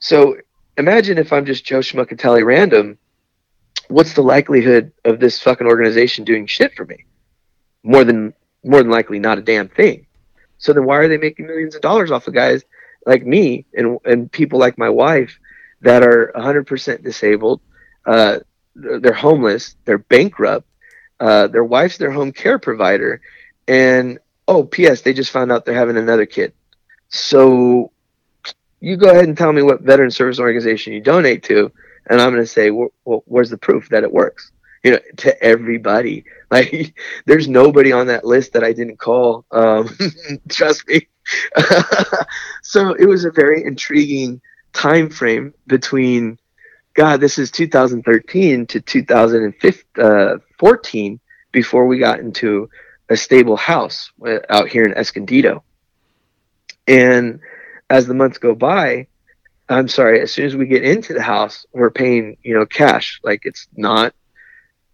so 0.00 0.36
imagine 0.76 1.18
if 1.18 1.32
I'm 1.32 1.46
just 1.46 1.64
Joe 1.64 1.80
Schmuckatelli 1.80 2.44
random. 2.44 2.98
What's 3.88 4.14
the 4.14 4.22
likelihood 4.22 4.92
of 5.04 5.20
this 5.20 5.40
fucking 5.40 5.66
organization 5.66 6.24
doing 6.24 6.46
shit 6.46 6.74
for 6.74 6.84
me? 6.84 7.04
More 7.86 8.04
than 8.04 8.34
more 8.64 8.82
than 8.82 8.90
likely, 8.90 9.20
not 9.20 9.38
a 9.38 9.42
damn 9.42 9.68
thing. 9.68 10.06
So 10.58 10.72
then, 10.72 10.84
why 10.84 10.96
are 10.96 11.08
they 11.08 11.18
making 11.18 11.46
millions 11.46 11.76
of 11.76 11.82
dollars 11.82 12.10
off 12.10 12.26
of 12.26 12.34
guys 12.34 12.64
like 13.06 13.24
me 13.24 13.64
and 13.74 13.98
and 14.04 14.30
people 14.30 14.58
like 14.58 14.76
my 14.76 14.90
wife 14.90 15.38
that 15.82 16.02
are 16.02 16.32
100% 16.34 17.02
disabled. 17.02 17.60
Uh, 18.04 18.38
they're 18.74 19.12
homeless. 19.12 19.76
They're 19.84 19.98
bankrupt. 19.98 20.66
Uh, 21.20 21.46
their 21.46 21.64
wife's 21.64 21.98
their 21.98 22.10
home 22.10 22.32
care 22.32 22.58
provider. 22.58 23.20
And 23.68 24.18
oh, 24.48 24.64
P.S. 24.64 25.02
They 25.02 25.12
just 25.12 25.30
found 25.30 25.52
out 25.52 25.64
they're 25.64 25.74
having 25.74 25.96
another 25.96 26.26
kid. 26.26 26.52
So 27.08 27.92
you 28.80 28.96
go 28.96 29.10
ahead 29.10 29.24
and 29.24 29.36
tell 29.36 29.52
me 29.52 29.62
what 29.62 29.82
veteran 29.82 30.10
service 30.10 30.38
organization 30.38 30.92
you 30.92 31.00
donate 31.00 31.42
to, 31.44 31.72
and 32.08 32.20
I'm 32.20 32.32
going 32.32 32.42
to 32.42 32.46
say, 32.46 32.70
well, 32.70 32.90
where's 33.26 33.50
the 33.50 33.58
proof 33.58 33.88
that 33.90 34.02
it 34.02 34.12
works? 34.12 34.52
You 34.86 34.92
know, 34.92 35.00
to 35.18 35.42
everybody. 35.42 36.24
Like, 36.48 36.96
there's 37.24 37.48
nobody 37.48 37.90
on 37.90 38.06
that 38.06 38.24
list 38.24 38.52
that 38.52 38.62
I 38.62 38.72
didn't 38.72 38.98
call. 38.98 39.44
Um, 39.50 39.90
trust 40.48 40.86
me. 40.86 41.08
so 42.62 42.94
it 42.94 43.06
was 43.06 43.24
a 43.24 43.32
very 43.32 43.64
intriguing 43.64 44.40
time 44.72 45.10
frame 45.10 45.54
between 45.66 46.38
God, 46.96 47.20
this 47.20 47.36
is 47.38 47.50
2013 47.50 48.66
to 48.66 48.80
2014 48.80 49.54
uh, 49.98 51.18
before 51.52 51.86
we 51.86 51.98
got 51.98 52.20
into 52.20 52.70
a 53.10 53.16
stable 53.16 53.56
house 53.56 54.10
uh, 54.26 54.38
out 54.48 54.68
here 54.68 54.84
in 54.84 54.94
Escondido. 54.94 55.62
And 56.86 57.40
as 57.90 58.06
the 58.06 58.14
months 58.14 58.38
go 58.38 58.54
by, 58.54 59.08
I'm 59.68 59.88
sorry, 59.88 60.20
as 60.22 60.32
soon 60.32 60.46
as 60.46 60.56
we 60.56 60.66
get 60.66 60.84
into 60.84 61.12
the 61.12 61.22
house, 61.22 61.66
we're 61.72 61.90
paying, 61.90 62.36
you 62.42 62.54
know, 62.54 62.64
cash. 62.64 63.20
Like 63.22 63.40
it's 63.44 63.68
not, 63.76 64.14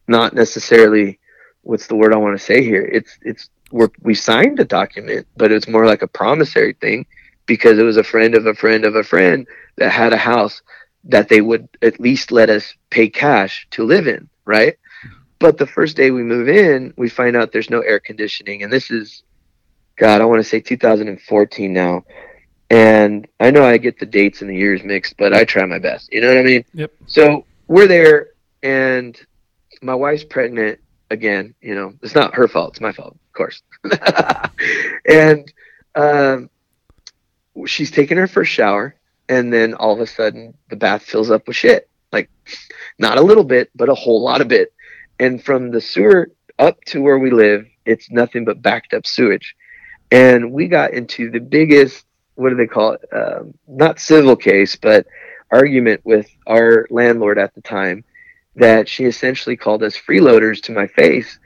not 0.09 0.35
necessarily, 0.35 1.19
what's 1.63 1.87
the 1.87 1.97
word 1.97 2.13
I 2.13 2.19
want 2.19 2.39
to 2.39 2.45
say 2.45 2.63
here? 2.63 2.85
It's, 2.85 3.19
it's, 3.23 3.51
we're, 3.71 3.91
we 4.03 4.15
signed 4.15 4.61
a 4.61 4.65
document, 4.65 5.27
but 5.37 5.53
it's 5.53 5.69
more 5.69 5.87
like 5.87 6.03
a 6.03 6.09
promissory 6.09 6.75
thing 6.75 7.07
because 7.47 7.79
it 7.79 7.83
was 7.83 7.97
a 7.97 8.05
friend 8.05 8.35
of 8.35 8.47
a 8.47 8.55
friend 8.55 8.85
of 8.85 8.95
a 8.95 9.03
friend 9.03 9.47
that 9.77 9.91
had 9.91 10.13
a 10.13 10.19
house 10.19 10.63
that 11.05 11.29
they 11.29 11.41
would 11.41 11.69
at 11.81 11.99
least 11.99 12.31
let 12.31 12.51
us 12.51 12.75
pay 12.91 13.09
cash 13.09 13.67
to 13.73 13.85
live 13.85 14.07
in, 14.07 14.29
right? 14.45 14.77
But 15.39 15.59
the 15.59 15.67
first 15.67 15.97
day 15.97 16.13
we 16.13 16.23
move 16.23 16.49
in, 16.49 16.95
we 16.97 17.09
find 17.09 17.35
out 17.35 17.51
there's 17.51 17.71
no 17.71 17.81
air 17.81 17.99
conditioning. 17.99 18.63
And 18.63 18.73
this 18.73 18.93
is, 18.93 19.25
God, 19.97 20.21
I 20.21 20.25
want 20.25 20.39
to 20.41 20.49
say 20.49 20.61
2014 20.61 21.73
now. 21.73 22.05
And 22.71 23.27
I 23.41 23.51
know 23.51 23.65
I 23.65 23.77
get 23.77 23.99
the 23.99 24.07
dates 24.07 24.41
and 24.41 24.49
the 24.49 24.57
years 24.57 24.85
mixed, 24.85 25.17
but 25.17 25.35
I 25.35 25.45
try 25.45 25.67
my 25.67 25.81
best. 25.81 26.13
You 26.13 26.21
know 26.21 26.29
what 26.29 26.39
I 26.39 26.43
mean? 26.43 26.65
Yep. 26.75 26.93
So 27.07 27.45
we're 27.67 27.89
there, 27.89 28.29
and 28.63 29.21
my 29.83 29.95
wife's 29.95 30.25
pregnant 30.25 30.81
again. 31.11 31.55
You 31.61 31.75
know, 31.75 31.95
it's 32.03 32.15
not 32.15 32.35
her 32.35 32.49
fault; 32.49 32.75
it's 32.75 32.81
my 32.81 32.93
fault, 32.93 33.15
of 33.15 33.33
course. 33.33 33.63
and 35.09 35.53
um, 35.95 36.51
she's 37.67 37.91
taking 37.91 38.17
her 38.17 38.27
first 38.27 38.53
shower, 38.53 38.95
and 39.29 39.53
then 39.53 39.75
all 39.75 39.93
of 39.93 40.01
a 40.01 40.07
sudden, 40.07 40.55
the 40.71 40.77
bath 40.77 41.03
fills 41.03 41.31
up 41.31 41.47
with 41.47 41.57
shit. 41.57 41.89
Like, 42.13 42.31
not 42.99 43.19
a 43.19 43.23
little 43.23 43.45
bit, 43.45 43.71
but 43.75 43.89
a 43.89 43.95
whole 43.95 44.23
lot 44.23 44.41
of 44.41 44.53
it. 44.53 44.73
And 45.19 45.43
from 45.43 45.71
the 45.71 45.81
sewer 45.81 46.31
up 46.59 46.83
to 46.87 47.01
where 47.01 47.19
we 47.19 47.31
live, 47.31 47.67
it's 47.85 48.11
nothing 48.11 48.45
but 48.45 48.63
backed 48.63 48.95
up 48.95 49.07
sewage. 49.07 49.55
And 50.11 50.53
we 50.53 50.69
got 50.69 50.93
into 50.93 51.31
the 51.31 51.41
biggest, 51.41 52.05
what 52.35 52.51
do 52.51 52.57
they 52.57 52.67
call 52.67 52.93
it? 52.93 53.01
Um, 53.13 53.55
not 53.67 53.99
civil 53.99 54.37
case, 54.37 54.77
but 54.77 55.07
argument 55.51 56.03
with 56.05 56.29
our 56.47 56.87
landlord 56.91 57.39
at 57.39 57.55
the 57.55 57.63
time 57.63 58.05
that 58.57 58.89
she 58.89 59.05
essentially 59.05 59.57
called 59.57 59.83
us 59.83 59.97
freeloaders 59.97 60.61
to 60.63 60.73
my 60.73 60.87
face 60.87 61.39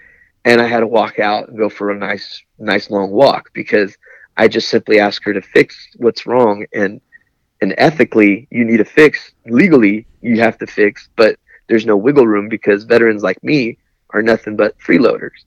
and 0.45 0.61
I 0.61 0.67
had 0.67 0.81
to 0.81 0.87
walk 0.87 1.19
out 1.19 1.49
and 1.49 1.59
go 1.59 1.69
for 1.69 1.91
a 1.91 1.99
nice 1.99 2.43
nice 2.59 2.91
long 2.91 3.11
walk 3.11 3.51
because 3.53 3.97
I 4.37 4.49
just 4.49 4.69
simply 4.69 5.01
asked 5.01 5.25
her 5.25 5.33
to 5.33 5.43
fix 5.43 5.89
what's 5.97 6.27
wrong. 6.27 6.65
And 6.73 7.01
and 7.61 7.75
ethically 7.79 8.49
you 8.51 8.65
need 8.65 8.79
to 8.79 8.85
fix. 8.85 9.33
Legally 9.47 10.07
you 10.23 10.41
have 10.41 10.59
to 10.59 10.67
fix 10.67 11.09
but 11.17 11.37
there's 11.69 11.87
no 11.87 11.97
wiggle 11.97 12.27
room 12.27 12.49
because 12.49 12.85
veterans 12.85 13.23
like 13.23 13.43
me 13.43 13.79
are 14.11 14.23
nothing 14.23 14.57
but 14.57 14.79
freeloaders. 14.79 15.45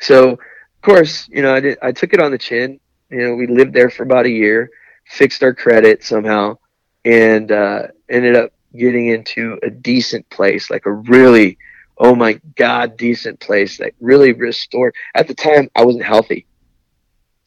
So 0.00 0.32
of 0.32 0.82
course 0.82 1.28
you 1.28 1.42
know 1.42 1.54
I 1.54 1.60
did 1.60 1.78
I 1.82 1.92
took 1.92 2.12
it 2.12 2.20
on 2.20 2.30
the 2.30 2.38
chin. 2.38 2.78
You 3.10 3.18
know 3.22 3.34
we 3.34 3.46
lived 3.46 3.72
there 3.72 3.90
for 3.90 4.02
about 4.02 4.26
a 4.26 4.30
year 4.30 4.70
fixed 5.06 5.42
our 5.42 5.54
credit 5.54 6.04
somehow 6.04 6.56
and 7.04 7.50
uh, 7.50 7.88
ended 8.08 8.36
up 8.36 8.52
getting 8.76 9.08
into 9.08 9.58
a 9.62 9.70
decent 9.70 10.28
place, 10.30 10.70
like 10.70 10.86
a 10.86 10.92
really, 10.92 11.58
oh 11.98 12.14
my 12.14 12.40
God, 12.56 12.96
decent 12.96 13.40
place 13.40 13.78
that 13.78 13.94
really 14.00 14.32
restored. 14.32 14.94
At 15.14 15.28
the 15.28 15.34
time, 15.34 15.70
I 15.74 15.84
wasn't 15.84 16.04
healthy, 16.04 16.46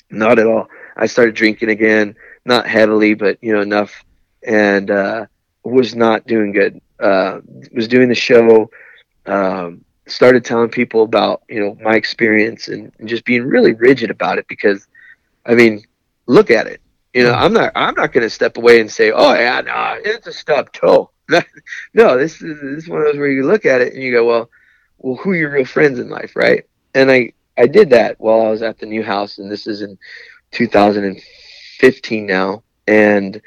not 0.10 0.40
at 0.40 0.48
all. 0.48 0.68
I 0.96 1.08
started 1.08 1.36
drinking 1.36 1.70
again, 1.70 2.16
not 2.46 2.68
heavily, 2.68 3.14
but 3.14 3.38
you 3.42 3.54
know 3.54 3.62
enough, 3.62 4.04
and 4.44 4.90
uh, 4.90 5.26
was 5.64 5.96
not 5.96 6.26
doing 6.28 6.52
good. 6.52 6.82
Uh, 7.00 7.42
was 7.74 7.88
doing 7.88 8.10
the 8.10 8.16
show. 8.16 8.70
Um, 9.26 9.84
started 10.08 10.46
telling 10.46 10.70
people 10.70 11.04
about 11.04 11.42
you 11.50 11.60
know 11.60 11.78
my 11.82 11.96
experience 11.96 12.68
and, 12.68 12.92
and 13.00 13.10
just 13.10 13.26
being 13.26 13.44
really 13.44 13.74
rigid 13.74 14.12
about 14.12 14.38
it 14.38 14.48
because, 14.48 14.88
I 15.46 15.56
mean, 15.56 15.84
look 16.28 16.52
at 16.52 16.68
it. 16.68 16.82
You 17.14 17.24
know, 17.24 17.34
I'm 17.34 17.54
not 17.54 17.72
I'm 17.76 17.96
not 17.96 18.12
going 18.12 18.24
to 18.24 18.30
step 18.30 18.58
away 18.58 18.82
and 18.82 18.92
say, 18.92 19.12
"Oh 19.12 19.34
yeah, 19.34 19.62
no, 19.62 19.98
it's 20.04 20.28
a 20.28 20.34
stub 20.34 20.72
toe." 20.74 21.10
no, 21.94 22.18
this 22.18 22.42
is 22.42 22.62
this 22.62 22.84
is 22.84 22.90
one 22.90 23.02
of 23.02 23.08
those 23.08 23.18
where 23.18 23.30
you 23.30 23.44
look 23.44 23.66
at 23.66 23.82
it 23.82 23.94
and 23.94 24.04
you 24.04 24.12
go, 24.12 24.26
"Well, 24.26 24.50
well, 24.98 25.16
who 25.16 25.32
are 25.32 25.36
your 25.36 25.52
real 25.52 25.66
friends 25.66 26.00
in 26.00 26.10
life, 26.10 26.36
right?" 26.36 26.66
And 26.94 27.12
I 27.12 27.34
I 27.58 27.68
did 27.68 27.90
that 27.92 28.20
while 28.20 28.42
I 28.42 28.50
was 28.50 28.62
at 28.62 28.80
the 28.80 28.86
new 28.86 29.04
house, 29.04 29.38
and 29.38 29.52
this 29.52 29.68
is 29.68 29.82
in 29.82 29.98
2015 30.52 32.26
now, 32.26 32.64
and 32.88 33.42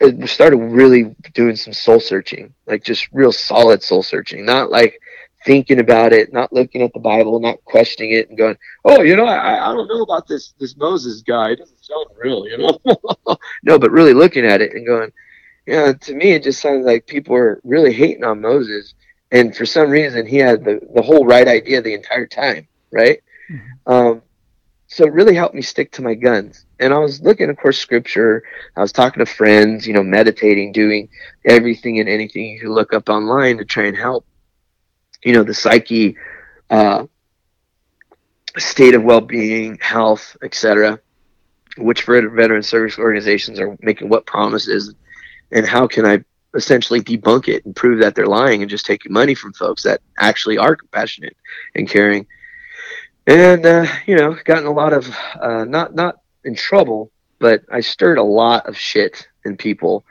it 0.00 0.28
started 0.28 0.58
really 0.58 1.14
doing 1.34 1.56
some 1.56 1.72
soul 1.72 2.00
searching, 2.00 2.54
like 2.66 2.84
just 2.84 3.08
real 3.12 3.32
solid 3.32 3.82
soul 3.82 4.02
searching, 4.02 4.44
not 4.44 4.70
like 4.70 5.00
thinking 5.44 5.78
about 5.78 6.12
it, 6.12 6.32
not 6.32 6.52
looking 6.52 6.82
at 6.82 6.92
the 6.94 7.00
Bible, 7.00 7.38
not 7.38 7.62
questioning 7.64 8.12
it, 8.12 8.28
and 8.28 8.38
going, 8.38 8.56
"Oh, 8.84 9.02
you 9.02 9.16
know, 9.16 9.26
I, 9.26 9.70
I 9.70 9.74
don't 9.74 9.88
know 9.88 10.02
about 10.02 10.26
this 10.26 10.54
this 10.58 10.76
Moses 10.76 11.22
guy. 11.22 11.50
It 11.50 11.58
doesn't 11.58 11.84
sound 11.84 12.06
real, 12.16 12.46
you 12.48 12.58
know." 12.58 12.78
no, 13.62 13.78
but 13.78 13.90
really 13.90 14.14
looking 14.14 14.46
at 14.46 14.60
it 14.60 14.72
and 14.72 14.86
going, 14.86 15.12
"Yeah." 15.66 15.92
to 15.92 16.14
me, 16.14 16.32
it 16.32 16.44
just 16.44 16.60
sounds 16.60 16.84
like 16.84 17.06
people 17.06 17.34
were 17.34 17.60
really 17.64 17.92
hating 17.92 18.24
on 18.24 18.40
Moses, 18.40 18.94
and 19.30 19.56
for 19.56 19.66
some 19.66 19.90
reason, 19.90 20.26
he 20.26 20.36
had 20.36 20.64
the 20.64 20.80
the 20.94 21.02
whole 21.02 21.24
right 21.24 21.46
idea 21.46 21.82
the 21.82 21.94
entire 21.94 22.26
time, 22.26 22.68
right? 22.90 23.22
Mm-hmm. 23.50 23.92
Um, 23.92 24.22
so 24.86 25.04
it 25.04 25.12
really 25.12 25.34
helped 25.34 25.54
me 25.54 25.62
stick 25.62 25.90
to 25.92 26.02
my 26.02 26.14
guns. 26.14 26.66
And 26.78 26.92
I 26.94 26.98
was 26.98 27.20
looking, 27.20 27.50
of 27.50 27.56
course, 27.56 27.78
scripture. 27.78 28.44
I 28.76 28.80
was 28.80 28.92
talking 28.92 29.24
to 29.24 29.30
friends, 29.30 29.86
you 29.86 29.94
know, 29.94 30.02
meditating, 30.04 30.72
doing 30.72 31.08
everything 31.44 31.98
and 31.98 32.08
anything 32.08 32.44
you 32.46 32.60
could 32.60 32.70
look 32.70 32.92
up 32.92 33.08
online 33.08 33.58
to 33.58 33.64
try 33.64 33.86
and 33.86 33.96
help 33.96 34.24
you 35.24 35.32
know 35.32 35.42
the 35.42 35.54
psyche 35.54 36.16
uh, 36.70 37.06
state 38.56 38.94
of 38.94 39.02
well-being 39.02 39.78
health 39.80 40.36
etc 40.42 41.00
which 41.76 42.04
veteran 42.04 42.62
service 42.62 42.98
organizations 42.98 43.58
are 43.58 43.76
making 43.80 44.08
what 44.08 44.26
promises 44.26 44.94
and 45.54 45.66
how 45.66 45.86
can 45.86 46.04
i 46.04 46.22
essentially 46.54 47.00
debunk 47.00 47.48
it 47.48 47.64
and 47.64 47.74
prove 47.74 47.98
that 48.00 48.14
they're 48.14 48.26
lying 48.26 48.60
and 48.60 48.70
just 48.70 48.86
taking 48.86 49.12
money 49.12 49.34
from 49.34 49.52
folks 49.54 49.82
that 49.82 50.00
actually 50.18 50.58
are 50.58 50.76
compassionate 50.76 51.36
and 51.74 51.88
caring 51.88 52.26
and 53.26 53.64
uh, 53.64 53.86
you 54.06 54.14
know 54.14 54.36
gotten 54.44 54.66
a 54.66 54.72
lot 54.72 54.92
of 54.92 55.08
uh, 55.40 55.64
not 55.64 55.94
not 55.94 56.20
in 56.44 56.54
trouble 56.54 57.10
but 57.38 57.62
i 57.72 57.80
stirred 57.80 58.18
a 58.18 58.22
lot 58.22 58.66
of 58.66 58.76
shit 58.76 59.26
in 59.44 59.56
people 59.56 60.04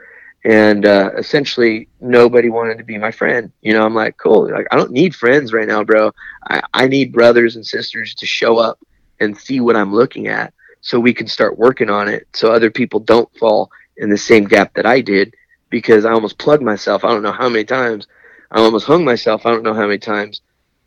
and 0.45 0.85
uh, 0.85 1.11
essentially 1.17 1.87
nobody 2.01 2.49
wanted 2.49 2.77
to 2.77 2.83
be 2.83 2.97
my 2.97 3.11
friend. 3.11 3.51
You 3.61 3.73
know, 3.73 3.85
I'm 3.85 3.95
like, 3.95 4.17
cool. 4.17 4.51
Like, 4.51 4.67
I 4.71 4.75
don't 4.75 4.91
need 4.91 5.15
friends 5.15 5.53
right 5.53 5.67
now, 5.67 5.83
bro. 5.83 6.11
I, 6.49 6.61
I 6.73 6.87
need 6.87 7.13
brothers 7.13 7.55
and 7.55 7.65
sisters 7.65 8.13
to 8.15 8.25
show 8.25 8.57
up 8.57 8.79
and 9.19 9.37
see 9.37 9.61
what 9.61 9.75
I'm 9.75 9.93
looking 9.93 10.27
at, 10.27 10.53
so 10.81 10.99
we 10.99 11.13
can 11.13 11.27
start 11.27 11.57
working 11.57 11.89
on 11.89 12.09
it, 12.09 12.27
so 12.33 12.51
other 12.51 12.69
people 12.69 12.99
don't 12.99 13.33
fall 13.37 13.71
in 13.97 14.09
the 14.09 14.17
same 14.17 14.45
gap 14.45 14.73
that 14.75 14.85
I 14.85 15.01
did. 15.01 15.35
Because 15.69 16.05
I 16.05 16.11
almost 16.11 16.37
plugged 16.37 16.63
myself. 16.63 17.03
I 17.03 17.09
don't 17.09 17.23
know 17.23 17.31
how 17.31 17.49
many 17.49 17.65
times. 17.65 18.07
I 18.51 18.59
almost 18.59 18.85
hung 18.85 19.03
myself. 19.03 19.45
I 19.45 19.49
don't 19.49 19.63
know 19.63 19.73
how 19.73 19.87
many 19.87 19.97
times. 19.97 20.41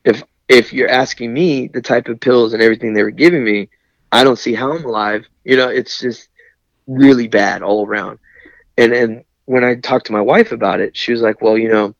If 0.04 0.22
if 0.48 0.72
you're 0.72 0.88
asking 0.88 1.32
me 1.34 1.66
the 1.66 1.82
type 1.82 2.08
of 2.08 2.20
pills 2.20 2.52
and 2.52 2.62
everything 2.62 2.94
they 2.94 3.02
were 3.02 3.10
giving 3.10 3.44
me, 3.44 3.68
I 4.12 4.22
don't 4.22 4.38
see 4.38 4.54
how 4.54 4.72
I'm 4.72 4.84
alive. 4.84 5.26
You 5.44 5.56
know, 5.56 5.68
it's 5.68 5.98
just 5.98 6.28
really 6.86 7.26
bad 7.26 7.62
all 7.62 7.86
around. 7.86 8.18
And 8.78 8.92
and 8.92 9.24
when 9.46 9.64
I 9.64 9.74
talked 9.74 10.06
to 10.06 10.12
my 10.12 10.20
wife 10.20 10.52
about 10.52 10.80
it, 10.80 10.96
she 10.96 11.12
was 11.12 11.22
like, 11.22 11.40
"Well, 11.40 11.58
you 11.58 11.68
know, 11.68 11.94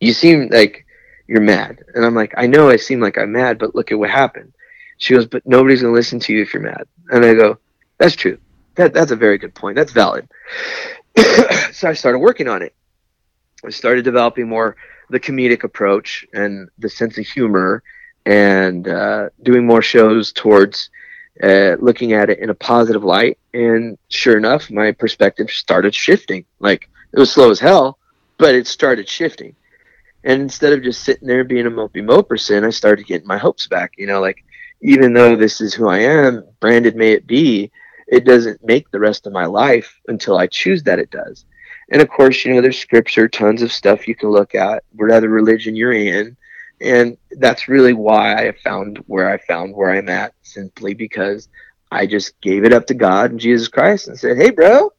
you 0.00 0.12
seem 0.12 0.48
like 0.50 0.84
you're 1.26 1.40
mad," 1.40 1.82
and 1.94 2.04
I'm 2.04 2.14
like, 2.14 2.34
"I 2.36 2.46
know 2.46 2.68
I 2.68 2.76
seem 2.76 3.00
like 3.00 3.18
I'm 3.18 3.32
mad, 3.32 3.58
but 3.58 3.74
look 3.74 3.92
at 3.92 3.98
what 3.98 4.10
happened." 4.10 4.52
She 4.98 5.14
goes, 5.14 5.26
"But 5.26 5.46
nobody's 5.46 5.82
gonna 5.82 5.94
listen 5.94 6.20
to 6.20 6.32
you 6.32 6.42
if 6.42 6.52
you're 6.52 6.62
mad," 6.62 6.84
and 7.10 7.24
I 7.24 7.34
go, 7.34 7.58
"That's 7.98 8.16
true. 8.16 8.38
That 8.76 8.94
that's 8.94 9.10
a 9.10 9.16
very 9.16 9.38
good 9.38 9.54
point. 9.54 9.76
That's 9.76 9.92
valid." 9.92 10.28
so 11.72 11.88
I 11.88 11.94
started 11.94 12.18
working 12.18 12.48
on 12.48 12.62
it. 12.62 12.74
I 13.64 13.70
started 13.70 14.04
developing 14.04 14.48
more 14.48 14.76
the 15.10 15.20
comedic 15.20 15.64
approach 15.64 16.24
and 16.32 16.68
the 16.78 16.88
sense 16.88 17.18
of 17.18 17.26
humor, 17.26 17.82
and 18.24 18.86
uh, 18.88 19.30
doing 19.42 19.66
more 19.66 19.82
shows 19.82 20.32
towards 20.32 20.90
uh, 21.42 21.76
looking 21.80 22.12
at 22.12 22.30
it 22.30 22.38
in 22.38 22.50
a 22.50 22.54
positive 22.54 23.04
light. 23.04 23.38
And 23.54 23.98
sure 24.08 24.36
enough, 24.36 24.70
my 24.70 24.92
perspective 24.92 25.50
started 25.50 25.94
shifting. 25.94 26.44
Like 26.58 26.88
it 27.12 27.18
was 27.18 27.32
slow 27.32 27.50
as 27.50 27.60
hell, 27.60 27.98
but 28.38 28.54
it 28.54 28.66
started 28.66 29.08
shifting. 29.08 29.56
And 30.22 30.42
instead 30.42 30.72
of 30.72 30.82
just 30.82 31.02
sitting 31.02 31.26
there 31.26 31.44
being 31.44 31.66
a 31.66 31.70
mopey 31.70 32.04
mo 32.04 32.22
person, 32.22 32.64
I 32.64 32.70
started 32.70 33.06
getting 33.06 33.26
my 33.26 33.38
hopes 33.38 33.66
back. 33.66 33.92
You 33.96 34.06
know, 34.06 34.20
like 34.20 34.44
even 34.82 35.12
though 35.12 35.36
this 35.36 35.60
is 35.60 35.74
who 35.74 35.88
I 35.88 35.98
am, 35.98 36.44
branded 36.60 36.96
may 36.96 37.12
it 37.12 37.26
be, 37.26 37.70
it 38.10 38.24
doesn't 38.24 38.64
make 38.64 38.90
the 38.90 39.00
rest 39.00 39.26
of 39.26 39.32
my 39.32 39.46
life 39.46 39.98
until 40.08 40.36
I 40.36 40.48
choose 40.48 40.82
that 40.82 40.98
it 40.98 41.10
does. 41.10 41.44
And 41.90 42.02
of 42.02 42.08
course, 42.08 42.44
you 42.44 42.52
know, 42.52 42.60
there's 42.60 42.78
scripture, 42.78 43.28
tons 43.28 43.62
of 43.62 43.72
stuff 43.72 44.08
you 44.08 44.14
can 44.14 44.30
look 44.30 44.54
at, 44.54 44.84
whatever 44.94 45.28
religion 45.28 45.76
you're 45.76 45.92
in, 45.92 46.36
and 46.80 47.16
that's 47.32 47.68
really 47.68 47.92
why 47.92 48.48
I 48.48 48.52
found 48.52 48.98
where 49.06 49.30
I 49.30 49.38
found 49.38 49.74
where 49.74 49.90
I'm 49.90 50.08
at, 50.08 50.34
simply 50.42 50.94
because 50.94 51.48
I 51.90 52.06
just 52.06 52.40
gave 52.40 52.64
it 52.64 52.72
up 52.72 52.86
to 52.86 52.94
God 52.94 53.30
and 53.30 53.40
Jesus 53.40 53.68
Christ 53.68 54.08
and 54.08 54.18
said, 54.18 54.36
Hey, 54.36 54.50
bro, 54.50 54.92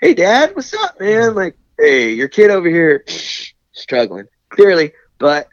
hey, 0.00 0.14
dad, 0.14 0.54
what's 0.54 0.74
up, 0.74 1.00
man? 1.00 1.34
Like, 1.34 1.56
hey, 1.78 2.12
your 2.12 2.28
kid 2.28 2.50
over 2.50 2.68
here 2.68 3.04
struggling, 3.72 4.26
clearly, 4.50 4.92
but 5.18 5.48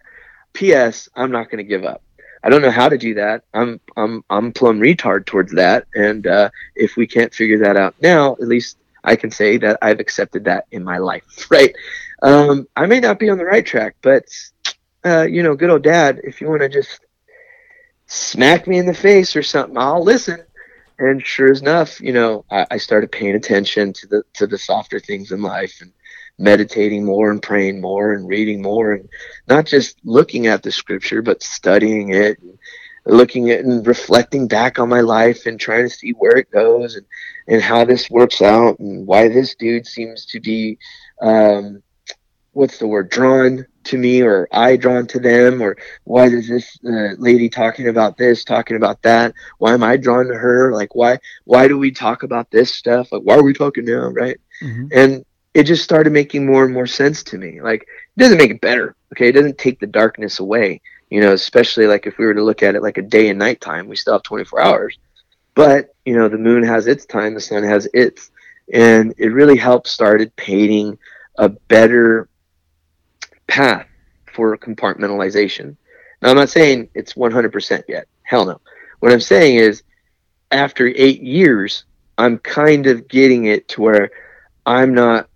P.S., 0.54 1.10
I'm 1.16 1.32
not 1.32 1.50
going 1.50 1.58
to 1.58 1.70
give 1.70 1.84
up. 1.86 2.02
I 2.46 2.50
don't 2.50 2.62
know 2.62 2.70
how 2.72 2.90
to 2.90 2.98
do 2.98 3.16
that. 3.16 3.44
I'm 3.56 3.82
I'm 3.98 4.24
I'm 4.30 4.54
plumb 4.54 4.80
retard 4.80 5.26
towards 5.26 5.52
that, 5.54 5.88
and 5.96 6.28
uh, 6.28 6.50
if 6.76 6.96
we 6.96 7.08
can't 7.08 7.34
figure 7.34 7.58
that 7.60 7.76
out 7.76 7.96
now, 8.02 8.34
at 8.34 8.48
least 8.48 8.78
I 9.04 9.16
can 9.16 9.32
say 9.32 9.58
that 9.58 9.80
I've 9.82 10.00
accepted 10.00 10.44
that 10.46 10.68
in 10.72 10.84
my 10.84 11.00
life. 11.00 11.24
Right? 11.50 11.76
Um, 12.22 12.68
I 12.76 12.86
may 12.86 13.00
not 13.00 13.20
be 13.20 13.30
on 13.30 13.40
the 13.40 13.46
right 13.46 13.66
track, 13.66 13.96
but 14.04 14.26
uh, 15.04 15.24
you 15.24 15.42
know, 15.42 15.56
good 15.56 15.72
old 15.72 15.84
dad, 15.84 16.22
if 16.24 16.40
you 16.40 16.48
want 16.48 16.62
to 16.62 16.70
just 16.70 17.00
smack 18.06 18.68
me 18.68 18.78
in 18.78 18.86
the 18.86 18.94
face 18.94 19.36
or 19.36 19.44
something, 19.44 19.78
I'll 19.78 20.04
listen. 20.04 20.44
And 21.00 21.26
sure 21.26 21.52
enough, 21.52 22.00
you 22.00 22.14
know, 22.14 22.46
I, 22.52 22.68
I 22.72 22.78
started 22.78 23.12
paying 23.12 23.36
attention 23.36 23.92
to 23.94 24.08
the 24.08 24.24
to 24.34 24.46
the 24.46 24.58
softer 24.58 25.00
things 25.00 25.32
in 25.32 25.42
life 25.42 25.80
and 25.82 25.92
meditating 26.38 27.06
more 27.06 27.32
and 27.32 27.42
praying 27.42 27.80
more 27.80 28.14
and 28.14 28.28
reading 28.28 28.62
more 28.62 28.94
and 28.94 29.08
not 29.48 29.66
just 29.66 29.98
looking 30.04 30.48
at 30.48 30.64
the 30.64 30.72
scripture 30.72 31.22
but 31.22 31.42
studying 31.42 32.10
it 32.10 32.38
and 32.40 32.58
looking 33.06 33.52
at 33.52 33.62
and 33.62 33.86
reflecting 33.86 34.48
back 34.48 34.80
on 34.80 34.90
my 34.90 35.02
life 35.02 35.46
and 35.46 35.60
trying 35.60 35.84
to 35.84 35.90
see 35.90 36.12
where 36.12 36.38
it 36.38 36.52
goes 36.52 36.96
and, 36.96 37.06
and 37.48 37.62
how 37.62 37.86
this 37.86 38.10
works 38.10 38.42
out 38.42 38.78
and 38.80 39.06
why 39.06 39.28
this 39.28 39.56
dude 39.56 39.86
seems 39.86 40.26
to 40.26 40.40
be 40.40 40.78
um, 41.22 41.82
what's 42.52 42.80
the 42.80 42.88
word 42.88 43.10
drawn 43.10 43.66
to 43.84 43.98
me 43.98 44.22
or 44.22 44.48
I 44.52 44.78
drawn 44.78 45.06
to 45.08 45.20
them 45.20 45.62
or 45.62 45.78
why 46.06 46.26
is 46.26 46.48
this 46.48 46.78
uh, 46.86 47.14
lady 47.18 47.50
talking 47.50 47.90
about 47.90 48.18
this 48.18 48.44
talking 48.44 48.78
about 48.78 49.02
that? 49.04 49.34
Why 49.60 49.74
am 49.74 49.84
I 49.84 49.98
drawn 49.98 50.28
to 50.28 50.36
her? 50.36 50.74
Like 50.74 50.96
why 50.96 51.20
why 51.44 51.68
do 51.68 51.78
we 51.78 51.92
talk 51.92 52.24
about 52.24 52.50
this 52.52 52.74
stuff? 52.74 53.12
Like 53.12 53.22
why 53.22 53.36
are 53.36 53.44
we 53.44 53.54
talking 53.54 53.86
now? 53.86 54.08
Right? 54.08 54.40
Mm-hmm. 54.64 54.88
and 54.94 55.26
it 55.56 55.64
just 55.64 55.84
started 55.84 56.14
making 56.14 56.46
more 56.46 56.64
and 56.64 56.74
more 56.74 56.86
sense 56.86 57.24
to 57.24 57.38
me 57.38 57.62
like 57.62 57.82
it 57.82 58.20
doesn't 58.20 58.38
make 58.38 58.52
it 58.52 58.62
better 58.62 58.96
okay 59.12 59.30
it 59.30 59.34
doesn't 59.34 59.58
take 59.58 59.80
the 59.80 59.88
darkness 59.88 60.40
away 60.40 60.80
you 61.10 61.20
know 61.20 61.34
especially 61.34 61.88
like 61.88 62.06
if 62.06 62.18
we 62.18 62.26
were 62.26 62.34
to 62.34 62.44
look 62.44 62.62
at 62.62 62.76
it 62.76 62.84
like 62.84 62.98
a 62.98 63.02
day 63.02 63.30
and 63.30 63.40
night 63.40 63.60
time 63.60 63.88
we 63.88 63.96
still 63.96 64.14
have 64.14 64.24
24 64.24 64.62
hours 64.62 64.98
but 65.56 65.96
you 66.06 66.16
know 66.16 66.30
the 66.30 66.38
moon 66.38 66.62
has 66.62 66.86
its 66.86 67.06
time 67.06 67.34
the 67.34 67.42
sun 67.42 67.64
has 67.64 67.88
its 67.94 68.30
and 68.72 69.14
it 69.18 69.28
really 69.28 69.58
helped 69.58 69.88
started 69.88 70.36
painting 70.36 70.98
a 71.38 71.50
better 71.50 72.28
path 73.48 73.88
for 74.26 74.58
compartmentalization. 74.58 75.76
Now, 76.22 76.30
I'm 76.30 76.36
not 76.36 76.50
saying 76.50 76.90
it's 76.94 77.14
100% 77.14 77.84
yet. 77.88 78.08
Hell 78.24 78.46
no. 78.46 78.60
What 79.00 79.12
I'm 79.12 79.20
saying 79.20 79.58
is, 79.58 79.84
after 80.52 80.88
eight 80.88 81.22
years, 81.22 81.86
I'm 82.18 82.38
kind 82.40 82.88
of 82.88 83.08
getting 83.08 83.46
it 83.46 83.68
to 83.70 83.82
where 83.82 84.12
I'm 84.66 84.94
not, 84.94 85.30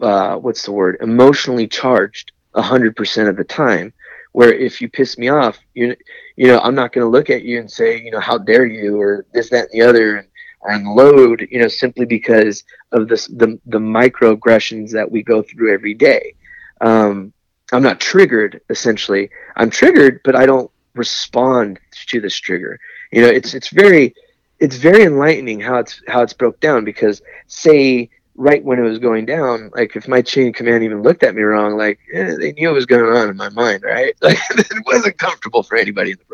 uh, 0.00 0.36
what's 0.36 0.64
the 0.64 0.72
word, 0.72 0.98
emotionally 1.00 1.66
charged 1.66 2.32
100% 2.54 3.28
of 3.28 3.36
the 3.36 3.44
time. 3.44 3.92
Where 4.32 4.52
if 4.52 4.80
you 4.80 4.88
piss 4.88 5.18
me 5.18 5.28
off, 5.28 5.58
you, 5.74 5.96
you 6.36 6.46
know, 6.46 6.60
I'm 6.60 6.76
not 6.76 6.92
going 6.92 7.04
to 7.04 7.10
look 7.10 7.30
at 7.30 7.42
you 7.42 7.58
and 7.58 7.68
say, 7.68 8.00
you 8.00 8.12
know, 8.12 8.20
how 8.20 8.38
dare 8.38 8.64
you, 8.64 9.00
or 9.00 9.26
this, 9.32 9.50
that, 9.50 9.70
and 9.72 9.80
the 9.80 9.88
other, 9.88 10.18
and, 10.18 10.28
or 10.60 10.70
unload, 10.70 11.48
you 11.50 11.58
know, 11.58 11.66
simply 11.66 12.06
because 12.06 12.62
of 12.92 13.08
this, 13.08 13.26
the, 13.26 13.58
the 13.66 13.78
microaggressions 13.78 14.92
that 14.92 15.10
we 15.10 15.22
go 15.22 15.42
through 15.42 15.74
every 15.74 15.94
day. 15.94 16.34
Um, 16.80 17.32
I'm 17.72 17.82
not 17.82 18.00
triggered 18.00 18.60
essentially. 18.70 19.30
I'm 19.56 19.70
triggered, 19.70 20.20
but 20.24 20.36
I 20.36 20.46
don't 20.46 20.70
respond 20.94 21.78
to 22.06 22.20
this 22.20 22.36
trigger. 22.36 22.78
You 23.12 23.22
know, 23.22 23.28
it's 23.28 23.54
it's 23.54 23.68
very 23.68 24.14
it's 24.58 24.76
very 24.76 25.04
enlightening 25.04 25.60
how 25.60 25.78
it's 25.78 26.02
how 26.08 26.22
it's 26.22 26.32
broke 26.32 26.60
down 26.60 26.84
because 26.84 27.22
say 27.46 28.10
right 28.40 28.64
when 28.64 28.78
it 28.78 28.88
was 28.88 28.98
going 28.98 29.26
down, 29.26 29.70
like 29.76 29.94
if 29.96 30.08
my 30.08 30.22
chain 30.22 30.50
command 30.50 30.82
even 30.82 31.02
looked 31.02 31.22
at 31.22 31.34
me 31.34 31.42
wrong, 31.42 31.76
like 31.76 32.00
eh, 32.14 32.34
they 32.40 32.52
knew 32.52 32.68
what 32.68 32.74
was 32.74 32.86
going 32.86 33.14
on 33.14 33.28
in 33.28 33.36
my 33.36 33.50
mind, 33.50 33.82
right? 33.82 34.14
Like 34.22 34.38
it 34.50 34.82
wasn't 34.86 35.18
comfortable 35.18 35.62
for 35.62 35.76
anybody 35.76 36.12
in 36.12 36.16
the 36.18 36.24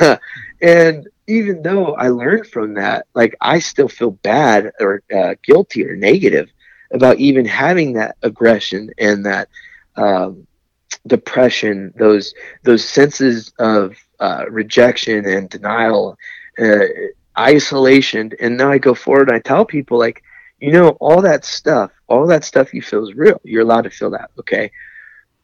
room. 0.00 0.18
and 0.62 1.08
even 1.26 1.62
though 1.62 1.94
I 1.96 2.10
learned 2.10 2.46
from 2.46 2.74
that, 2.74 3.06
like 3.14 3.34
I 3.40 3.58
still 3.58 3.88
feel 3.88 4.12
bad 4.12 4.70
or 4.78 5.02
uh, 5.12 5.34
guilty 5.42 5.84
or 5.84 5.96
negative 5.96 6.48
about 6.92 7.18
even 7.18 7.44
having 7.44 7.94
that 7.94 8.16
aggression 8.22 8.90
and 8.96 9.26
that 9.26 9.48
um, 9.96 10.46
depression, 11.08 11.92
those 11.96 12.34
those 12.62 12.84
senses 12.84 13.52
of 13.58 13.96
uh, 14.20 14.44
rejection 14.48 15.26
and 15.26 15.50
denial, 15.50 16.16
uh, 16.60 16.86
isolation, 17.36 18.30
and 18.40 18.56
now 18.56 18.70
I 18.70 18.78
go 18.78 18.94
forward 18.94 19.28
and 19.28 19.36
I 19.36 19.40
tell 19.40 19.64
people 19.64 19.98
like, 19.98 20.22
you 20.58 20.72
know, 20.72 20.90
all 21.00 21.22
that 21.22 21.44
stuff, 21.44 21.90
all 22.06 22.26
that 22.26 22.44
stuff 22.44 22.72
you 22.74 22.82
feel 22.82 23.06
is 23.06 23.14
real. 23.14 23.40
You're 23.44 23.62
allowed 23.62 23.82
to 23.82 23.90
feel 23.90 24.10
that, 24.10 24.30
okay? 24.38 24.70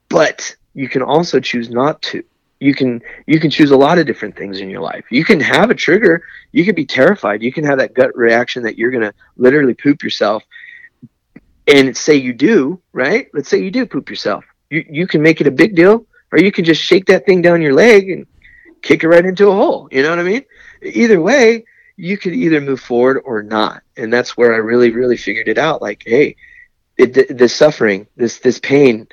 But 0.08 0.56
you 0.74 0.88
can 0.88 1.02
also 1.02 1.40
choose 1.40 1.70
not 1.70 2.00
to. 2.02 2.22
You 2.60 2.74
can 2.74 3.02
you 3.26 3.40
can 3.40 3.50
choose 3.50 3.72
a 3.72 3.76
lot 3.76 3.98
of 3.98 4.06
different 4.06 4.36
things 4.36 4.60
in 4.60 4.70
your 4.70 4.82
life. 4.82 5.04
You 5.10 5.24
can 5.24 5.40
have 5.40 5.70
a 5.70 5.74
trigger. 5.74 6.22
You 6.52 6.64
can 6.64 6.76
be 6.76 6.86
terrified. 6.86 7.42
You 7.42 7.52
can 7.52 7.64
have 7.64 7.78
that 7.78 7.92
gut 7.92 8.16
reaction 8.16 8.62
that 8.62 8.78
you're 8.78 8.92
gonna 8.92 9.12
literally 9.36 9.74
poop 9.74 10.02
yourself. 10.02 10.44
And 11.66 11.96
say 11.96 12.16
you 12.16 12.32
do, 12.32 12.80
right? 12.92 13.28
Let's 13.34 13.48
say 13.48 13.62
you 13.62 13.70
do 13.70 13.86
poop 13.86 14.08
yourself 14.08 14.44
you, 14.72 14.84
you 14.88 15.06
can 15.06 15.22
make 15.22 15.40
it 15.40 15.46
a 15.46 15.50
big 15.50 15.76
deal 15.76 16.06
or 16.32 16.38
you 16.38 16.50
can 16.50 16.64
just 16.64 16.82
shake 16.82 17.04
that 17.06 17.26
thing 17.26 17.42
down 17.42 17.60
your 17.60 17.74
leg 17.74 18.10
and 18.10 18.26
kick 18.80 19.04
it 19.04 19.08
right 19.08 19.24
into 19.24 19.48
a 19.48 19.54
hole. 19.54 19.86
You 19.92 20.02
know 20.02 20.10
what 20.10 20.18
I 20.18 20.22
mean? 20.22 20.44
Either 20.82 21.20
way, 21.20 21.64
you 22.02 22.18
could 22.18 22.34
either 22.34 22.60
move 22.60 22.80
forward 22.80 23.22
or 23.24 23.44
not. 23.44 23.80
And 23.96 24.12
that's 24.12 24.36
where 24.36 24.52
I 24.52 24.56
really, 24.56 24.90
really 24.90 25.16
figured 25.16 25.46
it 25.46 25.56
out. 25.56 25.80
Like, 25.80 26.02
hey, 26.04 26.34
it, 26.98 27.38
the, 27.38 27.48
suffering, 27.48 28.08
this, 28.16 28.40
this 28.40 28.58
pain, 28.58 29.06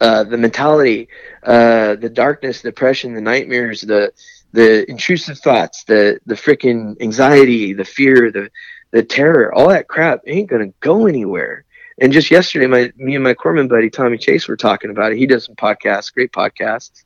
uh, 0.00 0.24
the 0.24 0.38
mentality, 0.38 1.08
uh, 1.42 1.96
the 1.96 2.08
darkness, 2.08 2.62
depression, 2.62 3.12
the 3.12 3.20
nightmares, 3.20 3.82
the, 3.82 4.14
the 4.52 4.90
intrusive 4.90 5.40
thoughts, 5.40 5.84
the, 5.84 6.20
the 6.24 6.34
freaking 6.34 6.98
anxiety, 7.02 7.74
the 7.74 7.84
fear, 7.84 8.32
the, 8.32 8.50
the 8.92 9.02
terror, 9.02 9.52
all 9.52 9.68
that 9.68 9.88
crap 9.88 10.22
ain't 10.26 10.48
to 10.48 10.72
go 10.80 11.06
anywhere. 11.06 11.66
And 12.00 12.14
just 12.14 12.30
yesterday, 12.30 12.66
my 12.66 12.90
me 12.96 13.14
and 13.14 13.22
my 13.22 13.34
corpsman 13.34 13.68
buddy 13.68 13.90
Tommy 13.90 14.16
Chase 14.16 14.48
were 14.48 14.56
talking 14.56 14.90
about 14.90 15.12
it. 15.12 15.18
He 15.18 15.26
does 15.26 15.44
some 15.44 15.54
podcasts, 15.54 16.12
great 16.12 16.32
podcasts, 16.32 17.04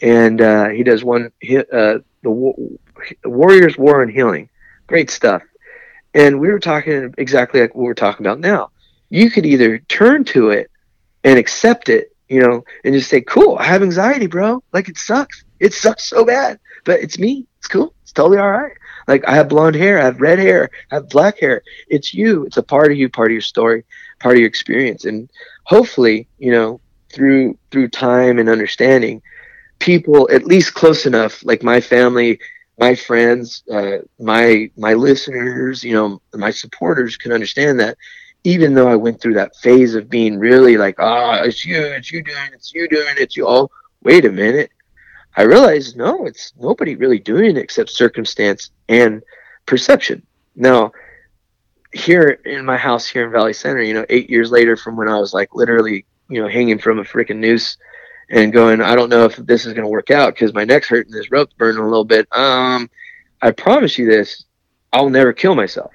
and 0.00 0.40
uh, 0.40 0.68
he 0.68 0.84
does 0.84 1.02
one 1.02 1.32
uh, 1.72 1.98
the 2.22 2.78
Warriors 3.24 3.76
War 3.76 4.02
and 4.02 4.12
Healing, 4.12 4.48
great 4.88 5.10
stuff. 5.10 5.42
And 6.14 6.40
we 6.40 6.48
were 6.48 6.58
talking 6.58 7.14
exactly 7.18 7.60
like 7.60 7.74
what 7.74 7.84
we're 7.84 7.94
talking 7.94 8.26
about 8.26 8.40
now. 8.40 8.70
You 9.10 9.30
could 9.30 9.46
either 9.46 9.78
turn 9.78 10.24
to 10.24 10.50
it 10.50 10.70
and 11.22 11.38
accept 11.38 11.88
it, 11.88 12.14
you 12.28 12.40
know, 12.40 12.64
and 12.84 12.94
just 12.94 13.08
say, 13.08 13.20
"Cool, 13.20 13.56
I 13.58 13.64
have 13.64 13.82
anxiety, 13.82 14.26
bro. 14.26 14.62
Like 14.72 14.88
it 14.88 14.98
sucks. 14.98 15.44
It 15.60 15.72
sucks 15.72 16.04
so 16.04 16.24
bad, 16.24 16.58
but 16.84 17.00
it's 17.00 17.18
me. 17.18 17.46
It's 17.58 17.68
cool. 17.68 17.94
It's 18.02 18.12
totally 18.12 18.38
all 18.38 18.50
right. 18.50 18.72
Like 19.06 19.24
I 19.26 19.34
have 19.34 19.48
blonde 19.48 19.76
hair, 19.76 20.00
I 20.00 20.04
have 20.04 20.20
red 20.20 20.38
hair, 20.38 20.70
I 20.90 20.96
have 20.96 21.08
black 21.08 21.38
hair. 21.38 21.62
It's 21.88 22.12
you. 22.12 22.44
It's 22.46 22.56
a 22.56 22.62
part 22.62 22.90
of 22.90 22.98
you, 22.98 23.08
part 23.08 23.28
of 23.28 23.32
your 23.32 23.40
story 23.42 23.84
part 24.20 24.34
of 24.34 24.40
your 24.40 24.48
experience 24.48 25.04
and 25.04 25.30
hopefully 25.64 26.28
you 26.38 26.50
know 26.50 26.80
through 27.12 27.56
through 27.70 27.88
time 27.88 28.38
and 28.38 28.48
understanding 28.48 29.22
people 29.78 30.28
at 30.32 30.44
least 30.44 30.74
close 30.74 31.06
enough 31.06 31.44
like 31.44 31.62
my 31.62 31.80
family 31.80 32.38
my 32.78 32.94
friends 32.94 33.64
uh, 33.72 33.98
my 34.18 34.70
my 34.76 34.94
listeners 34.94 35.82
you 35.82 35.92
know 35.92 36.20
my 36.34 36.50
supporters 36.50 37.16
can 37.16 37.32
understand 37.32 37.78
that 37.80 37.96
even 38.44 38.74
though 38.74 38.88
i 38.88 38.96
went 38.96 39.20
through 39.20 39.34
that 39.34 39.56
phase 39.56 39.94
of 39.94 40.08
being 40.08 40.38
really 40.38 40.76
like 40.76 40.96
ah 40.98 41.40
oh, 41.40 41.44
it's 41.44 41.64
you 41.64 41.76
it's 41.76 42.12
you 42.12 42.22
doing 42.22 42.50
it's 42.52 42.72
you 42.72 42.88
doing 42.88 43.14
it's 43.18 43.36
you 43.36 43.46
all 43.46 43.70
wait 44.02 44.24
a 44.24 44.32
minute. 44.32 44.70
I 45.36 45.42
realized 45.42 45.96
no 45.96 46.26
it's 46.26 46.52
nobody 46.58 46.94
really 46.96 47.18
doing 47.18 47.56
it 47.56 47.58
except 47.58 47.90
circumstance 47.90 48.70
and 48.88 49.22
perception. 49.66 50.26
Now 50.56 50.92
here 51.92 52.40
in 52.44 52.64
my 52.64 52.76
house 52.76 53.06
here 53.06 53.24
in 53.24 53.32
Valley 53.32 53.52
Center, 53.52 53.82
you 53.82 53.94
know, 53.94 54.04
eight 54.08 54.28
years 54.28 54.50
later 54.50 54.76
from 54.76 54.96
when 54.96 55.08
I 55.08 55.18
was 55.18 55.32
like 55.32 55.54
literally, 55.54 56.04
you 56.28 56.42
know, 56.42 56.48
hanging 56.48 56.78
from 56.78 56.98
a 56.98 57.04
freaking 57.04 57.36
noose 57.36 57.76
and 58.30 58.52
going, 58.52 58.80
I 58.80 58.94
don't 58.94 59.08
know 59.08 59.24
if 59.24 59.36
this 59.36 59.66
is 59.66 59.72
going 59.72 59.84
to 59.84 59.90
work 59.90 60.10
out 60.10 60.34
because 60.34 60.52
my 60.52 60.64
neck's 60.64 60.88
hurting, 60.88 61.12
this 61.12 61.30
rope's 61.30 61.54
burning 61.54 61.80
a 61.80 61.88
little 61.88 62.04
bit. 62.04 62.28
Um, 62.32 62.90
I 63.40 63.50
promise 63.52 63.96
you 63.96 64.06
this, 64.06 64.44
I'll 64.92 65.10
never 65.10 65.32
kill 65.32 65.54
myself 65.54 65.92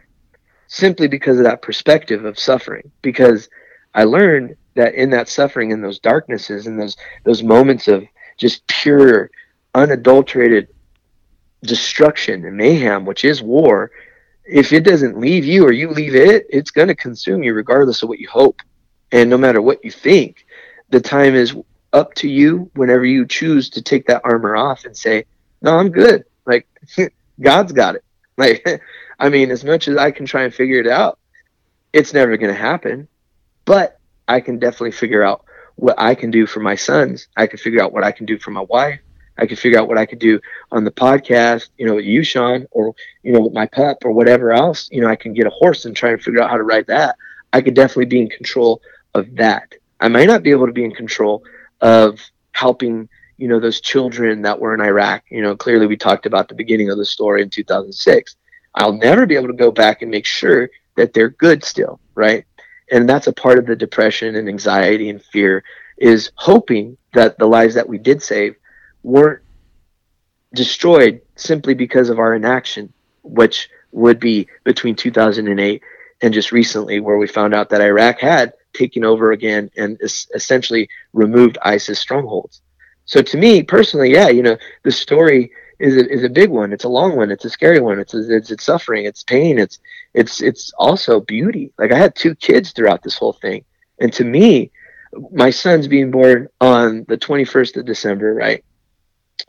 simply 0.67 1.07
because 1.07 1.37
of 1.37 1.43
that 1.43 1.61
perspective 1.61 2.25
of 2.25 2.39
suffering. 2.39 2.91
Because 3.01 3.49
I 3.93 4.05
learned 4.05 4.55
that 4.75 4.95
in 4.95 5.11
that 5.11 5.29
suffering, 5.29 5.71
in 5.71 5.81
those 5.81 5.99
darknesses, 5.99 6.65
in 6.67 6.77
those 6.77 6.97
those 7.23 7.43
moments 7.43 7.87
of 7.87 8.03
just 8.37 8.65
pure, 8.67 9.29
unadulterated 9.75 10.67
destruction 11.61 12.45
and 12.45 12.57
mayhem, 12.57 13.05
which 13.05 13.23
is 13.23 13.41
war, 13.41 13.91
if 14.45 14.73
it 14.73 14.83
doesn't 14.83 15.19
leave 15.19 15.45
you 15.45 15.65
or 15.65 15.71
you 15.71 15.89
leave 15.89 16.15
it, 16.15 16.45
it's 16.49 16.71
going 16.71 16.87
to 16.87 16.95
consume 16.95 17.43
you 17.43 17.53
regardless 17.53 18.03
of 18.03 18.09
what 18.09 18.19
you 18.19 18.27
hope. 18.27 18.61
And 19.11 19.29
no 19.29 19.37
matter 19.37 19.61
what 19.61 19.85
you 19.85 19.91
think, 19.91 20.45
the 20.89 20.99
time 20.99 21.35
is 21.35 21.55
up 21.93 22.13
to 22.15 22.27
you 22.27 22.69
whenever 22.75 23.05
you 23.05 23.25
choose 23.25 23.69
to 23.69 23.81
take 23.81 24.07
that 24.07 24.21
armor 24.23 24.55
off 24.55 24.85
and 24.85 24.97
say, 24.97 25.25
No, 25.61 25.77
I'm 25.77 25.89
good. 25.89 26.25
Like, 26.45 26.67
God's 27.41 27.71
got 27.71 27.95
it. 27.95 28.03
Like, 28.35 28.81
I 29.19 29.29
mean, 29.29 29.51
as 29.51 29.63
much 29.63 29.87
as 29.87 29.95
I 29.95 30.09
can 30.09 30.25
try 30.25 30.41
and 30.41 30.51
figure 30.51 30.79
it 30.79 30.87
out, 30.87 31.19
it's 31.93 32.15
never 32.15 32.35
going 32.35 32.51
to 32.51 32.59
happen. 32.59 33.07
But 33.63 33.99
I 34.27 34.39
can 34.39 34.57
definitely 34.57 34.93
figure 34.93 35.21
out 35.21 35.45
what 35.75 35.93
I 35.99 36.15
can 36.15 36.31
do 36.31 36.47
for 36.47 36.59
my 36.59 36.73
sons. 36.73 37.27
I 37.37 37.45
can 37.45 37.59
figure 37.59 37.83
out 37.83 37.93
what 37.93 38.03
I 38.03 38.11
can 38.11 38.25
do 38.25 38.39
for 38.39 38.49
my 38.49 38.61
wife. 38.61 38.99
I 39.37 39.45
can 39.45 39.55
figure 39.55 39.79
out 39.79 39.87
what 39.87 39.99
I 39.99 40.07
could 40.07 40.17
do 40.17 40.39
on 40.71 40.83
the 40.83 40.91
podcast, 40.91 41.69
you 41.77 41.85
know, 41.85 41.93
with 41.95 42.05
you, 42.05 42.23
Sean, 42.23 42.65
or, 42.71 42.95
you 43.21 43.31
know, 43.31 43.41
with 43.41 43.53
my 43.53 43.67
pup 43.67 43.97
or 44.03 44.11
whatever 44.11 44.51
else. 44.51 44.89
You 44.91 45.01
know, 45.01 45.07
I 45.07 45.15
can 45.15 45.33
get 45.33 45.45
a 45.45 45.51
horse 45.51 45.85
and 45.85 45.95
try 45.95 46.09
and 46.09 46.21
figure 46.21 46.41
out 46.41 46.49
how 46.49 46.57
to 46.57 46.63
ride 46.63 46.87
that. 46.87 47.15
I 47.51 47.61
could 47.61 47.75
definitely 47.75 48.05
be 48.05 48.21
in 48.21 48.29
control 48.29 48.81
of 49.13 49.35
that. 49.35 49.73
I 49.99 50.07
might 50.07 50.27
not 50.27 50.41
be 50.41 50.51
able 50.51 50.65
to 50.65 50.73
be 50.73 50.83
in 50.83 50.91
control 50.91 51.43
of 51.83 52.19
helping, 52.53 53.09
you 53.37 53.47
know, 53.47 53.59
those 53.59 53.81
children 53.81 54.41
that 54.41 54.59
were 54.59 54.73
in 54.73 54.81
Iraq. 54.81 55.23
You 55.29 55.43
know, 55.43 55.55
clearly 55.55 55.85
we 55.85 55.97
talked 55.97 56.25
about 56.25 56.47
the 56.47 56.55
beginning 56.55 56.89
of 56.89 56.97
the 56.97 57.05
story 57.05 57.43
in 57.43 57.49
2006. 57.49 58.35
I'll 58.73 58.93
never 58.93 59.27
be 59.27 59.35
able 59.35 59.49
to 59.49 59.53
go 59.53 59.69
back 59.69 60.01
and 60.01 60.09
make 60.09 60.25
sure 60.25 60.69
that 60.95 61.13
they're 61.13 61.29
good 61.29 61.63
still, 61.63 61.99
right? 62.15 62.45
And 62.89 63.07
that's 63.07 63.27
a 63.27 63.33
part 63.33 63.59
of 63.59 63.65
the 63.65 63.75
depression 63.75 64.35
and 64.35 64.47
anxiety 64.47 65.09
and 65.09 65.21
fear 65.21 65.63
is 65.97 66.31
hoping 66.35 66.97
that 67.13 67.37
the 67.37 67.45
lives 67.45 67.75
that 67.75 67.87
we 67.87 67.97
did 67.97 68.23
save 68.23 68.55
weren't 69.03 69.41
destroyed 70.55 71.21
simply 71.35 71.73
because 71.73 72.09
of 72.09 72.19
our 72.19 72.33
inaction, 72.33 72.93
which 73.23 73.69
would 73.91 74.19
be 74.19 74.47
between 74.63 74.95
2008 74.95 75.81
and 76.21 76.33
just 76.33 76.51
recently, 76.51 76.99
where 76.99 77.17
we 77.17 77.27
found 77.27 77.53
out 77.53 77.69
that 77.69 77.81
Iraq 77.81 78.19
had 78.19 78.53
taking 78.73 79.03
over 79.03 79.31
again 79.31 79.69
and 79.77 79.97
es- 80.03 80.27
essentially 80.33 80.89
removed 81.13 81.57
ISIS 81.63 81.99
strongholds. 81.99 82.61
So 83.05 83.21
to 83.21 83.37
me 83.37 83.63
personally, 83.63 84.11
yeah, 84.11 84.29
you 84.29 84.43
know, 84.43 84.57
the 84.83 84.91
story 84.91 85.51
is 85.79 85.97
a, 85.97 86.09
is 86.09 86.23
a 86.23 86.29
big 86.29 86.49
one. 86.49 86.71
It's 86.71 86.85
a 86.85 86.89
long 86.89 87.15
one. 87.15 87.31
It's 87.31 87.45
a 87.45 87.49
scary 87.49 87.79
one. 87.79 87.99
It's, 87.99 88.13
it's 88.13 88.51
it's 88.51 88.63
suffering. 88.63 89.05
It's 89.05 89.23
pain. 89.23 89.59
It's 89.59 89.79
it's 90.13 90.41
it's 90.41 90.71
also 90.77 91.19
beauty. 91.19 91.71
Like 91.77 91.91
I 91.91 91.97
had 91.97 92.15
two 92.15 92.35
kids 92.35 92.71
throughout 92.71 93.03
this 93.03 93.17
whole 93.17 93.33
thing, 93.33 93.65
and 93.99 94.11
to 94.13 94.23
me, 94.23 94.71
my 95.31 95.49
son's 95.49 95.87
being 95.87 96.11
born 96.11 96.47
on 96.61 97.05
the 97.07 97.17
21st 97.17 97.77
of 97.77 97.85
December, 97.85 98.33
right? 98.33 98.63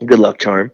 Good 0.05 0.19
luck 0.19 0.39
charm. 0.39 0.71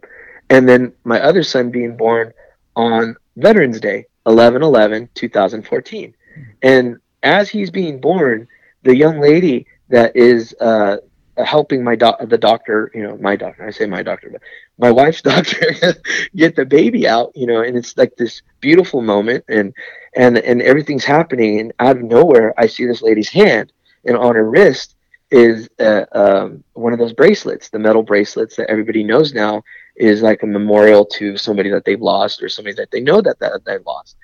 And 0.49 0.67
then 0.67 0.93
my 1.03 1.21
other 1.21 1.43
son 1.43 1.71
being 1.71 1.95
born 1.95 2.33
on 2.75 3.15
Veterans 3.37 3.79
Day, 3.79 4.07
11 4.25 4.63
11 4.63 5.09
2014. 5.13 6.13
And 6.61 6.97
as 7.23 7.49
he's 7.49 7.69
being 7.69 7.99
born, 7.99 8.47
the 8.83 8.95
young 8.95 9.19
lady 9.19 9.67
that 9.89 10.15
is 10.15 10.55
uh, 10.59 10.97
helping 11.37 11.83
my 11.83 11.95
doc- 11.95 12.19
the 12.27 12.37
doctor, 12.37 12.91
you 12.93 13.03
know, 13.03 13.17
my 13.17 13.35
doctor, 13.35 13.65
I 13.65 13.71
say 13.71 13.85
my 13.85 14.03
doctor, 14.03 14.29
but 14.31 14.41
my 14.77 14.91
wife's 14.91 15.21
doctor 15.33 15.75
get 16.35 16.55
the 16.55 16.65
baby 16.65 17.07
out, 17.07 17.31
you 17.35 17.45
know, 17.45 17.61
and 17.61 17.77
it's 17.77 17.97
like 17.97 18.15
this 18.17 18.41
beautiful 18.59 19.01
moment 19.01 19.45
and 19.47 19.73
and 20.15 20.37
and 20.37 20.61
everything's 20.61 21.05
happening 21.05 21.59
and 21.59 21.73
out 21.79 21.97
of 21.97 22.03
nowhere 22.03 22.53
I 22.57 22.67
see 22.67 22.85
this 22.85 23.01
lady's 23.01 23.29
hand 23.29 23.71
and 24.05 24.17
on 24.17 24.35
her 24.35 24.49
wrist 24.49 24.95
is 25.29 25.69
uh, 25.79 26.05
um, 26.11 26.63
one 26.73 26.91
of 26.91 26.99
those 26.99 27.13
bracelets, 27.13 27.69
the 27.69 27.79
metal 27.79 28.03
bracelets 28.03 28.57
that 28.57 28.69
everybody 28.69 29.03
knows 29.03 29.33
now 29.33 29.63
is 29.95 30.21
like 30.21 30.43
a 30.43 30.47
memorial 30.47 31.05
to 31.05 31.37
somebody 31.37 31.69
that 31.69 31.85
they've 31.85 32.01
lost 32.01 32.43
or 32.43 32.49
somebody 32.49 32.75
that 32.75 32.91
they 32.91 32.99
know 32.99 33.21
that, 33.21 33.39
that 33.39 33.61
they've 33.65 33.85
lost. 33.85 34.17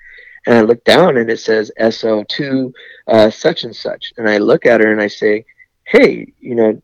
And 0.46 0.56
I 0.56 0.60
look 0.62 0.84
down 0.84 1.16
and 1.16 1.30
it 1.30 1.40
says 1.40 1.70
SO2 1.78 2.72
uh, 3.06 3.30
such 3.30 3.64
and 3.64 3.74
such. 3.74 4.12
And 4.16 4.28
I 4.28 4.38
look 4.38 4.66
at 4.66 4.80
her 4.80 4.92
and 4.92 5.00
I 5.00 5.08
say, 5.08 5.44
hey, 5.84 6.32
you 6.40 6.54
know, 6.54 6.80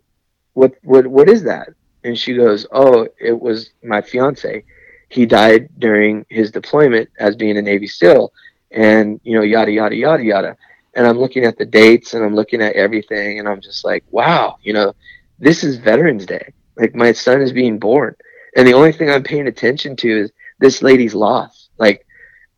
what, 0.55 0.75
what, 0.83 1.07
what 1.07 1.29
is 1.29 1.43
that? 1.45 1.69
And 2.05 2.19
she 2.19 2.35
goes, 2.35 2.67
oh, 2.73 3.09
it 3.19 3.39
was 3.39 3.71
my 3.83 4.03
fiance. 4.03 4.65
He 5.09 5.27
died 5.27 5.69
during 5.79 6.27
his 6.29 6.51
deployment 6.51 7.09
as 7.19 7.37
being 7.37 7.57
a 7.57 7.63
Navy 7.63 7.87
SEAL 7.87 8.33
and, 8.71 9.21
you 9.25 9.37
know, 9.37 9.43
yada, 9.43 9.71
yada, 9.73 9.95
yada, 9.95 10.23
yada. 10.23 10.57
And 10.95 11.07
I'm 11.07 11.19
looking 11.19 11.45
at 11.45 11.59
the 11.59 11.65
dates 11.65 12.15
and 12.15 12.25
I'm 12.25 12.35
looking 12.35 12.61
at 12.61 12.75
everything 12.75 13.39
and 13.39 13.49
I'm 13.49 13.61
just 13.61 13.85
like, 13.85 14.05
wow, 14.11 14.57
you 14.63 14.73
know, 14.73 14.95
this 15.39 15.65
is 15.65 15.77
Veterans 15.77 16.27
Day. 16.27 16.53
Like 16.77 16.95
my 16.95 17.13
son 17.13 17.41
is 17.41 17.53
being 17.53 17.79
born. 17.79 18.15
And 18.57 18.67
the 18.67 18.75
only 18.75 18.93
thing 18.93 19.11
I'm 19.11 19.23
paying 19.23 19.49
attention 19.49 19.97
to 19.97 20.21
is 20.21 20.33
this 20.61 20.83
lady's 20.83 21.15
loss. 21.15 21.69
Like, 21.79 22.04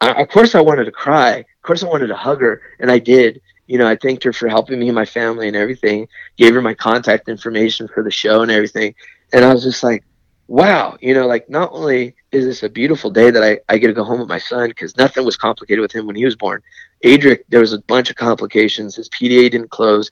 I, 0.01 0.23
of 0.23 0.28
course 0.28 0.55
I 0.55 0.60
wanted 0.60 0.85
to 0.85 0.93
cry. 0.93 1.39
Of 1.39 1.62
course 1.62 1.82
I 1.82 1.89
wanted 1.89 2.09
to 2.09 2.16
hug 2.16 2.40
her. 2.40 2.62
And 2.78 2.90
I 2.90 2.98
did 2.98 3.40
you 3.66 3.78
know, 3.78 3.86
I 3.86 3.97
thanked 3.97 4.24
her 4.24 4.32
for 4.32 4.48
helping 4.48 4.78
me 4.78 4.89
and 4.89 4.94
my 4.94 5.05
family 5.05 5.48
and 5.48 5.56
everything. 5.56 6.09
Gave 6.36 6.55
her 6.55 6.62
my 6.62 6.74
contact 6.74 7.28
information 7.28 7.89
for 7.89 8.02
the 8.02 8.10
show 8.10 8.43
and 8.43 8.51
everything. 8.51 8.94
And 9.32 9.44
I 9.44 9.52
was 9.52 9.64
just 9.64 9.82
like, 9.82 10.05
wow, 10.48 10.97
you 11.01 11.14
know, 11.14 11.27
like 11.27 11.51
not 11.51 11.70
only 11.73 12.14
is 12.31 12.44
this 12.44 12.62
a 12.62 12.68
beautiful 12.68 13.10
day 13.10 13.31
that 13.31 13.43
I, 13.43 13.59
I 13.68 13.78
get 13.78 13.89
to 13.89 13.93
go 13.93 14.05
home 14.05 14.20
with 14.20 14.28
my 14.28 14.39
son 14.39 14.68
because 14.68 14.97
nothing 14.97 15.24
was 15.24 15.36
complicated 15.36 15.81
with 15.81 15.93
him 15.93 16.06
when 16.06 16.14
he 16.14 16.24
was 16.24 16.36
born. 16.36 16.62
Adric, 17.05 17.40
there 17.48 17.60
was 17.60 17.73
a 17.73 17.81
bunch 17.82 18.10
of 18.10 18.16
complications. 18.16 18.94
His 18.94 19.09
PDA 19.09 19.51
didn't 19.51 19.70
close 19.70 20.10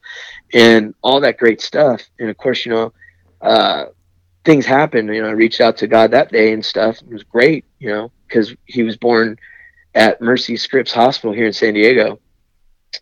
and 0.52 0.94
all 1.02 1.20
that 1.20 1.38
great 1.38 1.60
stuff. 1.60 2.02
And 2.18 2.28
of 2.28 2.36
course, 2.36 2.66
you 2.66 2.72
know, 2.72 2.92
uh, 3.40 3.86
things 4.44 4.66
happened. 4.66 5.14
You 5.14 5.22
know, 5.22 5.28
I 5.28 5.32
reached 5.32 5.60
out 5.60 5.76
to 5.78 5.86
God 5.86 6.10
that 6.10 6.32
day 6.32 6.52
and 6.52 6.64
stuff. 6.64 7.00
It 7.00 7.08
was 7.08 7.22
great, 7.22 7.64
you 7.78 7.88
know, 7.88 8.10
because 8.26 8.54
he 8.66 8.82
was 8.82 8.96
born 8.96 9.38
at 9.94 10.20
Mercy 10.20 10.56
Scripps 10.56 10.92
Hospital 10.92 11.32
here 11.32 11.46
in 11.46 11.52
San 11.52 11.74
Diego 11.74 12.18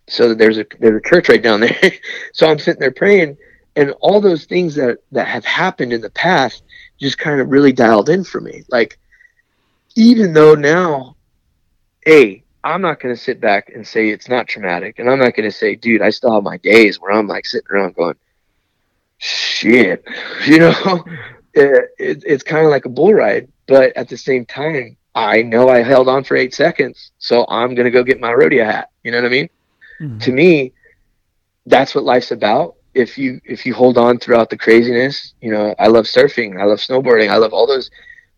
so 0.07 0.29
that 0.29 0.37
there's 0.37 0.57
a 0.57 0.65
there's 0.79 0.97
a 0.97 1.09
church 1.09 1.29
right 1.29 1.41
down 1.41 1.59
there. 1.61 1.91
so 2.33 2.47
I'm 2.47 2.59
sitting 2.59 2.79
there 2.79 2.91
praying, 2.91 3.37
and 3.75 3.91
all 4.01 4.21
those 4.21 4.45
things 4.45 4.75
that 4.75 4.99
that 5.11 5.27
have 5.27 5.45
happened 5.45 5.93
in 5.93 6.01
the 6.01 6.09
past 6.11 6.63
just 6.99 7.17
kind 7.17 7.41
of 7.41 7.49
really 7.49 7.73
dialed 7.73 8.09
in 8.09 8.23
for 8.23 8.39
me. 8.39 8.63
Like, 8.69 8.99
even 9.95 10.33
though 10.33 10.55
now, 10.55 11.15
a 12.07 12.43
I'm 12.63 12.81
not 12.81 12.99
going 13.01 13.13
to 13.13 13.21
sit 13.21 13.41
back 13.41 13.71
and 13.73 13.85
say 13.85 14.09
it's 14.09 14.29
not 14.29 14.47
traumatic, 14.47 14.99
and 14.99 15.09
I'm 15.09 15.19
not 15.19 15.35
going 15.35 15.49
to 15.49 15.55
say, 15.55 15.75
dude, 15.75 16.01
I 16.01 16.09
still 16.11 16.33
have 16.33 16.43
my 16.43 16.57
days 16.57 16.99
where 16.99 17.11
I'm 17.11 17.27
like 17.27 17.45
sitting 17.45 17.67
around 17.71 17.95
going, 17.95 18.15
shit, 19.17 20.05
you 20.45 20.59
know. 20.59 21.03
it, 21.53 21.91
it, 21.99 22.23
it's 22.25 22.43
kind 22.43 22.65
of 22.65 22.71
like 22.71 22.85
a 22.85 22.89
bull 22.89 23.13
ride, 23.13 23.47
but 23.67 23.95
at 23.95 24.09
the 24.09 24.17
same 24.17 24.45
time, 24.45 24.97
I 25.15 25.43
know 25.43 25.69
I 25.69 25.83
held 25.83 26.07
on 26.07 26.23
for 26.23 26.35
eight 26.35 26.53
seconds, 26.53 27.11
so 27.19 27.45
I'm 27.47 27.75
gonna 27.75 27.91
go 27.91 28.03
get 28.03 28.19
my 28.19 28.33
rodeo 28.33 28.65
hat. 28.65 28.89
You 29.03 29.11
know 29.11 29.17
what 29.17 29.25
I 29.25 29.29
mean? 29.29 29.49
Mm-hmm. 30.01 30.17
To 30.19 30.31
me, 30.31 30.73
that's 31.65 31.93
what 31.93 32.03
life's 32.03 32.31
about. 32.31 32.75
If 32.93 33.17
you 33.17 33.39
if 33.45 33.65
you 33.65 33.73
hold 33.73 33.97
on 33.97 34.19
throughout 34.19 34.49
the 34.49 34.57
craziness, 34.57 35.33
you 35.41 35.51
know, 35.51 35.75
I 35.79 35.87
love 35.87 36.05
surfing, 36.05 36.59
I 36.59 36.65
love 36.65 36.79
snowboarding, 36.79 37.29
I 37.29 37.37
love 37.37 37.53
all 37.53 37.67
those 37.67 37.89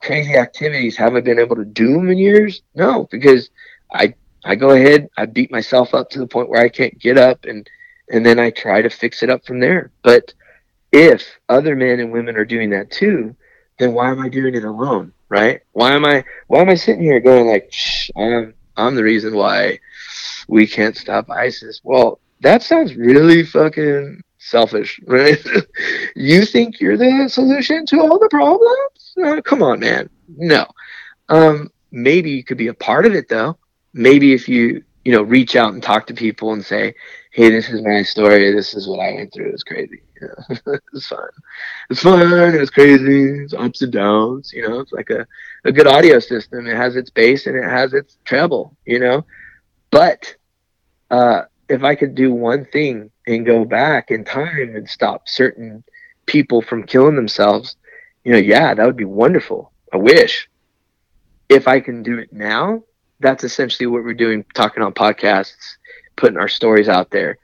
crazy 0.01 0.35
activities. 0.35 0.97
Have 0.97 1.15
I 1.15 1.21
been 1.21 1.39
able 1.39 1.55
to 1.55 1.65
do 1.65 1.93
them 1.93 2.09
in 2.09 2.17
years? 2.17 2.61
No, 2.73 3.07
because 3.11 3.49
I 3.93 4.13
I 4.43 4.55
go 4.55 4.71
ahead, 4.71 5.09
I 5.17 5.25
beat 5.25 5.51
myself 5.51 5.93
up 5.93 6.09
to 6.11 6.19
the 6.19 6.27
point 6.27 6.49
where 6.49 6.61
I 6.61 6.69
can't 6.69 6.97
get 6.99 7.17
up 7.17 7.45
and 7.45 7.69
and 8.09 8.25
then 8.25 8.39
I 8.39 8.51
try 8.51 8.81
to 8.81 8.89
fix 8.89 9.23
it 9.23 9.29
up 9.29 9.45
from 9.45 9.59
there. 9.59 9.91
But 10.03 10.33
if 10.91 11.25
other 11.49 11.75
men 11.75 11.99
and 11.99 12.11
women 12.11 12.37
are 12.37 12.45
doing 12.45 12.69
that 12.69 12.91
too, 12.91 13.35
then 13.79 13.93
why 13.93 14.11
am 14.11 14.21
I 14.21 14.29
doing 14.29 14.55
it 14.55 14.63
alone? 14.63 15.11
Right? 15.29 15.61
Why 15.73 15.93
am 15.93 16.05
I 16.05 16.23
why 16.47 16.61
am 16.61 16.69
I 16.69 16.75
sitting 16.75 17.01
here 17.01 17.19
going 17.19 17.47
like 17.47 17.73
I'm 18.15 18.53
I'm 18.77 18.95
the 18.95 19.03
reason 19.03 19.35
why 19.35 19.79
we 20.47 20.67
can't 20.67 20.95
stop 20.95 21.29
ISIS. 21.29 21.81
Well, 21.83 22.19
that 22.41 22.61
sounds 22.61 22.95
really 22.95 23.43
fucking 23.43 24.21
selfish, 24.37 24.99
right? 25.07 25.43
you 26.15 26.45
think 26.45 26.79
you're 26.79 26.97
the 26.97 27.29
solution 27.29 27.85
to 27.87 27.99
all 28.01 28.19
the 28.19 28.29
problems? 28.29 29.15
Uh, 29.23 29.41
come 29.41 29.63
on, 29.63 29.79
man. 29.79 30.09
No. 30.37 30.65
Um, 31.29 31.71
maybe 31.91 32.31
you 32.31 32.43
could 32.43 32.57
be 32.57 32.67
a 32.67 32.73
part 32.73 33.05
of 33.05 33.15
it 33.15 33.29
though. 33.29 33.57
Maybe 33.93 34.33
if 34.33 34.49
you, 34.49 34.83
you 35.05 35.11
know, 35.11 35.23
reach 35.23 35.55
out 35.55 35.73
and 35.73 35.81
talk 35.81 36.07
to 36.07 36.13
people 36.13 36.53
and 36.53 36.63
say, 36.63 36.93
Hey, 37.31 37.49
this 37.49 37.69
is 37.69 37.81
my 37.81 38.01
story. 38.03 38.53
This 38.53 38.73
is 38.73 38.87
what 38.87 38.99
I 38.99 39.13
went 39.13 39.33
through. 39.33 39.51
It's 39.51 39.63
crazy. 39.63 40.01
Yeah. 40.21 40.57
it's 40.93 41.07
fun. 41.07 41.29
It's 41.89 42.01
fun. 42.01 42.55
It's 42.55 42.69
crazy. 42.69 43.43
It's 43.43 43.53
ups 43.53 43.81
and 43.81 43.91
downs. 43.91 44.51
You 44.53 44.67
know, 44.67 44.79
it's 44.79 44.91
like 44.91 45.09
a, 45.09 45.25
a 45.65 45.71
good 45.71 45.87
audio 45.87 46.19
system. 46.19 46.67
It 46.67 46.75
has 46.75 46.95
its 46.95 47.09
bass 47.09 47.47
and 47.47 47.55
it 47.55 47.63
has 47.67 47.93
its 47.93 48.17
treble, 48.25 48.75
you 48.85 48.99
know, 48.99 49.25
but 49.91 50.35
uh, 51.11 51.43
if 51.69 51.83
I 51.83 51.95
could 51.95 52.15
do 52.15 52.33
one 52.33 52.65
thing 52.65 53.11
and 53.27 53.45
go 53.45 53.65
back 53.65 54.11
in 54.11 54.23
time 54.23 54.75
and 54.75 54.89
stop 54.89 55.27
certain 55.27 55.83
people 56.25 56.61
from 56.61 56.85
killing 56.85 57.15
themselves, 57.15 57.75
you 58.23 58.31
know, 58.33 58.37
yeah, 58.39 58.73
that 58.73 58.85
would 58.85 58.97
be 58.97 59.05
wonderful. 59.05 59.71
I 59.93 59.97
wish. 59.97 60.49
If 61.49 61.67
I 61.67 61.79
can 61.79 62.03
do 62.03 62.17
it 62.19 62.31
now, 62.33 62.83
that's 63.19 63.43
essentially 63.43 63.87
what 63.87 64.03
we're 64.03 64.13
doing, 64.13 64.45
talking 64.53 64.83
on 64.83 64.93
podcasts, 64.93 65.77
putting 66.15 66.37
our 66.37 66.47
stories 66.47 66.89
out 66.89 67.11
there. 67.11 67.37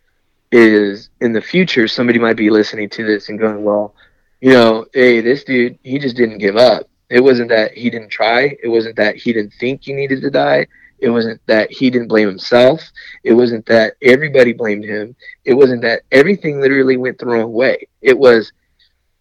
Is 0.52 1.10
in 1.22 1.32
the 1.32 1.41
future, 1.41 1.88
somebody 1.88 2.19
might 2.19 2.36
be 2.36 2.49
listening 2.49 2.90
to 2.90 3.06
this 3.06 3.30
and 3.30 3.40
going, 3.40 3.64
well, 3.64 3.95
you 4.41 4.52
know, 4.52 4.86
hey, 4.94 5.22
this 5.22 5.45
dude, 5.45 5.80
he 5.84 5.98
just 5.98 6.18
didn't 6.18 6.40
give 6.40 6.57
up. 6.57 6.90
It 7.10 7.22
wasn't 7.22 7.49
that 7.49 7.73
he 7.73 7.90
didn't 7.90 8.10
try. 8.10 8.57
It 8.61 8.68
wasn't 8.68 8.98
that 8.98 9.15
he 9.15 9.32
didn't 9.32 9.53
think 9.60 9.84
he 9.84 9.94
needed 9.94 10.22
to 10.22 10.30
die. 10.30 10.68
It 10.99 11.10
wasn't 11.10 11.41
that 11.48 11.72
he 11.72 11.90
didn't 11.90 12.10
blame 12.10 12.28
himself. 12.28 12.82
It 13.23 13.34
wasn't 13.34 13.65
that 13.65 13.95
everybody 14.02 14.53
blamed 14.53 14.86
him. 14.86 15.15
It 15.45 15.53
wasn't 15.53 15.82
that 15.82 16.03
everything 16.11 16.61
literally 16.61 16.98
went 16.98 17.18
the 17.18 17.26
wrong 17.26 17.52
way. 17.52 17.88
It 18.02 18.18
was 18.18 18.52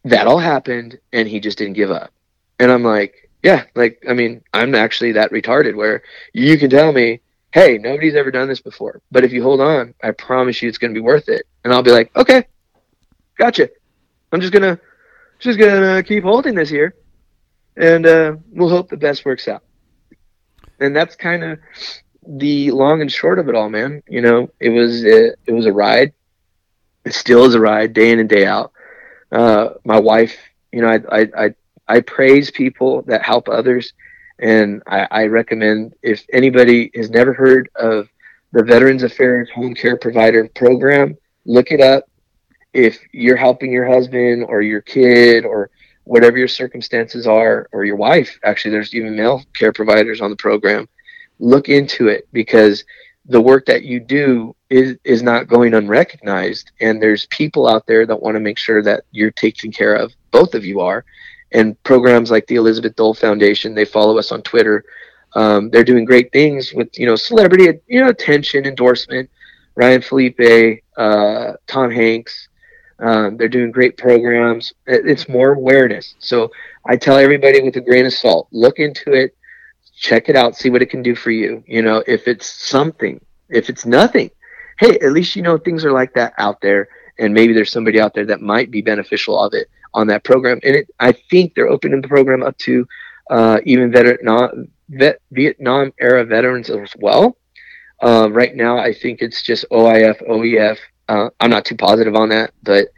that 0.04 0.26
all 0.26 0.38
happened 0.38 0.98
and 1.12 1.28
he 1.28 1.40
just 1.40 1.58
didn't 1.58 1.74
give 1.74 1.90
up. 1.90 2.12
And 2.58 2.70
I'm 2.70 2.84
like, 2.84 3.30
yeah, 3.42 3.64
like, 3.74 4.02
I 4.08 4.12
mean, 4.12 4.42
I'm 4.52 4.74
actually 4.74 5.12
that 5.12 5.32
retarded 5.32 5.74
where 5.74 6.02
you 6.32 6.58
can 6.58 6.70
tell 6.70 6.92
me, 6.92 7.20
hey, 7.52 7.78
nobody's 7.78 8.14
ever 8.14 8.30
done 8.30 8.48
this 8.48 8.60
before. 8.60 9.00
But 9.10 9.24
if 9.24 9.32
you 9.32 9.42
hold 9.42 9.60
on, 9.60 9.94
I 10.02 10.12
promise 10.12 10.62
you 10.62 10.68
it's 10.68 10.78
going 10.78 10.92
to 10.92 10.98
be 10.98 11.04
worth 11.04 11.28
it. 11.28 11.46
And 11.64 11.72
I'll 11.72 11.82
be 11.82 11.90
like, 11.90 12.14
okay, 12.16 12.44
gotcha. 13.36 13.70
I'm 14.32 14.40
just 14.40 14.52
going 14.52 14.62
to, 14.62 14.80
just 15.40 15.58
to 15.58 16.04
keep 16.06 16.22
holding 16.22 16.54
this 16.54 16.70
here. 16.70 16.94
And 17.76 18.06
uh, 18.06 18.36
we'll 18.52 18.68
hope 18.68 18.88
the 18.88 18.96
best 18.96 19.24
works 19.24 19.48
out 19.48 19.62
and 20.80 20.96
that's 20.96 21.14
kind 21.14 21.44
of 21.44 21.58
the 22.26 22.70
long 22.72 23.00
and 23.00 23.12
short 23.12 23.38
of 23.38 23.48
it 23.48 23.54
all, 23.54 23.68
man. 23.68 24.02
You 24.08 24.22
know, 24.22 24.50
it 24.58 24.70
was 24.70 25.04
it, 25.04 25.38
it 25.46 25.52
was 25.52 25.66
a 25.66 25.72
ride. 25.72 26.12
It 27.04 27.14
still 27.14 27.44
is 27.44 27.54
a 27.54 27.60
ride, 27.60 27.92
day 27.92 28.10
in 28.10 28.18
and 28.18 28.28
day 28.28 28.46
out. 28.46 28.72
Uh, 29.30 29.70
my 29.84 29.98
wife, 30.00 30.36
you 30.72 30.82
know, 30.82 30.88
I, 30.88 31.20
I 31.20 31.28
I 31.36 31.54
I 31.86 32.00
praise 32.00 32.50
people 32.50 33.02
that 33.02 33.22
help 33.22 33.48
others, 33.48 33.92
and 34.40 34.82
I, 34.86 35.06
I 35.10 35.26
recommend 35.26 35.94
if 36.02 36.24
anybody 36.32 36.90
has 36.94 37.10
never 37.10 37.32
heard 37.32 37.68
of 37.76 38.08
the 38.52 38.64
Veterans 38.64 39.02
Affairs 39.02 39.48
Home 39.54 39.74
Care 39.74 39.96
Provider 39.96 40.48
Program, 40.48 41.16
look 41.44 41.70
it 41.70 41.80
up. 41.80 42.04
If 42.72 42.98
you're 43.12 43.36
helping 43.36 43.72
your 43.72 43.86
husband 43.86 44.44
or 44.48 44.62
your 44.62 44.80
kid 44.80 45.44
or 45.44 45.70
whatever 46.04 46.38
your 46.38 46.48
circumstances 46.48 47.26
are, 47.26 47.68
or 47.70 47.84
your 47.84 47.94
wife. 47.94 48.36
Actually, 48.42 48.72
there's 48.72 48.94
even 48.94 49.14
male 49.14 49.44
care 49.56 49.72
providers 49.72 50.20
on 50.20 50.30
the 50.30 50.36
program. 50.36 50.88
Look 51.38 51.68
into 51.68 52.08
it 52.08 52.26
because 52.32 52.84
the 53.26 53.40
work 53.40 53.66
that 53.66 53.84
you 53.84 54.00
do 54.00 54.56
is 54.70 54.96
is 55.04 55.22
not 55.22 55.46
going 55.46 55.74
unrecognized 55.74 56.72
and 56.80 57.00
there's 57.00 57.26
people 57.26 57.68
out 57.68 57.86
there 57.86 58.06
that 58.06 58.20
want 58.20 58.34
to 58.34 58.40
make 58.40 58.58
sure 58.58 58.82
that 58.82 59.04
you're 59.12 59.30
taken 59.30 59.70
care 59.70 59.94
of 59.94 60.12
both 60.30 60.54
of 60.54 60.64
you 60.64 60.80
are 60.80 61.04
and 61.52 61.80
programs 61.82 62.30
like 62.30 62.46
the 62.46 62.56
elizabeth 62.56 62.94
dole 62.96 63.14
foundation 63.14 63.74
they 63.74 63.84
follow 63.84 64.18
us 64.18 64.32
on 64.32 64.42
twitter. 64.42 64.84
Um, 65.36 65.70
they're 65.70 65.84
doing 65.84 66.04
great 66.04 66.32
things 66.32 66.72
with 66.72 66.98
you 66.98 67.06
know 67.06 67.16
celebrity 67.16 67.80
you 67.86 68.00
know 68.00 68.08
attention 68.08 68.66
endorsement. 68.66 69.30
Ryan 69.76 70.02
phillippe 70.02 70.82
uh, 70.96 71.52
tom 71.66 71.90
hanks 71.90 72.48
um, 72.98 73.38
they're 73.38 73.48
doing 73.48 73.70
great 73.70 73.96
programs. 73.96 74.74
It's 74.86 75.26
more 75.28 75.52
awareness. 75.52 76.14
So 76.18 76.50
i 76.86 76.96
tell 76.96 77.16
everybody 77.18 77.62
with 77.62 77.76
a 77.76 77.80
grain 77.80 78.06
of 78.06 78.12
salt 78.12 78.48
look 78.50 78.78
into 78.78 79.12
it 79.12 79.36
check 79.96 80.30
it 80.30 80.36
out 80.36 80.56
see 80.56 80.70
what 80.70 80.82
it 80.82 80.90
can 80.90 81.02
do 81.02 81.14
for 81.14 81.30
you. 81.30 81.62
You 81.66 81.82
know 81.82 82.02
if 82.06 82.26
it's 82.26 82.48
something 82.48 83.20
if 83.48 83.68
it's 83.70 83.86
nothing 83.86 84.30
hey, 84.80 84.98
at 85.00 85.12
least 85.12 85.36
you 85.36 85.42
know 85.42 85.58
things 85.58 85.84
are 85.84 85.92
like 85.92 86.14
that 86.14 86.32
out 86.38 86.60
there, 86.62 86.88
and 87.18 87.34
maybe 87.34 87.52
there's 87.52 87.70
somebody 87.70 88.00
out 88.00 88.14
there 88.14 88.24
that 88.24 88.40
might 88.40 88.70
be 88.70 88.80
beneficial 88.80 89.38
of 89.38 89.52
it 89.52 89.68
on 89.94 90.06
that 90.08 90.24
program. 90.24 90.60
And 90.62 90.76
it, 90.76 90.90
I 90.98 91.12
think 91.12 91.54
they're 91.54 91.68
opening 91.68 92.00
the 92.00 92.08
program 92.08 92.42
up 92.42 92.56
to 92.58 92.86
uh, 93.30 93.60
even 93.64 93.92
Vietnam, 93.92 94.68
vet, 94.88 95.20
Vietnam 95.30 95.92
era 96.00 96.24
veterans 96.24 96.70
as 96.70 96.94
well. 96.98 97.36
Uh, 98.02 98.28
right 98.30 98.54
now, 98.54 98.78
I 98.78 98.92
think 98.92 99.20
it's 99.20 99.42
just 99.42 99.64
OIF, 99.70 100.26
OEF. 100.28 100.78
Uh, 101.08 101.30
I'm 101.40 101.50
not 101.50 101.64
too 101.64 101.76
positive 101.76 102.14
on 102.14 102.28
that, 102.30 102.52
but 102.62 102.88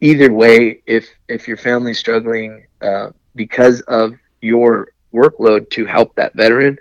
either 0.00 0.32
way, 0.32 0.82
if 0.86 1.08
if 1.28 1.46
your 1.46 1.56
family's 1.56 1.98
struggling 1.98 2.66
uh, 2.80 3.10
because 3.36 3.82
of 3.82 4.14
your 4.40 4.92
workload 5.14 5.70
to 5.70 5.84
help 5.86 6.14
that 6.16 6.34
veteran, 6.34 6.76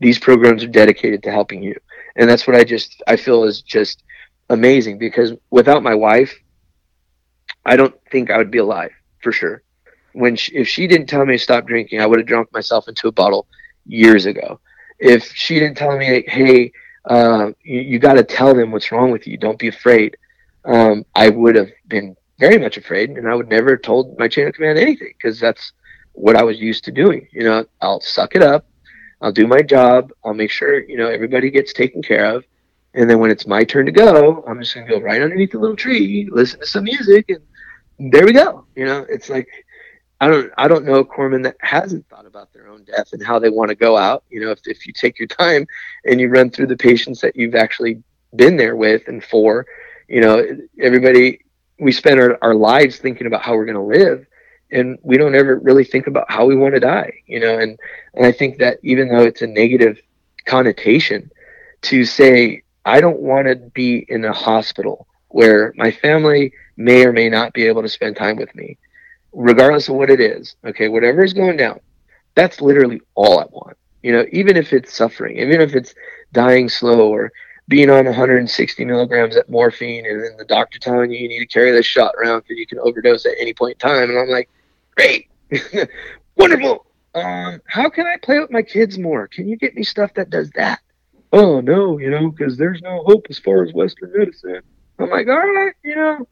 these 0.00 0.18
programs 0.18 0.64
are 0.64 0.68
dedicated 0.68 1.22
to 1.22 1.30
helping 1.30 1.62
you 1.62 1.76
and 2.16 2.28
that's 2.28 2.46
what 2.46 2.56
I 2.56 2.64
just 2.64 3.02
I 3.06 3.16
feel 3.16 3.44
is 3.44 3.62
just 3.62 4.02
amazing 4.50 4.98
because 4.98 5.32
without 5.50 5.82
my 5.82 5.94
wife, 5.94 6.34
I 7.66 7.76
don't 7.76 7.94
think 8.10 8.30
I 8.30 8.38
would 8.38 8.50
be 8.50 8.58
alive 8.58 8.92
for 9.22 9.32
sure. 9.32 9.62
When 10.12 10.36
she, 10.36 10.54
if 10.54 10.68
she 10.68 10.86
didn't 10.86 11.08
tell 11.08 11.26
me 11.26 11.36
to 11.36 11.42
stop 11.42 11.66
drinking, 11.66 12.00
I 12.00 12.06
would 12.06 12.20
have 12.20 12.28
drunk 12.28 12.52
myself 12.52 12.88
into 12.88 13.08
a 13.08 13.12
bottle 13.12 13.46
years 13.84 14.24
ago. 14.24 14.60
If 14.98 15.30
she 15.34 15.58
didn't 15.58 15.76
tell 15.76 15.98
me, 15.98 16.24
hey, 16.26 16.72
uh, 17.04 17.50
you, 17.62 17.80
you 17.80 17.98
got 17.98 18.14
to 18.14 18.22
tell 18.22 18.54
them 18.54 18.70
what's 18.70 18.92
wrong 18.92 19.10
with 19.10 19.26
you, 19.26 19.36
don't 19.36 19.58
be 19.58 19.68
afraid, 19.68 20.16
um, 20.64 21.04
I 21.14 21.28
would 21.28 21.56
have 21.56 21.70
been 21.88 22.16
very 22.38 22.58
much 22.58 22.76
afraid, 22.76 23.10
and 23.10 23.28
I 23.28 23.34
would 23.34 23.48
never 23.48 23.70
have 23.70 23.82
told 23.82 24.18
my 24.18 24.28
chain 24.28 24.46
of 24.46 24.54
command 24.54 24.78
anything 24.78 25.12
because 25.18 25.38
that's 25.40 25.72
what 26.12 26.36
I 26.36 26.44
was 26.44 26.58
used 26.60 26.84
to 26.84 26.92
doing. 26.92 27.28
You 27.32 27.44
know, 27.44 27.66
I'll 27.82 28.00
suck 28.00 28.36
it 28.36 28.42
up. 28.42 28.66
I'll 29.20 29.32
do 29.32 29.46
my 29.46 29.62
job. 29.62 30.12
I'll 30.24 30.34
make 30.34 30.50
sure, 30.50 30.78
you 30.78 30.96
know, 30.96 31.08
everybody 31.08 31.50
gets 31.50 31.72
taken 31.72 32.02
care 32.02 32.26
of. 32.26 32.44
And 32.94 33.08
then 33.10 33.18
when 33.18 33.30
it's 33.30 33.46
my 33.46 33.64
turn 33.64 33.86
to 33.86 33.92
go, 33.92 34.44
I'm 34.48 34.60
just 34.60 34.72
to 34.74 34.82
go 34.82 35.00
right 35.00 35.20
underneath 35.20 35.52
the 35.52 35.58
little 35.58 35.76
tree, 35.76 36.28
listen 36.30 36.60
to 36.60 36.66
some 36.66 36.84
music, 36.84 37.26
and 37.28 37.40
there 37.98 38.24
we 38.24 38.32
go. 38.32 38.66
You 38.74 38.86
know, 38.86 39.06
it's 39.08 39.28
like, 39.28 39.48
I 40.20 40.28
don't, 40.28 40.52
I 40.56 40.68
don't 40.68 40.84
know 40.84 40.96
a 40.96 41.04
corpsman 41.04 41.42
that 41.44 41.56
hasn't 41.60 42.08
thought 42.08 42.26
about 42.26 42.52
their 42.52 42.68
own 42.68 42.84
death 42.84 43.12
and 43.12 43.22
how 43.24 43.38
they 43.38 43.50
want 43.50 43.68
to 43.70 43.74
go 43.74 43.96
out. 43.96 44.24
You 44.30 44.40
know, 44.40 44.50
if, 44.50 44.60
if 44.66 44.86
you 44.86 44.92
take 44.92 45.18
your 45.18 45.28
time 45.28 45.66
and 46.04 46.20
you 46.20 46.28
run 46.28 46.50
through 46.50 46.68
the 46.68 46.76
patients 46.76 47.20
that 47.20 47.36
you've 47.36 47.54
actually 47.54 48.02
been 48.34 48.56
there 48.56 48.76
with 48.76 49.08
and 49.08 49.22
for, 49.22 49.66
you 50.08 50.20
know, 50.20 50.44
everybody, 50.80 51.40
we 51.78 51.92
spend 51.92 52.20
our, 52.20 52.38
our 52.42 52.54
lives 52.54 52.98
thinking 52.98 53.26
about 53.26 53.42
how 53.42 53.54
we're 53.54 53.66
going 53.66 53.76
to 53.76 53.82
live 54.06 54.26
and 54.70 54.98
we 55.02 55.16
don't 55.16 55.34
ever 55.34 55.58
really 55.58 55.84
think 55.84 56.06
about 56.06 56.30
how 56.30 56.44
we 56.44 56.56
want 56.56 56.74
to 56.74 56.80
die 56.80 57.12
you 57.26 57.38
know 57.40 57.58
and 57.58 57.78
and 58.14 58.26
i 58.26 58.32
think 58.32 58.58
that 58.58 58.78
even 58.82 59.08
though 59.08 59.22
it's 59.22 59.42
a 59.42 59.46
negative 59.46 60.00
connotation 60.46 61.30
to 61.82 62.04
say 62.04 62.62
i 62.84 63.00
don't 63.00 63.20
want 63.20 63.46
to 63.46 63.54
be 63.74 64.04
in 64.08 64.24
a 64.24 64.32
hospital 64.32 65.06
where 65.36 65.72
my 65.76 65.90
family 65.90 66.52
may 66.76 67.04
or 67.04 67.12
may 67.12 67.28
not 67.28 67.52
be 67.52 67.66
able 67.66 67.82
to 67.82 67.88
spend 67.88 68.16
time 68.16 68.36
with 68.36 68.54
me 68.54 68.76
regardless 69.32 69.88
of 69.88 69.94
what 69.94 70.10
it 70.10 70.20
is 70.20 70.56
okay 70.64 70.88
whatever 70.88 71.22
is 71.22 71.32
going 71.32 71.56
down 71.56 71.78
that's 72.34 72.60
literally 72.60 73.00
all 73.14 73.38
i 73.40 73.46
want 73.50 73.76
you 74.02 74.12
know 74.12 74.24
even 74.32 74.56
if 74.56 74.72
it's 74.72 74.94
suffering 74.94 75.36
even 75.38 75.60
if 75.60 75.74
it's 75.74 75.94
dying 76.32 76.68
slow 76.68 77.08
or 77.08 77.32
being 77.68 77.90
on 77.90 78.04
160 78.04 78.84
milligrams 78.84 79.36
of 79.36 79.48
morphine 79.48 80.06
and 80.06 80.22
then 80.22 80.36
the 80.36 80.44
doctor 80.44 80.78
telling 80.78 81.10
you 81.10 81.18
you 81.18 81.28
need 81.28 81.40
to 81.40 81.46
carry 81.46 81.72
this 81.72 81.86
shot 81.86 82.14
around 82.16 82.40
because 82.40 82.58
you 82.58 82.66
can 82.66 82.78
overdose 82.78 83.26
at 83.26 83.32
any 83.38 83.52
point 83.52 83.76
in 83.82 83.88
time 83.88 84.08
and 84.10 84.18
i'm 84.18 84.28
like 84.28 84.48
Great. 84.96 85.28
Wonderful. 86.36 86.86
Um, 87.14 87.60
how 87.66 87.88
can 87.88 88.06
I 88.06 88.16
play 88.22 88.40
with 88.40 88.50
my 88.50 88.62
kids 88.62 88.98
more? 88.98 89.28
Can 89.28 89.48
you 89.48 89.56
get 89.56 89.74
me 89.74 89.84
stuff 89.84 90.12
that 90.14 90.30
does 90.30 90.50
that? 90.50 90.80
Oh, 91.32 91.60
no, 91.60 91.98
you 91.98 92.10
know, 92.10 92.30
because 92.30 92.56
there's 92.56 92.82
no 92.82 93.02
hope 93.04 93.26
as 93.30 93.38
far 93.38 93.62
as 93.62 93.72
Western 93.72 94.12
medicine. 94.16 94.62
I'm 94.98 95.10
like, 95.10 95.28
all 95.28 95.36
right, 95.36 95.72
you 95.84 95.94
know, 95.94 96.26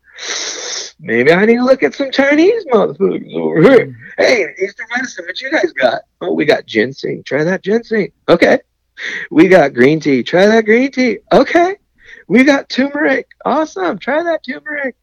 maybe 0.98 1.32
I 1.32 1.44
need 1.44 1.56
to 1.56 1.64
look 1.64 1.82
at 1.82 1.94
some 1.94 2.10
Chinese 2.10 2.64
motherfuckers 2.66 3.34
over 3.34 3.62
here. 3.62 3.86
Mm. 3.86 3.94
Hey, 4.16 4.46
Eastern 4.62 4.86
medicine, 4.94 5.26
what 5.26 5.40
you 5.40 5.50
guys 5.50 5.72
got? 5.72 6.02
Oh, 6.20 6.32
we 6.32 6.44
got 6.44 6.66
ginseng. 6.66 7.22
Try 7.24 7.44
that 7.44 7.62
ginseng. 7.62 8.12
Okay. 8.28 8.58
We 9.30 9.48
got 9.48 9.74
green 9.74 10.00
tea. 10.00 10.22
Try 10.22 10.46
that 10.46 10.64
green 10.64 10.90
tea. 10.92 11.18
Okay. 11.32 11.76
We 12.28 12.44
got 12.44 12.68
turmeric. 12.68 13.28
Awesome. 13.44 13.98
Try 13.98 14.22
that 14.22 14.44
turmeric. 14.44 14.96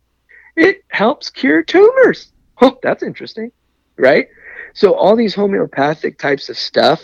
It 0.55 0.83
helps 0.89 1.29
cure 1.29 1.61
tumors 1.61 2.31
oh, 2.61 2.77
that's 2.81 3.03
interesting, 3.03 3.51
right? 3.97 4.27
So 4.73 4.93
all 4.93 5.15
these 5.15 5.35
homeopathic 5.35 6.17
types 6.17 6.49
of 6.49 6.57
stuff, 6.57 7.03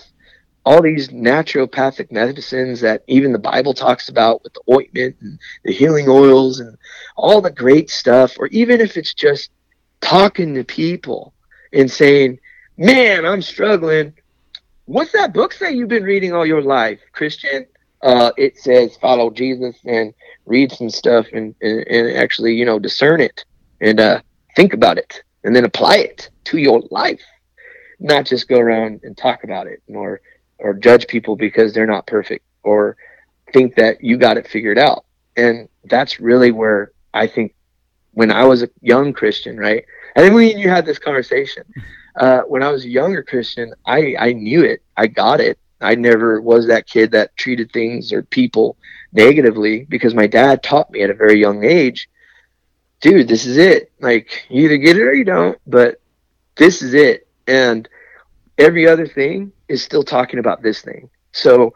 all 0.67 0.81
these 0.81 1.07
naturopathic 1.07 2.11
medicines 2.11 2.81
that 2.81 3.01
even 3.07 3.31
the 3.31 3.39
Bible 3.39 3.73
talks 3.73 4.09
about 4.09 4.43
with 4.43 4.53
the 4.53 4.61
ointment 4.69 5.15
and 5.21 5.39
the 5.63 5.71
healing 5.71 6.09
oils 6.09 6.59
and 6.59 6.77
all 7.15 7.39
the 7.39 7.49
great 7.49 7.89
stuff, 7.89 8.35
or 8.37 8.47
even 8.47 8.81
if 8.81 8.97
it's 8.97 9.13
just 9.13 9.49
talking 10.01 10.53
to 10.53 10.65
people 10.65 11.33
and 11.71 11.89
saying, 11.89 12.37
man, 12.75 13.25
I'm 13.25 13.41
struggling. 13.41 14.13
What's 14.83 15.13
that 15.13 15.33
book 15.33 15.53
say 15.53 15.71
you've 15.71 15.87
been 15.87 16.03
reading 16.03 16.33
all 16.33 16.45
your 16.45 16.61
life, 16.61 16.99
Christian? 17.13 17.65
Uh, 18.01 18.31
it 18.35 18.57
says 18.57 18.97
follow 18.97 19.29
Jesus 19.29 19.77
and 19.85 20.13
read 20.45 20.73
some 20.73 20.89
stuff 20.89 21.27
and, 21.31 21.55
and, 21.61 21.87
and 21.87 22.17
actually, 22.17 22.55
you 22.55 22.65
know, 22.65 22.77
discern 22.77 23.21
it 23.21 23.45
and 23.79 24.01
uh, 24.01 24.19
think 24.57 24.73
about 24.73 24.97
it 24.97 25.23
and 25.45 25.55
then 25.55 25.63
apply 25.63 25.95
it 25.95 26.29
to 26.43 26.57
your 26.57 26.83
life, 26.91 27.23
not 28.01 28.25
just 28.25 28.49
go 28.49 28.59
around 28.59 28.99
and 29.03 29.17
talk 29.17 29.45
about 29.45 29.65
it 29.65 29.81
or 29.87 30.19
or 30.59 30.73
judge 30.73 31.07
people 31.07 31.35
because 31.35 31.73
they're 31.73 31.87
not 31.87 32.07
perfect 32.07 32.45
or 32.63 32.97
think 33.53 33.75
that 33.75 34.03
you 34.03 34.17
got 34.17 34.37
it 34.37 34.47
figured 34.47 34.77
out. 34.77 35.05
And 35.35 35.69
that's 35.85 36.19
really 36.19 36.51
where 36.51 36.91
I 37.13 37.27
think 37.27 37.53
when 38.13 38.31
I 38.31 38.45
was 38.45 38.63
a 38.63 38.69
young 38.81 39.13
Christian, 39.13 39.57
right? 39.57 39.85
I 40.15 40.21
think 40.21 40.33
when 40.33 40.57
you 40.57 40.69
had 40.69 40.85
this 40.85 40.99
conversation, 40.99 41.63
uh, 42.19 42.41
when 42.41 42.63
I 42.63 42.71
was 42.71 42.85
a 42.85 42.89
younger 42.89 43.23
Christian, 43.23 43.73
I, 43.85 44.15
I 44.17 44.33
knew 44.33 44.63
it. 44.63 44.81
I 44.95 45.07
got 45.07 45.39
it. 45.39 45.59
I 45.79 45.93
never 45.93 46.41
was 46.41 46.67
that 46.67 46.87
kid 46.87 47.11
that 47.11 47.35
treated 47.37 47.71
things 47.71 48.11
or 48.11 48.23
people 48.23 48.77
negatively 49.13 49.85
because 49.85 50.15
my 50.15 50.25
dad 50.25 50.63
taught 50.63 50.89
me 50.89 51.03
at 51.03 51.11
a 51.11 51.13
very 51.13 51.39
young 51.39 51.63
age 51.63 52.09
dude, 53.01 53.27
this 53.27 53.45
is 53.45 53.57
it. 53.57 53.91
Like, 53.99 54.45
you 54.49 54.65
either 54.65 54.77
get 54.77 54.97
it 54.97 55.03
or 55.03 55.13
you 55.13 55.23
don't, 55.23 55.57
but 55.67 56.01
this 56.55 56.81
is 56.81 56.93
it. 56.93 57.27
And 57.47 57.87
every 58.57 58.87
other 58.87 59.07
thing 59.07 59.51
is 59.67 59.83
still 59.83 60.03
talking 60.03 60.39
about 60.39 60.61
this 60.61 60.81
thing. 60.81 61.09
So 61.31 61.73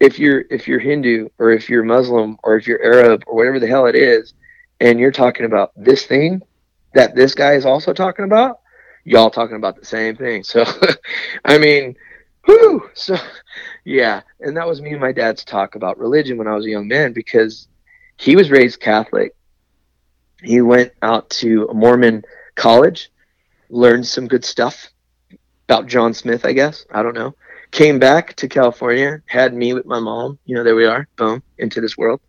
if 0.00 0.18
you're 0.18 0.44
if 0.50 0.66
you're 0.66 0.80
Hindu 0.80 1.28
or 1.38 1.50
if 1.50 1.68
you're 1.68 1.84
Muslim 1.84 2.36
or 2.42 2.56
if 2.56 2.66
you're 2.66 2.82
Arab 2.82 3.24
or 3.26 3.36
whatever 3.36 3.60
the 3.60 3.66
hell 3.66 3.86
it 3.86 3.94
is, 3.94 4.34
and 4.80 4.98
you're 4.98 5.12
talking 5.12 5.46
about 5.46 5.72
this 5.76 6.06
thing 6.06 6.42
that 6.94 7.14
this 7.14 7.34
guy 7.34 7.54
is 7.54 7.66
also 7.66 7.92
talking 7.92 8.24
about, 8.24 8.60
y'all 9.04 9.30
talking 9.30 9.56
about 9.56 9.78
the 9.78 9.84
same 9.86 10.16
thing. 10.16 10.42
So 10.42 10.64
I 11.44 11.58
mean, 11.58 11.96
whew. 12.44 12.90
So 12.94 13.16
yeah, 13.84 14.22
and 14.40 14.56
that 14.56 14.66
was 14.66 14.80
me 14.80 14.92
and 14.92 15.00
my 15.00 15.12
dad's 15.12 15.44
talk 15.44 15.74
about 15.74 15.98
religion 15.98 16.38
when 16.38 16.48
I 16.48 16.54
was 16.54 16.66
a 16.66 16.70
young 16.70 16.88
man 16.88 17.12
because 17.12 17.68
he 18.16 18.36
was 18.36 18.50
raised 18.50 18.80
Catholic 18.80 19.34
he 20.44 20.60
went 20.60 20.92
out 21.02 21.30
to 21.30 21.66
a 21.70 21.74
Mormon 21.74 22.22
college, 22.54 23.10
learned 23.70 24.06
some 24.06 24.28
good 24.28 24.44
stuff 24.44 24.90
about 25.68 25.86
John 25.86 26.14
Smith, 26.14 26.44
I 26.44 26.52
guess. 26.52 26.84
I 26.90 27.02
don't 27.02 27.14
know. 27.14 27.34
Came 27.70 27.98
back 27.98 28.34
to 28.36 28.48
California, 28.48 29.22
had 29.26 29.54
me 29.54 29.74
with 29.74 29.86
my 29.86 29.98
mom. 29.98 30.38
You 30.44 30.54
know, 30.54 30.64
there 30.64 30.76
we 30.76 30.86
are, 30.86 31.08
boom, 31.16 31.42
into 31.58 31.80
this 31.80 31.96
world. 31.96 32.20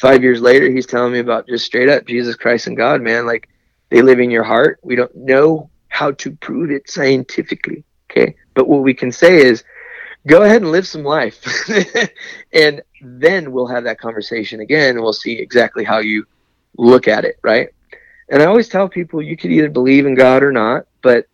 Five 0.00 0.22
years 0.22 0.40
later, 0.40 0.70
he's 0.70 0.86
telling 0.86 1.12
me 1.12 1.18
about 1.18 1.48
just 1.48 1.66
straight 1.66 1.88
up 1.88 2.06
Jesus 2.06 2.36
Christ 2.36 2.66
and 2.66 2.76
God, 2.76 3.00
man. 3.02 3.26
Like, 3.26 3.48
they 3.90 4.02
live 4.02 4.20
in 4.20 4.30
your 4.30 4.44
heart. 4.44 4.78
We 4.82 4.96
don't 4.96 5.14
know 5.14 5.70
how 5.88 6.12
to 6.12 6.32
prove 6.32 6.70
it 6.70 6.90
scientifically, 6.90 7.84
okay? 8.10 8.36
But 8.54 8.68
what 8.68 8.82
we 8.82 8.94
can 8.94 9.12
say 9.12 9.38
is, 9.38 9.64
go 10.26 10.42
ahead 10.42 10.62
and 10.62 10.70
live 10.70 10.86
some 10.86 11.04
life. 11.04 11.44
and 12.52 12.82
then 13.00 13.52
we'll 13.52 13.66
have 13.66 13.84
that 13.84 13.98
conversation 13.98 14.60
again 14.60 14.96
and 14.96 15.02
we'll 15.02 15.12
see 15.12 15.32
exactly 15.32 15.84
how 15.84 15.98
you 15.98 16.26
look 16.76 17.08
at 17.08 17.24
it, 17.24 17.38
right? 17.42 17.68
And 18.28 18.42
I 18.42 18.46
always 18.46 18.68
tell 18.68 18.88
people 18.88 19.22
you 19.22 19.36
could 19.36 19.50
either 19.50 19.70
believe 19.70 20.06
in 20.06 20.14
God 20.14 20.42
or 20.42 20.52
not, 20.52 20.86
but 21.02 21.26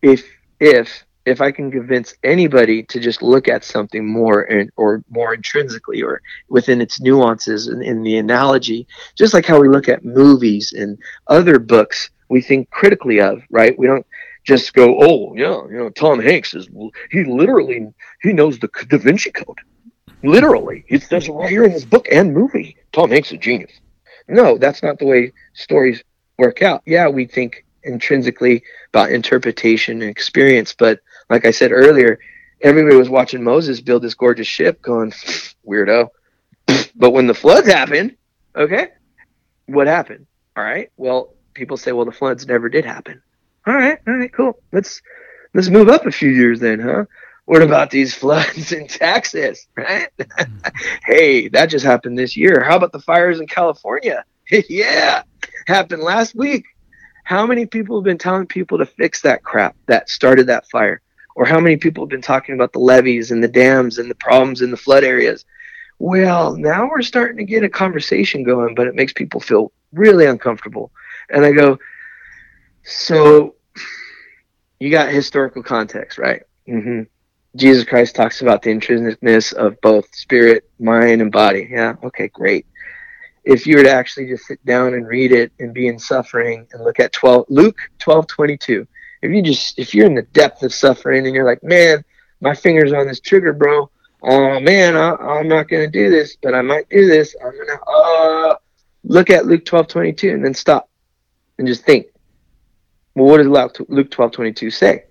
if 0.00 0.35
if 0.60 1.04
if 1.26 1.40
I 1.40 1.50
can 1.50 1.72
convince 1.72 2.14
anybody 2.22 2.84
to 2.84 3.00
just 3.00 3.20
look 3.20 3.48
at 3.48 3.64
something 3.64 4.06
more 4.06 4.42
and 4.42 4.70
or 4.76 5.02
more 5.10 5.34
intrinsically 5.34 6.00
or 6.00 6.22
within 6.48 6.80
its 6.80 7.00
nuances 7.00 7.66
and 7.66 7.82
in 7.82 8.02
the 8.02 8.16
analogy, 8.16 8.86
just 9.16 9.34
like 9.34 9.44
how 9.44 9.60
we 9.60 9.68
look 9.68 9.88
at 9.88 10.04
movies 10.04 10.72
and 10.72 10.96
other 11.26 11.58
books 11.58 12.10
we 12.28 12.40
think 12.40 12.70
critically 12.70 13.20
of, 13.20 13.42
right? 13.50 13.76
We 13.76 13.88
don't 13.88 14.06
just 14.44 14.72
go, 14.72 15.02
oh 15.02 15.34
yeah, 15.34 15.62
you 15.68 15.76
know, 15.76 15.90
Tom 15.90 16.20
Hanks 16.20 16.54
is 16.54 16.68
he 17.10 17.24
literally 17.24 17.92
he 18.22 18.32
knows 18.32 18.58
the 18.58 18.68
Da 18.88 18.98
Vinci 18.98 19.32
Code. 19.32 19.58
Literally, 20.22 20.84
it 20.88 21.02
says 21.02 21.28
right 21.28 21.50
here 21.50 21.64
in 21.64 21.72
his 21.72 21.84
book 21.84 22.06
and 22.10 22.32
movie. 22.32 22.76
Tom 22.92 23.10
Hanks 23.10 23.28
is 23.28 23.34
a 23.34 23.38
genius. 23.38 23.72
No, 24.28 24.58
that's 24.58 24.82
not 24.82 24.98
the 24.98 25.06
way 25.06 25.32
stories 25.54 26.02
work 26.38 26.62
out. 26.62 26.82
Yeah, 26.86 27.08
we 27.08 27.26
think 27.26 27.64
intrinsically 27.86 28.62
about 28.92 29.10
interpretation 29.10 30.02
and 30.02 30.10
experience, 30.10 30.74
but 30.74 31.00
like 31.30 31.44
I 31.44 31.50
said 31.50 31.72
earlier, 31.72 32.18
everybody 32.60 32.96
was 32.96 33.08
watching 33.08 33.42
Moses 33.42 33.80
build 33.80 34.02
this 34.02 34.14
gorgeous 34.14 34.46
ship, 34.46 34.82
going 34.82 35.12
weirdo. 35.66 36.08
but 36.96 37.10
when 37.10 37.26
the 37.26 37.34
floods 37.34 37.68
happened, 37.68 38.16
okay, 38.54 38.88
what 39.66 39.86
happened? 39.86 40.26
All 40.56 40.64
right, 40.64 40.90
well, 40.96 41.34
people 41.54 41.76
say, 41.76 41.92
well, 41.92 42.06
the 42.06 42.12
floods 42.12 42.46
never 42.46 42.68
did 42.68 42.84
happen. 42.84 43.22
All 43.66 43.74
right, 43.74 43.98
all 44.06 44.14
right, 44.14 44.32
cool. 44.32 44.58
Let's 44.72 45.02
let's 45.54 45.68
move 45.68 45.88
up 45.88 46.06
a 46.06 46.12
few 46.12 46.30
years 46.30 46.60
then, 46.60 46.80
huh? 46.80 47.06
What 47.46 47.62
about 47.62 47.90
these 47.90 48.14
floods 48.22 48.72
in 48.72 48.86
Texas, 48.86 49.66
right? 49.76 50.08
hey, 51.04 51.48
that 51.48 51.66
just 51.66 51.84
happened 51.84 52.18
this 52.18 52.36
year. 52.36 52.62
How 52.62 52.76
about 52.76 52.92
the 52.92 53.00
fires 53.00 53.40
in 53.40 53.46
California? 53.46 54.24
yeah, 54.68 55.22
happened 55.66 56.02
last 56.02 56.34
week. 56.34 56.64
How 57.26 57.44
many 57.44 57.66
people 57.66 57.96
have 57.96 58.04
been 58.04 58.18
telling 58.18 58.46
people 58.46 58.78
to 58.78 58.86
fix 58.86 59.22
that 59.22 59.42
crap 59.42 59.74
that 59.86 60.08
started 60.08 60.46
that 60.46 60.70
fire? 60.70 61.02
Or 61.34 61.44
how 61.44 61.58
many 61.58 61.76
people 61.76 62.04
have 62.04 62.08
been 62.08 62.22
talking 62.22 62.54
about 62.54 62.72
the 62.72 62.78
levees 62.78 63.32
and 63.32 63.42
the 63.42 63.48
dams 63.48 63.98
and 63.98 64.08
the 64.08 64.14
problems 64.14 64.62
in 64.62 64.70
the 64.70 64.76
flood 64.76 65.02
areas? 65.02 65.44
Well, 65.98 66.56
now 66.56 66.88
we're 66.88 67.02
starting 67.02 67.38
to 67.38 67.44
get 67.44 67.64
a 67.64 67.68
conversation 67.68 68.44
going, 68.44 68.76
but 68.76 68.86
it 68.86 68.94
makes 68.94 69.12
people 69.12 69.40
feel 69.40 69.72
really 69.92 70.24
uncomfortable. 70.24 70.92
And 71.28 71.44
I 71.44 71.50
go, 71.50 71.80
so 72.84 73.56
you 74.78 74.92
got 74.92 75.08
historical 75.08 75.64
context, 75.64 76.18
right? 76.18 76.44
Mm-hmm. 76.68 77.02
Jesus 77.56 77.82
Christ 77.82 78.14
talks 78.14 78.40
about 78.40 78.62
the 78.62 78.70
intrinsicness 78.70 79.52
of 79.52 79.80
both 79.80 80.14
spirit, 80.14 80.70
mind, 80.78 81.20
and 81.22 81.32
body. 81.32 81.66
Yeah, 81.68 81.96
okay, 82.04 82.28
great. 82.28 82.66
If 83.46 83.64
you 83.64 83.76
were 83.76 83.84
to 83.84 83.90
actually 83.92 84.26
just 84.26 84.44
sit 84.44 84.62
down 84.66 84.92
and 84.94 85.06
read 85.06 85.30
it 85.30 85.52
and 85.60 85.72
be 85.72 85.86
in 85.86 86.00
suffering 86.00 86.66
and 86.72 86.82
look 86.82 86.98
at 86.98 87.12
12 87.12 87.46
Luke 87.48 87.78
12 88.00 88.26
22, 88.26 88.86
if 89.22 89.30
you 89.30 89.40
just 89.40 89.78
if 89.78 89.94
you're 89.94 90.06
in 90.06 90.16
the 90.16 90.22
depth 90.22 90.64
of 90.64 90.74
suffering 90.74 91.26
and 91.26 91.34
you're 91.34 91.46
like, 91.46 91.62
man, 91.62 92.04
my 92.40 92.54
fingers 92.54 92.92
on 92.92 93.06
this 93.06 93.20
trigger, 93.20 93.52
bro. 93.52 93.88
Oh 94.20 94.58
man, 94.58 94.96
I, 94.96 95.38
am 95.38 95.46
not 95.46 95.68
gonna 95.68 95.86
do 95.88 96.10
this, 96.10 96.36
but 96.42 96.54
I 96.54 96.62
might 96.62 96.88
do 96.88 97.06
this. 97.06 97.36
I'm 97.40 97.56
gonna 97.56 97.80
uh 97.82 98.56
look 99.04 99.30
at 99.30 99.46
Luke 99.46 99.64
12 99.64 99.86
22 99.86 100.30
and 100.30 100.44
then 100.44 100.52
stop 100.52 100.90
and 101.58 101.68
just 101.68 101.84
think. 101.84 102.06
Well, 103.14 103.26
what 103.26 103.38
does 103.38 103.86
Luke 103.88 104.10
12 104.10 104.32
22 104.32 104.70
say? 104.72 105.04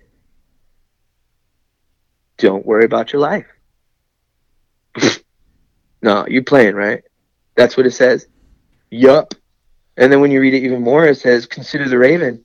Don't 2.36 2.66
worry 2.66 2.84
about 2.84 3.14
your 3.14 3.22
life. 3.22 3.46
no, 6.02 6.26
you're 6.28 6.44
playing, 6.44 6.74
right? 6.74 7.02
That's 7.56 7.76
what 7.76 7.86
it 7.86 7.92
says. 7.92 8.26
Yup. 8.90 9.34
And 9.96 10.12
then 10.12 10.20
when 10.20 10.30
you 10.30 10.40
read 10.40 10.54
it 10.54 10.62
even 10.62 10.82
more, 10.82 11.06
it 11.06 11.16
says, 11.16 11.46
consider 11.46 11.88
the 11.88 11.98
raven. 11.98 12.44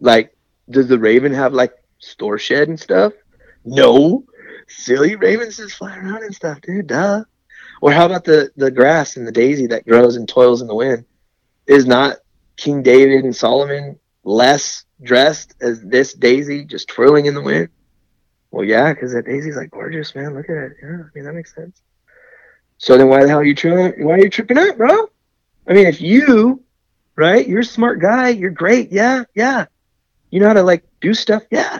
Like, 0.00 0.36
does 0.70 0.88
the 0.88 0.98
raven 0.98 1.32
have 1.32 1.52
like 1.52 1.74
store 1.98 2.38
shed 2.38 2.68
and 2.68 2.80
stuff? 2.80 3.12
No. 3.64 4.24
Silly 4.68 5.16
ravens 5.16 5.58
just 5.58 5.76
fly 5.76 5.96
around 5.96 6.24
and 6.24 6.34
stuff, 6.34 6.60
dude. 6.62 6.86
Duh. 6.86 7.24
Or 7.80 7.92
how 7.92 8.06
about 8.06 8.24
the 8.24 8.50
the 8.56 8.70
grass 8.70 9.16
and 9.16 9.26
the 9.26 9.32
daisy 9.32 9.66
that 9.66 9.86
grows 9.86 10.16
and 10.16 10.28
toils 10.28 10.62
in 10.62 10.68
the 10.68 10.74
wind? 10.74 11.04
Is 11.66 11.86
not 11.86 12.18
King 12.56 12.82
David 12.82 13.24
and 13.24 13.34
Solomon 13.34 13.98
less 14.24 14.84
dressed 15.02 15.54
as 15.60 15.82
this 15.82 16.14
daisy 16.14 16.64
just 16.64 16.88
twirling 16.88 17.26
in 17.26 17.34
the 17.34 17.42
wind? 17.42 17.68
Well, 18.50 18.64
yeah, 18.64 18.92
because 18.92 19.12
that 19.12 19.26
daisy's 19.26 19.56
like 19.56 19.70
gorgeous, 19.70 20.14
man. 20.14 20.34
Look 20.34 20.48
at 20.48 20.56
it. 20.56 20.72
Yeah, 20.82 20.88
I 20.88 21.08
mean 21.14 21.24
that 21.24 21.34
makes 21.34 21.54
sense. 21.54 21.82
So 22.82 22.98
then, 22.98 23.08
why 23.08 23.22
the 23.22 23.28
hell 23.28 23.38
are 23.38 23.44
you 23.44 23.54
tripping? 23.54 24.04
Why 24.04 24.14
are 24.14 24.24
you 24.24 24.28
tripping 24.28 24.58
up, 24.58 24.76
bro? 24.76 25.08
I 25.68 25.72
mean, 25.72 25.86
if 25.86 26.00
you, 26.00 26.64
right, 27.14 27.46
you're 27.46 27.60
a 27.60 27.64
smart 27.64 28.00
guy, 28.00 28.30
you're 28.30 28.50
great. 28.50 28.90
Yeah, 28.90 29.22
yeah. 29.36 29.66
You 30.32 30.40
know 30.40 30.48
how 30.48 30.54
to 30.54 30.64
like 30.64 30.82
do 31.00 31.14
stuff. 31.14 31.44
Yeah. 31.48 31.78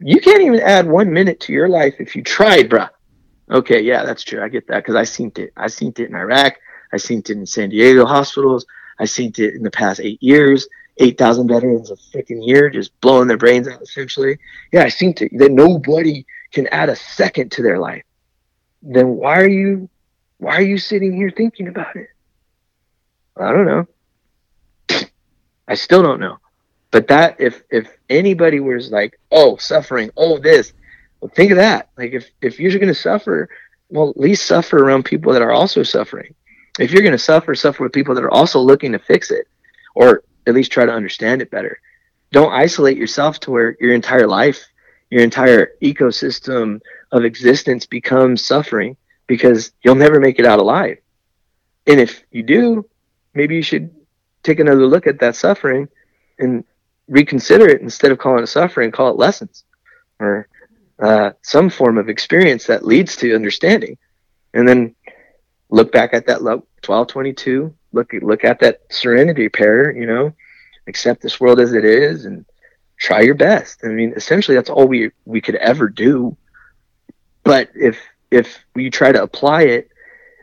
You 0.00 0.20
can't 0.20 0.42
even 0.42 0.58
add 0.58 0.88
one 0.88 1.12
minute 1.12 1.38
to 1.42 1.52
your 1.52 1.68
life 1.68 1.94
if 2.00 2.16
you 2.16 2.24
tried, 2.24 2.68
bro. 2.68 2.86
Okay, 3.52 3.80
yeah, 3.80 4.04
that's 4.04 4.24
true. 4.24 4.42
I 4.42 4.48
get 4.48 4.66
that 4.66 4.78
because 4.78 4.96
I 4.96 5.04
seen 5.04 5.30
it. 5.36 5.52
I 5.56 5.68
seen 5.68 5.92
it 5.96 6.08
in 6.08 6.16
Iraq. 6.16 6.56
I 6.92 6.96
seen 6.96 7.20
it 7.20 7.30
in 7.30 7.46
San 7.46 7.68
Diego 7.68 8.04
hospitals. 8.04 8.66
I 8.98 9.04
seen 9.04 9.32
it 9.38 9.54
in 9.54 9.62
the 9.62 9.70
past 9.70 10.00
eight 10.00 10.20
years. 10.20 10.66
Eight 10.96 11.18
thousand 11.18 11.46
veterans 11.46 11.92
a 11.92 11.94
freaking 11.94 12.44
year 12.44 12.68
just 12.68 13.00
blowing 13.00 13.28
their 13.28 13.36
brains 13.36 13.68
out. 13.68 13.80
Essentially, 13.80 14.38
yeah, 14.72 14.82
I 14.82 14.88
seen 14.88 15.14
it. 15.20 15.38
That 15.38 15.52
nobody 15.52 16.26
can 16.50 16.66
add 16.72 16.88
a 16.88 16.96
second 16.96 17.52
to 17.52 17.62
their 17.62 17.78
life. 17.78 18.02
Then 18.82 19.10
why 19.10 19.38
are 19.38 19.48
you, 19.48 19.88
why 20.38 20.56
are 20.56 20.62
you 20.62 20.78
sitting 20.78 21.14
here 21.14 21.30
thinking 21.30 21.68
about 21.68 21.96
it? 21.96 22.08
I 23.36 23.52
don't 23.52 23.66
know. 23.66 23.86
I 25.68 25.74
still 25.74 26.02
don't 26.02 26.20
know. 26.20 26.38
But 26.90 27.08
that 27.08 27.40
if 27.40 27.62
if 27.70 27.88
anybody 28.08 28.60
was 28.60 28.90
like, 28.90 29.18
oh, 29.30 29.56
suffering, 29.56 30.10
oh 30.16 30.38
this, 30.38 30.72
well, 31.20 31.30
think 31.34 31.50
of 31.50 31.56
that. 31.56 31.90
Like 31.98 32.12
if 32.12 32.30
if 32.40 32.60
you're 32.60 32.72
going 32.72 32.86
to 32.88 32.94
suffer, 32.94 33.48
well, 33.88 34.10
at 34.10 34.16
least 34.16 34.46
suffer 34.46 34.78
around 34.78 35.04
people 35.04 35.32
that 35.32 35.42
are 35.42 35.52
also 35.52 35.82
suffering. 35.82 36.34
If 36.78 36.92
you're 36.92 37.02
going 37.02 37.12
to 37.12 37.18
suffer, 37.18 37.54
suffer 37.54 37.82
with 37.82 37.92
people 37.92 38.14
that 38.14 38.24
are 38.24 38.30
also 38.30 38.60
looking 38.60 38.92
to 38.92 38.98
fix 38.98 39.30
it, 39.30 39.46
or 39.94 40.22
at 40.46 40.54
least 40.54 40.72
try 40.72 40.86
to 40.86 40.92
understand 40.92 41.42
it 41.42 41.50
better. 41.50 41.80
Don't 42.32 42.52
isolate 42.52 42.96
yourself 42.96 43.40
to 43.40 43.50
where 43.50 43.76
your 43.80 43.94
entire 43.94 44.26
life, 44.26 44.66
your 45.10 45.22
entire 45.22 45.72
ecosystem 45.82 46.80
of 47.12 47.24
existence 47.24 47.86
becomes 47.86 48.44
suffering 48.44 48.96
because 49.26 49.72
you'll 49.82 49.94
never 49.94 50.20
make 50.20 50.38
it 50.38 50.46
out 50.46 50.58
alive. 50.58 50.98
And 51.86 52.00
if 52.00 52.22
you 52.30 52.42
do, 52.42 52.88
maybe 53.34 53.56
you 53.56 53.62
should 53.62 53.94
take 54.42 54.60
another 54.60 54.86
look 54.86 55.06
at 55.06 55.20
that 55.20 55.36
suffering 55.36 55.88
and 56.38 56.64
reconsider 57.08 57.68
it 57.68 57.80
instead 57.80 58.12
of 58.12 58.18
calling 58.18 58.42
it 58.42 58.48
suffering, 58.48 58.90
call 58.90 59.10
it 59.10 59.16
lessons 59.16 59.64
or 60.18 60.48
uh, 60.98 61.30
some 61.42 61.68
form 61.70 61.98
of 61.98 62.08
experience 62.08 62.66
that 62.66 62.84
leads 62.84 63.16
to 63.16 63.34
understanding. 63.34 63.98
And 64.54 64.66
then 64.66 64.94
look 65.68 65.92
back 65.92 66.14
at 66.14 66.26
that 66.26 66.42
1222, 66.42 67.74
look, 67.92 68.12
look 68.22 68.44
at 68.44 68.60
that 68.60 68.80
serenity 68.90 69.48
pair, 69.48 69.94
you 69.94 70.06
know, 70.06 70.34
accept 70.86 71.20
this 71.22 71.40
world 71.40 71.60
as 71.60 71.72
it 71.72 71.84
is 71.84 72.24
and 72.24 72.44
try 72.98 73.20
your 73.20 73.34
best. 73.34 73.80
I 73.84 73.88
mean, 73.88 74.14
essentially 74.16 74.56
that's 74.56 74.70
all 74.70 74.86
we, 74.86 75.10
we 75.24 75.40
could 75.40 75.56
ever 75.56 75.88
do. 75.88 76.36
But 77.44 77.70
if, 77.74 77.98
if 78.30 78.64
we 78.74 78.90
try 78.90 79.12
to 79.12 79.22
apply 79.22 79.62
it, 79.62 79.90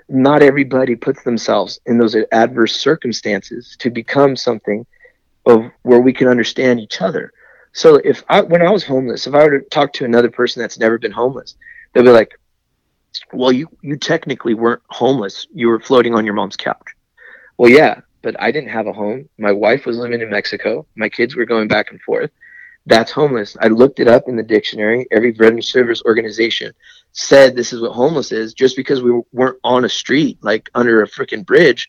not 0.10 0.42
everybody 0.42 0.96
puts 0.96 1.24
themselves 1.24 1.80
in 1.86 1.98
those 1.98 2.16
adverse 2.32 2.76
circumstances 2.76 3.76
to 3.80 3.90
become 3.90 4.36
something 4.36 4.86
of 5.46 5.72
where 5.82 6.00
we 6.00 6.14
can 6.14 6.28
understand 6.28 6.80
each 6.80 7.02
other. 7.02 7.34
So 7.74 7.96
if 7.96 8.24
I 8.30 8.42
when 8.42 8.62
I 8.62 8.70
was 8.70 8.84
homeless, 8.84 9.28
if 9.28 9.34
I 9.34 9.44
were 9.44 9.60
to 9.60 9.70
talk 9.70 9.94
to 9.94 10.06
another 10.06 10.30
person 10.30 10.62
that's 10.62 10.78
never 10.78 10.98
been 10.98 11.12
homeless, 11.12 11.56
they'll 11.94 12.04
be 12.04 12.10
like, 12.12 12.40
"Well, 13.32 13.52
you 13.52 13.68
you 13.82 13.98
technically 13.98 14.54
weren't 14.54 14.82
homeless. 14.90 15.48
You 15.54 15.70
were 15.70 15.80
floating 15.80 16.14
on 16.14 16.26
your 16.26 16.36
mom's 16.36 16.56
couch." 16.56 16.96
Well, 17.58 17.72
yeah, 17.72 18.02
but 18.22 18.40
I 18.40 18.52
didn't 18.52 18.70
have 18.70 18.88
a 18.88 18.94
home. 18.94 19.28
My 19.38 19.52
wife 19.52 19.86
was 19.86 19.98
living 19.98 20.22
in 20.22 20.30
Mexico. 20.30 20.86
My 20.96 21.10
kids 21.10 21.36
were 21.36 21.46
going 21.46 21.68
back 21.68 21.92
and 21.92 22.02
forth. 22.02 22.32
That's 22.86 23.12
homeless. 23.12 23.56
I 23.62 23.68
looked 23.68 24.00
it 24.00 24.08
up 24.08 24.28
in 24.28 24.36
the 24.36 24.44
dictionary. 24.44 25.08
Every 25.12 25.32
veteran 25.32 25.62
service 25.62 26.02
organization 26.06 26.74
said 27.14 27.56
this 27.56 27.72
is 27.72 27.82
what 27.82 27.94
homeless 27.94 28.32
is. 28.32 28.54
Just 28.54 28.76
because 28.76 29.02
we 29.02 29.22
weren't 29.32 29.60
on 29.64 29.86
a 29.86 29.90
street, 29.90 30.38
like 30.42 30.70
under 30.76 31.02
a 31.02 31.08
freaking 31.08 31.46
bridge, 31.46 31.88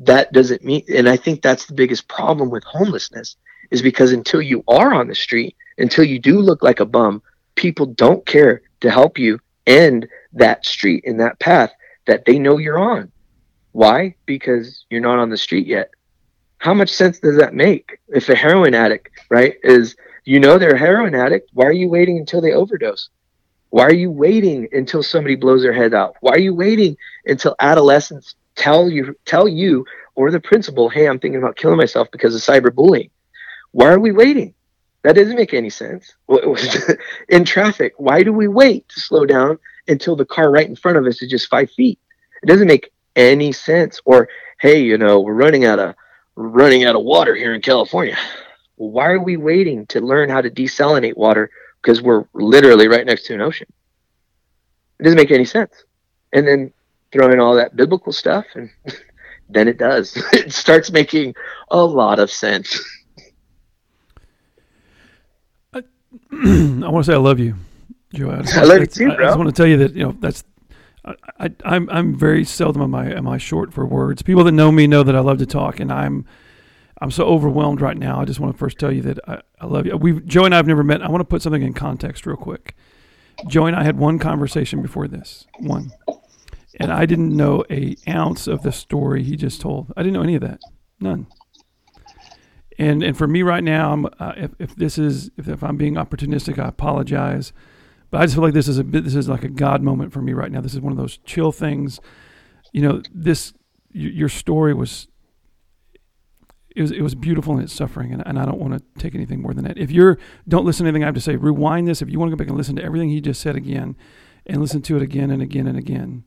that 0.00 0.32
doesn't 0.32 0.64
mean 0.64 0.84
and 0.94 1.08
i 1.08 1.16
think 1.16 1.40
that's 1.40 1.66
the 1.66 1.74
biggest 1.74 2.06
problem 2.08 2.50
with 2.50 2.64
homelessness 2.64 3.36
is 3.70 3.82
because 3.82 4.12
until 4.12 4.42
you 4.42 4.62
are 4.68 4.92
on 4.92 5.08
the 5.08 5.14
street 5.14 5.56
until 5.78 6.04
you 6.04 6.18
do 6.18 6.38
look 6.38 6.62
like 6.62 6.80
a 6.80 6.84
bum 6.84 7.22
people 7.54 7.86
don't 7.86 8.24
care 8.26 8.62
to 8.80 8.90
help 8.90 9.18
you 9.18 9.38
end 9.66 10.06
that 10.32 10.64
street 10.66 11.02
in 11.04 11.16
that 11.16 11.38
path 11.40 11.72
that 12.06 12.24
they 12.24 12.38
know 12.38 12.58
you're 12.58 12.78
on 12.78 13.10
why 13.72 14.14
because 14.26 14.84
you're 14.90 15.00
not 15.00 15.18
on 15.18 15.30
the 15.30 15.36
street 15.36 15.66
yet 15.66 15.90
how 16.58 16.74
much 16.74 16.90
sense 16.90 17.18
does 17.18 17.38
that 17.38 17.54
make 17.54 17.98
if 18.08 18.28
a 18.28 18.34
heroin 18.34 18.74
addict 18.74 19.08
right 19.30 19.56
is 19.62 19.96
you 20.26 20.38
know 20.38 20.58
they're 20.58 20.74
a 20.74 20.78
heroin 20.78 21.14
addict 21.14 21.50
why 21.54 21.64
are 21.64 21.72
you 21.72 21.88
waiting 21.88 22.18
until 22.18 22.42
they 22.42 22.52
overdose 22.52 23.08
why 23.70 23.84
are 23.84 23.94
you 23.94 24.10
waiting 24.10 24.68
until 24.72 25.02
somebody 25.02 25.34
blows 25.34 25.62
their 25.62 25.72
head 25.72 25.94
out 25.94 26.14
why 26.20 26.32
are 26.32 26.38
you 26.38 26.54
waiting 26.54 26.94
until 27.24 27.56
adolescents 27.60 28.34
tell 28.54 28.90
you 28.90 29.16
tell 29.24 29.48
you 29.48 29.86
or 30.16 30.30
the 30.30 30.40
principal, 30.40 30.88
hey, 30.88 31.06
I'm 31.06 31.20
thinking 31.20 31.40
about 31.40 31.56
killing 31.56 31.76
myself 31.76 32.08
because 32.10 32.34
of 32.34 32.40
cyberbullying. 32.40 33.10
Why 33.70 33.88
are 33.92 34.00
we 34.00 34.10
waiting? 34.10 34.54
That 35.02 35.14
doesn't 35.14 35.36
make 35.36 35.54
any 35.54 35.70
sense. 35.70 36.16
in 37.28 37.44
traffic, 37.44 37.92
why 37.98 38.24
do 38.24 38.32
we 38.32 38.48
wait 38.48 38.88
to 38.88 39.00
slow 39.00 39.24
down 39.24 39.58
until 39.86 40.16
the 40.16 40.24
car 40.24 40.50
right 40.50 40.66
in 40.66 40.74
front 40.74 40.96
of 40.96 41.04
us 41.04 41.22
is 41.22 41.30
just 41.30 41.48
five 41.48 41.70
feet? 41.70 42.00
It 42.42 42.46
doesn't 42.46 42.66
make 42.66 42.92
any 43.14 43.52
sense. 43.52 44.00
Or, 44.04 44.28
hey, 44.58 44.82
you 44.82 44.98
know, 44.98 45.20
we're 45.20 45.34
running 45.34 45.64
out 45.64 45.78
of 45.78 45.94
running 46.34 46.84
out 46.84 46.96
of 46.96 47.02
water 47.02 47.34
here 47.34 47.54
in 47.54 47.62
California. 47.62 48.16
Well, 48.76 48.90
why 48.90 49.08
are 49.08 49.20
we 49.20 49.36
waiting 49.36 49.86
to 49.86 50.00
learn 50.00 50.28
how 50.28 50.40
to 50.40 50.50
desalinate 50.50 51.16
water? 51.16 51.50
Because 51.82 52.02
we're 52.02 52.24
literally 52.34 52.88
right 52.88 53.06
next 53.06 53.26
to 53.26 53.34
an 53.34 53.40
ocean. 53.40 53.66
It 54.98 55.04
doesn't 55.04 55.16
make 55.16 55.30
any 55.30 55.44
sense. 55.44 55.84
And 56.32 56.46
then 56.46 56.72
throw 57.12 57.30
in 57.30 57.40
all 57.40 57.54
that 57.56 57.76
biblical 57.76 58.12
stuff, 58.12 58.46
and 58.54 58.70
then 59.48 59.68
it 59.68 59.78
does. 59.78 60.16
it 60.32 60.52
starts 60.52 60.90
making 60.90 61.34
a 61.70 61.78
lot 61.78 62.18
of 62.18 62.30
sense. 62.30 62.80
I, 65.72 65.78
I 66.32 66.88
want 66.88 67.04
to 67.04 67.12
say 67.12 67.14
I 67.14 67.18
love 67.18 67.38
you, 67.38 67.54
Joe. 68.12 68.30
I, 68.30 68.42
I 68.58 68.64
love 68.64 68.80
you 68.80 68.86
too, 68.86 69.14
bro. 69.14 69.24
I 69.24 69.28
just 69.28 69.38
want 69.38 69.48
to 69.48 69.54
tell 69.54 69.66
you 69.66 69.76
that 69.78 69.94
you 69.94 70.04
know 70.04 70.16
that's 70.20 70.44
I, 71.38 71.50
I'm 71.64 71.88
I'm 71.90 72.14
very 72.14 72.44
seldom 72.44 72.82
am 72.82 72.94
I 72.94 73.12
am 73.12 73.28
I 73.28 73.38
short 73.38 73.72
for 73.72 73.86
words. 73.86 74.22
People 74.22 74.44
that 74.44 74.52
know 74.52 74.72
me 74.72 74.86
know 74.86 75.02
that 75.02 75.14
I 75.14 75.20
love 75.20 75.38
to 75.38 75.46
talk, 75.46 75.78
and 75.78 75.92
I'm 75.92 76.26
I'm 77.00 77.10
so 77.10 77.26
overwhelmed 77.26 77.80
right 77.80 77.96
now. 77.96 78.20
I 78.20 78.24
just 78.24 78.40
want 78.40 78.54
to 78.54 78.58
first 78.58 78.78
tell 78.78 78.90
you 78.90 79.02
that 79.02 79.18
I, 79.28 79.42
I 79.60 79.66
love 79.66 79.86
you. 79.86 79.96
We 79.96 80.20
Joe 80.22 80.44
and 80.44 80.54
I 80.54 80.56
have 80.56 80.66
never 80.66 80.82
met. 80.82 81.02
I 81.02 81.10
want 81.10 81.20
to 81.20 81.26
put 81.26 81.42
something 81.42 81.62
in 81.62 81.74
context 81.74 82.26
real 82.26 82.36
quick. 82.36 82.74
Joe 83.48 83.66
and 83.66 83.76
I 83.76 83.84
had 83.84 83.98
one 83.98 84.18
conversation 84.18 84.80
before 84.80 85.06
this, 85.06 85.46
one, 85.58 85.92
and 86.80 86.90
I 86.90 87.04
didn't 87.04 87.36
know 87.36 87.64
a 87.70 87.96
ounce 88.08 88.46
of 88.46 88.62
the 88.62 88.72
story 88.72 89.22
he 89.22 89.36
just 89.36 89.60
told. 89.60 89.92
I 89.94 90.02
didn't 90.02 90.14
know 90.14 90.22
any 90.22 90.36
of 90.36 90.40
that, 90.40 90.60
none. 90.98 91.26
And 92.78 93.02
and 93.02 93.16
for 93.16 93.26
me 93.26 93.42
right 93.42 93.64
now, 93.64 94.06
uh, 94.18 94.32
if 94.36 94.54
if 94.58 94.76
this 94.76 94.96
is 94.96 95.30
if, 95.36 95.48
if 95.48 95.62
I'm 95.62 95.76
being 95.76 95.94
opportunistic, 95.94 96.58
I 96.58 96.68
apologize. 96.68 97.52
But 98.10 98.20
I 98.20 98.24
just 98.24 98.36
feel 98.36 98.44
like 98.44 98.54
this 98.54 98.68
is 98.68 98.78
a 98.78 98.84
bit. 98.84 99.04
This 99.04 99.14
is 99.14 99.28
like 99.28 99.44
a 99.44 99.48
God 99.48 99.82
moment 99.82 100.12
for 100.12 100.22
me 100.22 100.32
right 100.32 100.50
now. 100.50 100.60
This 100.60 100.74
is 100.74 100.80
one 100.80 100.92
of 100.92 100.98
those 100.98 101.18
chill 101.18 101.52
things. 101.52 102.00
You 102.72 102.82
know, 102.82 103.02
this 103.12 103.52
your 103.92 104.28
story 104.28 104.74
was 104.74 105.08
it 106.76 106.82
was 106.82 106.90
it 106.92 107.00
was 107.00 107.14
beautiful 107.14 107.56
in 107.56 107.64
its 107.64 107.72
suffering, 107.72 108.12
and, 108.12 108.22
and 108.26 108.38
I 108.38 108.44
don't 108.44 108.58
want 108.58 108.74
to 108.74 109.00
take 109.00 109.14
anything 109.14 109.40
more 109.40 109.54
than 109.54 109.64
that. 109.64 109.78
If 109.78 109.90
you're 109.90 110.18
don't 110.46 110.66
listen 110.66 110.84
to 110.84 110.88
anything 110.88 111.02
I 111.02 111.06
have 111.06 111.14
to 111.14 111.20
say, 111.20 111.34
rewind 111.36 111.88
this. 111.88 112.02
If 112.02 112.10
you 112.10 112.18
want 112.18 112.30
to 112.30 112.36
go 112.36 112.38
back 112.38 112.48
and 112.48 112.56
listen 112.56 112.76
to 112.76 112.84
everything 112.84 113.08
he 113.08 113.20
just 113.22 113.40
said 113.40 113.56
again, 113.56 113.96
and 114.44 114.60
listen 114.60 114.82
to 114.82 114.96
it 114.96 115.02
again 115.02 115.30
and 115.30 115.40
again 115.42 115.66
and 115.66 115.78
again, 115.78 116.24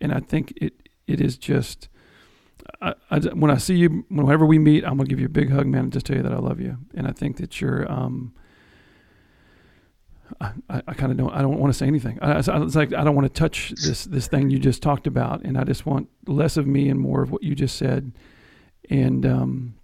and 0.00 0.12
I 0.12 0.20
think 0.20 0.52
it 0.56 0.74
it 1.06 1.20
is 1.20 1.38
just. 1.38 1.88
I, 2.82 2.94
I, 3.10 3.18
when 3.18 3.50
I 3.50 3.58
see 3.58 3.76
you, 3.76 4.04
whenever 4.08 4.44
we 4.44 4.58
meet, 4.58 4.84
I'm 4.84 4.96
gonna 4.96 5.08
give 5.08 5.20
you 5.20 5.26
a 5.26 5.30
big 5.30 5.50
hug, 5.50 5.66
man, 5.66 5.84
and 5.84 5.92
just 5.92 6.04
tell 6.04 6.16
you 6.16 6.22
that 6.22 6.32
I 6.32 6.38
love 6.38 6.60
you. 6.60 6.76
And 6.94 7.06
I 7.06 7.12
think 7.12 7.36
that 7.36 7.60
you're, 7.60 7.90
um, 7.90 8.34
I, 10.40 10.52
I 10.68 10.94
kind 10.94 11.12
of 11.12 11.16
don't. 11.16 11.32
I 11.32 11.42
don't 11.42 11.58
want 11.58 11.72
to 11.72 11.78
say 11.78 11.86
anything. 11.86 12.18
I, 12.20 12.38
it's 12.38 12.48
like 12.48 12.92
I 12.92 13.04
don't 13.04 13.14
want 13.14 13.32
to 13.32 13.40
touch 13.40 13.70
this 13.82 14.04
this 14.04 14.26
thing 14.26 14.50
you 14.50 14.58
just 14.58 14.82
talked 14.82 15.06
about, 15.06 15.42
and 15.44 15.56
I 15.56 15.64
just 15.64 15.86
want 15.86 16.08
less 16.26 16.56
of 16.56 16.66
me 16.66 16.88
and 16.88 16.98
more 17.00 17.22
of 17.22 17.30
what 17.30 17.42
you 17.42 17.54
just 17.54 17.76
said. 17.76 18.12
And 18.90 19.24
um, 19.24 19.74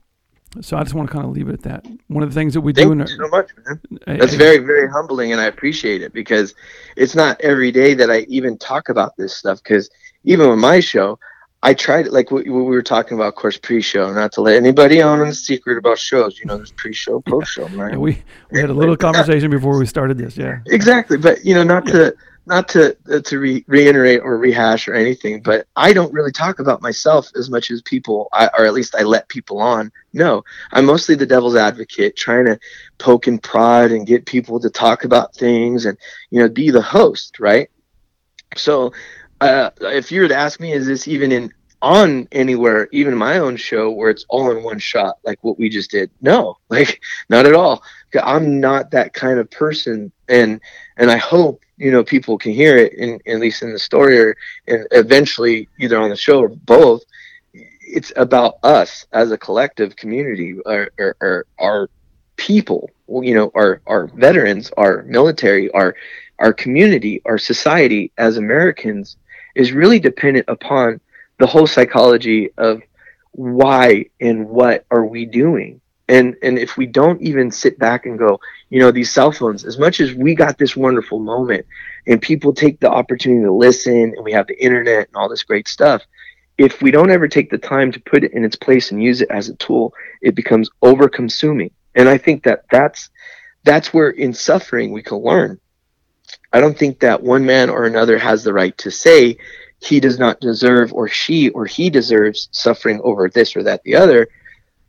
so 0.61 0.77
I 0.77 0.83
just 0.83 0.95
want 0.95 1.09
to 1.09 1.13
kind 1.13 1.25
of 1.25 1.33
leave 1.33 1.49
it 1.49 1.55
at 1.55 1.63
that. 1.63 1.87
One 2.09 2.23
of 2.23 2.29
the 2.29 2.35
things 2.35 2.55
that 2.55 2.61
we 2.61 2.73
Thank 2.73 2.93
do. 2.93 2.99
Thank 2.99 3.11
you 3.11 3.17
so 3.17 3.29
much, 3.29 3.51
man. 3.65 4.19
That's 4.19 4.35
I, 4.35 4.37
very 4.37 4.59
very 4.59 4.89
humbling, 4.91 5.33
and 5.33 5.41
I 5.41 5.47
appreciate 5.47 6.03
it 6.03 6.13
because 6.13 6.55
it's 6.97 7.15
not 7.15 7.41
every 7.41 7.73
day 7.73 7.95
that 7.95 8.11
I 8.11 8.21
even 8.29 8.59
talk 8.59 8.89
about 8.89 9.17
this 9.17 9.37
stuff. 9.37 9.63
Because 9.63 9.91
even 10.25 10.49
on 10.49 10.59
my 10.59 10.81
show, 10.81 11.19
I 11.63 11.75
tried 11.75 12.09
like 12.09 12.31
what, 12.31 12.45
we 12.45 12.51
were 12.51 12.83
talking 12.83 13.17
about, 13.17 13.29
of 13.29 13.35
course, 13.37 13.57
pre-show. 13.57 14.13
Not 14.13 14.33
to 14.33 14.41
let 14.41 14.57
anybody 14.57 15.01
on 15.01 15.21
the 15.21 15.35
secret 15.35 15.79
about 15.79 15.99
shows. 15.99 16.39
You 16.39 16.47
know, 16.47 16.57
there's 16.57 16.73
pre-show, 16.73 17.21
post-show, 17.23 17.69
right? 17.69 17.93
Yeah, 17.93 17.99
we 17.99 18.23
we 18.51 18.61
had 18.61 18.71
a 18.71 18.75
little 18.75 18.97
conversation 18.97 19.51
before 19.51 19.79
we 19.79 19.87
started 19.87 20.19
this. 20.19 20.37
Yeah, 20.37 20.59
exactly. 20.67 21.17
But 21.17 21.45
you 21.45 21.55
know, 21.55 21.63
not 21.63 21.87
yeah. 21.87 21.93
to 21.93 22.17
not 22.47 22.69
to 22.69 22.97
uh, 23.11 23.21
to 23.21 23.39
re- 23.39 23.65
reiterate 23.69 24.21
or 24.23 24.37
rehash 24.37 24.89
or 24.89 24.95
anything, 24.95 25.43
but 25.43 25.67
I 25.77 25.93
don't 25.93 26.13
really 26.13 26.33
talk 26.33 26.59
about 26.59 26.83
myself 26.83 27.31
as 27.37 27.49
much 27.49 27.71
as 27.71 27.83
people, 27.83 28.29
I, 28.33 28.51
or 28.59 28.65
at 28.65 28.75
least 28.75 28.95
I 28.97 29.03
let 29.03 29.29
people 29.29 29.61
on. 29.61 29.93
No, 30.13 30.45
I'm 30.73 30.85
mostly 30.85 31.15
the 31.15 31.27
devil's 31.27 31.57
advocate, 31.57 32.17
trying 32.17 32.47
to 32.47 32.59
poke 32.99 33.27
and 33.27 33.43
prod 33.43 33.93
and 33.93 34.07
get 34.07 34.27
people 34.27 34.59
to 34.61 34.71
talk 34.71 35.05
about 35.05 35.35
things, 35.35 35.87
and 35.87 35.97
you 36.31 36.41
know, 36.41 36.49
be 36.49 36.71
the 36.71 36.83
host, 36.83 37.39
right? 37.39 37.71
So 38.57 38.93
uh, 39.41 39.71
if 39.81 40.11
you 40.13 40.23
were 40.23 40.29
to 40.29 40.37
ask 40.37 40.61
me, 40.61 40.73
is 40.73 40.87
this 40.87 41.09
even 41.09 41.33
in 41.33 41.53
on 41.83 42.29
anywhere, 42.31 42.89
even 42.93 43.17
my 43.17 43.39
own 43.39 43.57
show, 43.57 43.91
where 43.91 44.09
it's 44.09 44.25
all 44.29 44.57
in 44.57 44.63
one 44.63 44.79
shot, 44.79 45.17
like 45.25 45.43
what 45.43 45.59
we 45.59 45.69
just 45.69 45.91
did? 45.91 46.11
No, 46.21 46.59
like 46.69 47.01
not 47.29 47.47
at 47.47 47.55
all. 47.55 47.83
I'm 48.23 48.61
not 48.61 48.91
that 48.91 49.15
kind 49.15 49.39
of 49.39 49.51
person, 49.51 50.13
and 50.29 50.61
and 50.97 51.11
I 51.11 51.17
hope 51.17 51.63
you 51.77 51.91
know 51.91 52.05
people 52.05 52.39
can 52.39 52.53
hear 52.53 52.77
it, 52.77 52.95
in, 52.95 53.21
at 53.27 53.41
least 53.41 53.63
in 53.63 53.73
the 53.73 53.79
story, 53.79 54.19
or 54.19 54.37
and 54.67 54.87
eventually 54.91 55.69
either 55.81 55.99
on 55.99 56.11
the 56.11 56.17
show 56.17 56.41
or 56.41 56.49
both. 56.49 57.03
It's 57.55 58.13
about 58.17 58.55
us 58.63 59.07
as 59.13 59.33
a 59.33 59.39
collective 59.39 59.97
community, 59.97 60.57
or, 60.65 60.89
or, 60.99 61.17
or 61.21 61.47
our 61.59 61.91
people, 62.37 62.91
you 63.09 63.35
know, 63.35 63.51
our 63.55 63.83
our 63.87 64.07
veterans, 64.07 64.71
our 64.77 65.03
military, 65.03 65.71
our 65.73 65.95
our 66.39 66.53
community, 66.53 67.21
our 67.27 67.39
society 67.39 68.11
as 68.19 68.37
Americans 68.37 69.17
is 69.55 69.73
really 69.73 70.01
dependent 70.01 70.47
upon 70.49 71.01
the 71.39 71.47
whole 71.47 71.67
psychology 71.67 72.51
of 72.57 72.83
why 73.33 74.07
and 74.21 74.49
what 74.49 74.87
are 74.91 75.05
we 75.05 75.27
doing 75.27 75.82
and 76.13 76.37
and 76.43 76.59
if 76.59 76.77
we 76.77 76.87
don't 76.87 77.21
even 77.23 77.51
sit 77.51 77.79
back 77.79 78.07
and 78.07 78.19
go 78.19 78.39
you 78.71 78.79
know 78.79 78.91
these 78.91 79.11
cell 79.11 79.33
phones 79.33 79.65
as 79.65 79.79
much 79.79 80.01
as 80.01 80.13
we 80.15 80.35
got 80.35 80.59
this 80.59 80.77
wonderful 80.77 81.19
moment 81.19 81.65
and 82.07 82.21
people 82.21 82.53
take 82.53 82.79
the 82.81 82.91
opportunity 82.91 83.45
to 83.45 83.53
listen 83.53 84.13
and 84.15 84.25
we 84.25 84.33
have 84.33 84.47
the 84.47 84.63
internet 84.63 85.09
and 85.09 85.17
all 85.17 85.29
this 85.29 85.43
great 85.43 85.67
stuff 85.67 86.03
if 86.59 86.83
we 86.83 86.91
don't 86.91 87.11
ever 87.11 87.27
take 87.27 87.51
the 87.51 87.59
time 87.59 87.91
to 87.91 88.01
put 88.01 88.23
it 88.23 88.33
in 88.33 88.45
its 88.45 88.57
place 88.57 88.93
and 88.93 89.03
use 89.03 89.21
it 89.23 89.31
as 89.31 89.49
a 89.49 89.57
tool 89.57 89.93
it 90.21 90.35
becomes 90.35 90.71
over 90.83 91.09
consuming 91.09 91.71
and 91.95 92.09
i 92.09 92.19
think 92.19 92.45
that 92.45 92.65
that's 92.71 93.11
that's 93.65 93.95
where 93.95 94.11
in 94.11 94.35
suffering 94.35 94.93
we 94.93 95.03
can 95.03 95.19
learn 95.19 95.59
I 96.53 96.61
don't 96.61 96.79
think 96.79 97.01
that 97.01 97.23
one 97.23 97.47
man 97.47 97.71
or 97.71 97.85
another 97.85 98.19
has 98.19 98.45
the 98.45 98.53
right 98.53 98.77
to 98.79 98.91
say 98.91 99.39
he 99.81 100.01
does 100.01 100.19
not 100.19 100.41
deserve 100.41 100.93
or 100.93 101.09
she 101.09 101.49
or 101.51 101.67
he 101.67 101.91
deserves 101.91 102.49
suffering 102.53 103.01
over 103.03 103.29
this 103.29 103.57
or 103.57 103.63
that 103.65 103.83
the 103.85 103.97
other. 103.97 104.29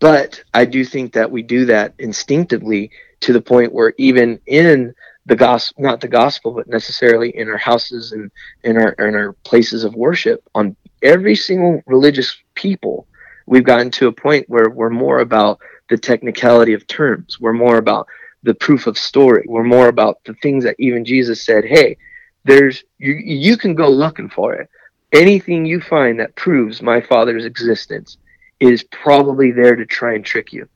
But 0.03 0.43
I 0.53 0.65
do 0.65 0.83
think 0.83 1.13
that 1.13 1.31
we 1.31 1.43
do 1.43 1.63
that 1.67 1.93
instinctively 1.97 2.91
to 3.21 3.31
the 3.31 3.39
point 3.39 3.71
where 3.71 3.93
even 3.97 4.37
in 4.47 4.93
the 5.27 5.37
gospel, 5.37 5.81
not 5.81 6.01
the 6.01 6.09
gospel, 6.09 6.51
but 6.51 6.67
necessarily 6.67 7.29
in 7.29 7.47
our 7.47 7.55
houses 7.55 8.11
and 8.11 8.29
in 8.65 8.75
our 8.75 8.91
in 8.99 9.15
our 9.15 9.31
places 9.45 9.85
of 9.85 9.95
worship, 9.95 10.43
on 10.55 10.75
every 11.01 11.37
single 11.37 11.81
religious 11.85 12.35
people, 12.53 13.07
we've 13.45 13.63
gotten 13.63 13.89
to 13.91 14.07
a 14.07 14.11
point 14.11 14.49
where 14.49 14.69
we're 14.69 14.89
more 14.89 15.19
about 15.19 15.61
the 15.89 15.97
technicality 15.97 16.73
of 16.73 16.85
terms. 16.85 17.39
We're 17.39 17.53
more 17.53 17.77
about 17.77 18.05
the 18.43 18.55
proof 18.55 18.87
of 18.87 18.97
story. 18.97 19.45
We're 19.47 19.63
more 19.63 19.87
about 19.87 20.21
the 20.25 20.33
things 20.33 20.65
that 20.65 20.75
even 20.79 21.05
Jesus 21.05 21.45
said, 21.45 21.63
hey, 21.63 21.95
there's 22.43 22.83
you 22.97 23.13
you 23.13 23.55
can 23.55 23.73
go 23.73 23.87
looking 23.87 24.27
for 24.27 24.53
it. 24.53 24.69
Anything 25.13 25.65
you 25.65 25.79
find 25.79 26.19
that 26.19 26.35
proves 26.35 26.81
my 26.81 26.99
father's 26.99 27.45
existence 27.45 28.17
is 28.63 28.83
probably 28.83 29.51
there 29.51 29.75
to 29.75 29.85
try 29.85 30.15
and 30.15 30.25
trick 30.25 30.53
you. 30.53 30.67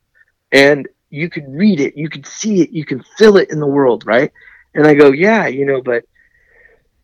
And 0.51 0.87
you 1.09 1.29
could 1.29 1.45
read 1.47 1.79
it, 1.79 1.97
you 1.97 2.09
could 2.09 2.25
see 2.25 2.61
it, 2.61 2.71
you 2.71 2.85
can 2.85 3.03
feel 3.17 3.37
it 3.37 3.51
in 3.51 3.59
the 3.59 3.67
world, 3.67 4.05
right? 4.05 4.31
And 4.73 4.85
I 4.85 4.93
go, 4.93 5.11
yeah, 5.11 5.47
you 5.47 5.65
know, 5.65 5.81
but 5.81 6.03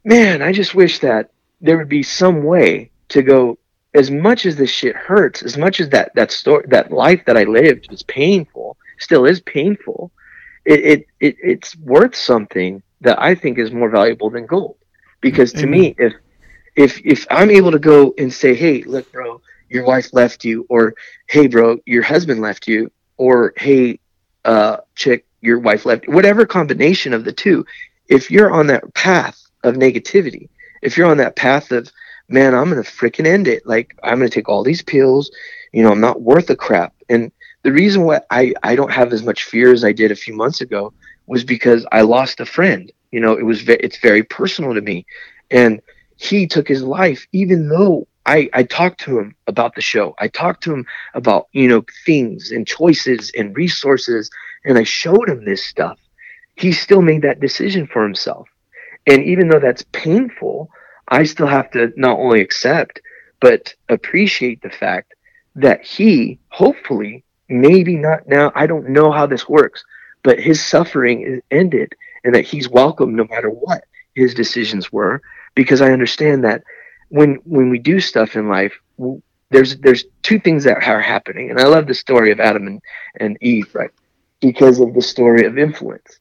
man, 0.04 0.42
I 0.42 0.52
just 0.52 0.76
wish 0.76 1.00
that 1.00 1.32
there 1.62 1.78
would 1.78 1.90
be 1.90 2.04
some 2.04 2.44
way 2.44 2.92
to 3.10 3.22
go 3.22 3.58
as 3.94 4.10
much 4.12 4.46
as 4.46 4.56
this 4.56 4.72
shit 4.72 4.96
hurts, 4.96 5.44
as 5.44 5.58
much 5.58 5.80
as 5.80 5.90
that 5.90 6.14
that 6.16 6.32
story 6.32 6.66
that 6.70 6.92
life 6.92 7.24
that 7.26 7.38
I 7.38 7.44
lived 7.44 7.90
was 7.92 8.04
painful, 8.04 8.78
still 8.98 9.26
is 9.26 9.40
painful 9.42 10.12
it, 10.66 10.80
it, 10.80 11.08
it 11.20 11.36
it's 11.44 11.76
worth 11.78 12.16
something 12.16 12.82
that 13.02 13.22
I 13.22 13.36
think 13.36 13.58
is 13.58 13.72
more 13.72 13.90
valuable 13.90 14.30
than 14.30 14.46
gold. 14.46 14.78
Because 15.22 15.52
to 15.54 15.68
me, 15.68 15.96
if 15.98 16.14
if 16.76 17.02
if 17.06 17.26
I'm 17.30 17.50
able 17.50 17.72
to 17.72 17.80
go 17.80 18.14
and 18.18 18.32
say, 18.32 18.56
hey, 18.56 18.84
look, 18.84 19.12
bro, 19.12 19.42
your 19.74 19.86
wife 19.86 20.14
left 20.14 20.46
you, 20.46 20.66
or 20.70 20.96
hey, 21.30 21.48
bro, 21.48 21.78
your 21.86 22.04
husband 22.04 22.42
left 22.42 22.68
you, 22.68 22.92
or 23.18 23.54
hey, 23.58 24.00
uh, 24.46 24.78
chick, 24.96 25.26
your 25.42 25.60
wife 25.60 25.86
left, 25.86 26.08
whatever 26.08 26.46
combination 26.46 27.14
of 27.14 27.24
the 27.24 27.32
two, 27.32 27.66
if 28.08 28.30
you're 28.32 28.52
on 28.52 28.68
that 28.68 28.94
path 28.94 29.42
of 29.64 29.76
negativity, 29.76 30.50
if 30.82 30.98
you're 30.98 31.10
on 31.10 31.18
that 31.18 31.36
path 31.36 31.72
of, 31.72 31.92
man, 32.30 32.54
I'm 32.54 32.70
gonna 32.70 32.82
freaking 32.82 33.26
end 33.26 33.48
it, 33.48 33.66
like 33.66 33.96
I'm 34.04 34.18
gonna 34.20 34.30
take 34.30 34.50
all 34.50 34.64
these 34.64 34.82
pills, 34.82 35.32
you 35.72 35.84
know, 35.84 35.92
I'm 35.92 36.02
not 36.02 36.22
worth 36.22 36.50
a 36.50 36.56
crap, 36.56 36.94
and 37.10 37.32
the 37.64 37.72
reason 37.72 38.04
why 38.04 38.22
I, 38.30 38.54
I 38.64 38.76
don't 38.76 38.92
have 38.92 39.14
as 39.14 39.24
much 39.24 39.46
fear 39.46 39.72
as 39.72 39.84
I 39.84 39.94
did 39.94 40.12
a 40.12 40.16
few 40.16 40.36
months 40.36 40.62
ago 40.62 40.94
was 41.28 41.44
because 41.44 41.86
I 41.92 42.02
lost 42.02 42.42
a 42.42 42.46
friend. 42.46 42.92
You 43.12 43.22
know, 43.22 43.34
it 43.34 43.46
was 43.46 43.62
ve- 43.62 43.78
it's 43.80 44.00
very 44.00 44.24
personal 44.24 44.74
to 44.74 44.82
me, 44.82 45.06
and 45.50 45.82
he 46.18 46.46
took 46.48 46.68
his 46.68 46.84
life, 46.84 47.26
even 47.32 47.70
though 47.70 48.08
I, 48.26 48.50
I 48.54 48.64
talked 48.64 49.02
to 49.02 49.20
him 49.20 49.36
about 49.48 49.76
the 49.76 49.82
show. 49.82 50.16
I 50.20 50.28
talked 50.28 50.64
to 50.64 50.74
him 50.74 50.86
about, 51.14 51.48
you 51.52 51.68
know, 51.68 51.84
things 52.06 52.52
and 52.52 52.66
choices 52.66 53.32
and 53.38 53.56
resources. 53.56 54.30
And 54.66 54.78
I 54.78 54.84
showed 54.84 55.30
him 55.30 55.44
this 55.44 55.64
stuff. 55.64 56.00
He 56.56 56.72
still 56.72 57.02
made 57.02 57.24
that 57.24 57.40
decision 57.40 57.88
for 57.88 58.04
himself. 58.04 58.48
And 59.08 59.24
even 59.24 59.50
though 59.50 59.60
that's 59.60 59.84
painful, 59.92 60.70
I 61.10 61.24
still 61.24 61.48
have 61.48 61.70
to 61.72 61.92
not 61.98 62.20
only 62.20 62.42
accept, 62.42 63.02
but 63.42 63.74
appreciate 63.90 64.62
the 64.62 64.70
fact 64.70 65.14
that 65.56 65.84
he, 65.84 66.40
hopefully, 66.50 67.24
maybe 67.50 67.98
not 67.98 68.28
now, 68.28 68.52
I 68.56 68.68
don't 68.68 68.90
know 68.90 69.12
how 69.12 69.26
this 69.26 69.50
works, 69.50 69.84
but 70.24 70.40
his 70.40 70.66
suffering 70.66 71.22
is 71.22 71.42
ended 71.52 71.94
and 72.24 72.34
that 72.34 72.46
he's 72.46 72.70
welcome 72.70 73.16
no 73.16 73.26
matter 73.26 73.50
what 73.50 73.84
his 74.16 74.34
decisions 74.34 74.94
were. 74.94 75.22
Because 75.56 75.82
I 75.82 75.92
understand 75.92 76.46
that 76.46 76.64
when 77.18 77.36
when 77.46 77.70
we 77.70 77.80
do 77.80 78.00
stuff 78.00 78.36
in 78.36 78.50
life, 78.50 78.74
there's 79.50 79.78
there's 79.78 80.06
two 80.22 80.40
things 80.40 80.64
that 80.64 80.84
are 80.88 81.02
happening, 81.02 81.50
and 81.50 81.60
I 81.60 81.66
love 81.66 81.88
the 81.88 81.94
story 81.94 82.32
of 82.32 82.40
Adam 82.40 82.68
and, 82.68 82.82
and 83.20 83.38
Eve, 83.42 83.74
right? 83.74 83.92
Because 84.40 84.80
of 84.80 84.94
the 84.94 85.02
story 85.02 85.46
of 85.46 85.58
influence 85.58 86.20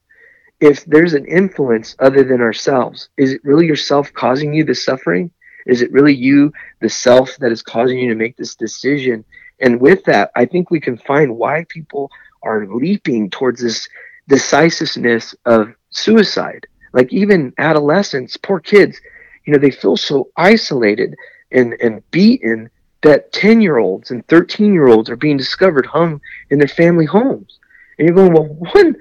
if 0.62 0.84
there's 0.84 1.12
an 1.12 1.26
influence 1.26 1.96
other 1.98 2.22
than 2.22 2.40
ourselves, 2.40 3.08
is 3.16 3.32
it 3.32 3.44
really 3.44 3.66
yourself 3.66 4.12
causing 4.12 4.54
you 4.54 4.62
the 4.64 4.76
suffering? 4.76 5.28
Is 5.66 5.82
it 5.82 5.90
really 5.90 6.14
you, 6.14 6.52
the 6.80 6.88
self, 6.88 7.36
that 7.38 7.50
is 7.50 7.64
causing 7.64 7.98
you 7.98 8.08
to 8.10 8.14
make 8.14 8.36
this 8.36 8.54
decision? 8.54 9.24
And 9.58 9.80
with 9.80 10.04
that, 10.04 10.30
I 10.36 10.44
think 10.44 10.70
we 10.70 10.78
can 10.78 10.96
find 10.96 11.36
why 11.36 11.66
people 11.68 12.12
are 12.44 12.64
leaping 12.66 13.28
towards 13.28 13.60
this 13.60 13.88
decisiveness 14.28 15.34
of 15.46 15.74
suicide. 15.90 16.68
Like 16.92 17.12
even 17.12 17.52
adolescents, 17.58 18.36
poor 18.36 18.60
kids, 18.60 19.00
you 19.44 19.52
know, 19.52 19.58
they 19.58 19.70
feel 19.70 19.96
so 19.96 20.30
isolated 20.36 21.14
and, 21.50 21.74
and 21.80 22.08
beaten 22.10 22.70
that 23.02 23.32
10 23.32 23.60
year 23.60 23.78
olds 23.78 24.10
and 24.10 24.26
13 24.28 24.72
year 24.72 24.88
olds 24.88 25.10
are 25.10 25.16
being 25.16 25.36
discovered 25.36 25.86
hung 25.86 26.20
in 26.50 26.58
their 26.58 26.68
family 26.68 27.04
homes. 27.04 27.58
And 27.98 28.06
you're 28.06 28.16
going, 28.16 28.32
well, 28.32 28.44
one, 28.74 28.96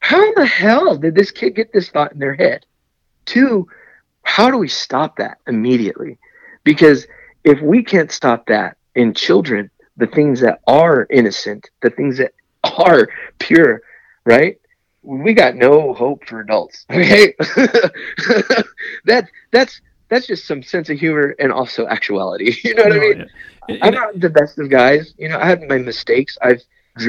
how 0.00 0.32
the 0.34 0.46
hell 0.46 0.96
did 0.96 1.14
this 1.14 1.30
kid 1.30 1.54
get 1.54 1.72
this 1.72 1.88
thought 1.88 2.12
in 2.12 2.18
their 2.18 2.34
head? 2.34 2.66
Two, 3.24 3.68
how 4.22 4.50
do 4.50 4.58
we 4.58 4.68
stop 4.68 5.16
that 5.16 5.38
immediately? 5.46 6.18
Because 6.64 7.06
if 7.44 7.60
we 7.60 7.82
can't 7.82 8.10
stop 8.10 8.46
that 8.46 8.76
in 8.94 9.14
children, 9.14 9.70
the 9.96 10.06
things 10.06 10.40
that 10.40 10.60
are 10.66 11.06
innocent, 11.10 11.70
the 11.80 11.90
things 11.90 12.18
that 12.18 12.32
are 12.64 13.08
pure, 13.38 13.82
right? 14.24 14.60
We 15.06 15.34
got 15.34 15.54
no 15.54 15.94
hope 15.94 16.26
for 16.26 16.40
adults. 16.40 16.84
Okay, 16.90 17.34
that 19.04 19.28
that's 19.52 19.80
that's 20.08 20.26
just 20.26 20.46
some 20.46 20.62
sense 20.62 20.90
of 20.90 20.98
humor 20.98 21.34
and 21.38 21.52
also 21.52 21.86
actuality. 21.86 22.56
You 22.64 22.74
know 22.74 22.84
what 22.84 22.92
no, 22.92 22.96
I 22.96 23.00
mean? 23.00 23.30
Yeah. 23.68 23.78
I'm 23.82 23.94
not 23.94 24.20
the 24.20 24.30
best 24.30 24.58
of 24.58 24.68
guys. 24.68 25.14
You 25.16 25.28
know, 25.28 25.38
I 25.38 25.46
have 25.46 25.62
my 25.62 25.78
mistakes. 25.78 26.36
I've 26.42 26.62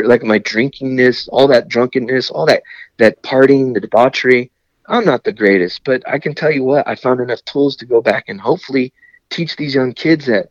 like 0.03 0.23
my 0.23 0.39
drinkingness, 0.39 1.29
all 1.31 1.47
that 1.47 1.69
drunkenness, 1.69 2.29
all 2.29 2.45
that 2.45 2.61
that 2.97 3.21
partying, 3.23 3.73
the 3.73 3.79
debauchery. 3.79 4.51
I'm 4.87 5.05
not 5.05 5.23
the 5.23 5.33
greatest, 5.33 5.83
but 5.83 6.07
I 6.07 6.19
can 6.19 6.33
tell 6.33 6.51
you 6.51 6.63
what, 6.63 6.87
I 6.87 6.95
found 6.95 7.19
enough 7.19 7.43
tools 7.45 7.75
to 7.77 7.85
go 7.85 8.01
back 8.01 8.25
and 8.27 8.39
hopefully 8.39 8.93
teach 9.29 9.55
these 9.55 9.75
young 9.75 9.93
kids 9.93 10.27
that 10.27 10.49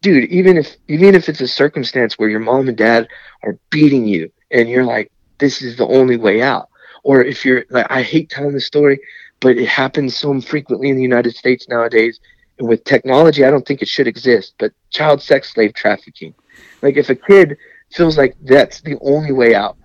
dude, 0.00 0.30
even 0.30 0.56
if 0.56 0.76
even 0.88 1.14
if 1.14 1.28
it's 1.28 1.40
a 1.40 1.48
circumstance 1.48 2.18
where 2.18 2.28
your 2.28 2.40
mom 2.40 2.68
and 2.68 2.76
dad 2.76 3.08
are 3.42 3.58
beating 3.70 4.06
you 4.06 4.32
and 4.50 4.68
you're 4.68 4.84
like 4.84 5.12
this 5.38 5.62
is 5.62 5.76
the 5.76 5.86
only 5.86 6.16
way 6.16 6.42
out 6.42 6.68
or 7.02 7.22
if 7.22 7.44
you're 7.44 7.64
like 7.70 7.86
I 7.90 8.02
hate 8.02 8.30
telling 8.30 8.52
the 8.52 8.60
story, 8.60 9.00
but 9.40 9.56
it 9.56 9.68
happens 9.68 10.16
so 10.16 10.40
frequently 10.40 10.88
in 10.88 10.96
the 10.96 11.02
United 11.02 11.36
States 11.36 11.68
nowadays 11.68 12.20
and 12.58 12.68
with 12.68 12.84
technology 12.84 13.44
I 13.44 13.50
don't 13.50 13.66
think 13.66 13.82
it 13.82 13.88
should 13.88 14.06
exist, 14.06 14.54
but 14.58 14.72
child 14.90 15.22
sex 15.22 15.52
slave 15.52 15.74
trafficking. 15.74 16.34
Like 16.82 16.96
if 16.96 17.10
a 17.10 17.14
kid 17.14 17.56
feels 17.90 18.18
like 18.18 18.36
that's 18.42 18.80
the 18.80 18.98
only 19.00 19.32
way 19.32 19.54
out. 19.54 19.76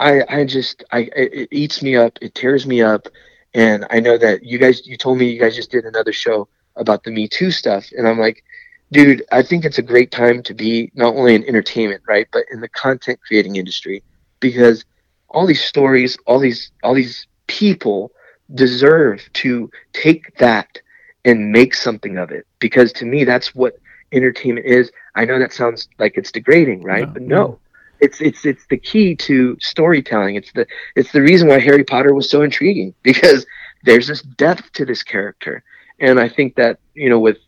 I, 0.00 0.22
I 0.28 0.44
just 0.44 0.84
I 0.92 1.10
it 1.14 1.48
eats 1.50 1.82
me 1.82 1.96
up, 1.96 2.18
it 2.22 2.34
tears 2.34 2.66
me 2.66 2.82
up, 2.82 3.08
and 3.54 3.84
I 3.90 4.00
know 4.00 4.16
that 4.18 4.44
you 4.44 4.58
guys 4.58 4.86
you 4.86 4.96
told 4.96 5.18
me 5.18 5.30
you 5.30 5.40
guys 5.40 5.56
just 5.56 5.70
did 5.70 5.84
another 5.84 6.12
show 6.12 6.48
about 6.76 7.02
the 7.02 7.10
Me 7.10 7.26
Too 7.26 7.50
stuff, 7.50 7.86
and 7.96 8.06
I'm 8.06 8.18
like, 8.18 8.44
dude, 8.92 9.24
I 9.32 9.42
think 9.42 9.64
it's 9.64 9.78
a 9.78 9.82
great 9.82 10.12
time 10.12 10.42
to 10.44 10.54
be 10.54 10.92
not 10.94 11.16
only 11.16 11.34
in 11.34 11.44
entertainment, 11.44 12.02
right, 12.06 12.28
but 12.32 12.44
in 12.52 12.60
the 12.60 12.68
content 12.68 13.18
creating 13.26 13.56
industry 13.56 14.04
because 14.38 14.84
all 15.30 15.46
these 15.46 15.64
stories, 15.64 16.16
all 16.26 16.38
these 16.38 16.70
all 16.82 16.94
these 16.94 17.26
people 17.46 18.12
deserve 18.54 19.28
to 19.34 19.70
take 19.92 20.36
that 20.38 20.80
and 21.24 21.52
make 21.52 21.74
something 21.74 22.16
of 22.16 22.30
it 22.30 22.46
because 22.60 22.92
to 22.92 23.04
me 23.04 23.24
that's 23.24 23.54
what 23.54 23.74
entertainment 24.12 24.66
is. 24.66 24.90
I 25.14 25.24
know 25.24 25.38
that 25.38 25.52
sounds 25.52 25.88
like 25.98 26.16
it's 26.16 26.32
degrading, 26.32 26.82
right? 26.82 27.06
No, 27.06 27.12
but 27.12 27.22
no. 27.22 27.58
It's 28.00 28.20
it's 28.20 28.46
it's 28.46 28.64
the 28.70 28.76
key 28.76 29.16
to 29.16 29.56
storytelling. 29.60 30.36
It's 30.36 30.52
the 30.52 30.66
it's 30.94 31.10
the 31.12 31.20
reason 31.20 31.48
why 31.48 31.58
Harry 31.58 31.84
Potter 31.84 32.14
was 32.14 32.30
so 32.30 32.42
intriguing 32.42 32.94
because 33.02 33.44
there's 33.84 34.06
this 34.06 34.22
depth 34.22 34.72
to 34.74 34.84
this 34.84 35.02
character, 35.02 35.64
and 35.98 36.20
I 36.20 36.28
think 36.28 36.54
that 36.56 36.78
you 36.94 37.10
know 37.10 37.18
with 37.18 37.38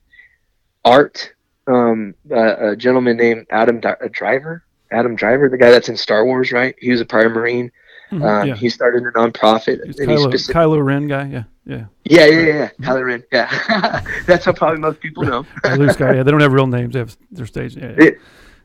art, 0.85 1.33
um, 1.67 2.15
uh, 2.31 2.71
a 2.71 2.77
gentleman 2.77 3.17
named 3.17 3.47
Adam 3.51 3.81
D- 3.81 3.91
Driver, 4.11 4.65
Adam 4.93 5.15
Driver, 5.15 5.49
the 5.49 5.59
guy 5.59 5.71
that's 5.71 5.89
in 5.89 5.97
Star 5.97 6.25
Wars, 6.25 6.53
right? 6.53 6.75
He 6.79 6.91
was 6.91 7.01
a 7.01 7.05
prior 7.05 7.29
Marine. 7.29 7.71
Mm-hmm, 8.11 8.25
um, 8.25 8.49
yeah. 8.49 8.57
He 8.57 8.69
started 8.69 9.05
a 9.05 9.13
nonprofit. 9.13 9.85
He's 9.87 9.97
Kylo, 10.01 10.29
specific- 10.29 10.57
Kylo 10.57 10.85
Ren 10.85 11.07
guy, 11.07 11.29
yeah, 11.29 11.45
yeah. 11.65 11.85
Yeah, 12.05 12.27
yeah, 12.27 12.41
yeah, 12.41 12.55
yeah. 12.55 12.69
Kylo 12.81 13.05
Ren, 13.07 13.23
yeah. 13.31 14.05
That's 14.27 14.45
how 14.45 14.53
probably 14.53 14.81
most 14.81 15.01
people 15.01 15.23
know. 15.23 15.47
Luke 15.77 15.93
Sky, 15.93 16.15
yeah. 16.17 16.23
They 16.25 16.31
don't 16.33 16.41
have 16.41 16.53
real 16.53 16.67
names. 16.67 16.95
They 16.95 16.99
have 16.99 17.17
their 17.31 17.47
stage. 17.47 17.77
Yeah, 17.77 17.95
yeah. 17.97 18.05
It, 18.07 18.19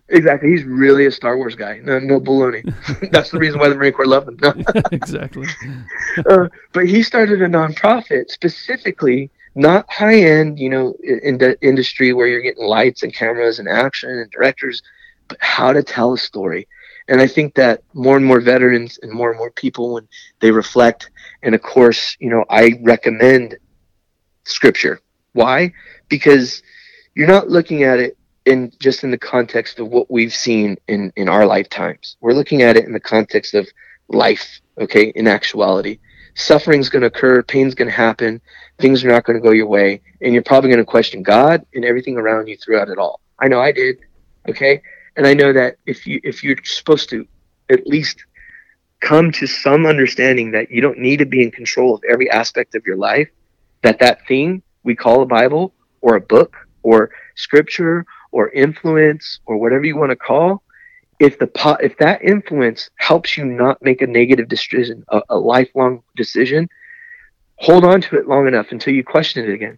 exactly. 0.09 0.49
He's 0.49 0.63
really 0.63 1.05
a 1.05 1.11
Star 1.11 1.37
Wars 1.37 1.53
guy. 1.53 1.79
No, 1.83 1.99
no 1.99 2.19
baloney. 2.19 2.63
That's 3.11 3.29
the 3.29 3.37
reason 3.37 3.59
why 3.59 3.69
the 3.69 3.75
Marine 3.75 3.93
Corps 3.93 4.07
loved 4.07 4.29
him. 4.29 4.65
exactly. 4.91 5.47
uh, 6.27 6.47
but 6.73 6.87
he 6.87 7.03
started 7.03 7.43
a 7.43 7.47
nonprofit 7.47 8.31
specifically, 8.31 9.29
not 9.53 9.85
high 9.91 10.21
end, 10.21 10.57
you 10.57 10.69
know, 10.69 10.95
in 11.03 11.37
the 11.37 11.55
industry 11.61 12.13
where 12.13 12.25
you're 12.25 12.41
getting 12.41 12.65
lights 12.65 13.03
and 13.03 13.13
cameras 13.13 13.59
and 13.59 13.67
action 13.69 14.09
and 14.09 14.31
directors, 14.31 14.81
but 15.27 15.37
how 15.39 15.73
to 15.73 15.83
tell 15.83 16.13
a 16.13 16.17
story 16.17 16.67
and 17.07 17.21
I 17.21 17.27
think 17.27 17.55
that 17.55 17.83
more 17.93 18.17
and 18.17 18.25
more 18.25 18.41
veterans 18.41 18.97
and 19.01 19.11
more 19.11 19.29
and 19.29 19.37
more 19.37 19.51
people, 19.51 19.93
when 19.93 20.07
they 20.39 20.51
reflect, 20.51 21.11
and 21.43 21.53
of 21.53 21.61
course, 21.61 22.17
you 22.19 22.29
know, 22.29 22.45
I 22.49 22.79
recommend 22.81 23.57
scripture. 24.43 24.99
Why? 25.33 25.73
Because 26.09 26.63
you're 27.13 27.27
not 27.27 27.49
looking 27.49 27.83
at 27.83 27.99
it 27.99 28.17
in 28.45 28.71
just 28.79 29.03
in 29.03 29.11
the 29.11 29.17
context 29.17 29.79
of 29.79 29.87
what 29.89 30.09
we've 30.09 30.33
seen 30.33 30.77
in 30.87 31.11
in 31.15 31.29
our 31.29 31.45
lifetimes. 31.45 32.17
We're 32.21 32.33
looking 32.33 32.63
at 32.63 32.75
it 32.75 32.85
in 32.85 32.93
the 32.93 32.99
context 32.99 33.53
of 33.53 33.67
life. 34.07 34.59
Okay, 34.79 35.11
in 35.15 35.27
actuality, 35.27 35.99
suffering's 36.33 36.89
going 36.89 37.01
to 37.01 37.07
occur, 37.07 37.43
pain's 37.43 37.75
going 37.75 37.89
to 37.89 37.95
happen, 37.95 38.41
things 38.79 39.03
are 39.03 39.09
not 39.09 39.25
going 39.25 39.37
to 39.37 39.43
go 39.43 39.51
your 39.51 39.67
way, 39.67 40.01
and 40.21 40.33
you're 40.33 40.43
probably 40.43 40.69
going 40.69 40.83
to 40.83 40.85
question 40.85 41.21
God 41.21 41.65
and 41.75 41.85
everything 41.85 42.17
around 42.17 42.47
you 42.47 42.57
throughout 42.57 42.89
it 42.89 42.97
all. 42.97 43.21
I 43.39 43.47
know 43.47 43.61
I 43.61 43.71
did. 43.71 43.97
Okay, 44.49 44.81
and 45.15 45.25
I 45.25 45.33
know 45.33 45.53
that 45.53 45.77
if 45.85 46.05
you 46.05 46.19
if 46.23 46.43
you're 46.43 46.57
supposed 46.63 47.09
to 47.09 47.27
at 47.69 47.87
least 47.87 48.25
come 48.99 49.31
to 49.31 49.47
some 49.47 49.85
understanding 49.85 50.51
that 50.51 50.71
you 50.71 50.81
don't 50.81 50.97
need 50.97 51.17
to 51.17 51.25
be 51.25 51.43
in 51.43 51.51
control 51.51 51.95
of 51.95 52.03
every 52.09 52.29
aspect 52.29 52.75
of 52.75 52.85
your 52.85 52.97
life, 52.97 53.29
that 53.83 53.99
that 53.99 54.25
thing 54.27 54.61
we 54.83 54.95
call 54.95 55.21
a 55.21 55.25
Bible 55.25 55.73
or 56.01 56.15
a 56.15 56.21
book 56.21 56.55
or 56.83 57.11
scripture 57.35 58.05
or 58.31 58.49
influence 58.49 59.39
or 59.45 59.57
whatever 59.57 59.85
you 59.85 59.95
want 59.95 60.11
to 60.11 60.15
call, 60.15 60.61
if 61.19 61.39
the 61.39 61.49
if 61.81 61.97
that 61.97 62.21
influence 62.23 62.89
helps 62.97 63.37
you 63.37 63.45
not 63.45 63.81
make 63.81 64.01
a 64.01 64.07
negative 64.07 64.47
decision, 64.47 65.03
a, 65.09 65.21
a 65.29 65.37
lifelong 65.37 66.03
decision, 66.15 66.67
hold 67.57 67.85
on 67.85 68.01
to 68.01 68.17
it 68.17 68.27
long 68.27 68.47
enough 68.47 68.67
until 68.71 68.93
you 68.93 69.03
question 69.03 69.47
it 69.47 69.53
again 69.53 69.77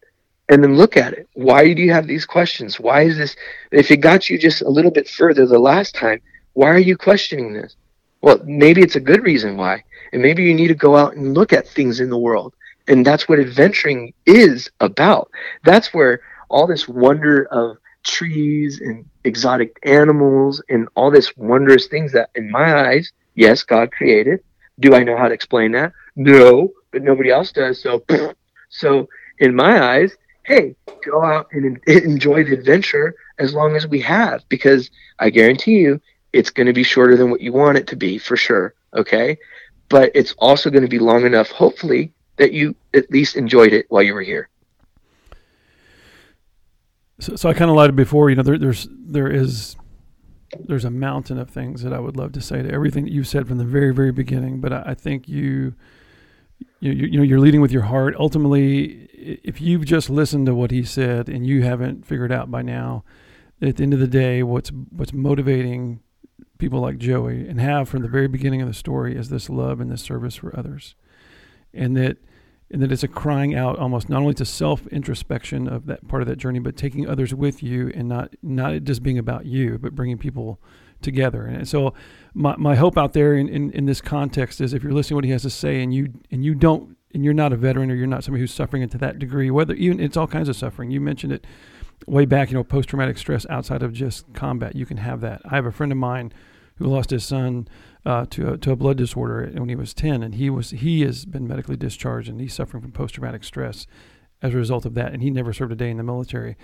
and 0.50 0.64
then 0.64 0.76
look 0.76 0.98
at 0.98 1.14
it. 1.14 1.28
Why 1.34 1.74
do 1.74 1.82
you 1.82 1.92
have 1.92 2.08
these 2.08 2.26
questions? 2.26 2.80
Why 2.80 3.02
is 3.02 3.18
this? 3.18 3.36
If 3.72 3.92
it 3.92 3.98
got 3.98 4.30
you 4.30 4.38
just 4.38 4.62
a 4.62 4.70
little 4.70 4.92
bit 4.92 5.10
further 5.10 5.46
the 5.46 5.60
last 5.60 5.96
time, 5.96 6.22
why 6.54 6.70
are 6.70 6.80
you 6.80 6.98
questioning 6.98 7.54
this? 7.54 7.76
Well, 8.22 8.40
maybe 8.46 8.82
it's 8.82 8.96
a 8.96 9.02
good 9.02 9.24
reason 9.24 9.58
why. 9.58 9.84
And 10.14 10.22
maybe 10.22 10.44
you 10.44 10.54
need 10.54 10.70
to 10.70 10.76
go 10.76 10.96
out 10.96 11.16
and 11.16 11.34
look 11.34 11.54
at 11.54 11.68
things 11.68 12.00
in 12.00 12.10
the 12.10 12.18
world. 12.18 12.54
And 12.88 13.06
that's 13.06 13.28
what 13.28 13.40
adventuring 13.40 14.14
is 14.26 14.70
about. 14.80 15.30
That's 15.66 15.94
where 15.94 16.22
all 16.50 16.66
this 16.66 16.88
wonder 16.88 17.48
of 17.52 17.78
trees 18.04 18.80
and 18.80 19.06
exotic 19.26 19.78
animals 19.84 20.64
and 20.70 20.88
all 20.96 21.12
this 21.12 21.36
wondrous 21.36 21.88
things 21.88 22.14
that, 22.14 22.30
in 22.36 22.50
my 22.50 22.88
eyes, 22.88 23.12
yes, 23.36 23.64
God 23.64 23.92
created. 23.92 24.40
Do 24.80 24.96
I 24.96 25.04
know 25.04 25.18
how 25.18 25.28
to 25.28 25.34
explain 25.34 25.74
that? 25.74 25.92
No, 26.16 26.72
but 26.92 27.04
nobody 27.04 27.30
else 27.30 27.52
does. 27.52 27.82
So, 27.82 28.04
so 28.70 29.10
in 29.40 29.54
my 29.54 29.84
eyes, 29.84 30.16
hey, 30.48 30.76
go 31.06 31.24
out 31.24 31.48
and 31.52 31.78
enjoy 31.88 32.44
the 32.44 32.54
adventure 32.54 33.16
as 33.38 33.54
long 33.54 33.76
as 33.76 33.86
we 33.86 34.00
have, 34.02 34.48
because 34.50 34.90
I 35.20 35.30
guarantee 35.30 35.80
you 35.80 36.02
it's 36.34 36.50
going 36.50 36.68
to 36.68 36.74
be 36.74 36.84
shorter 36.84 37.18
than 37.18 37.30
what 37.30 37.42
you 37.42 37.52
want 37.54 37.78
it 37.78 37.88
to 37.88 37.96
be 37.96 38.18
for 38.18 38.38
sure. 38.38 38.74
Okay. 38.96 39.38
But 39.90 40.12
it's 40.16 40.34
also 40.40 40.70
going 40.70 40.84
to 40.84 40.90
be 40.90 41.00
long 41.00 41.26
enough, 41.26 41.50
hopefully, 41.50 42.14
that 42.38 42.54
you 42.54 42.76
at 42.94 43.12
least 43.12 43.36
enjoyed 43.36 43.74
it 43.74 43.86
while 43.90 44.04
you 44.04 44.14
were 44.14 44.22
here. 44.22 44.50
So, 47.20 47.36
so 47.36 47.50
I 47.50 47.54
kind 47.54 47.70
of 47.70 47.76
lied 47.76 47.96
before. 47.96 48.30
You 48.30 48.38
know, 48.38 48.44
there, 48.44 48.58
there's 48.58 48.88
there 48.92 49.30
is 49.30 49.76
there's 50.60 50.86
a 50.86 50.90
mountain 50.90 51.38
of 51.38 51.50
things 51.50 51.84
that 51.84 51.94
I 51.94 52.00
would 52.00 52.16
love 52.16 52.32
to 52.34 52.42
say 52.42 52.62
to 52.62 52.72
everything 52.72 53.06
that 53.06 53.12
you've 53.12 53.28
said 53.28 53.48
from 53.48 53.58
the 53.58 53.66
very 53.66 53.94
very 53.94 54.12
beginning. 54.12 54.60
But 54.60 54.74
I, 54.74 54.84
I 54.88 54.94
think 54.94 55.28
you 55.28 55.74
you, 56.80 56.92
you 56.92 57.18
know 57.18 57.24
you're 57.24 57.40
leading 57.40 57.62
with 57.62 57.72
your 57.72 57.84
heart. 57.84 58.16
Ultimately, 58.18 59.08
if 59.14 59.60
you've 59.62 59.86
just 59.86 60.10
listened 60.10 60.46
to 60.46 60.56
what 60.56 60.72
he 60.72 60.84
said 60.84 61.30
and 61.30 61.46
you 61.46 61.64
haven't 61.64 62.06
figured 62.06 62.32
out 62.32 62.52
by 62.52 62.62
now, 62.62 63.04
at 63.62 63.78
the 63.78 63.84
end 63.84 63.94
of 63.94 64.00
the 64.00 64.08
day, 64.08 64.44
what's 64.44 64.70
what's 64.70 65.14
motivating 65.14 66.02
people 66.58 66.80
like 66.80 66.98
Joey 66.98 67.48
and 67.48 67.60
have 67.60 67.90
from 67.90 68.02
the 68.02 68.08
very 68.08 68.28
beginning 68.28 68.62
of 68.62 68.68
the 68.68 68.74
story 68.74 69.16
is 69.16 69.30
this 69.30 69.50
love 69.50 69.80
and 69.80 69.92
this 69.92 70.02
service 70.02 70.36
for 70.36 70.58
others, 70.58 70.96
and 71.74 71.96
that 71.98 72.18
and 72.70 72.82
that 72.82 72.92
it's 72.92 73.04
a 73.04 73.08
crying 73.08 73.56
out 73.56 73.80
almost 73.80 74.10
not 74.10 74.22
only 74.22 74.34
to 74.36 74.46
self 74.46 74.86
introspection 74.88 75.68
of 75.68 75.86
that 75.86 76.08
part 76.08 76.22
of 76.22 76.28
that 76.28 76.38
journey, 76.38 76.60
but 76.60 76.76
taking 76.76 77.08
others 77.08 77.34
with 77.34 77.64
you 77.64 77.92
and 77.96 78.08
not 78.08 78.36
not 78.42 78.84
just 78.84 79.04
being 79.04 79.18
about 79.18 79.46
you, 79.46 79.78
but 79.78 79.96
bringing 79.96 80.18
people 80.18 80.60
together. 81.02 81.46
And 81.46 81.68
so 81.68 81.94
my, 82.34 82.56
my 82.58 82.76
hope 82.76 82.98
out 82.98 83.14
there 83.14 83.34
in, 83.34 83.48
in, 83.50 83.72
in 83.72 83.86
this 83.86 84.02
context 84.02 84.62
is 84.62 84.74
if 84.74 84.84
you're 84.84 84.94
listening 84.94 85.14
to 85.14 85.16
what 85.16 85.26
he 85.26 85.32
has 85.32 85.44
to 85.44 85.50
say 85.50 85.82
and 85.82 85.94
you 85.94 86.14
and 86.32 86.44
you 86.44 86.56
don't 86.56 86.98
and 87.14 87.24
you're 87.24 87.34
not 87.34 87.54
a 87.54 87.56
veteran 87.56 87.90
or 87.90 87.96
you're 87.96 88.08
not 88.08 88.24
somebody 88.24 88.42
who's 88.42 88.54
suffering 88.54 88.84
it 88.84 88.92
to 88.92 88.98
that 89.00 89.20
degree, 89.20 89.50
whether 89.50 89.74
even 89.76 90.00
it's 90.00 90.18
all 90.18 90.28
kinds 90.28 90.50
of 90.50 90.56
suffering. 90.56 90.92
You 90.92 91.02
mentioned 91.02 91.34
it 91.34 91.46
way 92.06 92.26
back, 92.26 92.52
you 92.52 92.56
know, 92.56 92.64
post 92.64 92.90
traumatic 92.90 93.18
stress 93.18 93.46
outside 93.50 93.82
of 93.82 93.94
just 93.94 94.32
combat. 94.34 94.76
You 94.76 94.86
can 94.86 94.98
have 94.98 95.22
that. 95.22 95.42
I 95.46 95.56
have 95.56 95.66
a 95.66 95.72
friend 95.72 95.92
of 95.92 95.98
mine 95.98 96.32
who 96.76 96.86
lost 96.86 97.10
his 97.10 97.26
son 97.26 97.68
uh, 98.06 98.26
to 98.30 98.54
a, 98.54 98.58
to 98.58 98.72
a 98.72 98.76
blood 98.76 98.98
disorder 98.98 99.50
when 99.54 99.70
he 99.70 99.76
was 99.76 99.94
10, 99.94 100.22
and 100.22 100.36
he 100.36 100.50
was 100.50 100.72
he 100.72 101.02
has 101.02 101.26
been 101.26 101.48
medically 101.48 101.76
discharged 101.76 102.30
and 102.30 102.40
he's 102.40 102.54
suffering 102.54 102.82
from 102.82 102.92
post 102.92 103.16
traumatic 103.16 103.44
stress 103.44 103.88
as 104.42 104.54
a 104.54 104.58
result 104.58 104.86
of 104.86 104.94
that, 104.94 105.14
and 105.14 105.24
he 105.24 105.30
never 105.30 105.52
served 105.52 105.72
a 105.72 105.76
day 105.76 105.90
in 105.90 105.98
the 105.98 106.04
military. 106.04 106.56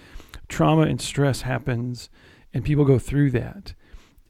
Trauma 0.47 0.84
and 0.84 1.01
stress 1.01 1.41
happens, 1.41 2.10
and 2.53 2.64
people 2.64 2.85
go 2.85 2.99
through 2.99 3.31
that. 3.31 3.73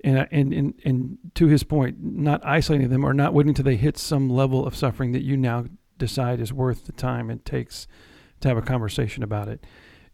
And, 0.03 0.17
uh, 0.17 0.25
and, 0.31 0.53
and, 0.53 0.73
and 0.83 1.17
to 1.35 1.47
his 1.47 1.63
point, 1.63 1.97
not 2.01 2.45
isolating 2.45 2.89
them 2.89 3.05
or 3.05 3.13
not 3.13 3.33
waiting 3.33 3.51
until 3.51 3.63
they 3.63 3.77
hit 3.77 3.97
some 3.97 4.29
level 4.29 4.65
of 4.65 4.75
suffering 4.75 5.13
that 5.13 5.23
you 5.23 5.37
now 5.37 5.65
decide 5.97 6.41
is 6.41 6.51
worth 6.51 6.85
the 6.85 6.91
time 6.91 7.29
it 7.29 7.45
takes 7.45 7.87
to 8.41 8.49
have 8.49 8.57
a 8.57 8.61
conversation 8.61 9.23
about 9.23 9.47
it. 9.47 9.65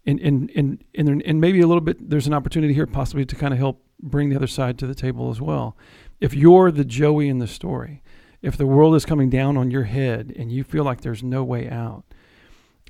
And, 0.05 0.19
and, 0.19 0.51
and, 0.55 0.83
and, 0.95 1.23
and 1.23 1.41
maybe 1.41 1.61
a 1.61 1.67
little 1.67 1.81
bit, 1.81 2.09
there's 2.09 2.27
an 2.27 2.33
opportunity 2.33 2.73
here 2.73 2.85
possibly 2.85 3.25
to 3.25 3.35
kind 3.35 3.53
of 3.53 3.59
help 3.59 3.83
bring 3.99 4.29
the 4.29 4.35
other 4.35 4.47
side 4.47 4.77
to 4.79 4.87
the 4.87 4.95
table 4.95 5.31
as 5.31 5.41
well. 5.41 5.75
If 6.19 6.33
you're 6.33 6.71
the 6.71 6.85
Joey 6.85 7.27
in 7.27 7.39
the 7.39 7.47
story, 7.47 8.03
if 8.41 8.55
the 8.55 8.67
world 8.67 8.95
is 8.95 9.05
coming 9.05 9.29
down 9.29 9.57
on 9.57 9.71
your 9.71 9.83
head 9.83 10.33
and 10.37 10.51
you 10.51 10.63
feel 10.63 10.83
like 10.83 11.01
there's 11.01 11.23
no 11.23 11.43
way 11.43 11.69
out, 11.69 12.03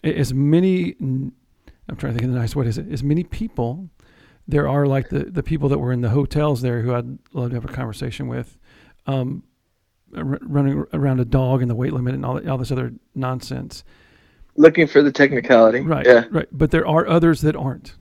as 0.03 0.33
many, 0.33 0.95
I'm 0.99 1.33
trying 1.95 2.13
to 2.13 2.19
think 2.19 2.23
of 2.23 2.33
the 2.33 2.39
nice 2.39 2.55
way, 2.55 2.67
it? 2.67 2.91
As 2.91 3.03
many 3.03 3.23
people 3.23 3.89
there 4.49 4.67
are 4.67 4.87
like 4.87 5.09
the, 5.09 5.25
the 5.25 5.43
people 5.43 5.69
that 5.69 5.77
were 5.77 5.91
in 5.91 6.01
the 6.01 6.09
hotels 6.09 6.61
there 6.61 6.81
who 6.81 6.93
I'd 6.93 7.19
love 7.33 7.49
to 7.49 7.55
have 7.55 7.65
a 7.65 7.73
conversation 7.73 8.27
with, 8.27 8.57
um, 9.05 9.43
r- 10.15 10.39
running 10.41 10.85
around 10.91 11.19
a 11.19 11.25
dog 11.25 11.61
and 11.61 11.69
the 11.69 11.75
weight 11.75 11.93
limit 11.93 12.15
and 12.15 12.25
all, 12.25 12.49
all 12.49 12.57
this 12.57 12.71
other 12.71 12.93
nonsense. 13.13 13.83
Looking 14.55 14.87
for 14.87 15.03
the 15.03 15.11
technicality. 15.11 15.81
Right. 15.81 16.05
Yeah. 16.05 16.25
Right. 16.31 16.47
But 16.51 16.71
there 16.71 16.87
are 16.87 17.07
others 17.07 17.41
that 17.41 17.55
aren't. 17.55 17.95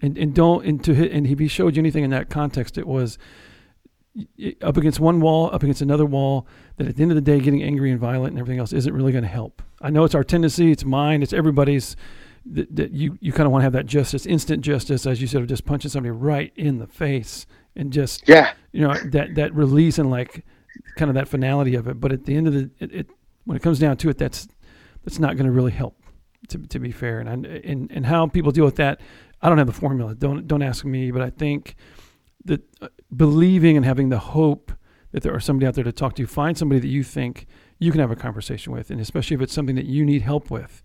And, 0.00 0.18
and 0.18 0.34
don't, 0.34 0.66
and 0.66 0.82
to 0.84 0.94
hit, 0.94 1.12
and 1.12 1.26
if 1.26 1.38
he 1.38 1.48
showed 1.48 1.76
you 1.76 1.80
anything 1.80 2.04
in 2.04 2.10
that 2.10 2.28
context, 2.28 2.76
it 2.76 2.86
was 2.86 3.16
up 4.60 4.76
against 4.76 5.00
one 5.00 5.20
wall, 5.20 5.48
up 5.52 5.62
against 5.62 5.80
another 5.80 6.04
wall, 6.04 6.46
that 6.76 6.88
at 6.88 6.96
the 6.96 7.02
end 7.02 7.12
of 7.12 7.14
the 7.14 7.20
day, 7.20 7.40
getting 7.40 7.62
angry 7.62 7.90
and 7.90 8.00
violent 8.00 8.32
and 8.32 8.40
everything 8.40 8.58
else 8.58 8.72
isn't 8.72 8.92
really 8.92 9.12
going 9.12 9.24
to 9.24 9.30
help. 9.30 9.62
I 9.80 9.90
know 9.90 10.04
it's 10.04 10.14
our 10.14 10.24
tendency, 10.24 10.72
it's 10.72 10.84
mine, 10.84 11.22
it's 11.22 11.32
everybody's 11.32 11.96
that, 12.46 12.74
that 12.76 12.92
you, 12.92 13.18
you 13.20 13.32
kind 13.32 13.46
of 13.46 13.52
want 13.52 13.62
to 13.62 13.64
have 13.64 13.72
that 13.72 13.86
justice, 13.86 14.26
instant 14.26 14.62
justice, 14.62 15.06
as 15.06 15.20
you 15.20 15.26
said, 15.26 15.42
of 15.42 15.48
just 15.48 15.64
punching 15.64 15.90
somebody 15.90 16.10
right 16.10 16.52
in 16.56 16.78
the 16.78 16.86
face 16.86 17.46
and 17.76 17.92
just, 17.92 18.28
yeah, 18.28 18.52
you 18.72 18.80
know, 18.80 18.94
that, 19.06 19.34
that 19.34 19.54
release 19.54 19.98
and 19.98 20.10
like 20.10 20.44
kind 20.96 21.08
of 21.08 21.14
that 21.14 21.28
finality 21.28 21.74
of 21.74 21.88
it. 21.88 22.00
But 22.00 22.12
at 22.12 22.24
the 22.26 22.36
end 22.36 22.46
of 22.46 22.54
the, 22.54 22.70
it, 22.78 22.92
it 22.92 23.10
when 23.44 23.56
it 23.56 23.62
comes 23.62 23.78
down 23.78 23.96
to 23.98 24.08
it, 24.08 24.18
that's, 24.18 24.48
that's 25.04 25.18
not 25.18 25.36
going 25.36 25.46
to 25.46 25.52
really 25.52 25.72
help 25.72 26.00
to, 26.48 26.58
to 26.58 26.78
be 26.78 26.92
fair. 26.92 27.20
And, 27.20 27.28
I, 27.28 27.60
and, 27.64 27.90
and 27.90 28.06
how 28.06 28.26
people 28.26 28.52
deal 28.52 28.64
with 28.64 28.76
that, 28.76 29.00
I 29.40 29.48
don't 29.48 29.58
have 29.58 29.66
the 29.66 29.72
formula. 29.72 30.14
Don't, 30.14 30.46
don't 30.46 30.62
ask 30.62 30.84
me, 30.84 31.10
but 31.10 31.22
I 31.22 31.30
think 31.30 31.76
that 32.44 32.62
uh, 32.80 32.88
believing 33.14 33.76
and 33.76 33.84
having 33.84 34.08
the 34.08 34.18
hope 34.18 34.72
that 35.12 35.22
there 35.22 35.34
are 35.34 35.40
somebody 35.40 35.66
out 35.66 35.74
there 35.74 35.84
to 35.84 35.92
talk 35.92 36.14
to, 36.16 36.26
find 36.26 36.58
somebody 36.58 36.80
that 36.80 36.88
you 36.88 37.02
think 37.04 37.46
you 37.78 37.90
can 37.90 38.00
have 38.00 38.10
a 38.10 38.16
conversation 38.16 38.72
with. 38.72 38.90
And 38.90 39.00
especially 39.00 39.34
if 39.34 39.40
it's 39.40 39.52
something 39.52 39.76
that 39.76 39.86
you 39.86 40.04
need 40.04 40.22
help 40.22 40.50
with, 40.50 40.82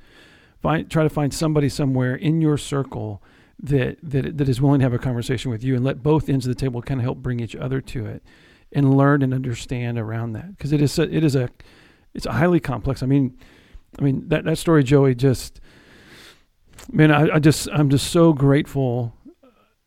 Find, 0.61 0.89
try 0.89 1.03
to 1.03 1.09
find 1.09 1.33
somebody 1.33 1.69
somewhere 1.69 2.15
in 2.15 2.41
your 2.41 2.57
circle 2.57 3.23
that, 3.61 3.97
that 4.03 4.37
that 4.37 4.49
is 4.49 4.61
willing 4.61 4.79
to 4.79 4.85
have 4.85 4.93
a 4.93 4.99
conversation 4.99 5.51
with 5.51 5.63
you 5.63 5.75
and 5.75 5.83
let 5.83 6.01
both 6.01 6.29
ends 6.29 6.45
of 6.45 6.53
the 6.53 6.59
table 6.59 6.81
kind 6.81 6.99
of 6.99 7.03
help 7.03 7.17
bring 7.19 7.39
each 7.39 7.55
other 7.55 7.81
to 7.81 8.05
it 8.05 8.23
and 8.71 8.95
learn 8.95 9.21
and 9.21 9.33
understand 9.33 9.97
around 9.97 10.33
that 10.33 10.57
because 10.57 10.71
it 10.71 10.81
is 10.81 10.97
a, 10.99 11.03
it 11.13 11.23
is 11.23 11.35
a 11.35 11.49
it's 12.13 12.25
highly 12.25 12.59
complex. 12.59 13.03
I 13.03 13.05
mean, 13.05 13.37
I 13.97 14.03
mean 14.03 14.27
that 14.29 14.45
that 14.45 14.57
story, 14.57 14.83
Joey, 14.83 15.15
just 15.15 15.59
man, 16.91 17.11
I, 17.11 17.35
I 17.35 17.39
just 17.39 17.67
I'm 17.71 17.89
just 17.89 18.11
so 18.11 18.33
grateful 18.33 19.13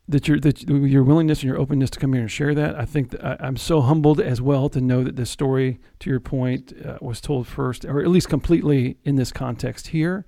that 0.08 0.28
your 0.28 0.38
that 0.40 0.62
your 0.68 1.04
willingness 1.04 1.40
and 1.40 1.48
your 1.48 1.58
openness 1.58 1.90
to 1.90 1.98
come 1.98 2.12
here 2.12 2.22
and 2.22 2.30
share 2.30 2.54
that. 2.54 2.78
I 2.78 2.84
think 2.84 3.10
that 3.10 3.42
I, 3.42 3.46
am 3.46 3.56
so 3.56 3.80
humbled 3.80 4.20
as 4.20 4.40
well 4.40 4.68
to 4.70 4.80
know 4.80 5.04
that 5.04 5.16
this 5.16 5.30
story, 5.30 5.80
to 6.00 6.10
your 6.10 6.20
point, 6.20 6.74
uh, 6.84 6.98
was 7.00 7.20
told 7.20 7.46
first, 7.46 7.84
or 7.84 8.00
at 8.00 8.08
least 8.08 8.28
completely 8.28 8.98
in 9.04 9.16
this 9.16 9.32
context 9.32 9.88
here. 9.88 10.26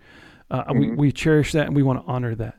Uh, 0.50 0.64
mm-hmm. 0.64 0.78
we, 0.78 0.90
we 0.90 1.12
cherish 1.12 1.52
that 1.52 1.66
and 1.66 1.76
we 1.76 1.82
want 1.82 2.04
to 2.04 2.10
honor 2.10 2.34
that. 2.34 2.56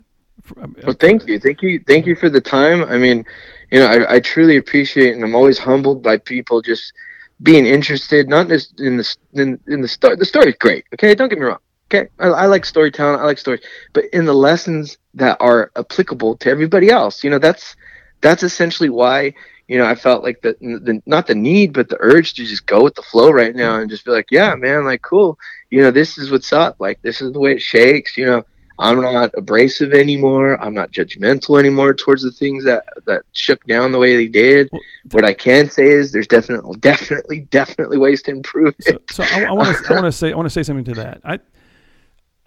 Um, 0.57 0.75
well, 0.83 0.95
thank 0.99 1.27
you, 1.27 1.39
thank 1.39 1.61
you, 1.61 1.83
thank 1.87 2.05
you 2.05 2.15
for 2.15 2.29
the 2.29 2.41
time. 2.41 2.83
I 2.83 2.97
mean, 2.97 3.25
you 3.71 3.79
know, 3.79 3.87
I, 3.87 4.15
I 4.15 4.19
truly 4.19 4.57
appreciate, 4.57 5.15
and 5.15 5.23
I'm 5.23 5.35
always 5.35 5.57
humbled 5.57 6.03
by 6.03 6.17
people 6.17 6.61
just 6.61 6.93
being 7.41 7.65
interested, 7.65 8.29
not 8.29 8.47
just 8.47 8.79
in 8.79 8.97
the 8.97 9.15
in, 9.33 9.59
in 9.67 9.81
the 9.81 9.87
story. 9.87 10.15
The 10.15 10.25
story's 10.25 10.55
great. 10.55 10.85
Okay, 10.93 11.15
don't 11.15 11.29
get 11.29 11.39
me 11.39 11.45
wrong. 11.45 11.59
Okay, 11.91 12.09
I, 12.19 12.27
I 12.27 12.45
like 12.45 12.65
storytelling. 12.65 13.19
I 13.19 13.23
like 13.23 13.37
stories, 13.37 13.61
but 13.93 14.05
in 14.13 14.25
the 14.25 14.33
lessons 14.33 14.97
that 15.13 15.37
are 15.39 15.71
applicable 15.75 16.37
to 16.37 16.49
everybody 16.49 16.89
else, 16.89 17.23
you 17.23 17.29
know, 17.29 17.39
that's 17.39 17.75
that's 18.21 18.43
essentially 18.43 18.89
why 18.89 19.33
you 19.67 19.77
know 19.77 19.85
I 19.85 19.95
felt 19.95 20.23
like 20.23 20.41
the, 20.41 20.55
the 20.59 21.01
not 21.05 21.27
the 21.27 21.35
need, 21.35 21.73
but 21.73 21.89
the 21.89 21.97
urge 21.99 22.33
to 22.35 22.45
just 22.45 22.65
go 22.65 22.83
with 22.83 22.95
the 22.95 23.01
flow 23.01 23.31
right 23.31 23.55
now 23.55 23.79
and 23.79 23.89
just 23.89 24.05
be 24.05 24.11
like, 24.11 24.31
yeah, 24.31 24.55
man, 24.55 24.85
like 24.85 25.01
cool 25.01 25.37
you 25.75 25.81
know, 25.81 25.91
this 25.91 26.17
is 26.17 26.31
what's 26.31 26.53
up. 26.53 26.77
Like, 26.79 27.01
this 27.01 27.21
is 27.21 27.33
the 27.33 27.39
way 27.39 27.51
it 27.51 27.61
shakes. 27.61 28.15
You 28.17 28.25
know, 28.25 28.45
I'm 28.79 29.01
not 29.01 29.31
abrasive 29.35 29.93
anymore. 29.93 30.61
I'm 30.63 30.73
not 30.73 30.91
judgmental 30.91 31.59
anymore 31.59 31.93
towards 31.93 32.23
the 32.23 32.31
things 32.31 32.63
that 32.65 32.85
that 33.05 33.23
shook 33.33 33.61
down 33.65 33.91
the 33.91 33.99
way 33.99 34.15
they 34.15 34.27
did. 34.27 34.69
what 35.11 35.25
I 35.25 35.33
can 35.33 35.69
say 35.69 35.87
is 35.87 36.11
there's 36.11 36.27
definitely, 36.27 36.77
definitely, 36.77 37.41
definitely 37.51 37.97
ways 37.97 38.21
to 38.23 38.31
improve 38.31 38.75
it. 38.85 39.01
So, 39.11 39.23
so 39.23 39.35
I 39.35 39.51
want 39.51 39.77
to, 39.77 39.93
I 39.93 39.95
want 39.95 40.05
to 40.05 40.11
say, 40.17 40.31
I 40.31 40.35
want 40.35 40.45
to 40.45 40.49
say 40.49 40.63
something 40.63 40.85
to 40.85 40.93
that. 40.93 41.21
I, 41.23 41.39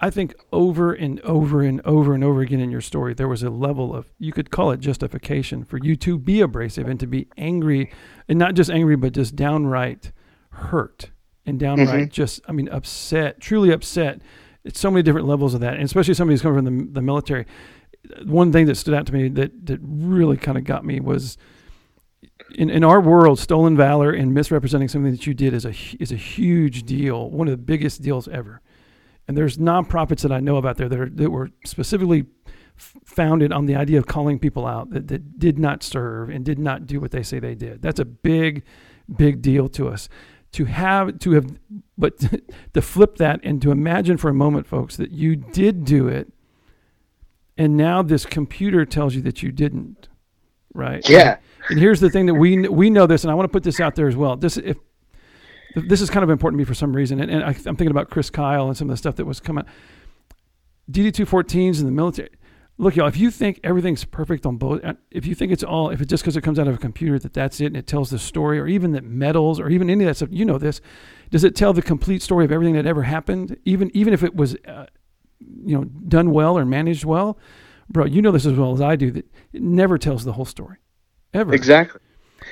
I 0.01 0.11
think 0.11 0.35
over 0.53 0.93
and 0.93 1.21
over 1.23 1.63
and 1.63 1.81
over 1.85 2.15
and 2.15 2.23
over 2.23 2.41
again 2.41 2.61
in 2.61 2.71
your 2.71 2.81
story, 2.81 3.15
there 3.15 3.27
was 3.27 3.43
a 3.43 3.51
level 3.51 3.95
of 3.95 4.13
you 4.19 4.33
could 4.33 4.51
call 4.51 4.71
it 4.71 4.79
justification 4.79 5.65
for 5.65 5.79
you 5.79 5.97
to 5.97 6.19
be 6.19 6.41
abrasive 6.41 6.87
and 6.89 7.01
to 7.01 7.07
be 7.07 7.27
angry, 7.37 7.91
and 8.29 8.39
not 8.39 8.55
just 8.55 8.71
angry, 8.71 8.97
but 8.97 9.13
just 9.13 9.35
downright 9.35 10.13
hurt 10.51 11.11
and 11.45 11.59
downright 11.59 11.89
mm-hmm. 11.89 12.11
just, 12.11 12.41
I 12.47 12.53
mean, 12.53 12.69
upset, 12.69 13.41
truly 13.41 13.73
upset. 13.73 14.21
It's 14.65 14.79
so 14.79 14.91
many 14.91 15.03
different 15.03 15.27
levels 15.27 15.55
of 15.55 15.61
that, 15.61 15.75
and 15.75 15.83
especially 15.83 16.15
somebody 16.15 16.35
who's 16.35 16.43
coming 16.43 16.65
from 16.65 16.87
the, 16.87 16.93
the 16.93 17.03
military. 17.03 17.47
One 18.25 18.53
thing 18.53 18.67
that 18.67 18.77
stood 18.77 18.95
out 18.95 19.07
to 19.07 19.13
me 19.13 19.29
that, 19.31 19.67
that 19.67 19.81
really 19.83 20.37
kind 20.37 20.57
of 20.59 20.65
got 20.65 20.85
me 20.85 21.01
was 21.01 21.39
in, 22.55 22.71
in 22.71 22.85
our 22.85 23.01
world, 23.01 23.39
stolen 23.39 23.77
valor 23.77 24.13
and 24.13 24.33
misrepresenting 24.33 24.89
something 24.89 25.11
that 25.11 25.27
you 25.27 25.35
did 25.35 25.55
is 25.55 25.65
a 25.65 25.75
is 25.99 26.13
a 26.13 26.17
huge 26.17 26.85
deal, 26.85 27.31
one 27.31 27.49
of 27.49 27.53
the 27.53 27.59
biggest 27.59 28.03
deals 28.03 28.29
ever. 28.29 28.61
And 29.29 29.37
there's 29.37 29.59
nonprofits 29.59 30.23
that 30.23 30.33
I 30.33 30.41
know 30.41 30.57
about 30.57 30.79
there 30.79 30.89
that 30.89 30.99
are 30.99 31.09
that 31.11 31.31
were 31.31 31.51
specifically 31.65 32.27
founded 32.77 33.53
on 33.53 33.67
the 33.67 33.77
idea 33.77 33.99
of 33.99 34.07
calling 34.07 34.39
people 34.39 34.67
out 34.67 34.91
that, 34.91 35.09
that 35.09 35.39
did 35.39 35.59
not 35.59 35.83
serve 35.83 36.31
and 36.31 36.45
did 36.45 36.59
not 36.59 36.87
do 36.87 37.01
what 37.01 37.11
they 37.11 37.23
say 37.23 37.39
they 37.39 37.55
did. 37.55 37.83
That's 37.83 37.99
a 37.99 38.05
big, 38.05 38.65
big 39.15 39.43
deal 39.43 39.69
to 39.71 39.89
us. 39.89 40.09
To 40.53 40.65
have 40.65 41.19
to 41.19 41.33
have 41.33 41.59
but 41.99 42.19
to 42.73 42.81
flip 42.81 43.17
that 43.17 43.41
and 43.43 43.61
to 43.61 43.71
imagine 43.71 44.17
for 44.17 44.31
a 44.31 44.35
moment 44.35 44.67
folks 44.67 44.97
that 44.97 45.11
you 45.11 45.37
did 45.37 45.85
do 45.85 46.09
it 46.09 46.33
and 47.59 47.77
now 47.77 48.03
this 48.03 48.25
computer 48.25 48.87
tells 48.87 49.15
you 49.15 49.21
that 49.23 49.43
you 49.43 49.53
didn't 49.53 50.09
right? 50.75 51.07
Yeah. 51.09 51.39
And 51.69 51.79
here's 51.79 52.01
the 52.01 52.09
thing 52.09 52.27
that 52.27 52.35
we 52.35 52.67
we 52.69 52.89
know 52.89 53.07
this 53.07 53.25
and 53.25 53.31
i 53.31 53.35
want 53.35 53.45
to 53.45 53.53
put 53.53 53.63
this 53.63 53.81
out 53.81 53.95
there 53.95 54.09
as 54.09 54.17
well. 54.17 54.37
This 54.37 54.57
if 54.57 54.79
this 55.75 56.01
is 56.01 56.11
kind 56.11 56.25
of 56.25 56.31
important 56.31 56.59
to 56.59 56.63
me 56.63 56.65
for 56.65 56.75
some 56.75 56.95
reason 56.95 57.21
and, 57.21 57.31
and 57.31 57.45
I, 57.45 57.49
am 57.49 57.55
thinking 57.77 57.91
about 57.91 58.11
chris 58.11 58.31
kyle 58.31 58.69
and 58.69 58.77
some 58.77 58.89
of 58.89 58.93
the 58.93 58.97
stuff 58.97 59.17
that 59.17 59.25
was 59.25 59.41
coming 59.41 59.65
DD 60.91 61.13
214s 61.13 61.81
in 61.81 61.87
the 61.87 61.93
military 61.93 62.31
look, 62.79 62.95
y'all, 62.95 63.09
if 63.09 63.17
you 63.17 63.31
think 63.31 63.61
everything's 63.65 64.05
perfect 64.05 64.47
on 64.47 64.57
both, 64.57 64.83
uh, 64.85 64.95
if 65.11 65.27
you 65.27 65.35
think 65.35 65.51
it's 65.51 65.65
all, 65.65 65.91
if 65.91 66.01
it's 66.01 66.09
just 66.09 66.23
because 66.23 66.37
it 66.37 66.43
comes 66.43 66.61
out 66.61 66.69
of 66.69 66.77
a 66.77 66.79
computer 66.79 67.19
that 67.19 67.35
that's 67.35 67.61
it 67.61 67.67
and 67.67 67.77
it 67.77 67.89
tells 67.89 68.11
the 68.11 68.19
story, 68.19 68.59
or 68.59 68.69
even 68.69 68.93
that 68.93 69.03
medals, 69.03 69.59
or 69.59 69.69
even 69.69 69.91
any 69.91 70.05
of 70.05 70.09
that 70.09 70.15
stuff, 70.15 70.29
you 70.31 70.45
know 70.45 70.59
this. 70.59 70.81
Does 71.31 71.43
it 71.43 71.57
tell 71.57 71.73
the 71.73 71.83
complete 71.83 72.23
story 72.23 72.45
of 72.45 72.53
everything 72.53 72.75
that 72.75 72.87
ever 72.87 73.03
happened, 73.03 73.59
even 73.65 73.91
even 73.95 74.15
if 74.15 74.23
it 74.23 74.35
was, 74.35 74.55
uh, 74.67 74.87
you 75.41 75.77
know, 75.77 75.85
done 75.85 76.31
well 76.31 76.57
or 76.57 76.65
managed 76.65 77.05
well? 77.05 77.37
bro, 77.91 78.05
you 78.05 78.23
know 78.23 78.31
this 78.31 78.47
as 78.47 78.53
well 78.53 78.73
as 78.73 78.81
I 78.81 78.97
do 78.97 79.11
that 79.11 79.25
it 79.53 79.63
never 79.63 79.99
tells 79.99 80.25
the 80.25 80.33
whole 80.33 80.45
story, 80.45 80.79
ever. 81.33 81.55
Exactly. 81.55 82.01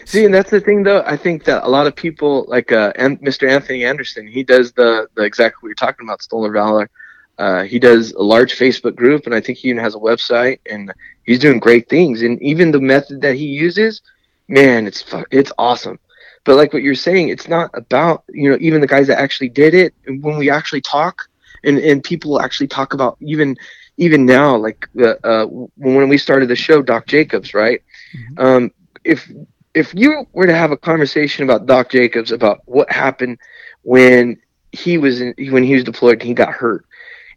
See, 0.05 0.25
and 0.25 0.35
that's 0.35 0.51
the 0.51 0.61
thing, 0.61 0.83
though. 0.83 1.03
I 1.07 1.17
think 1.17 1.45
that 1.45 1.65
a 1.65 1.69
lot 1.69 1.87
of 1.87 1.97
people, 1.97 2.45
like 2.49 2.73
uh, 2.73 2.93
Mr. 2.95 3.49
Anthony 3.51 3.85
Anderson, 3.85 4.27
he 4.27 4.43
does 4.43 4.73
the 4.73 5.09
the 5.15 5.23
exactly 5.23 5.59
what 5.61 5.69
you're 5.69 5.75
talking 5.75 6.07
about, 6.07 6.23
stolen 6.23 6.53
valor. 6.53 6.91
Uh, 7.39 7.65
he 7.65 7.79
does 7.79 8.13
a 8.13 8.23
large 8.23 8.55
Facebook 8.59 8.97
group, 8.97 9.27
and 9.27 9.35
I 9.35 9.41
think 9.41 9.59
he 9.59 9.69
even 9.69 9.83
has 9.83 9.95
a 9.95 9.99
website, 9.99 10.61
and 10.71 10.93
he's 11.25 11.39
doing 11.39 11.59
great 11.59 11.89
things. 11.89 12.23
And 12.23 12.41
even 12.41 12.71
the 12.71 12.81
method 12.81 13.21
that 13.21 13.35
he 13.35 13.47
uses, 13.47 14.01
man, 14.49 14.87
it's 14.87 15.05
it's 15.31 15.53
awesome. 15.59 15.99
But 16.45 16.57
like 16.57 16.73
what 16.73 16.83
you're 16.83 16.95
saying, 16.95 17.29
it's 17.29 17.49
not 17.49 17.71
about 17.75 18.25
you 18.29 18.51
know 18.51 18.57
even 18.61 18.81
the 18.81 18.87
guys 18.87 19.09
that 19.09 19.19
actually 19.19 19.51
did 19.51 19.75
it. 19.75 19.95
And 20.07 20.23
when 20.23 20.39
we 20.39 20.49
actually 20.49 20.81
talk, 20.81 21.29
and 21.65 21.79
and 21.79 22.03
people 22.03 22.41
actually 22.41 22.69
talk 22.69 22.95
about 22.95 23.19
even 23.21 23.57
even 23.99 24.25
now, 24.25 24.57
like 24.57 24.89
uh, 24.99 25.15
uh, 25.25 25.47
when 25.77 26.09
we 26.09 26.19
started 26.19 26.49
the 26.49 26.57
show, 26.57 26.83
Doc 26.83 27.07
Jacobs, 27.07 27.55
right? 27.55 27.83
Mm-hmm. 28.17 28.47
Um, 28.47 28.71
if 29.05 29.31
if 29.77 29.93
you 29.95 30.27
were 30.33 30.47
to 30.47 30.55
have 30.55 30.73
a 30.73 30.77
conversation 30.77 31.45
about 31.45 31.67
Doc 31.67 31.91
Jacobs 31.91 32.33
about 32.33 32.63
what 32.65 32.91
happened 32.91 33.39
when 33.83 34.41
he 34.73 34.97
was 34.97 35.21
in, 35.21 35.35
when 35.51 35.63
he 35.63 35.75
was 35.75 35.85
deployed 35.85 36.15
and 36.15 36.23
he 36.23 36.35
got 36.35 36.51
hurt, 36.51 36.87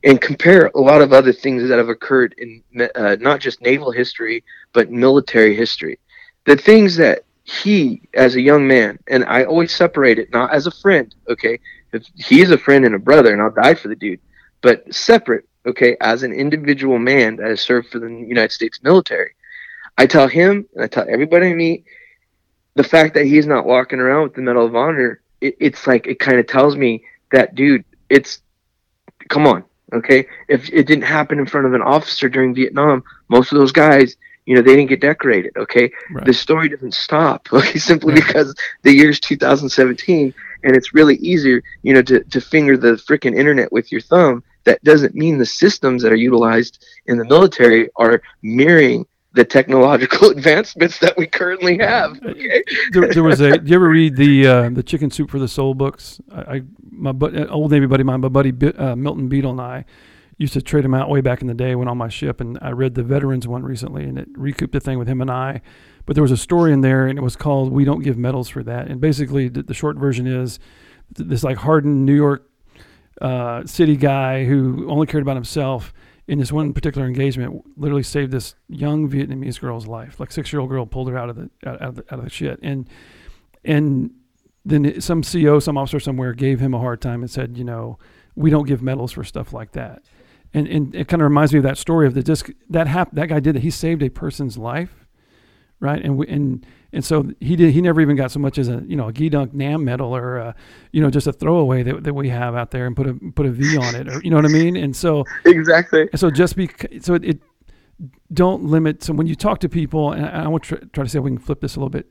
and 0.05 0.21
compare 0.21 0.71
a 0.73 0.79
lot 0.79 1.01
of 1.01 1.11
other 1.11 1.33
things 1.33 1.67
that 1.67 1.77
have 1.77 1.89
occurred 1.89 2.33
in 2.37 2.63
uh, 2.95 3.17
not 3.19 3.41
just 3.41 3.61
naval 3.61 3.91
history 3.91 4.43
but 4.71 4.89
military 4.89 5.53
history, 5.53 5.99
the 6.45 6.55
things 6.55 6.95
that 6.95 7.25
he, 7.43 8.01
as 8.13 8.35
a 8.35 8.41
young 8.41 8.65
man, 8.65 8.97
and 9.09 9.25
I 9.25 9.43
always 9.43 9.75
separate 9.75 10.17
it 10.17 10.31
not 10.31 10.53
as 10.53 10.65
a 10.65 10.71
friend, 10.71 11.13
okay, 11.27 11.59
if 11.91 12.05
he's 12.15 12.51
a 12.51 12.57
friend 12.57 12.85
and 12.85 12.95
a 12.95 12.99
brother, 12.99 13.33
and 13.33 13.41
I'll 13.41 13.51
die 13.51 13.73
for 13.73 13.89
the 13.89 13.95
dude, 13.95 14.21
but 14.61 14.93
separate 14.93 15.45
okay, 15.65 15.97
as 15.99 16.23
an 16.23 16.31
individual 16.31 16.99
man 16.99 17.35
that 17.35 17.49
has 17.49 17.59
served 17.59 17.89
for 17.89 17.99
the 17.99 18.07
United 18.07 18.53
States 18.53 18.79
military. 18.81 19.31
I 19.97 20.05
tell 20.05 20.27
him 20.27 20.65
and 20.73 20.83
I 20.83 20.87
tell 20.87 21.05
everybody 21.09 21.47
I 21.47 21.53
meet 21.53 21.83
the 22.75 22.83
fact 22.83 23.13
that 23.15 23.25
he's 23.25 23.47
not 23.47 23.65
walking 23.65 23.99
around 23.99 24.23
with 24.23 24.33
the 24.35 24.41
Medal 24.41 24.65
of 24.65 24.75
Honor, 24.75 25.21
it, 25.41 25.55
it's 25.59 25.87
like 25.87 26.07
it 26.07 26.19
kind 26.19 26.39
of 26.39 26.47
tells 26.47 26.75
me 26.75 27.03
that 27.31 27.55
dude, 27.55 27.83
it's 28.09 28.41
come 29.29 29.47
on, 29.47 29.63
okay. 29.93 30.27
If 30.47 30.69
it 30.69 30.87
didn't 30.87 31.03
happen 31.03 31.39
in 31.39 31.45
front 31.45 31.67
of 31.67 31.73
an 31.73 31.81
officer 31.81 32.29
during 32.29 32.53
Vietnam, 32.53 33.03
most 33.27 33.51
of 33.51 33.57
those 33.57 33.71
guys, 33.71 34.15
you 34.45 34.55
know, 34.55 34.61
they 34.61 34.75
didn't 34.75 34.89
get 34.89 35.01
decorated. 35.01 35.53
Okay, 35.57 35.91
right. 36.11 36.25
the 36.25 36.33
story 36.33 36.69
doesn't 36.69 36.93
stop. 36.93 37.47
Okay, 37.53 37.79
simply 37.79 38.13
right. 38.13 38.25
because 38.25 38.55
the 38.83 38.93
year's 38.93 39.19
2017, 39.19 40.33
and 40.63 40.75
it's 40.75 40.93
really 40.93 41.15
easier, 41.17 41.61
you 41.83 41.93
know, 41.93 42.01
to 42.03 42.23
to 42.23 42.41
finger 42.41 42.77
the 42.77 42.93
freaking 42.93 43.35
internet 43.35 43.71
with 43.71 43.91
your 43.91 44.01
thumb 44.01 44.43
that 44.69 44.83
doesn't 44.83 45.15
mean 45.15 45.37
the 45.37 45.45
systems 45.45 46.03
that 46.03 46.11
are 46.11 46.17
utilized 46.17 46.85
in 47.07 47.17
the 47.17 47.25
military 47.25 47.89
are 47.95 48.21
mirroring 48.41 49.05
the 49.33 49.45
technological 49.45 50.29
advancements 50.31 50.99
that 50.99 51.17
we 51.17 51.27
currently 51.27 51.77
have. 51.77 52.21
Okay? 52.23 52.63
there, 52.91 53.13
there, 53.13 53.23
was 53.23 53.39
a. 53.41 53.57
Do 53.57 53.69
you 53.69 53.75
ever 53.75 53.89
read 53.89 54.15
the 54.15 54.47
uh, 54.47 54.69
the 54.69 54.83
Chicken 54.83 55.11
Soup 55.11 55.29
for 55.29 55.39
the 55.39 55.47
Soul 55.47 55.73
books? 55.73 56.19
I, 56.31 56.41
I 56.41 56.61
my 56.91 57.11
uh, 57.11 57.47
old 57.47 57.71
Navy 57.71 57.85
buddy, 57.85 58.03
mine, 58.03 58.21
my 58.21 58.29
buddy 58.29 58.53
uh, 58.77 58.95
Milton 58.95 59.29
Beadle 59.29 59.51
and 59.51 59.61
I 59.61 59.85
used 60.37 60.53
to 60.53 60.61
trade 60.61 60.85
them 60.85 60.93
out 60.93 61.09
way 61.09 61.19
back 61.21 61.41
in 61.41 61.47
the 61.47 61.53
day 61.53 61.75
when 61.75 61.87
on 61.87 61.97
my 61.97 62.07
ship, 62.07 62.39
and 62.39 62.57
I 62.61 62.71
read 62.71 62.95
the 62.95 63.03
veterans 63.03 63.47
one 63.47 63.63
recently, 63.63 64.05
and 64.05 64.17
it 64.17 64.29
recouped 64.35 64.73
the 64.73 64.79
thing 64.79 64.97
with 64.97 65.07
him 65.07 65.21
and 65.21 65.29
I. 65.29 65.61
But 66.05 66.15
there 66.15 66.23
was 66.23 66.31
a 66.31 66.37
story 66.37 66.71
in 66.71 66.81
there, 66.81 67.07
and 67.07 67.19
it 67.19 67.21
was 67.21 67.35
called 67.35 67.71
"We 67.71 67.85
Don't 67.85 68.01
Give 68.01 68.17
Medals 68.17 68.49
for 68.49 68.63
That." 68.63 68.87
And 68.87 68.99
basically, 68.99 69.49
the, 69.49 69.61
the 69.61 69.73
short 69.73 69.97
version 69.97 70.25
is 70.25 70.59
this 71.11 71.43
like 71.43 71.57
hardened 71.57 72.05
New 72.05 72.15
York 72.15 72.49
uh, 73.21 73.65
city 73.65 73.95
guy 73.95 74.45
who 74.45 74.89
only 74.89 75.05
cared 75.05 75.21
about 75.21 75.35
himself 75.35 75.93
in 76.29 76.37
this 76.37 76.51
one 76.51 76.73
particular 76.73 77.07
engagement 77.07 77.63
literally 77.75 78.03
saved 78.03 78.31
this 78.31 78.53
young 78.67 79.09
Vietnamese 79.09 79.59
girl's 79.59 79.87
life. 79.87 80.19
Like 80.19 80.31
six 80.31 80.53
year 80.53 80.59
old 80.59 80.69
girl 80.69 80.85
pulled 80.85 81.09
her 81.09 81.17
out 81.17 81.27
of 81.27 81.35
the 81.35 81.49
out 81.65 81.81
of 81.81 81.95
the, 81.95 82.03
out 82.13 82.19
of 82.19 82.23
the 82.23 82.29
shit, 82.29 82.59
and 82.61 82.87
and 83.65 84.11
then 84.63 85.01
some 85.01 85.23
CEO, 85.23 85.61
some 85.61 85.75
officer 85.75 85.99
somewhere 85.99 86.33
gave 86.33 86.59
him 86.59 86.75
a 86.75 86.77
hard 86.77 87.01
time 87.01 87.21
and 87.21 87.31
said, 87.31 87.57
you 87.57 87.63
know, 87.63 87.97
we 88.35 88.51
don't 88.51 88.67
give 88.67 88.83
medals 88.83 89.11
for 89.11 89.23
stuff 89.23 89.53
like 89.53 89.71
that. 89.71 90.03
And 90.53 90.67
and 90.67 90.93
it 90.93 91.07
kind 91.07 91.19
of 91.19 91.25
reminds 91.25 91.51
me 91.51 91.57
of 91.57 91.63
that 91.63 91.79
story 91.79 92.05
of 92.05 92.13
the 92.13 92.21
disc 92.21 92.51
that 92.69 92.85
happened. 92.85 93.17
That 93.17 93.29
guy 93.29 93.39
did 93.39 93.55
that. 93.55 93.63
He 93.63 93.71
saved 93.71 94.03
a 94.03 94.09
person's 94.09 94.55
life, 94.55 95.07
right? 95.79 95.99
And 95.99 96.15
we, 96.15 96.27
and 96.27 96.63
and 96.91 97.05
so 97.05 97.31
he 97.39 97.55
did. 97.55 97.73
He 97.73 97.81
never 97.81 98.01
even 98.01 98.15
got 98.15 98.31
so 98.31 98.39
much 98.39 98.57
as 98.57 98.67
a 98.67 98.83
you 98.87 98.95
know 98.95 99.09
a 99.09 99.13
Gedunk 99.13 99.53
Nam 99.53 99.85
medal 99.85 100.15
or 100.15 100.37
a, 100.37 100.55
you 100.91 101.01
know 101.01 101.09
just 101.09 101.27
a 101.27 101.33
throwaway 101.33 101.83
that, 101.83 102.03
that 102.03 102.13
we 102.13 102.29
have 102.29 102.55
out 102.55 102.71
there 102.71 102.87
and 102.87 102.95
put 102.95 103.07
a 103.07 103.13
put 103.35 103.45
a 103.45 103.51
V 103.51 103.77
on 103.77 103.95
it 103.95 104.07
or 104.07 104.21
you 104.23 104.31
know 104.31 104.37
what 104.37 104.45
I 104.45 104.49
mean. 104.49 104.75
And 104.75 104.95
so 104.95 105.25
exactly. 105.45 106.09
And 106.11 106.19
so 106.19 106.31
just 106.31 106.55
be 106.55 106.69
so 107.01 107.13
it, 107.13 107.23
it 107.23 107.39
don't 108.33 108.63
limit. 108.63 109.03
So 109.03 109.13
when 109.13 109.27
you 109.27 109.35
talk 109.35 109.59
to 109.59 109.69
people, 109.69 110.13
and 110.13 110.25
I, 110.25 110.45
I 110.45 110.47
want 110.47 110.63
to 110.63 110.77
try, 110.77 110.87
try 110.93 111.03
to 111.03 111.09
see 111.09 111.17
if 111.17 111.23
we 111.23 111.31
can 111.31 111.39
flip 111.39 111.61
this 111.61 111.75
a 111.75 111.79
little 111.79 111.89
bit. 111.89 112.07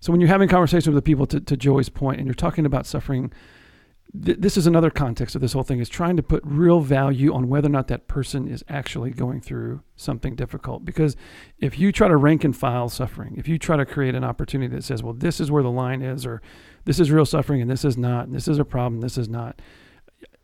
So 0.00 0.12
when 0.12 0.20
you're 0.20 0.28
having 0.28 0.48
conversations 0.48 0.86
with 0.86 0.96
the 0.96 1.02
people, 1.02 1.26
to, 1.26 1.40
to 1.40 1.56
Joey's 1.56 1.88
point, 1.88 2.18
and 2.18 2.26
you're 2.26 2.34
talking 2.34 2.66
about 2.66 2.84
suffering 2.84 3.32
th- 4.22 4.38
this 4.38 4.56
is 4.56 4.66
another 4.66 4.90
context 4.90 5.34
of 5.34 5.40
this 5.40 5.52
whole 5.52 5.62
thing 5.62 5.80
is 5.80 5.88
trying 5.88 6.16
to 6.16 6.22
put 6.22 6.42
real 6.44 6.80
value 6.80 7.32
on 7.32 7.48
whether 7.48 7.66
or 7.66 7.70
not 7.70 7.88
that 7.88 8.08
person 8.08 8.48
is 8.48 8.64
actually 8.68 9.10
going 9.10 9.40
through 9.40 9.82
something 9.96 10.34
difficult. 10.34 10.84
Because 10.84 11.16
if 11.58 11.78
you 11.78 11.92
try 11.92 12.08
to 12.08 12.16
rank 12.16 12.44
and 12.44 12.56
file 12.56 12.88
suffering 12.88 13.34
if 13.36 13.48
you 13.48 13.58
try 13.58 13.76
to 13.76 13.86
create 13.86 14.14
an 14.14 14.24
opportunity 14.24 14.74
that 14.74 14.84
says 14.84 15.02
well 15.02 15.14
this 15.14 15.40
is 15.40 15.50
where 15.50 15.62
the 15.62 15.70
line 15.70 16.02
is 16.02 16.26
or 16.26 16.42
this 16.84 17.00
is 17.00 17.10
real 17.10 17.26
suffering 17.26 17.60
and 17.60 17.70
this 17.70 17.84
is 17.84 17.96
not 17.96 18.26
and 18.26 18.34
this 18.34 18.48
is 18.48 18.58
a 18.58 18.64
problem 18.64 19.00
this 19.00 19.18
is 19.18 19.28
not 19.28 19.60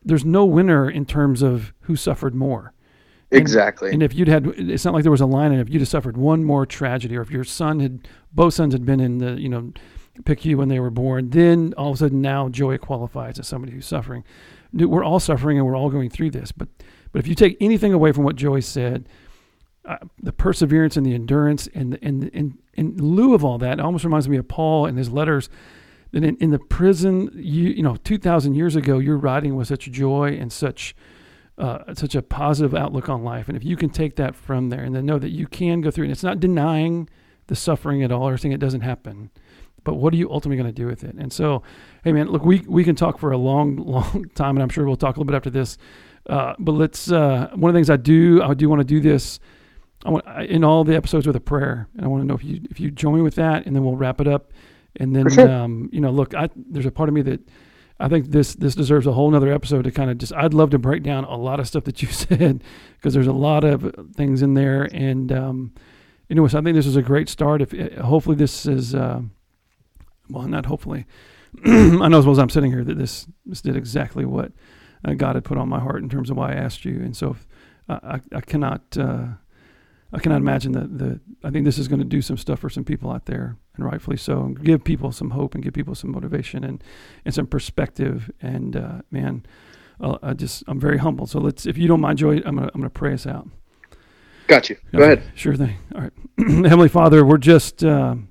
there's 0.04 0.24
no 0.24 0.44
winner 0.44 0.90
in 0.90 1.04
terms 1.04 1.42
of 1.42 1.72
who 1.82 1.96
suffered 1.96 2.34
more. 2.34 2.72
And, 3.32 3.40
exactly. 3.40 3.92
and 3.92 4.02
if 4.02 4.12
you'd 4.12 4.26
had 4.26 4.46
it's 4.46 4.84
not 4.84 4.92
like 4.92 5.04
there 5.04 5.12
was 5.12 5.20
a 5.20 5.26
line 5.26 5.52
and 5.52 5.60
if 5.60 5.70
you'd 5.70 5.82
have 5.82 5.88
suffered 5.88 6.16
one 6.16 6.42
more 6.42 6.66
tragedy 6.66 7.16
or 7.16 7.20
if 7.20 7.30
your 7.30 7.44
son 7.44 7.78
had 7.78 8.08
both 8.32 8.54
sons 8.54 8.74
had 8.74 8.84
been 8.84 8.98
in 8.98 9.18
the 9.18 9.40
you 9.40 9.48
know 9.48 9.72
PICU 10.24 10.56
when 10.56 10.68
they 10.68 10.80
were 10.80 10.90
born. 10.90 11.30
Then 11.30 11.74
all 11.76 11.90
of 11.90 11.94
a 11.94 11.98
sudden 11.98 12.20
now 12.20 12.48
Joey 12.48 12.78
qualifies 12.78 13.38
as 13.38 13.48
somebody 13.48 13.72
who's 13.72 13.86
suffering. 13.86 14.24
We're 14.72 15.04
all 15.04 15.20
suffering 15.20 15.58
and 15.58 15.66
we're 15.66 15.76
all 15.76 15.90
going 15.90 16.10
through 16.10 16.30
this. 16.30 16.52
But 16.52 16.68
but 17.12 17.18
if 17.18 17.26
you 17.26 17.34
take 17.34 17.56
anything 17.60 17.92
away 17.92 18.12
from 18.12 18.24
what 18.24 18.36
Joey 18.36 18.60
said, 18.60 19.08
uh, 19.84 19.96
the 20.22 20.32
perseverance 20.32 20.96
and 20.96 21.04
the 21.04 21.14
endurance 21.14 21.68
and 21.74 21.98
and 22.02 22.30
and 22.32 22.58
in 22.74 22.96
lieu 22.96 23.34
of 23.34 23.44
all 23.44 23.58
that, 23.58 23.78
it 23.78 23.80
almost 23.80 24.04
reminds 24.04 24.28
me 24.28 24.36
of 24.36 24.46
Paul 24.46 24.86
and 24.86 24.96
his 24.96 25.10
letters. 25.10 25.48
That 26.12 26.24
in, 26.24 26.36
in 26.38 26.50
the 26.50 26.58
prison, 26.58 27.30
you 27.34 27.68
you 27.70 27.82
know, 27.82 27.96
two 27.96 28.18
thousand 28.18 28.54
years 28.54 28.76
ago, 28.76 28.98
you're 28.98 29.16
writing 29.16 29.56
was 29.56 29.68
such 29.68 29.90
joy 29.90 30.36
and 30.40 30.52
such 30.52 30.94
uh, 31.58 31.94
such 31.94 32.14
a 32.14 32.22
positive 32.22 32.74
outlook 32.74 33.08
on 33.08 33.22
life. 33.22 33.48
And 33.48 33.56
if 33.56 33.64
you 33.64 33.76
can 33.76 33.90
take 33.90 34.16
that 34.16 34.34
from 34.34 34.70
there 34.70 34.82
and 34.82 34.94
then 34.94 35.06
know 35.06 35.18
that 35.18 35.30
you 35.30 35.46
can 35.46 35.80
go 35.80 35.90
through, 35.90 36.04
and 36.04 36.12
it's 36.12 36.22
not 36.22 36.40
denying 36.40 37.08
the 37.46 37.56
suffering 37.56 38.02
at 38.02 38.10
all 38.12 38.28
or 38.28 38.36
saying 38.38 38.52
it 38.52 38.60
doesn't 38.60 38.80
happen, 38.80 39.30
but 39.84 39.94
what 39.94 40.12
are 40.12 40.16
you 40.16 40.30
ultimately 40.30 40.62
going 40.62 40.72
to 40.72 40.82
do 40.82 40.86
with 40.86 41.04
it? 41.04 41.14
And 41.16 41.32
so, 41.32 41.62
hey 42.04 42.12
man, 42.12 42.28
look, 42.28 42.44
we 42.44 42.60
we 42.68 42.84
can 42.84 42.96
talk 42.96 43.18
for 43.18 43.32
a 43.32 43.38
long, 43.38 43.76
long 43.84 44.28
time, 44.34 44.56
and 44.56 44.62
I'm 44.62 44.68
sure 44.68 44.86
we'll 44.86 44.96
talk 44.96 45.16
a 45.16 45.20
little 45.20 45.30
bit 45.30 45.36
after 45.36 45.50
this. 45.50 45.78
Uh, 46.26 46.54
but 46.58 46.72
let's. 46.72 47.10
Uh, 47.10 47.50
one 47.54 47.70
of 47.70 47.74
the 47.74 47.78
things 47.78 47.90
I 47.90 47.96
do, 47.96 48.42
I 48.42 48.54
do 48.54 48.68
want 48.68 48.80
to 48.80 48.84
do 48.84 49.00
this. 49.00 49.40
I 50.04 50.10
want 50.10 50.24
in 50.48 50.64
all 50.64 50.84
the 50.84 50.96
episodes 50.96 51.26
with 51.26 51.36
a 51.36 51.40
prayer, 51.40 51.88
and 51.94 52.04
I 52.04 52.08
want 52.08 52.22
to 52.22 52.26
know 52.26 52.34
if 52.34 52.44
you 52.44 52.60
if 52.70 52.80
you 52.80 52.90
join 52.90 53.16
me 53.16 53.22
with 53.22 53.34
that, 53.34 53.66
and 53.66 53.74
then 53.74 53.84
we'll 53.84 53.96
wrap 53.96 54.20
it 54.20 54.28
up. 54.28 54.52
And 54.96 55.14
then, 55.14 55.30
sure. 55.30 55.48
um, 55.48 55.88
you 55.92 56.00
know, 56.00 56.10
look, 56.10 56.34
I, 56.34 56.48
there's 56.56 56.86
a 56.86 56.90
part 56.90 57.08
of 57.08 57.14
me 57.14 57.22
that 57.22 57.40
I 58.00 58.08
think 58.08 58.30
this 58.30 58.54
this 58.54 58.74
deserves 58.74 59.06
a 59.06 59.12
whole 59.12 59.30
nother 59.30 59.52
episode 59.52 59.82
to 59.82 59.90
kind 59.90 60.10
of 60.10 60.18
just. 60.18 60.32
I'd 60.32 60.54
love 60.54 60.70
to 60.70 60.78
break 60.78 61.02
down 61.02 61.24
a 61.24 61.36
lot 61.36 61.60
of 61.60 61.68
stuff 61.68 61.84
that 61.84 62.02
you 62.02 62.08
said 62.12 62.64
because 62.96 63.14
there's 63.14 63.26
a 63.26 63.32
lot 63.32 63.64
of 63.64 63.94
things 64.14 64.42
in 64.42 64.54
there. 64.54 64.84
And 64.84 65.30
um, 65.32 65.72
anyways, 66.30 66.54
I 66.54 66.62
think 66.62 66.76
this 66.76 66.86
is 66.86 66.96
a 66.96 67.02
great 67.02 67.28
start. 67.28 67.62
If 67.62 67.72
hopefully 67.98 68.36
this 68.36 68.66
is. 68.66 68.94
Uh, 68.94 69.22
well, 70.30 70.46
not 70.46 70.66
hopefully. 70.66 71.06
I 71.64 72.08
know 72.08 72.18
as 72.18 72.24
well 72.24 72.32
as 72.32 72.38
I'm 72.38 72.50
sitting 72.50 72.70
here 72.70 72.84
that 72.84 72.98
this 72.98 73.26
this 73.44 73.60
did 73.60 73.76
exactly 73.76 74.24
what 74.24 74.52
uh, 75.04 75.14
God 75.14 75.34
had 75.34 75.44
put 75.44 75.58
on 75.58 75.68
my 75.68 75.80
heart 75.80 76.02
in 76.02 76.08
terms 76.08 76.30
of 76.30 76.36
why 76.36 76.52
I 76.52 76.54
asked 76.54 76.84
you, 76.84 76.96
and 76.96 77.16
so 77.16 77.30
if, 77.30 77.46
uh, 77.88 77.98
I 78.02 78.36
I 78.36 78.40
cannot 78.40 78.96
uh, 78.96 79.26
I 80.12 80.18
cannot 80.18 80.36
imagine 80.36 80.72
that 80.72 80.98
the 80.98 81.20
I 81.42 81.50
think 81.50 81.64
this 81.64 81.78
is 81.78 81.88
going 81.88 82.00
to 82.00 82.04
do 82.04 82.22
some 82.22 82.36
stuff 82.36 82.60
for 82.60 82.70
some 82.70 82.84
people 82.84 83.10
out 83.10 83.26
there, 83.26 83.56
and 83.76 83.84
rightfully 83.84 84.16
so, 84.16 84.42
and 84.42 84.62
give 84.62 84.84
people 84.84 85.12
some 85.12 85.30
hope 85.30 85.54
and 85.54 85.62
give 85.62 85.72
people 85.72 85.94
some 85.94 86.10
motivation 86.10 86.64
and 86.64 86.82
and 87.24 87.34
some 87.34 87.46
perspective. 87.46 88.30
And 88.40 88.76
uh, 88.76 89.02
man, 89.10 89.44
uh, 90.00 90.18
I 90.22 90.34
just 90.34 90.64
I'm 90.66 90.80
very 90.80 90.98
humbled. 90.98 91.30
So 91.30 91.40
let's 91.40 91.66
if 91.66 91.78
you 91.78 91.88
don't 91.88 92.00
mind, 92.00 92.18
Joey, 92.18 92.44
I'm 92.44 92.56
gonna 92.56 92.70
I'm 92.74 92.80
gonna 92.80 92.90
pray 92.90 93.12
us 93.12 93.26
out. 93.26 93.48
Got 94.46 94.68
you. 94.68 94.76
Go 94.92 94.98
okay. 94.98 95.12
ahead. 95.12 95.32
Sure 95.34 95.54
thing. 95.54 95.76
All 95.94 96.00
right, 96.00 96.12
Heavenly 96.38 96.88
Father, 96.88 97.24
we're 97.24 97.38
just. 97.38 97.84
Um, 97.84 98.29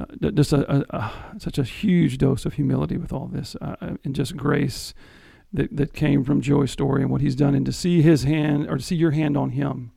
uh, 0.00 0.30
just 0.30 0.52
a, 0.52 0.70
a, 0.72 0.80
a, 0.96 1.12
such 1.38 1.58
a 1.58 1.62
huge 1.62 2.18
dose 2.18 2.44
of 2.46 2.54
humility 2.54 2.96
with 2.96 3.12
all 3.12 3.26
this 3.26 3.56
uh, 3.60 3.76
uh, 3.80 3.96
and 4.04 4.14
just 4.14 4.36
grace 4.36 4.94
that, 5.52 5.76
that 5.76 5.92
came 5.92 6.24
from 6.24 6.40
Joey's 6.40 6.70
story 6.70 7.02
and 7.02 7.10
what 7.10 7.20
he's 7.20 7.36
done 7.36 7.54
and 7.54 7.66
to 7.66 7.72
see 7.72 8.02
his 8.02 8.24
hand 8.24 8.68
or 8.68 8.76
to 8.76 8.82
see 8.82 8.96
your 8.96 9.10
hand 9.10 9.36
on 9.36 9.50
him 9.50 9.92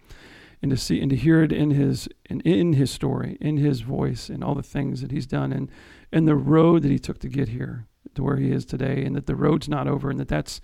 and 0.61 0.71
to 0.71 0.77
see 0.77 1.01
and 1.01 1.09
to 1.09 1.15
hear 1.15 1.43
it 1.43 1.51
in 1.51 1.71
his 1.71 2.07
in, 2.29 2.41
in 2.41 2.73
his 2.73 2.89
story 2.91 3.37
in 3.39 3.57
his 3.57 3.81
voice 3.81 4.29
and 4.29 4.43
all 4.43 4.55
the 4.55 4.63
things 4.63 5.01
that 5.01 5.11
he's 5.11 5.27
done 5.27 5.51
and 5.51 5.69
and 6.11 6.27
the 6.27 6.35
road 6.35 6.83
that 6.83 6.91
he 6.91 6.99
took 6.99 7.19
to 7.19 7.27
get 7.27 7.49
here 7.49 7.87
to 8.15 8.23
where 8.23 8.37
he 8.37 8.51
is 8.51 8.65
today, 8.65 9.03
and 9.03 9.15
that 9.15 9.25
the 9.25 9.35
road's 9.35 9.67
not 9.67 9.87
over, 9.87 10.09
and 10.09 10.19
that 10.19 10.27
that's 10.27 10.61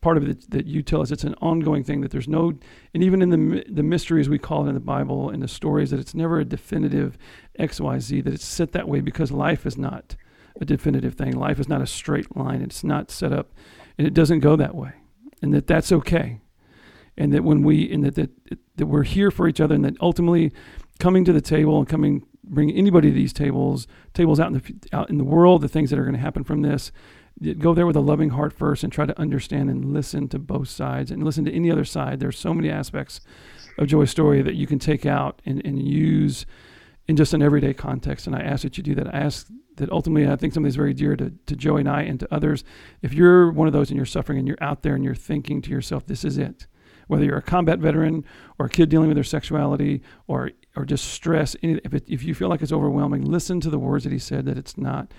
part 0.00 0.16
of 0.16 0.28
it 0.28 0.50
that 0.50 0.66
you 0.66 0.82
tell 0.82 1.02
us 1.02 1.10
it's 1.10 1.24
an 1.24 1.34
ongoing 1.42 1.84
thing 1.84 2.00
that 2.00 2.10
there's 2.10 2.28
no 2.28 2.54
and 2.94 3.02
even 3.02 3.20
in 3.20 3.30
the 3.30 3.64
the 3.68 3.82
mysteries 3.82 4.28
we 4.28 4.38
call 4.38 4.64
it 4.64 4.68
in 4.68 4.74
the 4.74 4.80
bible 4.80 5.28
and 5.28 5.42
the 5.42 5.48
stories 5.48 5.90
that 5.90 6.00
it's 6.00 6.14
never 6.14 6.40
a 6.40 6.44
definitive 6.44 7.18
xyz 7.58 8.24
that 8.24 8.32
it's 8.32 8.44
set 8.44 8.72
that 8.72 8.88
way 8.88 9.00
because 9.00 9.30
life 9.30 9.66
is 9.66 9.76
not 9.76 10.16
a 10.60 10.64
definitive 10.64 11.14
thing. 11.14 11.32
Life 11.32 11.58
is 11.58 11.68
not 11.68 11.82
a 11.82 11.86
straight 11.86 12.36
line. 12.36 12.62
It's 12.62 12.84
not 12.84 13.10
set 13.10 13.32
up 13.32 13.52
and 13.98 14.06
it 14.06 14.14
doesn't 14.14 14.40
go 14.40 14.56
that 14.56 14.74
way 14.74 14.92
and 15.42 15.52
that 15.54 15.66
that's 15.66 15.92
okay. 15.92 16.40
And 17.16 17.32
that 17.32 17.44
when 17.44 17.62
we 17.62 17.92
and 17.92 18.04
that 18.04 18.14
that, 18.14 18.30
that 18.76 18.86
we're 18.86 19.02
here 19.02 19.30
for 19.30 19.48
each 19.48 19.60
other 19.60 19.74
and 19.74 19.84
that 19.84 19.96
ultimately 20.00 20.52
coming 20.98 21.24
to 21.24 21.32
the 21.32 21.40
table 21.40 21.78
and 21.78 21.88
coming 21.88 22.26
bring 22.42 22.70
anybody 22.72 23.08
to 23.08 23.14
these 23.14 23.32
tables 23.32 23.86
tables 24.14 24.40
out 24.40 24.48
in 24.48 24.54
the 24.54 24.74
out 24.92 25.10
in 25.10 25.18
the 25.18 25.24
world 25.24 25.60
the 25.60 25.68
things 25.68 25.90
that 25.90 25.98
are 25.98 26.04
going 26.04 26.14
to 26.14 26.20
happen 26.20 26.42
from 26.42 26.62
this 26.62 26.90
go 27.58 27.74
there 27.74 27.86
with 27.86 27.96
a 27.96 28.00
loving 28.00 28.30
heart 28.30 28.52
first 28.52 28.84
and 28.84 28.92
try 28.92 29.06
to 29.06 29.18
understand 29.18 29.70
and 29.70 29.92
listen 29.92 30.28
to 30.28 30.38
both 30.38 30.68
sides 30.68 31.10
and 31.10 31.24
listen 31.24 31.44
to 31.46 31.52
any 31.52 31.70
other 31.70 31.84
side. 31.84 32.20
There's 32.20 32.38
so 32.38 32.52
many 32.52 32.70
aspects 32.70 33.20
of 33.78 33.88
Joey's 33.88 34.10
story 34.10 34.42
that 34.42 34.56
you 34.56 34.66
can 34.66 34.78
take 34.78 35.06
out 35.06 35.40
and, 35.46 35.62
and 35.64 35.82
use 35.82 36.44
in 37.08 37.16
just 37.16 37.32
an 37.32 37.42
everyday 37.42 37.72
context. 37.72 38.26
And 38.26 38.36
I 38.36 38.40
ask 38.40 38.62
that 38.62 38.76
you 38.76 38.84
do 38.84 38.94
that. 38.94 39.14
I 39.14 39.18
ask 39.18 39.48
that 39.76 39.90
ultimately, 39.90 40.30
I 40.30 40.36
think 40.36 40.52
something 40.52 40.70
very 40.72 40.92
dear 40.92 41.16
to, 41.16 41.32
to 41.46 41.56
Joey 41.56 41.80
and 41.80 41.88
I 41.88 42.02
and 42.02 42.20
to 42.20 42.34
others. 42.34 42.62
If 43.00 43.14
you're 43.14 43.50
one 43.50 43.66
of 43.66 43.72
those 43.72 43.88
and 43.88 43.96
you're 43.96 44.06
suffering 44.06 44.38
and 44.38 44.46
you're 44.46 44.58
out 44.62 44.82
there 44.82 44.94
and 44.94 45.02
you're 45.02 45.14
thinking 45.14 45.62
to 45.62 45.70
yourself, 45.70 46.06
this 46.06 46.24
is 46.24 46.36
it, 46.36 46.66
whether 47.06 47.24
you're 47.24 47.38
a 47.38 47.42
combat 47.42 47.78
veteran 47.78 48.24
or 48.58 48.66
a 48.66 48.70
kid 48.70 48.90
dealing 48.90 49.08
with 49.08 49.16
their 49.16 49.24
sexuality 49.24 50.02
or, 50.26 50.50
or 50.76 50.84
just 50.84 51.06
stress, 51.06 51.56
if, 51.62 51.94
it, 51.94 52.04
if 52.06 52.22
you 52.22 52.34
feel 52.34 52.50
like 52.50 52.60
it's 52.60 52.70
overwhelming, 52.70 53.24
listen 53.24 53.60
to 53.60 53.70
the 53.70 53.78
words 53.78 54.04
that 54.04 54.12
he 54.12 54.18
said 54.18 54.44
that 54.44 54.58
it's 54.58 54.76
not. 54.76 55.12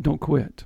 Don't 0.00 0.20
quit 0.20 0.64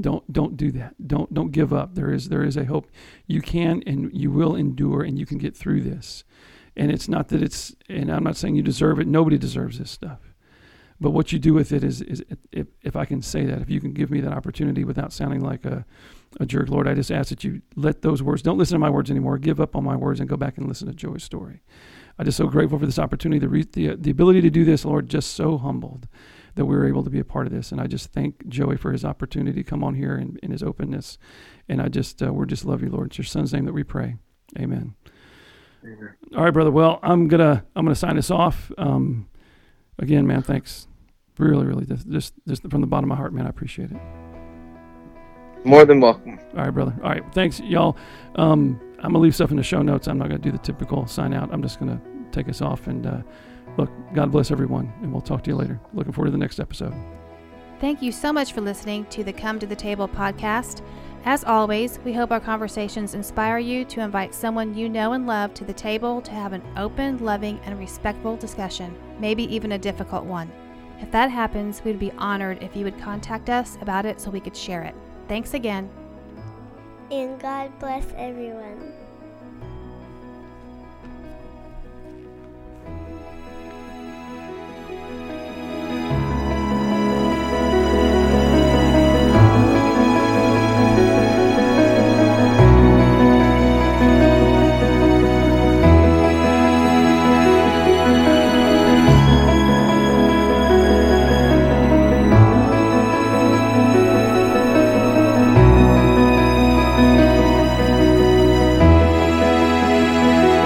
don't 0.00 0.30
don't 0.32 0.56
do 0.56 0.70
that. 0.72 0.94
Don't 1.06 1.32
don't 1.32 1.52
give 1.52 1.72
up. 1.72 1.94
There 1.94 2.12
is 2.12 2.28
there 2.28 2.44
is 2.44 2.56
a 2.56 2.64
hope. 2.64 2.90
You 3.26 3.40
can 3.40 3.82
and 3.86 4.10
you 4.12 4.30
will 4.30 4.54
endure 4.54 5.02
and 5.02 5.18
you 5.18 5.26
can 5.26 5.38
get 5.38 5.56
through 5.56 5.82
this. 5.82 6.24
And 6.76 6.90
it's 6.90 7.08
not 7.08 7.28
that 7.28 7.42
it's 7.42 7.74
and 7.88 8.10
i'm 8.10 8.24
not 8.24 8.36
saying 8.36 8.56
you 8.56 8.62
deserve 8.62 8.98
it. 8.98 9.06
Nobody 9.06 9.38
deserves 9.38 9.78
this 9.78 9.90
stuff. 9.90 10.18
But 11.00 11.10
what 11.10 11.32
you 11.32 11.38
do 11.38 11.54
with 11.54 11.72
it 11.72 11.84
is 11.84 12.00
is 12.02 12.24
if, 12.52 12.66
if 12.82 12.96
i 12.96 13.04
can 13.04 13.22
say 13.22 13.44
that 13.44 13.60
if 13.60 13.70
you 13.70 13.80
can 13.80 13.92
give 13.92 14.10
me 14.10 14.20
that 14.20 14.32
opportunity 14.32 14.84
without 14.84 15.12
sounding 15.12 15.40
like 15.40 15.64
a, 15.64 15.84
a 16.40 16.46
jerk 16.46 16.68
lord 16.68 16.88
i 16.88 16.94
just 16.94 17.10
ask 17.10 17.28
that 17.30 17.44
you 17.44 17.62
let 17.76 18.02
those 18.02 18.22
words 18.22 18.42
don't 18.42 18.58
listen 18.58 18.74
to 18.74 18.78
my 18.78 18.90
words 18.90 19.10
anymore. 19.10 19.38
Give 19.38 19.60
up 19.60 19.76
on 19.76 19.84
my 19.84 19.96
words 19.96 20.20
and 20.20 20.28
go 20.28 20.36
back 20.36 20.56
and 20.58 20.66
listen 20.66 20.88
to 20.88 20.94
Joey's 20.94 21.24
story. 21.24 21.62
I'm 22.18 22.24
just 22.24 22.38
so 22.38 22.46
grateful 22.46 22.78
for 22.78 22.86
this 22.86 22.98
opportunity 22.98 23.40
the, 23.40 23.48
re- 23.48 23.68
the, 23.70 23.96
the 23.96 24.10
ability 24.10 24.40
to 24.42 24.50
do 24.50 24.64
this 24.64 24.84
lord 24.84 25.08
just 25.08 25.34
so 25.34 25.58
humbled 25.58 26.08
that 26.54 26.66
we 26.66 26.76
were 26.76 26.86
able 26.86 27.04
to 27.04 27.10
be 27.10 27.18
a 27.20 27.24
part 27.24 27.46
of 27.46 27.52
this. 27.52 27.72
And 27.72 27.80
I 27.80 27.86
just 27.86 28.12
thank 28.12 28.46
Joey 28.48 28.76
for 28.76 28.92
his 28.92 29.04
opportunity 29.04 29.62
to 29.62 29.68
come 29.68 29.82
on 29.82 29.94
here 29.94 30.14
and, 30.14 30.38
and 30.42 30.52
his 30.52 30.62
openness. 30.62 31.18
And 31.68 31.80
I 31.80 31.88
just, 31.88 32.22
uh, 32.22 32.32
we're 32.32 32.46
just 32.46 32.64
love 32.64 32.82
you, 32.82 32.90
Lord. 32.90 33.08
It's 33.08 33.18
your 33.18 33.24
son's 33.24 33.52
name 33.52 33.64
that 33.64 33.72
we 33.72 33.82
pray. 33.82 34.16
Amen. 34.58 34.94
Amen. 35.84 36.14
All 36.36 36.44
right, 36.44 36.50
brother. 36.50 36.70
Well, 36.70 36.98
I'm 37.02 37.28
gonna 37.28 37.64
I'm 37.76 37.84
gonna 37.84 37.94
sign 37.94 38.16
this 38.16 38.30
off. 38.30 38.72
Um, 38.78 39.28
again, 39.98 40.26
man, 40.26 40.42
thanks. 40.42 40.86
Really, 41.36 41.66
really, 41.66 41.84
just, 41.84 42.08
just 42.08 42.32
just 42.48 42.62
from 42.70 42.80
the 42.80 42.86
bottom 42.86 43.10
of 43.10 43.16
my 43.16 43.16
heart, 43.16 43.34
man, 43.34 43.46
I 43.46 43.50
appreciate 43.50 43.90
it. 43.90 43.96
More 45.64 45.84
than 45.84 46.00
welcome. 46.00 46.38
All 46.56 46.64
right, 46.64 46.70
brother. 46.70 46.94
All 47.02 47.10
right, 47.10 47.24
thanks, 47.32 47.60
y'all. 47.60 47.96
Um, 48.36 48.80
I'm 48.98 49.12
gonna 49.12 49.18
leave 49.18 49.34
stuff 49.34 49.50
in 49.50 49.56
the 49.56 49.62
show 49.62 49.82
notes. 49.82 50.08
I'm 50.08 50.16
not 50.16 50.28
gonna 50.28 50.38
do 50.38 50.52
the 50.52 50.58
typical 50.58 51.06
sign 51.06 51.34
out. 51.34 51.52
I'm 51.52 51.62
just 51.62 51.78
gonna 51.78 52.00
take 52.32 52.48
us 52.48 52.62
off 52.62 52.86
and. 52.86 53.06
Uh, 53.06 53.22
Look, 53.76 53.90
God 54.14 54.30
bless 54.30 54.50
everyone, 54.50 54.92
and 55.02 55.12
we'll 55.12 55.20
talk 55.20 55.42
to 55.44 55.50
you 55.50 55.56
later. 55.56 55.80
Looking 55.92 56.12
forward 56.12 56.28
to 56.28 56.32
the 56.32 56.38
next 56.38 56.60
episode. 56.60 56.94
Thank 57.80 58.02
you 58.02 58.12
so 58.12 58.32
much 58.32 58.52
for 58.52 58.60
listening 58.60 59.04
to 59.06 59.24
the 59.24 59.32
Come 59.32 59.58
to 59.58 59.66
the 59.66 59.76
Table 59.76 60.08
podcast. 60.08 60.82
As 61.24 61.42
always, 61.42 61.98
we 62.04 62.12
hope 62.12 62.30
our 62.30 62.40
conversations 62.40 63.14
inspire 63.14 63.58
you 63.58 63.84
to 63.86 64.00
invite 64.00 64.34
someone 64.34 64.74
you 64.74 64.88
know 64.88 65.14
and 65.14 65.26
love 65.26 65.54
to 65.54 65.64
the 65.64 65.72
table 65.72 66.20
to 66.20 66.30
have 66.30 66.52
an 66.52 66.62
open, 66.76 67.18
loving, 67.24 67.58
and 67.64 67.78
respectful 67.78 68.36
discussion, 68.36 68.94
maybe 69.18 69.44
even 69.54 69.72
a 69.72 69.78
difficult 69.78 70.24
one. 70.24 70.52
If 71.00 71.10
that 71.10 71.30
happens, 71.30 71.82
we'd 71.82 71.98
be 71.98 72.12
honored 72.12 72.62
if 72.62 72.76
you 72.76 72.84
would 72.84 72.98
contact 72.98 73.50
us 73.50 73.76
about 73.80 74.06
it 74.06 74.20
so 74.20 74.30
we 74.30 74.40
could 74.40 74.56
share 74.56 74.82
it. 74.82 74.94
Thanks 75.26 75.54
again. 75.54 75.90
And 77.10 77.40
God 77.40 77.76
bless 77.78 78.06
everyone. 78.16 78.92